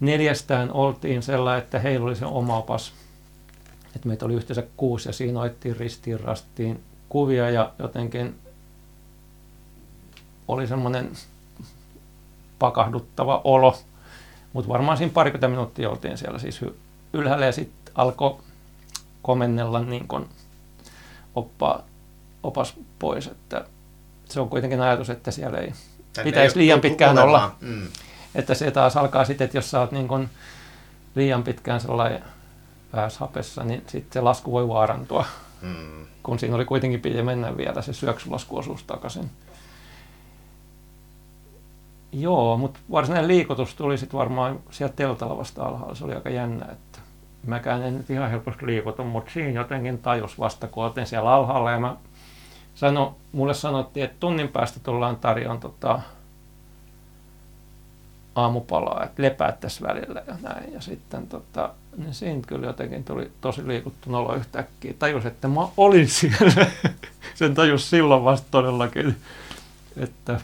neljästään 0.01 0.73
oltiin 0.73 1.23
sellainen, 1.23 1.63
että 1.63 1.79
heillä 1.79 2.07
oli 2.07 2.17
se 2.17 2.27
oma 2.27 2.57
opas. 2.57 2.93
Että 3.97 4.09
meitä 4.09 4.25
oli 4.25 4.35
yhteensä 4.35 4.63
kuusi 4.77 5.09
ja 5.09 5.13
siinä 5.13 5.41
otettiin 5.41 5.77
ristiin 5.77 6.21
rastiin 6.21 6.83
kuvia 7.09 7.51
ja 7.51 7.73
jotenkin 7.79 8.39
oli 10.49 10.67
semmoinen 10.67 11.11
pakahduttava 12.59 13.41
olo. 13.45 13.79
Mutta 14.53 14.69
varmaan 14.69 14.99
siinä 14.99 15.13
parikymmentä 15.13 15.49
minuuttia 15.49 15.91
oltiin 15.91 16.19
siellä 16.19 16.39
siis 16.39 16.61
ylhäällä 17.13 17.47
ja 17.47 17.53
sitten 17.53 17.95
alkoi 17.95 18.39
komennella 19.23 19.81
niin 19.81 20.09
kun 20.09 20.29
oppa, 21.35 21.83
opas 22.43 22.75
pois, 22.99 23.27
että 23.27 23.65
se 24.25 24.41
on 24.41 24.49
kuitenkin 24.49 24.81
ajatus, 24.81 25.11
että 25.11 25.31
siellä 25.31 25.59
ei, 25.59 25.73
Tänne 26.13 26.31
Pitäisi 26.31 26.59
ei 26.59 26.65
liian 26.65 26.81
pitkään 26.81 27.19
olemaan. 27.19 27.43
olla. 27.43 27.57
Mm. 27.61 27.87
että 28.35 28.55
se 28.55 28.71
taas 28.71 28.97
alkaa 28.97 29.25
sitten, 29.25 29.45
että 29.45 29.57
jos 29.59 29.71
sä 29.71 29.81
oot 29.81 29.93
niin 29.93 30.09
kun 30.09 30.29
liian 31.15 31.43
pitkään 31.43 31.81
sellainen 31.81 32.23
pääshapessa, 32.93 33.65
niin 33.65 33.85
sitten 33.87 34.13
se 34.13 34.21
lasku 34.21 34.53
voi 34.53 34.69
vaarantua, 34.69 35.25
Mm. 35.63 36.07
kun 36.23 36.39
siinä 36.39 36.57
oli 36.57 36.65
kuitenkin 36.65 37.01
piti 37.01 37.23
mennä 37.23 37.57
vielä 37.57 37.83
se 37.83 37.93
syöksylaskuosuus 37.93 38.83
takaisin. 38.83 39.31
Joo, 42.13 42.57
mutta 42.57 42.81
varsinainen 42.91 43.29
liikutus 43.29 43.75
tuli 43.75 43.99
sitten 43.99 44.19
varmaan 44.19 44.61
sieltä 44.71 44.95
teltalla 44.97 45.37
vasta 45.39 45.65
alhaalla. 45.65 45.95
Se 45.95 46.05
oli 46.05 46.15
aika 46.15 46.31
jännä, 46.31 46.67
että 46.73 46.99
mäkään 47.47 47.83
en 47.83 47.99
nyt 47.99 48.11
ihan 48.11 48.31
helposti 48.31 48.67
liikutu, 48.67 49.05
mutta 49.05 49.31
siinä 49.33 49.61
jotenkin 49.61 49.99
tajus 49.99 50.39
vasta, 50.39 50.69
kun 50.69 50.85
oltiin 50.85 51.07
siellä 51.07 51.31
alhaalla. 51.35 51.71
Ja 51.71 51.81
mä 51.81 51.97
sano, 52.75 53.17
mulle 53.33 53.55
sanottiin, 53.55 54.05
että 54.05 54.17
tunnin 54.21 54.49
päästä 54.49 54.81
tullaan 54.81 55.17
tarjoamaan 55.17 55.61
tota, 55.61 56.01
aamupalaa, 58.35 59.05
että 59.05 59.23
lepää 59.23 59.53
tässä 59.53 59.87
välillä 59.89 60.23
ja 60.27 60.35
näin. 60.43 60.73
Ja 60.73 60.81
sitten 60.81 61.27
tota, 61.27 61.71
niin 61.97 62.15
siinä 62.15 62.43
kyllä 62.47 62.67
jotenkin 62.67 63.05
tuli 63.05 63.31
tosi 63.41 63.67
liikuttu 63.69 64.11
nolo 64.11 64.35
yhtäkkiä. 64.35 64.95
Tajus, 64.99 65.27
että 65.27 65.49
mä 65.49 65.69
olin 65.77 66.09
siellä. 66.09 66.67
Sen 67.35 67.55
tajus 67.55 67.91
silloin 67.91 68.25
vasta 68.25 68.47
todellakin, 68.51 69.17
että 69.97 70.41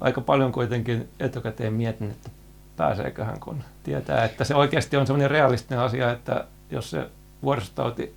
aika 0.00 0.20
paljon 0.20 0.52
kuitenkin 0.52 1.08
etukäteen 1.20 1.72
mietin, 1.72 2.10
että 2.10 2.30
pääseeköhän, 2.76 3.40
kun 3.40 3.64
tietää, 3.82 4.24
että 4.24 4.44
se 4.44 4.54
oikeasti 4.54 4.96
on 4.96 5.06
semmoinen 5.06 5.30
realistinen 5.30 5.78
asia, 5.78 6.12
että 6.12 6.44
jos 6.70 6.90
se 6.90 7.08
vuoristauti 7.42 8.14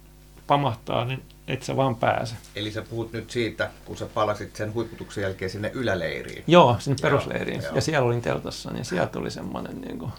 pamahtaa, 0.48 1.06
niin 1.06 1.24
et 1.48 1.64
sä 1.64 1.76
vaan 1.76 1.96
pääse. 1.96 2.36
Eli 2.56 2.72
sä 2.72 2.82
puhut 2.82 3.14
nyt 3.14 3.30
siitä, 3.32 3.70
kun 3.86 3.98
sä 3.98 4.06
palasit 4.06 4.56
sen 4.56 4.74
huiputuksen 4.74 5.22
jälkeen 5.22 5.52
sinne 5.52 5.72
yläleiriin. 5.74 6.44
Joo, 6.48 6.76
sinne 6.80 6.98
perusleiriin. 7.02 7.64
joo. 7.64 7.76
Ja 7.76 7.82
siellä 7.82 8.08
olin 8.08 8.22
teltassa, 8.22 8.72
niin 8.72 8.86
sieltä 8.86 9.12
tuli 9.12 9.32
semmoinen, 9.32 9.82
niin 9.82 10.00
kuin, 10.00 10.12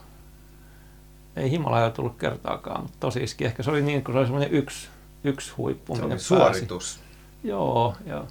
ei 1.37 1.51
Himalaya 1.51 1.91
tullut 1.91 2.17
kertaakaan, 2.19 2.83
mutta 2.83 2.97
tosi 3.01 3.23
iski. 3.23 3.45
Ehkä 3.45 3.63
se 3.63 3.71
oli 3.71 3.83
niin, 3.83 4.05
kun 4.05 4.15
se 4.15 4.19
oli 4.19 4.27
semmoinen 4.27 4.53
yksi, 4.53 4.89
yksi 5.25 5.53
huippu, 5.57 5.97
Se 5.97 6.03
oli 6.03 6.11
pääsi. 6.11 6.25
suoritus. 6.25 7.01
Joo, 7.45 7.97
ja, 8.07 8.25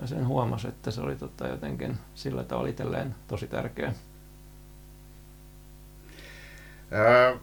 ja 0.00 0.06
sen 0.06 0.26
huomasi, 0.26 0.68
että 0.68 0.90
se 0.90 1.00
oli 1.00 1.16
tota 1.16 1.46
jotenkin 1.46 1.98
sillä 2.14 2.44
tavalla 2.44 2.68
itselleen 2.68 3.14
tosi 3.28 3.46
tärkeä. 3.46 3.92
Öö, 6.92 7.36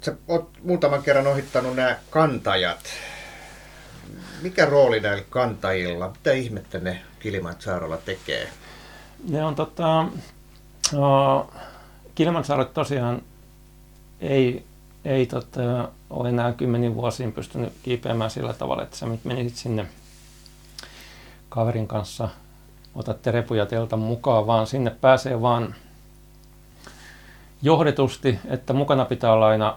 sä 0.00 0.16
oot 0.28 0.50
muutaman 0.64 1.02
kerran 1.02 1.26
ohittanut 1.26 1.76
nämä 1.76 1.96
kantajat. 2.10 2.80
Mikä 4.42 4.66
rooli 4.66 5.00
näillä 5.00 5.24
kantajilla? 5.30 6.08
Mitä 6.08 6.32
ihmettä 6.32 6.78
ne 6.78 7.00
Kilimanjarolla 7.18 7.96
tekee? 7.96 8.48
Ne 9.28 9.44
on 9.44 9.54
tota, 9.54 10.06
no, 10.92 11.50
Kilimanjarot 12.14 12.74
tosiaan 12.74 13.22
ei, 14.20 14.64
ei 15.04 15.26
tota, 15.26 15.88
ole 16.10 16.28
enää 16.28 16.52
kymmenin 16.52 16.94
vuosiin 16.94 17.32
pystynyt 17.32 17.72
kiipeämään 17.82 18.30
sillä 18.30 18.52
tavalla, 18.52 18.82
että 18.82 18.96
sä 18.96 19.06
menisit 19.24 19.56
sinne 19.56 19.86
kaverin 21.48 21.88
kanssa, 21.88 22.28
otatte 22.94 23.30
repuja 23.30 23.66
teltan 23.66 23.98
mukaan, 23.98 24.46
vaan 24.46 24.66
sinne 24.66 24.90
pääsee 24.90 25.42
vaan 25.42 25.74
johdetusti, 27.62 28.38
että 28.46 28.72
mukana 28.72 29.04
pitää 29.04 29.32
olla 29.32 29.48
aina 29.48 29.76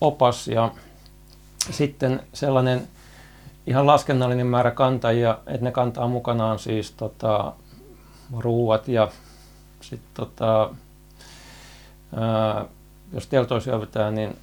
opas 0.00 0.48
ja 0.48 0.70
sitten 1.70 2.22
sellainen 2.32 2.88
ihan 3.66 3.86
laskennallinen 3.86 4.46
määrä 4.46 4.70
kantajia, 4.70 5.38
että 5.46 5.64
ne 5.64 5.72
kantaa 5.72 6.08
mukanaan 6.08 6.58
siis 6.58 6.90
tota, 6.90 7.52
ruuat 8.38 8.88
ja 8.88 9.08
sitten 9.80 10.10
tota, 10.14 10.70
jos 13.12 13.26
teltoissa 13.26 13.70
yövytään, 13.70 14.14
niin 14.14 14.36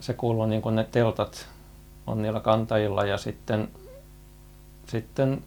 se 0.00 0.14
kuuluu 0.14 0.46
niin 0.46 0.62
kuin 0.62 0.74
ne 0.74 0.84
teltat 0.92 1.48
on 2.06 2.22
niillä 2.22 2.40
kantajilla 2.40 3.04
ja 3.04 3.18
sitten, 3.18 3.68
sitten 4.88 5.42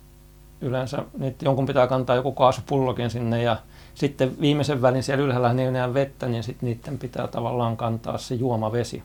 yleensä 0.62 1.04
niitä 1.18 1.46
jonkun 1.46 1.66
pitää 1.66 1.88
kantaa 1.88 2.16
joku 2.16 2.32
kaasupullokin 2.32 3.10
sinne 3.10 3.44
ja 3.44 3.58
sitten 3.96 4.42
viimeisen 4.42 4.82
välin 4.82 5.04
siellä 5.04 5.24
ylhäällä 5.24 5.52
ei 5.52 5.68
enää 5.68 5.94
vettä, 5.94 6.28
niin 6.28 6.44
sitten 6.44 6.70
niiden 6.70 6.98
pitää 6.98 7.28
tavallaan 7.28 7.78
kantaa 7.78 8.18
se 8.18 8.36
juomavesi. 8.36 9.04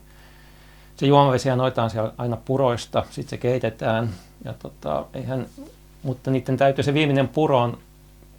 Se 0.97 1.05
juomavesi 1.05 1.55
noitaan 1.55 1.89
siellä 1.89 2.11
aina 2.17 2.37
puroista, 2.45 3.03
sitten 3.09 3.29
se 3.29 3.37
keitetään 3.37 4.09
ja 4.45 4.53
tota, 4.53 5.05
eihän, 5.13 5.45
mutta 6.03 6.31
niiden 6.31 6.57
täytyy 6.57 6.83
se 6.83 6.93
viimeinen 6.93 7.27
puron, 7.27 7.77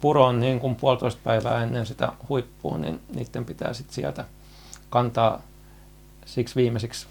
puron 0.05 0.39
niin 0.39 0.59
kuin 0.59 0.75
puolitoista 0.75 1.21
päivää 1.23 1.63
ennen 1.63 1.85
sitä 1.85 2.11
huippua, 2.29 2.77
niin 2.77 3.01
niiden 3.13 3.45
pitää 3.45 3.73
sitten 3.73 3.95
sieltä 3.95 4.25
kantaa 4.89 5.41
siksi 6.25 6.55
viimeisiksi 6.55 7.07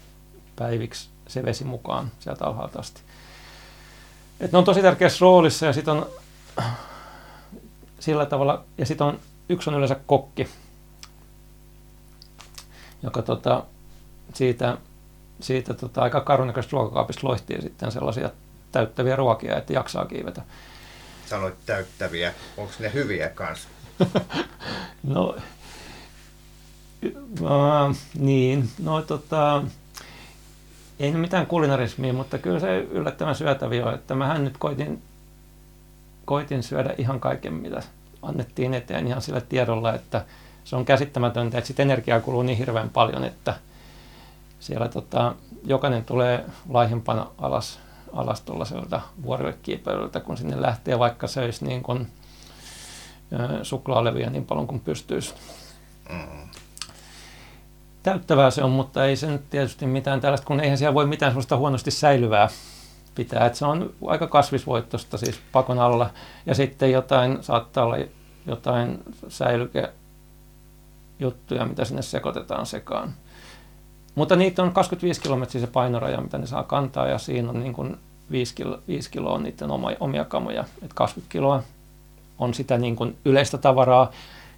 päiviksi 0.55 1.09
se 1.27 1.45
vesi 1.45 1.63
mukaan 1.63 2.11
sieltä 2.19 2.45
alhaalta 2.45 2.79
asti. 2.79 3.01
Et 4.39 4.51
ne 4.51 4.57
on 4.57 4.63
tosi 4.63 4.81
tärkeässä 4.81 5.17
roolissa 5.21 5.65
ja 5.65 5.73
sitten 5.73 5.93
on 5.93 6.05
sillä 7.99 8.25
tavalla, 8.25 8.63
ja 8.77 8.85
sitten 8.85 9.07
on, 9.07 9.19
yksi 9.49 9.69
on 9.69 9.75
yleensä 9.75 9.99
kokki, 10.07 10.47
joka 13.03 13.21
tota, 13.21 13.63
siitä, 14.33 14.77
siitä 15.39 15.73
tota, 15.73 16.01
aika 16.01 16.21
karunäköistä 16.21 16.71
ruokakaapista 16.71 17.27
loihtii 17.27 17.61
sitten 17.61 17.91
sellaisia 17.91 18.29
täyttäviä 18.71 19.15
ruokia, 19.15 19.57
että 19.57 19.73
jaksaa 19.73 20.05
kiivetä. 20.05 20.41
Sanoit 21.25 21.55
täyttäviä, 21.65 22.33
onko 22.57 22.73
ne 22.79 22.93
hyviä 22.93 23.29
kanssa? 23.29 23.69
no, 25.03 25.35
äh, 27.05 27.97
niin, 28.17 28.69
no 28.83 29.01
tota, 29.01 29.63
ei 30.99 31.11
mitään 31.11 31.47
kulinarismia, 31.47 32.13
mutta 32.13 32.37
kyllä 32.37 32.59
se 32.59 32.77
yllättävän 32.77 33.35
syötäviä 33.35 33.85
on, 33.85 33.93
että 33.93 34.15
mähän 34.15 34.43
nyt 34.43 34.57
koitin, 34.57 35.01
koitin 36.25 36.63
syödä 36.63 36.95
ihan 36.97 37.19
kaiken, 37.19 37.53
mitä 37.53 37.81
annettiin 38.21 38.73
eteen 38.73 39.07
ihan 39.07 39.21
sillä 39.21 39.41
tiedolla, 39.41 39.93
että 39.93 40.25
se 40.63 40.75
on 40.75 40.85
käsittämätöntä, 40.85 41.57
että 41.57 41.67
sit 41.67 41.79
energiaa 41.79 42.19
kuluu 42.19 42.41
niin 42.41 42.57
hirveän 42.57 42.89
paljon, 42.89 43.23
että 43.23 43.53
siellä 44.59 44.87
tota, 44.89 45.35
jokainen 45.65 46.05
tulee 46.05 46.45
laihempana 46.69 47.27
alas, 47.37 47.79
alas 48.15 48.41
tuollaiselta 48.41 49.01
vuorille 49.23 49.57
kun 50.25 50.37
sinne 50.37 50.61
lähtee, 50.61 50.99
vaikka 50.99 51.27
söisi 51.27 51.65
niin 51.65 51.83
kuin, 51.83 52.07
suklaalevyjä 53.63 54.29
niin 54.29 54.45
paljon 54.45 54.67
kuin 54.67 54.79
pystyisi. 54.79 55.33
Mm 56.09 56.45
täyttävää 58.05 58.51
se 58.51 58.63
on, 58.63 58.71
mutta 58.71 59.05
ei 59.05 59.15
se 59.15 59.27
nyt 59.27 59.49
tietysti 59.49 59.85
mitään 59.85 60.21
tällaista, 60.21 60.47
kun 60.47 60.59
eihän 60.59 60.77
siellä 60.77 60.93
voi 60.93 61.05
mitään 61.05 61.31
sellaista 61.31 61.57
huonosti 61.57 61.91
säilyvää 61.91 62.49
pitää. 63.15 63.45
Että 63.45 63.59
se 63.59 63.65
on 63.65 63.93
aika 64.07 64.27
kasvisvoittosta 64.27 65.17
siis 65.17 65.39
pakon 65.51 65.79
alla. 65.79 66.09
Ja 66.45 66.55
sitten 66.55 66.91
jotain, 66.91 67.43
saattaa 67.43 67.85
olla 67.85 67.97
jotain 68.45 69.03
säilyke 69.27 69.93
juttuja, 71.19 71.65
mitä 71.65 71.85
sinne 71.85 72.01
sekoitetaan 72.01 72.65
sekaan. 72.65 73.13
Mutta 74.15 74.35
niitä 74.35 74.63
on 74.63 74.71
25 74.71 75.21
kilometriä 75.21 75.61
se 75.61 75.67
painoraja, 75.67 76.21
mitä 76.21 76.37
ne 76.37 76.47
saa 76.47 76.63
kantaa, 76.63 77.07
ja 77.07 77.17
siinä 77.17 77.49
on 77.49 77.59
niin 77.59 77.73
kuin 77.73 77.97
5, 78.31 78.55
kilo, 78.55 78.79
5 78.87 79.11
kiloa 79.11 79.39
niiden 79.39 79.71
omia, 79.71 79.97
omia 79.99 80.25
kamoja. 80.25 80.65
Et 80.81 80.93
20 80.93 81.31
kiloa 81.31 81.63
on 82.39 82.53
sitä 82.53 82.77
niin 82.77 82.95
kuin 82.95 83.17
yleistä 83.25 83.57
tavaraa. 83.57 84.11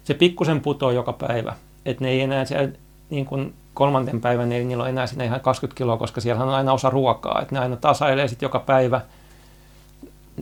Se 0.04 0.14
pikkusen 0.14 0.60
putoo 0.60 0.90
joka 0.90 1.12
päivä. 1.12 1.56
Että 1.86 2.04
ne 2.04 2.10
ei 2.10 2.20
enää 2.20 2.44
siellä 2.44 2.68
niin 3.10 3.26
kuin 3.26 3.54
kolmanten 3.74 4.20
päivän 4.20 4.52
ei 4.52 4.64
niillä 4.64 4.82
ole 4.82 4.90
enää 4.90 5.06
siinä 5.06 5.24
ihan 5.24 5.40
20 5.40 5.78
kiloa, 5.78 5.96
koska 5.96 6.20
siellä 6.20 6.44
on 6.44 6.54
aina 6.54 6.72
osa 6.72 6.90
ruokaa, 6.90 7.40
että 7.42 7.54
ne 7.54 7.60
aina 7.60 7.76
tasailee 7.76 8.28
sitten 8.28 8.46
joka 8.46 8.60
päivä. 8.60 9.00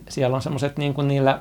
Siellä 0.09 0.37
on 0.37 0.43
semmoiset 0.43 0.77
niin 0.77 0.95
kuin 0.95 1.09
niillä 1.09 1.41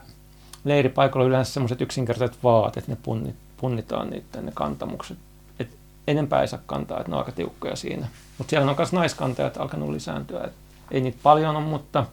leiripaikoilla 0.63 1.27
yleensä 1.27 1.53
semmoiset 1.53 1.81
yksinkertaiset 1.81 2.43
vaat, 2.43 2.87
ne 2.87 2.97
punnit, 3.03 3.35
punnitaan 3.57 4.09
niiden 4.09 4.45
ne 4.45 4.51
kantamukset. 4.53 5.17
Et 5.59 5.69
enempää 6.07 6.41
ei 6.41 6.47
saa 6.47 6.59
kantaa, 6.65 6.99
että 6.99 7.09
ne 7.11 7.15
on 7.15 7.21
aika 7.21 7.31
tiukkoja 7.31 7.75
siinä. 7.75 8.07
Mutta 8.37 8.49
siellä 8.49 8.69
on 8.69 8.75
myös 8.77 8.93
naiskantajat 8.93 9.57
alkanut 9.57 9.89
lisääntyä. 9.89 10.43
Et 10.43 10.53
ei 10.91 11.01
niitä 11.01 11.19
paljon 11.23 11.55
ole, 11.55 11.65
mutta 11.65 12.05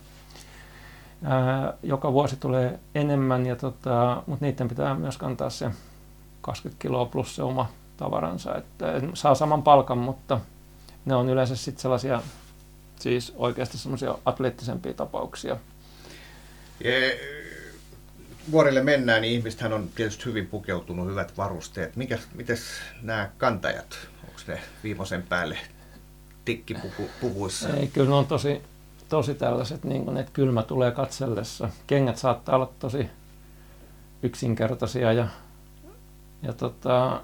ää, 1.24 1.74
joka 1.82 2.12
vuosi 2.12 2.36
tulee 2.36 2.80
enemmän, 2.94 3.46
ja 3.46 3.56
tota, 3.56 4.22
mutta 4.26 4.44
niiden 4.44 4.68
pitää 4.68 4.94
myös 4.94 5.18
kantaa 5.18 5.50
se 5.50 5.70
20 6.40 6.82
kiloa 6.82 7.06
plus 7.06 7.36
se 7.36 7.42
oma 7.42 7.68
tavaransa. 7.96 8.56
Että 8.56 8.86
saa 9.14 9.34
saman 9.34 9.62
palkan, 9.62 9.98
mutta 9.98 10.40
ne 11.04 11.14
on 11.14 11.28
yleensä 11.28 11.56
sitten 11.56 11.82
sellaisia 11.82 12.22
siis 13.00 13.32
oikeasti 13.36 13.78
semmoisia 13.78 14.18
atleettisempia 14.24 14.94
tapauksia. 14.94 15.56
Je, 16.84 17.20
vuorille 18.50 18.82
mennään, 18.82 19.22
niin 19.22 19.34
ihmistähän 19.34 19.72
on 19.72 19.88
tietysti 19.94 20.24
hyvin 20.24 20.46
pukeutunut, 20.46 21.08
hyvät 21.08 21.36
varusteet. 21.36 21.96
Mikä, 21.96 22.18
mites 22.34 22.62
nämä 23.02 23.30
kantajat, 23.38 23.98
onko 24.28 24.40
ne 24.46 24.60
viimeisen 24.82 25.22
päälle 25.22 25.58
tikkipuvuissa? 26.44 27.68
Ei, 27.68 27.86
kyllä 27.86 28.08
ne 28.08 28.14
on 28.14 28.26
tosi, 28.26 28.62
tosi 29.08 29.34
tällaiset, 29.34 29.84
niin 29.84 30.04
kun, 30.04 30.16
että 30.16 30.32
kylmä 30.32 30.62
tulee 30.62 30.90
katsellessa. 30.90 31.68
Kengät 31.86 32.16
saattaa 32.16 32.56
olla 32.56 32.70
tosi 32.78 33.08
yksinkertaisia 34.22 35.12
ja, 35.12 35.28
ja 36.42 36.52
tota, 36.52 37.20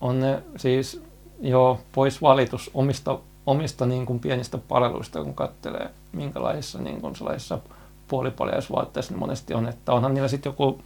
on 0.00 0.20
ne 0.20 0.42
siis 0.56 1.02
jo 1.40 1.80
pois 1.92 2.22
valitus 2.22 2.70
omista, 2.74 3.18
omista 3.46 3.86
niin 3.86 4.06
kuin 4.06 4.20
pienistä 4.20 4.58
palveluista, 4.58 5.24
kun 5.24 5.34
katselee 5.34 5.90
minkälaisissa 6.12 6.78
niin 6.78 7.00
kuin 7.00 7.14
puolipaljaisvaatteissa 8.08 9.14
ne 9.14 9.18
monesti 9.18 9.54
on. 9.54 9.68
Että 9.68 9.92
onhan 9.92 10.14
niillä 10.14 10.28
sitten 10.28 10.50
joku, 10.50 10.80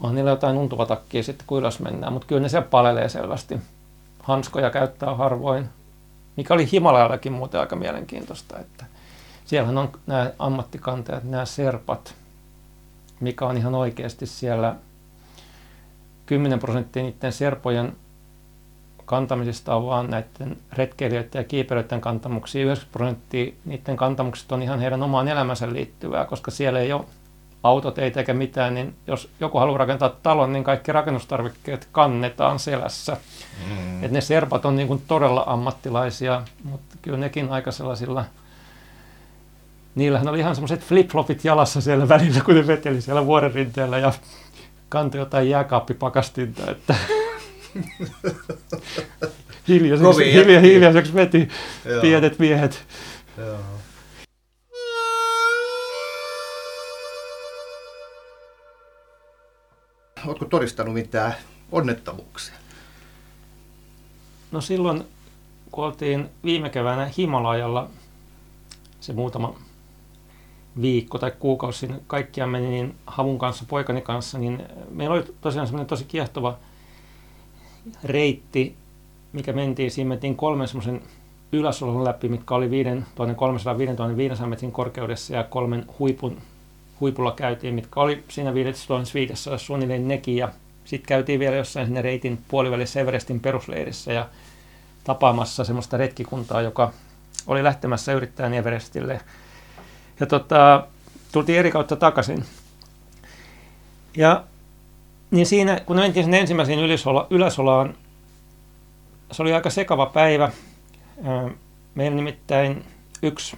onhan 0.00 0.14
niillä 0.14 0.30
jotain 0.30 0.56
untuvatakkia 0.56 1.22
sitten, 1.22 1.46
kun 1.46 1.58
ylös 1.58 1.80
mennään, 1.80 2.12
mutta 2.12 2.26
kyllä 2.26 2.42
ne 2.42 2.48
siellä 2.48 2.68
palelee 2.70 3.08
selvästi. 3.08 3.60
Hanskoja 4.22 4.70
käyttää 4.70 5.14
harvoin, 5.14 5.68
mikä 6.36 6.54
oli 6.54 6.68
Himalajallakin 6.72 7.32
muuten 7.32 7.60
aika 7.60 7.76
mielenkiintoista, 7.76 8.58
että 8.58 8.84
siellähän 9.44 9.78
on 9.78 9.92
nämä 10.06 10.30
ammattikantajat, 10.38 11.24
nämä 11.24 11.44
serpat, 11.44 12.14
mikä 13.20 13.46
on 13.46 13.56
ihan 13.56 13.74
oikeasti 13.74 14.26
siellä 14.26 14.76
10 16.26 16.58
prosenttia 16.58 17.02
niiden 17.02 17.32
serpojen 17.32 17.96
kantamisista 19.04 19.74
on 19.74 19.86
vaan 19.86 20.10
näiden 20.10 20.56
retkeilijöiden 20.72 21.40
ja 21.40 21.44
kiipeilijöiden 21.44 22.00
kantamuksia. 22.00 22.64
90 22.64 22.92
prosenttia 22.92 23.52
niiden 23.64 23.96
kantamukset 23.96 24.52
on 24.52 24.62
ihan 24.62 24.80
heidän 24.80 25.02
omaan 25.02 25.28
elämänsä 25.28 25.72
liittyvää, 25.72 26.24
koska 26.24 26.50
siellä 26.50 26.80
ei 26.80 26.92
ole 26.92 27.04
autot 27.62 27.98
ei 27.98 28.12
eikä 28.16 28.34
mitään, 28.34 28.74
niin 28.74 28.94
jos 29.06 29.28
joku 29.40 29.58
haluaa 29.58 29.78
rakentaa 29.78 30.16
talon, 30.22 30.52
niin 30.52 30.64
kaikki 30.64 30.92
rakennustarvikkeet 30.92 31.88
kannetaan 31.92 32.58
selässä. 32.58 33.16
Mm. 33.68 34.04
Et 34.04 34.10
ne 34.10 34.20
serpat 34.20 34.64
on 34.64 34.76
niin 34.76 34.88
kuin 34.88 35.02
todella 35.08 35.44
ammattilaisia, 35.46 36.42
mutta 36.64 36.96
kyllä 37.02 37.18
nekin 37.18 37.50
aika 37.50 37.72
sellaisilla, 37.72 38.24
niillähän 39.94 40.28
oli 40.28 40.38
ihan 40.38 40.54
semmoiset 40.54 40.80
flip-flopit 40.80 41.40
jalassa 41.44 41.80
siellä 41.80 42.08
välillä, 42.08 42.40
kun 42.40 42.54
ne 42.54 42.66
veteli 42.66 43.00
siellä 43.00 43.26
vuoren 43.26 43.54
rinteellä 43.54 43.98
ja 43.98 44.12
kantoi 44.88 45.20
jotain 45.20 45.50
jääkaappipakastinta, 45.50 46.70
että 46.70 46.94
hiljaiseksi, 49.68 50.32
hilja, 50.32 50.60
hiljaiseksi 50.60 51.14
veti 51.14 51.48
Joo. 51.84 52.00
pienet 52.00 52.38
miehet. 52.38 52.86
Joo. 53.38 53.58
Oletko 60.26 60.44
todistanut 60.44 60.94
mitään 60.94 61.34
onnettomuuksia? 61.72 62.54
No 64.52 64.60
silloin, 64.60 65.04
kun 65.70 65.84
oltiin 65.84 66.28
viime 66.44 66.70
keväänä 66.70 67.10
Himalajalla, 67.18 67.90
se 69.00 69.12
muutama 69.12 69.54
viikko 70.80 71.18
tai 71.18 71.32
kuukausi 71.38 71.78
sinne 71.78 72.00
kaikkiaan 72.06 72.50
meni 72.50 72.68
niin 72.68 72.94
Havun 73.06 73.38
kanssa, 73.38 73.64
poikani 73.68 74.00
kanssa, 74.00 74.38
niin 74.38 74.62
meillä 74.90 75.14
oli 75.14 75.24
tosiaan 75.40 75.66
semmoinen 75.66 75.86
tosi 75.86 76.04
kiehtova 76.04 76.58
reitti, 78.04 78.76
mikä 79.32 79.52
mentiin, 79.52 79.90
siinä 79.90 80.08
mentiin 80.08 80.36
kolmen 80.36 80.68
semmoisen 80.68 81.02
yläsolon 81.52 82.04
läpi, 82.04 82.28
mitkä 82.28 82.54
oli 82.54 82.68
5300-5500 84.42 84.46
metrin 84.46 84.72
korkeudessa 84.72 85.34
ja 85.34 85.44
kolmen 85.44 85.86
huipun, 85.98 86.38
huipulla 87.02 87.32
käytiin, 87.32 87.74
mitkä 87.74 88.00
oli 88.00 88.24
siinä 88.28 88.54
5500 88.54 89.58
suunnilleen 89.58 90.08
nekin 90.08 90.36
ja 90.36 90.48
sitten 90.84 91.08
käytiin 91.08 91.40
vielä 91.40 91.56
jossain 91.56 91.86
sinne 91.86 92.02
reitin 92.02 92.38
puolivälissä 92.48 93.00
Everestin 93.00 93.40
perusleirissä 93.40 94.12
ja 94.12 94.28
tapaamassa 95.04 95.64
semmoista 95.64 95.96
retkikuntaa, 95.96 96.62
joka 96.62 96.92
oli 97.46 97.64
lähtemässä 97.64 98.12
yrittämään 98.12 98.54
Everestille. 98.54 99.20
Ja 100.20 100.26
tota, 100.26 100.86
tultiin 101.32 101.58
eri 101.58 101.70
kautta 101.70 101.96
takaisin. 101.96 102.44
Ja 104.16 104.44
niin 105.30 105.46
siinä, 105.46 105.80
kun 105.86 105.96
mentiin 105.96 106.24
sinne 106.24 106.38
ensimmäiseen 106.38 106.78
ylisola, 106.78 107.26
yläsolaan, 107.30 107.94
se 109.32 109.42
oli 109.42 109.52
aika 109.52 109.70
sekava 109.70 110.06
päivä. 110.06 110.50
Meillä 111.94 112.16
nimittäin 112.16 112.84
yksi 113.22 113.56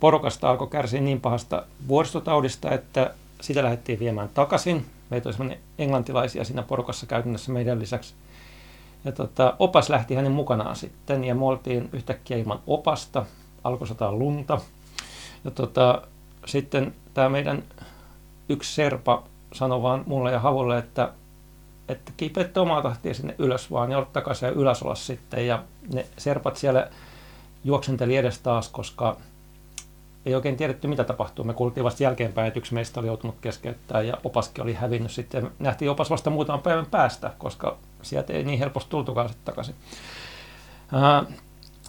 porukasta 0.00 0.50
alkoi 0.50 0.68
kärsiä 0.68 1.00
niin 1.00 1.20
pahasta 1.20 1.62
vuoristotaudista, 1.88 2.70
että 2.70 3.14
sitä 3.40 3.62
lähdettiin 3.62 3.98
viemään 3.98 4.28
takaisin. 4.34 4.86
Meitä 5.10 5.28
oli 5.28 5.58
englantilaisia 5.78 6.44
siinä 6.44 6.62
porukassa 6.62 7.06
käytännössä 7.06 7.52
meidän 7.52 7.78
lisäksi. 7.78 8.14
Ja 9.04 9.12
tota, 9.12 9.56
opas 9.58 9.90
lähti 9.90 10.14
hänen 10.14 10.32
mukanaan 10.32 10.76
sitten 10.76 11.24
ja 11.24 11.34
me 11.34 11.44
oltiin 11.44 11.88
yhtäkkiä 11.92 12.36
ilman 12.36 12.60
opasta. 12.66 13.26
Alkoi 13.64 13.88
sataa 13.88 14.12
lunta. 14.12 14.60
Ja 15.44 15.50
tota, 15.50 16.02
sitten 16.46 16.94
tämä 17.14 17.28
meidän 17.28 17.62
yksi 18.48 18.74
serpa 18.74 19.22
sanoi 19.52 19.82
vaan 19.82 20.04
mulle 20.06 20.32
ja 20.32 20.40
Havulle, 20.40 20.78
että, 20.78 21.12
että 21.88 22.12
kipeätte 22.16 22.60
omaa 22.60 22.82
tahtia 22.82 23.14
sinne 23.14 23.34
ylös 23.38 23.70
vaan 23.70 23.90
ja 23.90 23.98
ottakaa 23.98 24.34
se 24.34 24.48
ylös 24.48 24.84
sitten. 24.94 25.46
Ja 25.46 25.62
ne 25.92 26.06
serpat 26.18 26.56
siellä 26.56 26.90
juoksenteli 27.64 28.16
edes 28.16 28.38
taas, 28.38 28.68
koska 28.68 29.16
ei 30.26 30.34
oikein 30.34 30.56
tiedetty, 30.56 30.88
mitä 30.88 31.04
tapahtuu. 31.04 31.44
Me 31.44 31.54
kuultiin 31.54 31.84
vasta 31.84 32.02
jälkeenpäin, 32.02 32.48
että 32.48 32.58
yksi 32.58 32.74
meistä 32.74 33.00
oli 33.00 33.06
joutunut 33.06 33.36
keskeyttämään 33.40 34.06
ja 34.06 34.14
opaskin 34.24 34.62
oli 34.62 34.74
hävinnyt 34.74 35.10
sitten. 35.10 35.50
Nähtiin 35.58 35.90
opas 35.90 36.10
vasta 36.10 36.30
muutaman 36.30 36.62
päivän 36.62 36.86
päästä, 36.86 37.32
koska 37.38 37.76
sieltä 38.02 38.32
ei 38.32 38.44
niin 38.44 38.58
helposti 38.58 38.90
tultukaan 38.90 39.28
sitten 39.28 39.44
takaisin. 39.44 39.74
Uh, 40.92 41.32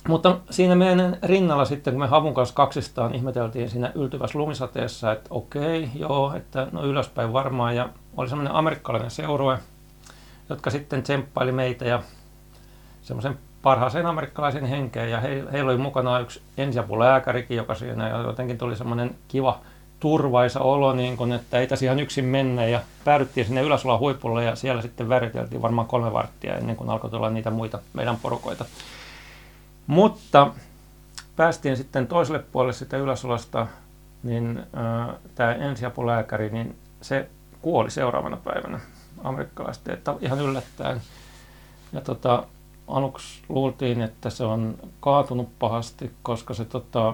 mutta 0.07 0.37
siinä 0.49 0.75
meidän 0.75 1.17
rinnalla 1.23 1.65
sitten, 1.65 1.93
kun 1.93 2.01
me 2.01 2.07
Havun 2.07 2.33
kanssa 2.33 2.55
kaksistaan 2.55 3.15
ihmeteltiin 3.15 3.69
siinä 3.69 3.91
yltyvässä 3.95 4.39
lumisateessa, 4.39 5.11
että 5.11 5.27
okei, 5.29 5.89
joo, 5.95 6.33
että 6.35 6.67
no 6.71 6.83
ylöspäin 6.83 7.33
varmaan. 7.33 7.75
Ja 7.75 7.89
oli 8.17 8.29
semmoinen 8.29 8.55
amerikkalainen 8.55 9.11
seurue, 9.11 9.59
jotka 10.49 10.69
sitten 10.69 11.03
tsemppaili 11.03 11.51
meitä 11.51 11.85
ja 11.85 12.03
semmoisen 13.01 13.39
parhaaseen 13.67 14.05
amerikkalaisen 14.05 14.65
henkeen. 14.65 15.11
Ja 15.11 15.19
he, 15.19 15.43
heillä 15.51 15.71
oli 15.71 15.77
mukana 15.77 16.19
yksi 16.19 16.41
ensiapulääkärikin, 16.57 17.57
joka 17.57 17.75
siinä 17.75 18.09
ja 18.09 18.17
jotenkin 18.17 18.57
tuli 18.57 18.75
semmoinen 18.75 19.15
kiva 19.27 19.59
turvaisa 19.99 20.59
olo, 20.59 20.93
niin 20.93 21.17
kun, 21.17 21.33
että 21.33 21.59
ei 21.59 21.67
tässä 21.67 21.85
ihan 21.85 21.99
yksin 21.99 22.25
mennä. 22.25 22.65
Ja 22.65 22.81
päädyttiin 23.05 23.45
sinne 23.45 23.61
Yläsulan 23.61 23.99
huipulle 23.99 24.43
ja 24.43 24.55
siellä 24.55 24.81
sitten 24.81 25.09
väriteltiin 25.09 25.61
varmaan 25.61 25.87
kolme 25.87 26.13
varttia 26.13 26.57
ennen 26.57 26.75
kuin 26.75 26.89
alkoi 26.89 27.09
tulla 27.09 27.29
niitä 27.29 27.49
muita 27.49 27.79
meidän 27.93 28.17
porukoita. 28.17 28.65
Mutta 29.87 30.51
päästiin 31.35 31.77
sitten 31.77 32.07
toiselle 32.07 32.43
puolelle 32.51 32.73
sitä 32.73 32.97
Yläsulasta, 32.97 33.67
niin 34.23 34.63
äh, 34.77 35.15
tämä 35.35 35.53
ensiapulääkäri, 35.53 36.49
niin 36.49 36.75
se 37.01 37.29
kuoli 37.61 37.91
seuraavana 37.91 38.37
päivänä 38.37 38.79
amerikkalaisesti, 39.23 39.93
että 39.93 40.15
ihan 40.21 40.41
yllättäen. 40.41 41.01
Ja 41.93 42.01
tota, 42.01 42.43
aluksi 42.87 43.41
luultiin, 43.49 44.01
että 44.01 44.29
se 44.29 44.43
on 44.43 44.77
kaatunut 44.99 45.49
pahasti, 45.59 46.11
koska 46.23 46.53
se 46.53 46.65
tota, 46.65 47.07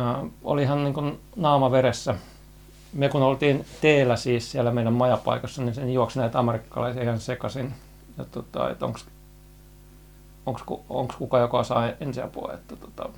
äh, 0.00 0.30
oli 0.44 0.62
ihan 0.62 0.84
niin 0.84 1.18
naama 1.36 1.70
veressä. 1.70 2.14
Me 2.92 3.08
kun 3.08 3.22
oltiin 3.22 3.64
teellä 3.80 4.16
siis 4.16 4.50
siellä 4.50 4.70
meidän 4.70 4.92
majapaikassa, 4.92 5.62
niin 5.62 5.74
sen 5.74 5.92
juoksi 5.92 6.18
näitä 6.18 6.38
amerikkalaisia 6.38 7.02
ihan 7.02 7.20
sekaisin. 7.20 7.74
Ja 8.18 8.24
tota, 8.24 8.70
että 8.70 8.86
onko 8.86 8.98
onko 10.88 11.14
kuka, 11.18 11.38
joka 11.38 11.64
saa 11.64 11.88
ensiapua. 12.00 12.52
Että 12.54 12.76
tota, 12.76 13.08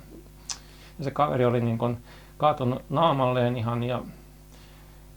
ja 0.97 1.03
se 1.03 1.11
kaveri 1.11 1.45
oli 1.45 1.61
niin 1.61 1.77
kun 1.77 1.97
kaatunut 2.37 2.81
naamalleen 2.89 3.57
ihan 3.57 3.83
ja 3.83 4.01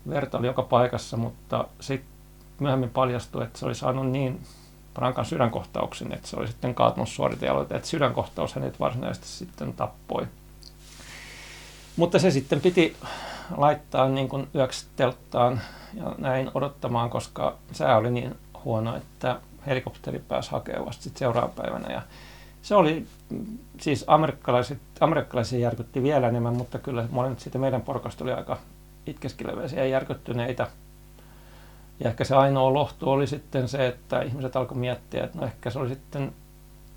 verta 0.09 0.39
oli 0.39 0.47
joka 0.47 0.62
paikassa, 0.62 1.16
mutta 1.16 1.64
sitten 1.81 2.10
myöhemmin 2.60 2.90
paljastui, 2.90 3.44
että 3.44 3.59
se 3.59 3.66
oli 3.66 3.74
saanut 3.74 4.10
niin 4.10 4.40
rankan 4.97 5.24
sydänkohtauksen, 5.24 6.12
että 6.12 6.28
se 6.28 6.36
oli 6.36 6.47
sitten 6.47 6.74
kaatunut 6.74 7.09
suoritealoite, 7.09 7.74
että 7.74 7.89
sydänkohtaus 7.89 8.55
hänet 8.55 8.81
varsinaisesti 8.81 9.28
sitten 9.28 9.73
tappoi. 9.73 10.27
Mutta 11.97 12.18
se 12.18 12.31
sitten 12.31 12.60
piti 12.60 12.97
laittaa 13.56 14.09
niin 14.09 14.28
kuin 14.28 14.48
yöksi 14.55 14.86
telttaan 14.97 15.60
ja 15.94 16.14
näin 16.18 16.51
odottamaan, 16.55 17.10
koska 17.10 17.56
sää 17.73 17.97
oli 17.97 18.10
niin 18.10 18.36
huono, 18.64 18.97
että 18.97 19.40
helikopteri 19.66 20.18
pääsi 20.18 20.51
hakemaan 20.51 20.86
vasta 20.86 21.02
sit 21.02 21.16
seuraavana 21.16 21.55
päivänä. 21.56 21.94
Ja 21.94 22.02
se 22.62 22.74
oli, 22.74 23.06
siis 23.81 24.05
amerikkalaiset, 24.06 24.78
amerikkalaisia 25.01 25.59
järkytti 25.59 26.02
vielä 26.02 26.28
enemmän, 26.28 26.56
mutta 26.56 26.78
kyllä 26.78 27.09
monet 27.10 27.40
siitä 27.40 27.59
meidän 27.59 27.82
porukasta 27.82 28.24
oli 28.24 28.32
aika 28.32 28.59
itkeskeleväisiä 29.06 29.78
ja 29.78 29.86
järkyttyneitä. 29.86 30.68
Ja 32.01 32.10
ehkä 32.10 32.24
se 32.24 32.35
ainoa 32.35 32.74
lohtu 32.74 33.10
oli 33.10 33.27
sitten 33.27 33.68
se, 33.68 33.86
että 33.86 34.23
ihmiset 34.23 34.56
alkoi 34.56 34.78
miettiä, 34.78 35.24
että 35.24 35.39
no 35.39 35.47
ehkä 35.47 35.70
se 35.70 35.78
oli 35.78 35.89
sitten, 35.89 36.32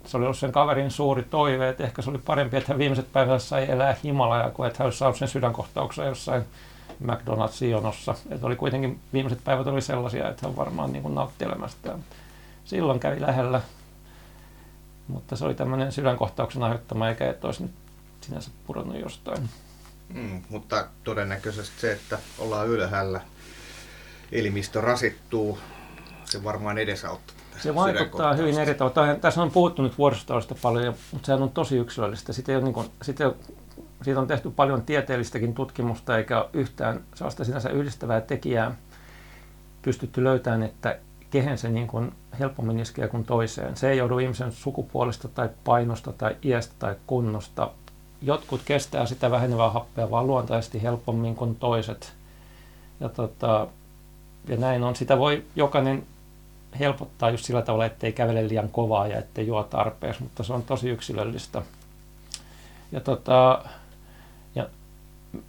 se 0.06 0.18
oli 0.18 0.26
ollut 0.26 0.38
sen 0.38 0.52
kaverin 0.52 0.92
suuri 0.92 1.24
toive, 1.24 1.70
että 1.70 1.84
ehkä 1.84 2.02
se 2.02 2.10
oli 2.10 2.18
parempi, 2.18 2.58
että 2.58 2.72
hän 2.74 2.80
viimeiset 2.80 3.14
päivät 3.14 3.42
sai 3.42 3.72
elää 3.72 3.96
Himalaya, 4.04 4.50
kuin 4.50 4.68
että 4.68 4.80
hän 4.80 4.86
olisi 4.86 4.98
saanut 4.98 5.18
sen 5.18 5.28
sydänkohtauksen 5.28 6.06
jossain 6.08 6.44
McDonald's-jonossa. 7.04 8.16
Että 8.32 8.48
oli 8.48 8.56
kuitenkin 8.56 9.00
viimeiset 9.14 9.44
päivät 9.44 9.68
oli 9.68 9.82
sellaisia, 9.82 10.30
että 10.30 10.48
hän 10.48 10.56
varmaan 10.56 10.94
niin 10.94 11.16
nautti 11.16 11.46
elämästään 11.46 12.04
silloin 12.66 13.00
kävi 13.00 13.22
lähellä. 13.22 13.62
Mutta 15.08 15.36
se 15.36 15.46
oli 15.46 15.56
tämmöinen 15.56 15.92
sydänkohtauksen 15.92 16.64
aiheuttama, 16.64 17.10
eikä 17.10 17.30
et 17.30 17.46
olisi 17.46 17.64
nyt 17.64 17.72
sinänsä 18.22 18.52
pudonnut 18.68 19.00
jostain. 19.00 19.50
Mm, 20.14 20.42
mutta 20.50 20.88
todennäköisesti 21.04 21.82
se, 21.82 21.92
että 21.92 22.20
ollaan 22.40 22.68
ylhäällä, 22.68 23.22
elimistö 24.32 24.82
rasittuu, 24.82 25.58
se 26.26 26.44
varmaan 26.44 26.78
edesauttaa. 26.78 27.36
Se 27.60 27.76
vaikuttaa 27.76 28.34
hyvin 28.34 28.60
eri 28.60 28.74
tavalla. 28.74 29.16
Tässä 29.16 29.42
on 29.42 29.52
puhuttu 29.52 29.82
nyt 29.82 29.98
vuoristotaudesta 29.98 30.56
paljon, 30.62 30.94
mutta 31.12 31.26
sehän 31.26 31.44
on 31.44 31.52
tosi 31.52 31.78
yksilöllistä. 31.78 32.34
Sitä 32.34 32.52
ei 32.52 32.62
niin 32.62 32.74
kuin, 32.74 32.88
sitä 33.02 33.26
ei, 33.26 33.32
siitä 34.02 34.20
on 34.20 34.28
tehty 34.28 34.50
paljon 34.50 34.82
tieteellistäkin 34.82 35.54
tutkimusta, 35.54 36.18
eikä 36.18 36.42
ole 36.42 36.50
yhtään 36.54 37.04
sellaista 37.16 37.44
sinänsä 37.44 37.70
yhdistävää 37.70 38.22
tekijää 38.22 38.76
pystytty 39.82 40.24
löytämään, 40.24 40.64
että 40.64 41.00
kehen 41.32 41.58
se 41.58 41.70
niin 41.70 41.88
kuin 41.88 42.12
helpommin 42.40 42.80
iskee 42.80 43.08
kuin 43.08 43.26
toiseen. 43.26 43.78
Se 43.78 43.90
ei 43.90 43.98
joudu 43.98 44.20
ihmisen 44.20 44.52
sukupuolesta 44.52 45.28
tai 45.28 45.50
painosta 45.64 46.14
tai 46.14 46.36
iästä 46.44 46.74
tai 46.80 46.96
kunnosta. 47.08 47.72
Jotkut 48.22 48.62
kestää 48.66 49.06
sitä 49.06 49.32
vähenevää 49.32 49.70
happea 49.70 50.12
vaan 50.12 50.28
luontaisesti 50.28 50.84
helpommin 50.84 51.36
kuin 51.36 51.56
toiset. 51.56 52.14
Ja, 53.00 53.10
tota, 53.10 53.68
ja 54.48 54.58
näin 54.58 54.84
on. 54.84 54.96
Sitä 54.96 55.18
voi 55.18 55.44
jokainen 55.56 56.04
helpottaa 56.80 57.30
just 57.30 57.46
sillä 57.46 57.62
tavalla, 57.62 57.86
ettei 57.86 58.12
kävele 58.12 58.48
liian 58.48 58.70
kovaa 58.70 59.08
ja 59.08 59.18
ettei 59.18 59.48
juo 59.48 59.64
tarpeeksi, 59.64 60.24
mutta 60.24 60.44
se 60.44 60.54
on 60.54 60.64
tosi 60.64 60.90
yksilöllistä. 60.90 61.62
Ja, 62.92 63.00
tota, 63.00 63.64
ja 64.56 64.68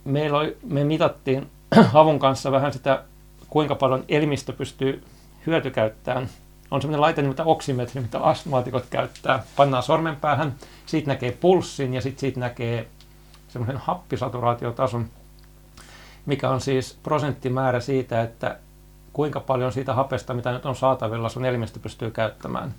meillä 0.04 0.38
oli, 0.38 0.56
me 0.62 0.84
mitattiin 0.84 1.50
Havun 1.92 2.18
kanssa 2.18 2.52
vähän 2.52 2.72
sitä, 2.72 3.02
kuinka 3.48 3.74
paljon 3.74 4.04
elimistö 4.08 4.52
pystyy 4.52 5.04
hyötykäyttämään. 5.46 6.28
On 6.70 6.82
sellainen 6.82 7.00
laite 7.00 7.22
nimeltä 7.22 7.44
oksimetri, 7.44 8.00
mitä 8.00 8.18
astmaatikot 8.18 8.86
käyttää. 8.90 9.42
Pannaan 9.56 9.82
sormen 9.82 10.16
päähän, 10.16 10.54
siitä 10.86 11.08
näkee 11.08 11.32
pulssin 11.32 11.94
ja 11.94 12.00
sitten 12.00 12.20
siitä 12.20 12.40
näkee 12.40 12.88
semmoisen 13.48 13.76
happisaturaatiotason, 13.76 15.06
mikä 16.26 16.50
on 16.50 16.60
siis 16.60 16.98
prosenttimäärä 17.02 17.80
siitä, 17.80 18.22
että 18.22 18.58
kuinka 19.12 19.40
paljon 19.40 19.72
siitä 19.72 19.94
hapesta, 19.94 20.34
mitä 20.34 20.52
nyt 20.52 20.66
on 20.66 20.76
saatavilla, 20.76 21.28
sun 21.28 21.44
elimistö 21.44 21.80
pystyy 21.80 22.10
käyttämään. 22.10 22.74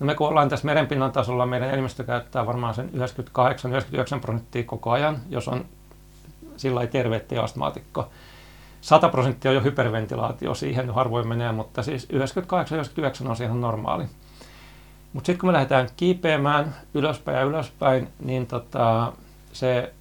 No 0.00 0.06
me 0.06 0.14
kun 0.14 0.28
ollaan 0.28 0.48
tässä 0.48 0.66
merenpinnan 0.66 1.12
tasolla, 1.12 1.46
meidän 1.46 1.70
elimistö 1.70 2.04
käyttää 2.04 2.46
varmaan 2.46 2.74
sen 2.74 2.90
98-99 4.16 4.20
prosenttia 4.20 4.64
koko 4.64 4.90
ajan, 4.90 5.18
jos 5.28 5.48
on 5.48 5.64
sillä 6.56 6.86
terve 6.86 7.24
astmaatikko. 7.42 8.08
100 8.80 9.08
prosenttia 9.08 9.50
on 9.50 9.54
jo 9.54 9.60
hyperventilaatio, 9.62 10.54
siihen 10.54 10.90
harvoin 10.90 11.28
menee, 11.28 11.52
mutta 11.52 11.82
siis 11.82 12.08
98-99 13.24 13.28
on 13.28 13.36
ihan 13.42 13.60
normaali. 13.60 14.04
Mutta 15.12 15.26
sitten 15.26 15.40
kun 15.40 15.48
me 15.48 15.52
lähdetään 15.52 15.88
kiipeämään 15.96 16.74
ylöspäin 16.94 17.38
ja 17.38 17.44
ylöspäin, 17.44 18.08
niin 18.20 18.46
tota, 18.46 19.12
se 19.52 19.92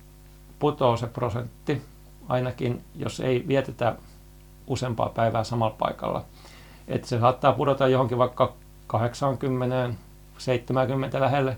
putoo 0.59 0.97
se 0.97 1.07
prosentti, 1.07 1.81
ainakin 2.29 2.83
jos 2.95 3.19
ei 3.19 3.45
vietetä 3.47 3.95
useampaa 4.71 5.09
päivää 5.09 5.43
samalla 5.43 5.75
paikalla. 5.79 6.25
Että 6.87 7.07
se 7.07 7.19
saattaa 7.19 7.53
pudota 7.53 7.87
johonkin 7.87 8.17
vaikka 8.17 8.53
80, 8.87 9.89
70 10.37 11.19
lähelle. 11.19 11.57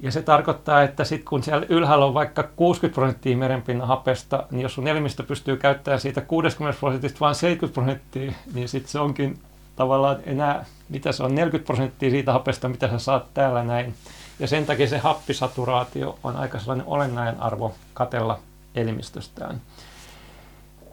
Ja 0.00 0.12
se 0.12 0.22
tarkoittaa, 0.22 0.82
että 0.82 1.04
sitten 1.04 1.28
kun 1.28 1.42
siellä 1.42 1.66
ylhäällä 1.68 2.04
on 2.04 2.14
vaikka 2.14 2.42
60 2.42 2.94
prosenttia 2.94 3.36
merenpinnan 3.36 3.88
hapesta, 3.88 4.46
niin 4.50 4.62
jos 4.62 4.74
sun 4.74 4.88
elimistö 4.88 5.22
pystyy 5.22 5.56
käyttämään 5.56 6.00
siitä 6.00 6.20
60 6.20 6.80
prosentista 6.80 7.20
vain 7.20 7.34
70 7.34 7.80
prosenttia, 7.80 8.32
niin 8.54 8.68
sitten 8.68 8.92
se 8.92 9.00
onkin 9.00 9.38
tavallaan 9.76 10.16
enää, 10.26 10.64
mitä 10.88 11.12
se 11.12 11.22
on, 11.22 11.34
40 11.34 11.66
prosenttia 11.66 12.10
siitä 12.10 12.32
hapesta, 12.32 12.68
mitä 12.68 12.88
sä 12.88 12.98
saat 12.98 13.34
täällä 13.34 13.64
näin. 13.64 13.94
Ja 14.38 14.46
sen 14.46 14.66
takia 14.66 14.88
se 14.88 14.98
happisaturaatio 14.98 16.18
on 16.24 16.36
aika 16.36 16.58
sellainen 16.58 16.86
olennainen 16.86 17.40
arvo 17.40 17.74
katella 17.94 18.38
elimistöstään. 18.74 19.60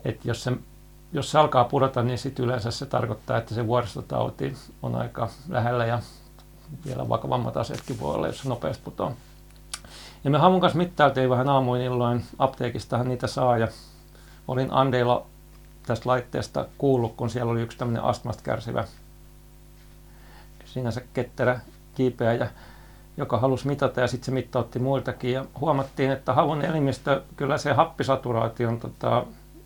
Et 0.05 0.25
jos, 0.25 0.43
se, 0.43 0.51
jos 1.15 1.31
se 1.31 1.39
alkaa 1.39 1.63
pudota, 1.63 2.03
niin 2.03 2.17
sitten 2.17 2.45
yleensä 2.45 2.71
se 2.71 2.85
tarkoittaa, 2.85 3.37
että 3.37 3.55
se 3.55 3.67
vuoristotauti 3.67 4.55
on 4.81 4.95
aika 4.95 5.29
lähellä 5.49 5.85
ja 5.85 5.99
vielä 6.85 7.09
vakavammat 7.09 7.57
asetkin 7.57 7.99
voi 7.99 8.15
olla, 8.15 8.27
jos 8.27 8.39
se 8.39 8.49
nopeasti 8.49 8.83
putoaa. 8.83 9.11
Ja 10.23 10.31
me 10.31 10.37
Havun 10.37 10.61
kanssa 10.61 10.77
mittailtiin 10.77 11.29
vähän 11.29 11.49
aamuin 11.49 11.81
illoin, 11.81 12.25
apteekistahan 12.39 13.07
niitä 13.07 13.27
saa 13.27 13.57
ja 13.57 13.67
olin 14.47 14.71
Andeilla 14.71 15.25
tästä 15.85 16.09
laitteesta 16.09 16.65
kuullut, 16.77 17.13
kun 17.15 17.29
siellä 17.29 17.51
oli 17.51 17.61
yksi 17.61 17.77
tämmöinen 17.77 18.03
astmasta 18.03 18.43
kärsivä 18.43 18.83
sinänsä 20.65 21.01
ketterä 21.13 21.59
kiipeä, 21.93 22.49
joka 23.17 23.39
halusi 23.39 23.67
mitata 23.67 24.01
ja 24.01 24.07
sitten 24.07 24.25
se 24.25 24.31
mittautti 24.31 24.79
muiltakin 24.79 25.33
ja 25.33 25.45
huomattiin, 25.59 26.11
että 26.11 26.33
havun 26.33 26.61
elimistö, 26.61 27.21
kyllä 27.35 27.57
se 27.57 27.73
happisaturaatio 27.73 28.77
tota, 28.81 29.25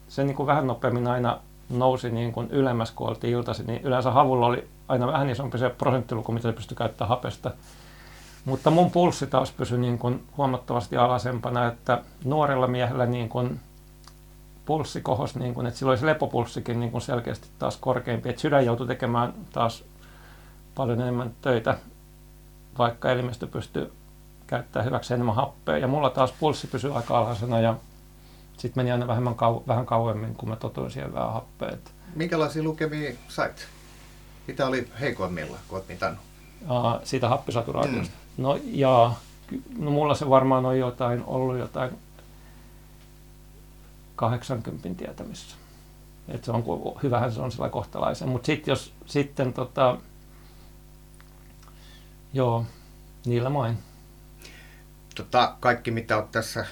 se 0.10 0.24
niin 0.24 0.36
kuin 0.36 0.48
vähän 0.48 0.68
nopeammin 0.68 1.08
aina 1.08 1.40
nousi 1.70 2.10
niin 2.10 2.32
kuin 2.32 2.48
ylemmäs, 2.52 2.92
kun 2.92 3.10
oltiin 3.10 3.34
iltaisin, 3.34 3.68
niin 3.68 3.82
yleensä 3.82 4.12
havulla 4.12 4.46
oli 4.46 4.68
aina 4.88 5.08
vähän 5.08 5.30
isompi 5.30 5.58
se 5.58 5.70
prosenttiluku, 5.70 6.32
mitä 6.32 6.50
se 6.50 6.54
pystyi 6.54 6.78
käyttämään 6.78 7.10
hapesta. 7.10 7.52
Mutta 8.46 8.72
mun 8.72 8.92
pulssi 8.92 9.28
taas 9.28 9.52
pysyi 9.52 9.78
niin 9.78 10.00
kuin 10.00 10.24
huomattavasti 10.38 10.98
alasempana, 10.98 11.68
että 11.68 12.02
nuorella 12.24 12.68
miehellä 12.68 13.06
niin 13.06 13.30
kuin 13.30 13.60
pulssi 14.66 15.02
kohos, 15.02 15.36
niin 15.36 15.54
kuin, 15.54 15.68
että 15.68 15.80
silloin 15.80 15.98
se 15.98 16.06
lepopulssikin 16.06 16.80
niin 16.80 16.92
kuin 16.92 17.02
selkeästi 17.02 17.48
taas 17.60 17.78
korkeampi. 17.78 18.30
Että 18.30 18.42
sydän 18.42 18.66
joutui 18.66 18.88
tekemään 18.88 19.34
taas 19.54 19.84
paljon 20.76 21.02
enemmän 21.02 21.32
töitä, 21.42 21.78
vaikka 22.78 23.12
elimistö 23.12 23.48
pystyy 23.48 23.94
käyttämään 24.48 24.86
hyväksi 24.86 25.14
enemmän 25.14 25.36
happea. 25.36 25.78
Ja 25.78 25.88
mulla 25.88 26.10
taas 26.10 26.34
pulssi 26.40 26.68
pysyi 26.68 26.92
aika 26.92 27.18
alhaisena 27.18 27.60
ja 27.60 27.76
sitten 28.60 28.84
meni 28.84 28.92
aina 28.92 29.08
vähemmän 29.08 29.34
kau- 29.34 29.68
vähän 29.68 29.86
kauemmin, 29.86 30.36
kun 30.36 30.50
mä 30.50 30.56
totuin 30.56 30.92
siihen 30.92 31.14
vähän 31.14 31.34
happea. 31.34 31.78
Minkälaisia 32.16 32.64
lukemia 32.64 33.12
sait? 33.28 33.68
Mitä 34.48 34.68
oli 34.68 34.88
heikoimmilla, 35.00 35.58
kun 35.68 35.78
olet 35.78 35.90
mitannut? 35.90 36.20
Uh, 36.62 37.02
siitä 37.04 37.30
happisaturaatiosta. 37.30 38.14
Mm. 38.38 38.44
No 38.44 38.60
jaa, 38.64 39.20
no 39.78 39.92
mulla 39.92 40.16
se 40.16 40.30
varmaan 40.30 40.66
on 40.66 40.80
jotain, 40.80 41.24
ollut 41.28 41.58
jotain 41.58 41.92
80 44.16 44.90
tietämissä. 44.98 45.56
Et 46.28 46.44
se 46.44 46.52
on, 46.52 46.64
hyvähän 47.04 47.32
se 47.32 47.42
on 47.42 47.52
sillä 47.52 47.70
kohtalaisen. 47.70 48.30
Mutta 48.30 48.46
sitten 48.46 48.72
jos 48.72 48.94
sitten 49.06 49.54
tota, 49.54 49.98
joo, 52.34 52.66
niillä 53.26 53.50
main. 53.50 53.78
Tota, 55.16 55.56
kaikki 55.60 55.92
mitä 55.92 56.18
olet 56.18 56.32
tässä 56.32 56.66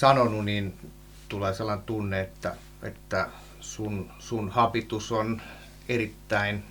sanonut, 0.00 0.44
niin 0.44 0.90
tulee 1.28 1.54
sellainen 1.54 1.86
tunne, 1.86 2.20
että, 2.20 2.56
että 2.82 3.28
sun, 3.60 4.10
sun 4.18 4.50
habitus 4.50 5.12
on 5.12 5.42
erittäin 5.88 6.64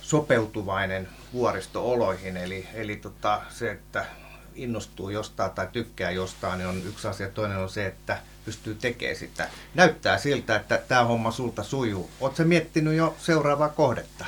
sopeutuvainen 0.00 1.08
vuoristooloihin. 1.32 2.36
Eli, 2.36 2.66
eli 2.74 2.96
tota, 2.96 3.40
se, 3.48 3.70
että 3.70 4.06
innostuu 4.54 5.10
jostain 5.10 5.50
tai 5.50 5.68
tykkää 5.72 6.10
jostain, 6.10 6.58
niin 6.58 6.68
on 6.68 6.82
yksi 6.88 7.08
asia. 7.08 7.28
Toinen 7.28 7.58
on 7.58 7.68
se, 7.68 7.86
että 7.86 8.18
pystyy 8.44 8.74
tekemään 8.74 9.16
sitä. 9.16 9.48
Näyttää 9.74 10.18
siltä, 10.18 10.56
että 10.56 10.78
tämä 10.88 11.04
homma 11.04 11.30
sulta 11.30 11.62
sujuu. 11.62 12.10
Oletko 12.20 12.44
miettinyt 12.44 12.94
jo 12.94 13.14
seuraavaa 13.18 13.68
kohdetta? 13.68 14.24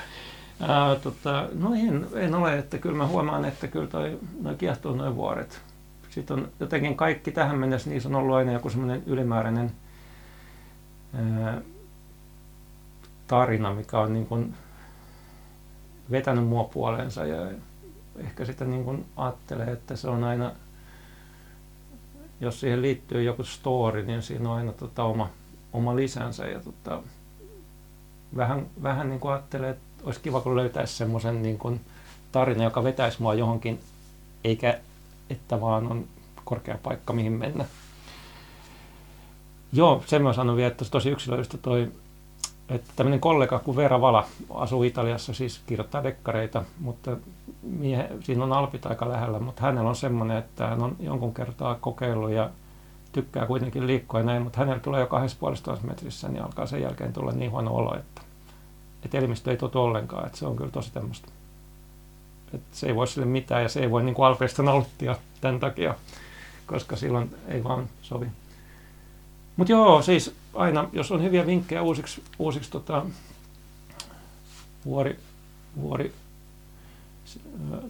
Ää, 0.61 0.97
tota, 0.97 1.49
no 1.53 1.75
en, 1.75 2.07
en 2.15 2.35
ole, 2.35 2.59
että 2.59 2.79
kyllä 2.79 2.97
mä 2.97 3.07
huomaan, 3.07 3.45
että 3.45 3.67
kyllä 3.67 3.87
toi, 3.87 4.19
noi 4.41 4.55
kiehtoo 4.55 4.97
noin 4.97 5.17
vuoret. 5.17 5.72
Sitten 6.13 6.39
on 6.39 6.49
jotenkin 6.61 6.97
kaikki 6.97 7.33
tähän 7.33 7.59
mennessä, 7.59 7.91
niissä 7.91 8.09
on 8.09 8.15
ollut 8.15 8.37
aina 8.37 8.53
joku 8.53 8.71
semmoinen 8.71 9.03
ylimääräinen 9.07 9.73
ää, 11.15 11.61
tarina, 13.27 13.75
mikä 13.75 13.99
on 13.99 14.13
niin 14.13 14.27
kuin 14.27 14.55
vetänyt 16.11 16.45
mua 16.45 16.65
puoleensa. 16.65 17.27
Ja 17.27 17.51
ehkä 18.17 18.45
sitä 18.45 18.65
niin 18.65 18.85
kuin 18.85 19.05
ajattelee, 19.17 19.73
että 19.73 19.97
se 19.97 20.09
on 20.09 20.25
aina, 20.25 20.53
jos 22.41 22.61
siihen 22.61 22.83
liittyy 22.83 23.23
joku 23.23 23.45
story, 23.45 24.03
niin 24.03 24.23
siinä 24.23 24.51
on 24.51 24.57
aina 24.57 24.73
tota 24.73 25.05
oma, 25.05 25.31
oma 25.73 25.97
lisänsä. 25.97 26.47
Ja 26.47 26.61
tota, 26.61 27.03
vähän, 28.37 28.67
vähän 28.83 29.09
niin 29.09 29.21
kuin 29.21 29.33
ajattelee, 29.33 29.71
että 29.71 30.05
olisi 30.05 30.21
kiva, 30.21 30.41
kun 30.41 30.57
löytäisi 30.57 30.97
semmoisen 30.97 31.43
niin 31.43 31.59
kuin 31.59 31.81
tarina, 32.33 32.65
joka 32.65 32.85
vetäisi 32.85 33.23
mua 33.23 33.35
johonkin, 33.35 33.81
eikä 34.45 34.81
että 35.33 35.61
vaan 35.61 35.87
on 35.87 36.05
korkea 36.45 36.79
paikka, 36.83 37.13
mihin 37.13 37.33
mennä. 37.33 37.65
Joo, 39.73 40.03
sen 40.07 40.23
mä 40.23 40.33
sanon 40.33 40.57
vielä, 40.57 40.69
että 40.69 40.85
tosi 40.85 41.11
yksilöistä 41.11 41.59
toi, 41.59 41.93
että 42.69 42.91
tämmöinen 42.97 43.21
kollega 43.21 43.59
kuin 43.59 43.77
Vera 43.77 44.01
Vala 44.01 44.27
asuu 44.55 44.83
Italiassa, 44.83 45.35
siis 45.35 45.61
kirjoittaa 45.67 46.03
dekkareita, 46.03 46.65
mutta 46.81 47.17
mie, 47.63 48.11
siinä 48.21 48.45
on 48.45 48.53
alpit 48.53 48.87
aika 48.87 49.09
lähellä, 49.09 49.39
mutta 49.39 49.63
hänellä 49.63 49.89
on 49.89 49.97
semmoinen, 49.97 50.37
että 50.37 50.67
hän 50.67 50.83
on 50.83 50.97
jonkun 51.01 51.35
kertaa 51.35 51.75
kokeillut 51.75 52.31
ja 52.31 52.51
tykkää 53.13 53.47
kuitenkin 53.47 53.87
liikkua 53.87 54.21
ja 54.21 54.27
näin, 54.27 54.43
mutta 54.43 54.59
hänellä 54.59 54.81
tulee 54.81 55.01
jo 55.01 55.07
kahdessa 55.07 55.37
puolesta 55.41 55.77
metrissä, 55.83 56.29
niin 56.29 56.43
alkaa 56.43 56.67
sen 56.67 56.83
jälkeen 56.83 57.13
tulla 57.13 57.33
niin 57.33 57.51
huono 57.51 57.75
olo, 57.75 57.97
että, 57.97 58.23
että 59.05 59.19
elimistö 59.19 59.51
ei 59.51 59.57
totu 59.57 59.81
ollenkaan, 59.81 60.27
että 60.27 60.39
se 60.39 60.47
on 60.47 60.57
kyllä 60.57 60.71
tosi 60.71 60.93
tämmöistä. 60.93 61.29
Että 62.55 62.77
se 62.77 62.87
ei 62.87 62.95
voi 62.95 63.07
sille 63.07 63.27
mitään 63.27 63.63
ja 63.63 63.69
se 63.69 63.81
ei 63.81 63.91
voi 63.91 64.03
niin 64.03 64.15
kuin 64.15 64.37
nauttia 64.63 65.17
tämän 65.41 65.61
takia, 65.61 65.95
koska 66.67 66.97
silloin 66.97 67.35
ei 67.49 67.65
vaan 67.65 67.89
sovi. 68.03 68.27
Mutta 69.57 69.73
joo, 69.73 70.03
siis 70.03 70.35
aina, 70.55 70.89
jos 70.93 71.13
on 71.13 71.23
hyviä 71.23 71.47
vinkkejä 71.47 71.83
uusiksi, 71.83 72.23
uusiksi 72.39 72.71
tota, 72.71 73.07
vuori, 74.85 75.19
vuori 75.81 76.13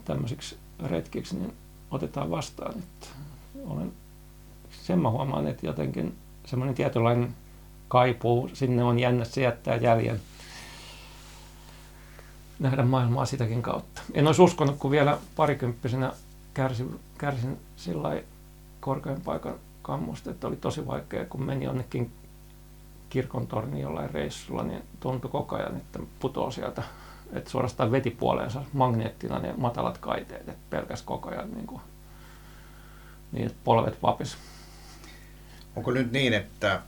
tämmöisiksi 0.05 0.56
retkiksi, 0.84 1.36
niin 1.36 1.52
otetaan 1.90 2.30
vastaan. 2.30 2.78
Että 2.78 3.06
olen, 3.66 3.93
sen 4.70 4.98
mä 4.98 5.10
huomaan, 5.10 5.47
että 5.47 5.66
jotenkin 5.66 6.14
semmoinen 6.47 6.74
tietynlainen 6.74 7.34
kaipuu, 7.89 8.51
sinne 8.52 8.84
on 8.84 8.98
jännä, 8.98 9.24
se 9.24 9.40
jättää 9.40 9.76
jäljen. 9.76 10.20
Nähdä 12.62 12.82
maailmaa 12.82 13.24
sitäkin 13.24 13.62
kautta. 13.62 14.02
En 14.14 14.26
olisi 14.26 14.43
uskonut, 14.43 14.76
kun 14.78 14.90
vielä 14.90 15.18
parikymppisenä 15.36 16.12
kärsin, 16.55 17.01
kärsin 17.18 17.59
sillä 17.76 18.22
korkean 18.80 19.20
paikan 19.20 19.55
kammusta, 19.82 20.30
että 20.30 20.47
oli 20.47 20.56
tosi 20.56 20.86
vaikea, 20.86 21.24
kun 21.24 21.43
meni 21.43 21.64
jonnekin 21.64 22.12
kirkon 23.10 23.47
torni 23.47 23.80
jollain 23.80 24.10
reissulla, 24.10 24.62
niin 24.62 24.82
tuntui 25.01 25.30
koko 25.30 25.56
ajan, 25.56 25.76
että 25.76 25.98
putoo 26.20 26.51
sieltä 26.51 26.82
että 27.32 27.51
suorastaan 27.51 27.93
veti 27.93 28.10
puoleensa 28.10 28.62
magneettina 28.72 29.39
ne 29.39 29.55
matalat 29.56 29.98
kaiteet, 29.98 30.48
että 30.48 30.62
pelkäs 30.70 31.02
koko 31.02 31.30
ajan 31.30 31.51
niin, 31.55 31.66
kuin, 31.66 31.80
niin 33.32 33.47
että 33.47 33.59
polvet 33.64 34.02
vapis. 34.02 34.36
Onko 35.76 35.90
nyt 35.90 36.12
niin, 36.12 36.32
että, 36.32 36.82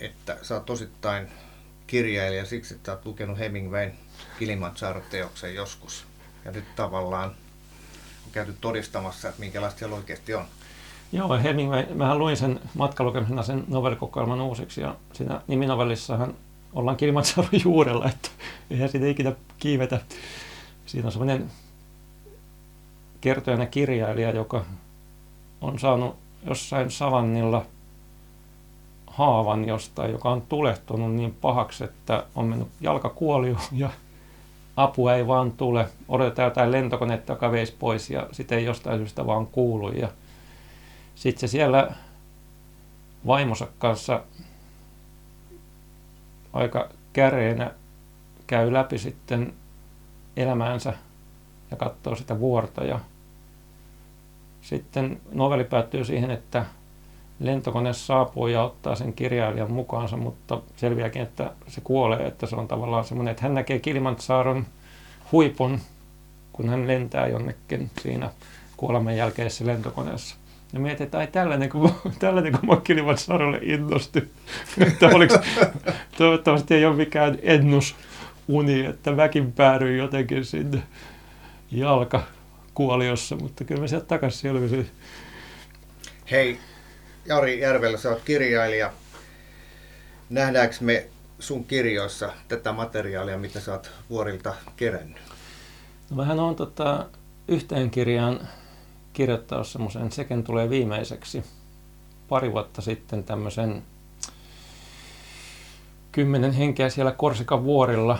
että 0.00 0.36
sä 0.42 0.54
oot 0.54 0.70
osittain 0.70 1.28
kirjailija 1.88 2.46
siksi, 2.46 2.74
että 2.74 2.92
oot 2.92 3.06
lukenut 3.06 3.38
Hemingwayn 3.38 3.92
Kilimanjaro-teoksen 4.38 5.54
joskus, 5.54 6.06
ja 6.44 6.50
nyt 6.50 6.64
tavallaan 6.76 7.28
on 8.26 8.32
käyty 8.32 8.54
todistamassa, 8.60 9.28
että 9.28 9.40
minkälaista 9.40 9.78
siellä 9.78 9.96
oikeasti 9.96 10.34
on. 10.34 10.44
Joo, 11.12 11.38
Hemingway, 11.42 11.94
mähän 11.94 12.18
luin 12.18 12.36
sen 12.36 12.60
matkalukemisena 12.74 13.42
sen 13.42 13.64
novellikokoelman 13.68 14.40
uusiksi, 14.40 14.80
ja 14.80 14.94
siinä 15.12 15.40
niminovellissahan 15.46 16.34
ollaan 16.72 16.96
Kilimanjaron 16.96 17.48
juurella, 17.64 18.08
että 18.08 18.28
eihän 18.70 18.88
siitä 18.88 19.06
ikinä 19.06 19.32
kiivetä. 19.58 20.00
Siinä 20.86 21.06
on 21.06 21.12
semmoinen 21.12 21.50
kertojana 23.20 23.66
kirjailija, 23.66 24.30
joka 24.30 24.64
on 25.60 25.78
saanut 25.78 26.16
jossain 26.46 26.90
savannilla 26.90 27.66
haavan 29.18 29.68
jostain, 29.68 30.12
joka 30.12 30.30
on 30.30 30.42
tulehtunut 30.42 31.14
niin 31.14 31.34
pahaksi, 31.40 31.84
että 31.84 32.24
on 32.34 32.44
mennyt 32.44 32.68
jalkakuolio 32.80 33.56
ja 33.72 33.90
apua 34.76 35.14
ei 35.14 35.26
vaan 35.26 35.52
tule. 35.52 35.88
Odotetaan 36.08 36.46
jotain 36.46 36.72
lentokonetta, 36.72 37.32
joka 37.32 37.52
veisi 37.52 37.76
pois 37.78 38.10
ja 38.10 38.26
sitten 38.32 38.58
ei 38.58 38.64
jostain 38.64 38.98
syystä 38.98 39.26
vaan 39.26 39.46
kuulu. 39.46 39.92
Ja 39.92 40.08
sitten 41.14 41.40
se 41.40 41.46
siellä 41.50 41.94
vaimonsa 43.26 43.66
kanssa 43.78 44.22
aika 46.52 46.88
käreenä 47.12 47.70
käy 48.46 48.72
läpi 48.72 48.98
sitten 48.98 49.54
elämäänsä 50.36 50.94
ja 51.70 51.76
katsoo 51.76 52.14
sitä 52.14 52.40
vuorta. 52.40 52.84
Ja 52.84 53.00
sitten 54.60 55.20
noveli 55.32 55.64
päättyy 55.64 56.04
siihen, 56.04 56.30
että 56.30 56.66
lentokone 57.40 57.92
saapuu 57.92 58.46
ja 58.46 58.62
ottaa 58.62 58.94
sen 58.94 59.12
kirjailijan 59.12 59.72
mukaansa, 59.72 60.16
mutta 60.16 60.60
selviääkin, 60.76 61.22
että 61.22 61.52
se 61.68 61.80
kuolee, 61.80 62.26
että 62.26 62.46
se 62.46 62.56
on 62.56 62.68
tavallaan 62.68 63.04
semmoinen, 63.04 63.32
että 63.32 63.42
hän 63.42 63.54
näkee 63.54 63.78
Kilimantsaaron 63.78 64.66
huipun, 65.32 65.80
kun 66.52 66.68
hän 66.68 66.86
lentää 66.86 67.26
jonnekin 67.26 67.90
siinä 68.00 68.30
kuoleman 68.76 69.16
jälkeisessä 69.16 69.66
lentokoneessa. 69.66 70.36
Ja 70.72 70.80
mietin, 70.80 71.04
että 71.04 71.18
ai 71.18 71.26
tällainen 71.26 71.68
kun, 71.68 71.92
tällainen 72.18 72.52
kun 72.52 72.68
mä 72.68 72.76
Kilimantsaarolle 72.76 73.58
innosti. 73.62 74.30
että 74.86 75.06
oliko, 75.06 75.38
toivottavasti 76.18 76.74
ei 76.74 76.84
ole 76.84 76.96
mikään 76.96 77.38
ennusuni, 77.42 78.84
että 78.88 79.16
väkin 79.16 79.52
päädyin 79.52 79.98
jotenkin 79.98 80.44
sinne 80.44 80.82
jalkakuoliossa, 81.70 83.36
mutta 83.36 83.64
kyllä 83.64 83.80
me 83.80 83.88
sieltä 83.88 84.06
takaisin 84.06 84.40
selvisin. 84.40 84.90
Hei, 86.30 86.58
Jari 87.28 87.60
Järvelä, 87.60 87.98
sä 87.98 88.08
oot 88.08 88.22
kirjailija. 88.24 88.92
Nähdäänkö 90.30 90.76
me 90.80 91.06
sun 91.38 91.64
kirjoissa 91.64 92.32
tätä 92.48 92.72
materiaalia, 92.72 93.38
mitä 93.38 93.60
sä 93.60 93.72
oot 93.72 93.90
vuorilta 94.10 94.54
kerännyt? 94.76 95.18
No 96.10 96.16
vähän 96.16 96.40
on 96.40 96.56
tota, 96.56 97.06
yhteen 97.48 97.90
kirjaan 97.90 98.48
kirjoittaa 99.12 99.64
semmoisen, 99.64 100.12
Seken 100.12 100.44
tulee 100.44 100.70
viimeiseksi, 100.70 101.44
pari 102.28 102.52
vuotta 102.52 102.82
sitten 102.82 103.24
tämmöisen 103.24 103.82
kymmenen 106.12 106.52
henkeä 106.52 106.88
siellä 106.88 107.12
Korsikan 107.12 107.64
vuorilla, 107.64 108.18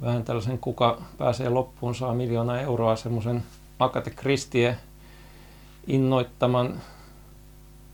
vähän 0.00 0.24
tällaisen 0.24 0.58
kuka 0.58 1.02
pääsee 1.18 1.48
loppuun, 1.48 1.94
saa 1.94 2.14
miljoona 2.14 2.60
euroa, 2.60 2.96
semmoisen 2.96 3.42
Akate 3.78 4.10
Kristie 4.10 4.76
innoittaman 5.86 6.80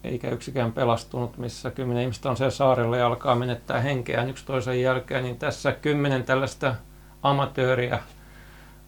eikä 0.06 0.30
yksikään 0.30 0.72
pelastunut, 0.72 1.38
missä 1.38 1.70
kymmenen 1.70 2.02
ihmistä 2.02 2.30
on 2.30 2.36
siellä 2.36 2.50
saarella 2.50 2.96
ja 2.96 3.06
alkaa 3.06 3.34
menettää 3.34 3.80
henkeään 3.80 4.30
yksi 4.30 4.46
toisen 4.46 4.82
jälkeen, 4.82 5.24
niin 5.24 5.38
tässä 5.38 5.72
kymmenen 5.72 6.24
tällaista 6.24 6.74
amatööriä 7.22 7.98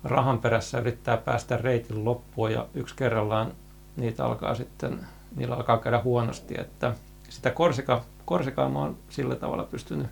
rahan 0.05 0.39
perässä 0.39 0.79
yrittää 0.79 1.17
päästä 1.17 1.57
reitin 1.57 2.05
loppuun 2.05 2.53
ja 2.53 2.67
yksi 2.75 2.97
kerrallaan 2.97 3.53
niitä 3.97 4.25
alkaa 4.25 4.55
sitten, 4.55 5.01
niillä 5.37 5.57
alkaa 5.57 5.79
käydä 5.79 6.03
huonosti, 6.03 6.55
että 6.61 6.95
sitä 7.29 7.51
Korsika, 7.51 8.05
Korsikaa 8.25 8.69
mä 8.69 8.79
oon 8.79 8.97
sillä 9.11 9.37
tavalla 9.37 9.65
pystynyt 9.65 10.07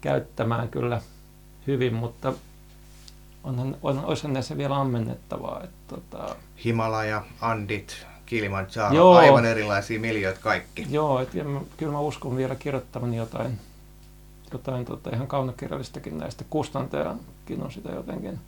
käyttämään 0.00 0.68
kyllä 0.68 1.00
hyvin, 1.66 1.94
mutta 1.94 2.32
onhan, 3.44 3.76
on, 3.82 4.04
olisihan 4.04 4.32
näissä 4.32 4.56
vielä 4.56 4.76
ammennettavaa. 4.76 5.60
Että, 5.64 5.76
tota... 5.88 6.36
Himalaja, 6.64 7.22
Andit, 7.40 8.06
Kilimanjaro, 8.30 8.94
Joo. 8.94 9.14
aivan 9.14 9.44
erilaisia 9.44 10.00
miljöitä 10.00 10.40
kaikki. 10.40 10.86
Joo, 10.90 11.20
et, 11.20 11.34
ja 11.34 11.44
mä, 11.44 11.60
kyllä 11.76 11.92
mä 11.92 12.00
uskon 12.00 12.36
vielä 12.36 12.54
kirjoittavan 12.54 13.14
jotain, 13.14 13.58
jotain 14.52 14.84
tota, 14.84 15.10
ihan 15.10 15.26
kaunokirjallistakin 15.26 16.18
näistä. 16.18 16.44
Kustantajakin 16.50 17.62
on 17.62 17.72
sitä 17.72 17.88
jotenkin 17.88 18.38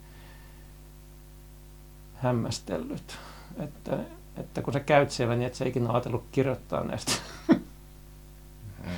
hämmästellyt, 2.15 3.17
että, 3.59 3.97
että 4.37 4.61
kun 4.61 4.73
sä 4.73 4.79
käyt 4.79 5.11
siellä, 5.11 5.35
niin 5.35 5.47
et 5.47 5.55
sä 5.55 5.65
ikinä 5.65 5.89
ajatellut 5.89 6.23
kirjoittaa 6.31 6.83
näistä. 6.83 7.11
Mm. 7.47 8.91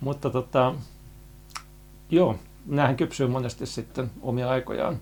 Mutta 0.00 0.30
tota, 0.30 0.74
joo, 2.10 2.36
näähän 2.66 2.96
kypsyy 2.96 3.26
monesti 3.26 3.66
sitten 3.66 4.10
omia 4.22 4.50
aikojaan. 4.50 4.98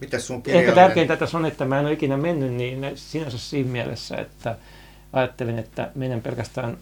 Mitäs 0.00 0.26
sun. 0.26 0.42
Ehkä 0.46 0.72
tärkeintä 0.72 1.16
tässä 1.16 1.38
on, 1.38 1.46
että 1.46 1.64
mä 1.64 1.78
en 1.78 1.84
ole 1.84 1.92
ikinä 1.92 2.16
mennyt 2.16 2.52
niin 2.52 2.92
sinänsä 2.94 3.38
siinä 3.38 3.70
mielessä, 3.70 4.16
että 4.16 4.56
ajattelin, 5.12 5.58
että 5.58 5.90
menen 5.94 6.22
pelkästään 6.22 6.78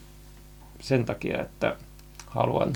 sen 0.81 1.05
takia, 1.05 1.43
että 1.43 1.77
haluan, 2.27 2.73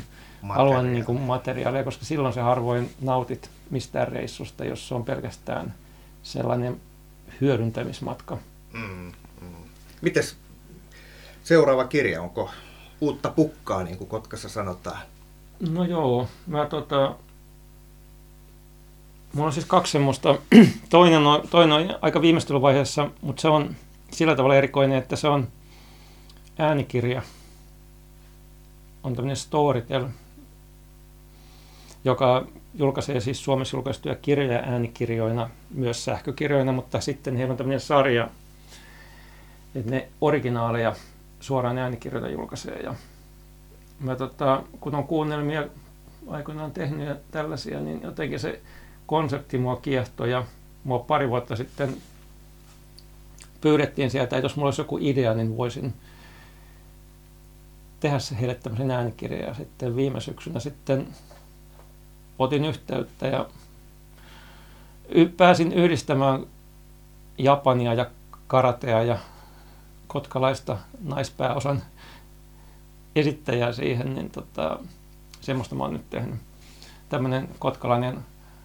haluan 0.49 0.93
niin 0.93 1.05
kuin 1.05 1.21
materiaalia, 1.21 1.85
koska 1.85 2.05
silloin 2.05 2.35
se 2.35 2.41
harvoin 2.41 2.91
nautit 3.01 3.51
mistään 3.71 4.09
reissusta, 4.09 4.65
jos 4.65 4.89
se 4.89 4.95
on 4.95 5.05
pelkästään 5.05 5.75
sellainen 6.23 6.81
hyödyntämismatka. 7.41 8.39
Mm, 8.73 9.13
mm. 9.41 9.49
Mites 10.03 10.37
seuraava 11.45 11.85
kirja, 11.85 12.23
onko 12.23 12.51
uutta 13.01 13.31
pukkaa, 13.31 13.83
niin 13.83 13.99
kuin 13.99 14.09
Kotkassa 14.09 14.49
sanotaan? 14.49 14.99
No 15.71 15.85
joo, 15.85 16.29
mä 16.47 16.67
tota, 16.67 17.17
Mulla 19.33 19.47
on 19.47 19.53
siis 19.53 19.67
kaksi 19.67 19.93
semmoista. 19.93 20.39
Toinen 20.91 21.27
on, 21.27 21.49
toinen 21.51 21.73
on 21.73 21.99
aika 22.03 22.21
viimeistelyvaiheessa, 22.21 23.11
mutta 23.21 23.43
se 23.43 23.49
on 23.49 23.77
sillä 24.11 24.37
tavalla 24.37 24.57
erikoinen, 24.57 24.99
että 24.99 25.17
se 25.17 25.29
on 25.29 25.49
äänikirja. 26.59 27.23
On 29.03 29.15
tämmöinen 29.15 29.37
Storytel, 29.37 30.07
joka 32.05 32.47
julkaisee 32.75 33.21
siis 33.21 33.45
Suomessa 33.45 33.77
julkaistuja 33.77 34.15
kirjoja 34.15 34.59
äänikirjoina, 34.59 35.51
myös 35.71 36.05
sähkökirjoina, 36.05 36.73
mutta 36.73 37.01
sitten 37.01 37.37
heillä 37.37 37.53
on 37.53 37.57
tämmöinen 37.57 37.81
sarja, 37.81 38.29
että 39.75 39.91
ne 39.91 40.09
originaaleja 40.21 40.95
suoraan 41.41 41.79
äänikirjoita 41.79 42.29
julkaisee. 42.29 42.81
Ja 42.81 42.95
mä 44.01 44.17
tota, 44.17 44.63
kun 44.81 44.95
on 44.95 45.07
kuunnelmia 45.07 45.65
aikoinaan 46.29 46.73
tehnyt 46.73 47.07
ja 47.07 47.17
tällaisia, 47.31 47.81
niin 47.81 48.03
jotenkin 48.03 48.41
se 48.41 48.61
konsepti 49.07 49.59
mua 49.59 49.77
kiehtoi 49.77 50.31
ja 50.31 50.45
mua 50.85 50.99
pari 50.99 51.29
vuotta 51.29 51.57
sitten 51.57 51.97
pyydettiin 53.61 54.11
sieltä, 54.11 54.37
että 54.37 54.45
jos 54.45 54.57
mulla 54.57 54.67
olisi 54.67 54.81
joku 54.81 54.99
idea, 55.01 55.35
niin 55.35 55.57
voisin 55.57 55.95
tehdä 58.01 58.19
se 58.19 58.41
heille 58.41 58.55
tämmöisen 58.55 58.91
äänikirjan. 58.91 59.49
Ja 59.49 59.55
sitten 59.55 59.97
viime 59.97 60.21
syksynä 60.21 60.61
sitten 60.61 61.09
otin 62.39 62.65
yhteyttä 62.65 63.27
ja 63.27 63.47
pääsin 65.37 65.73
yhdistämään 65.73 66.47
Japania 67.39 67.95
ja 67.95 68.11
karatea 68.47 69.03
ja 69.03 69.19
kotkalaista 70.07 70.79
naispääosan 71.03 71.83
esittäjää 73.17 73.73
siihen, 73.73 74.15
niin 74.15 74.31
tota, 74.31 74.79
semmoista 75.41 75.75
mä 75.75 75.85
oon 75.85 75.93
nyt 75.93 76.11
tehnyt. 76.11 76.41
Tämmöinen 77.09 77.49
kotkalainen 77.59 78.19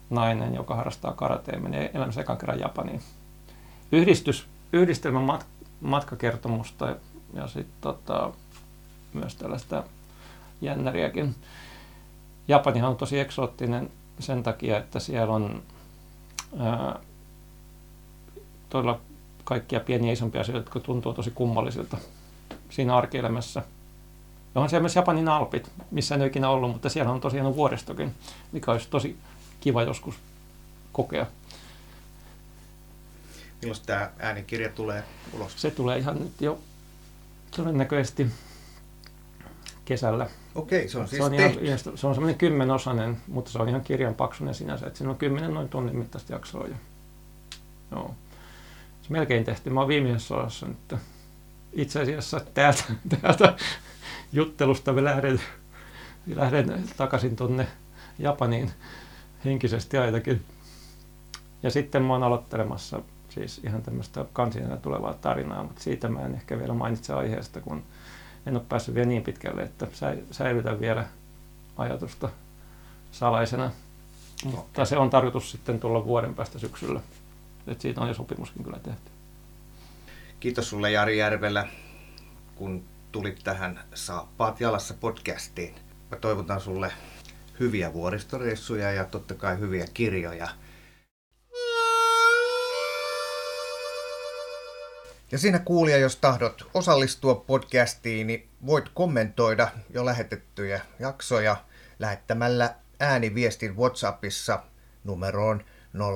nainen, 0.09 0.55
joka 0.55 0.75
harrastaa 0.75 1.13
karatea, 1.13 1.59
menee 1.59 1.91
elämänsä 1.93 2.21
ekan 2.21 2.37
kerran 2.37 2.59
Japaniin. 2.59 3.01
Yhdistys, 3.91 4.47
yhdistelmän 4.73 5.23
mat, 5.23 5.45
matkakertomusta 5.81 6.95
ja, 7.33 7.47
sitten 7.47 7.75
tota, 7.81 8.31
myös 9.13 9.35
tällaista 9.35 9.83
jännäriäkin. 10.61 11.35
Japanihan 12.47 12.89
on 12.89 12.97
tosi 12.97 13.19
eksoottinen 13.19 13.91
sen 14.19 14.43
takia, 14.43 14.77
että 14.77 14.99
siellä 14.99 15.33
on 15.33 15.63
ää, 16.59 16.99
todella 18.69 18.99
kaikkia 19.43 19.79
pieniä 19.79 20.13
isompia 20.13 20.41
asioita, 20.41 20.59
jotka 20.59 20.79
tuntuu 20.79 21.13
tosi 21.13 21.31
kummallisilta 21.31 21.97
siinä 22.69 22.97
arkielämässä. 22.97 23.63
Ja 24.55 24.61
on 24.61 24.69
siellä 24.69 24.81
myös 24.81 24.95
Japanin 24.95 25.27
Alpit, 25.29 25.71
missä 25.91 26.15
en 26.15 26.21
ole 26.21 26.27
ikinä 26.27 26.49
ollut, 26.49 26.71
mutta 26.71 26.89
siellä 26.89 27.11
on 27.11 27.21
tosiaan 27.21 27.55
vuoristokin, 27.55 28.15
mikä 28.51 28.71
olisi 28.71 28.89
tosi 28.89 29.17
kiva 29.59 29.83
joskus 29.83 30.15
kokea. 30.91 31.25
Milloin 33.61 33.81
tämä 33.85 34.11
äänikirja 34.19 34.69
tulee 34.69 35.03
ulos? 35.33 35.61
Se 35.61 35.71
tulee 35.71 35.97
ihan 35.97 36.19
nyt 36.19 36.41
jo 36.41 36.59
todennäköisesti 37.55 38.27
kesällä. 39.85 40.29
Okei, 40.55 40.89
se 40.89 40.97
on 40.97 41.07
siis 41.07 41.17
se 41.17 41.23
on, 41.23 41.33
ihan, 41.33 41.79
se 41.95 42.07
on 42.07 42.15
semmoinen 42.15 42.37
kymmenosainen, 42.37 43.17
mutta 43.27 43.51
se 43.51 43.59
on 43.59 43.69
ihan 43.69 43.81
kirjan 43.81 44.15
paksunen 44.15 44.53
sinänsä, 44.53 44.87
että 44.87 44.97
siinä 44.97 45.11
on 45.11 45.17
kymmenen 45.17 45.53
noin 45.53 45.69
tunnin 45.69 45.97
mittaista 45.97 46.33
jaksoa. 46.33 46.67
Ja, 46.67 46.75
joo. 47.91 48.15
Se 49.01 49.13
melkein 49.13 49.45
tehty. 49.45 49.69
Mä 49.69 49.79
oon 49.79 49.89
viimeisessä 49.89 50.35
osassa 50.35 50.65
nyt. 50.65 51.01
Itse 51.73 52.01
asiassa 52.01 52.39
täältä, 52.53 52.83
täältä 53.21 53.55
juttelusta 54.31 54.93
mä 54.93 55.03
lähden, 55.03 55.41
lähden 56.35 56.83
takaisin 56.97 57.35
tonne 57.35 57.67
Japaniin 58.19 58.71
henkisesti 59.45 59.97
ainakin. 59.97 60.45
Ja 61.63 61.71
sitten 61.71 62.03
mä 62.03 62.13
oon 62.13 62.23
aloittelemassa 62.23 63.01
siis 63.29 63.61
ihan 63.63 63.81
tämmöistä 63.81 64.25
kansinena 64.33 64.77
tulevaa 64.77 65.13
tarinaa, 65.13 65.63
mutta 65.63 65.83
siitä 65.83 66.09
mä 66.09 66.21
en 66.21 66.35
ehkä 66.35 66.59
vielä 66.59 66.73
mainitse 66.73 67.13
aiheesta, 67.13 67.61
kun 67.61 67.83
en 68.45 68.55
ole 68.55 68.63
päässyt 68.69 68.95
vielä 68.95 69.07
niin 69.07 69.23
pitkälle, 69.23 69.61
että 69.61 69.87
säilytän 70.31 70.79
vielä 70.79 71.05
ajatusta 71.77 72.29
salaisena. 73.11 73.71
Mutta 74.45 74.85
se 74.85 74.97
on 74.97 75.09
tarkoitus 75.09 75.51
sitten 75.51 75.79
tulla 75.79 76.05
vuoden 76.05 76.35
päästä 76.35 76.59
syksyllä. 76.59 76.99
Et 77.67 77.81
siitä 77.81 78.01
on 78.01 78.07
jo 78.07 78.13
sopimuskin 78.13 78.63
kyllä 78.63 78.79
tehty. 78.79 79.11
Kiitos 80.39 80.69
sulle 80.69 80.91
Jari 80.91 81.17
Järvelä, 81.17 81.67
kun 82.55 82.83
tulit 83.11 83.39
tähän 83.43 83.79
Saappaat 83.93 84.61
jalassa 84.61 84.93
podcastiin. 84.93 85.75
Mä 86.11 86.17
toivotan 86.17 86.61
sulle 86.61 86.91
hyviä 87.59 87.93
vuoristoreissuja 87.93 88.91
ja 88.91 89.05
totta 89.05 89.33
kai 89.33 89.59
hyviä 89.59 89.85
kirjoja. 89.93 90.47
Ja 95.31 95.37
siinä 95.37 95.59
kuulija, 95.59 95.97
jos 95.97 96.15
tahdot 96.15 96.69
osallistua 96.73 97.35
podcastiin, 97.35 98.27
niin 98.27 98.49
voit 98.65 98.89
kommentoida 98.93 99.69
jo 99.89 100.05
lähetettyjä 100.05 100.81
jaksoja 100.99 101.57
lähettämällä 101.99 102.75
ääniviestin 102.99 103.77
WhatsAppissa 103.77 104.63
numeroon 105.03 105.63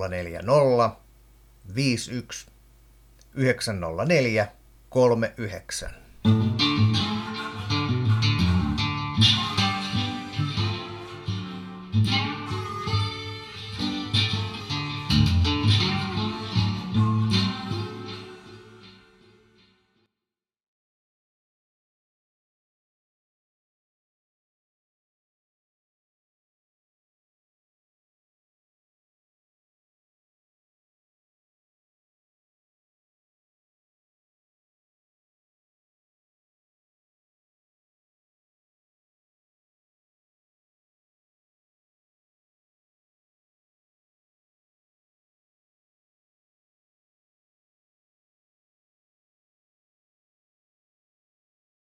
040 0.09 0.91
51 1.75 2.47
904 3.33 4.47
39. 4.89 6.60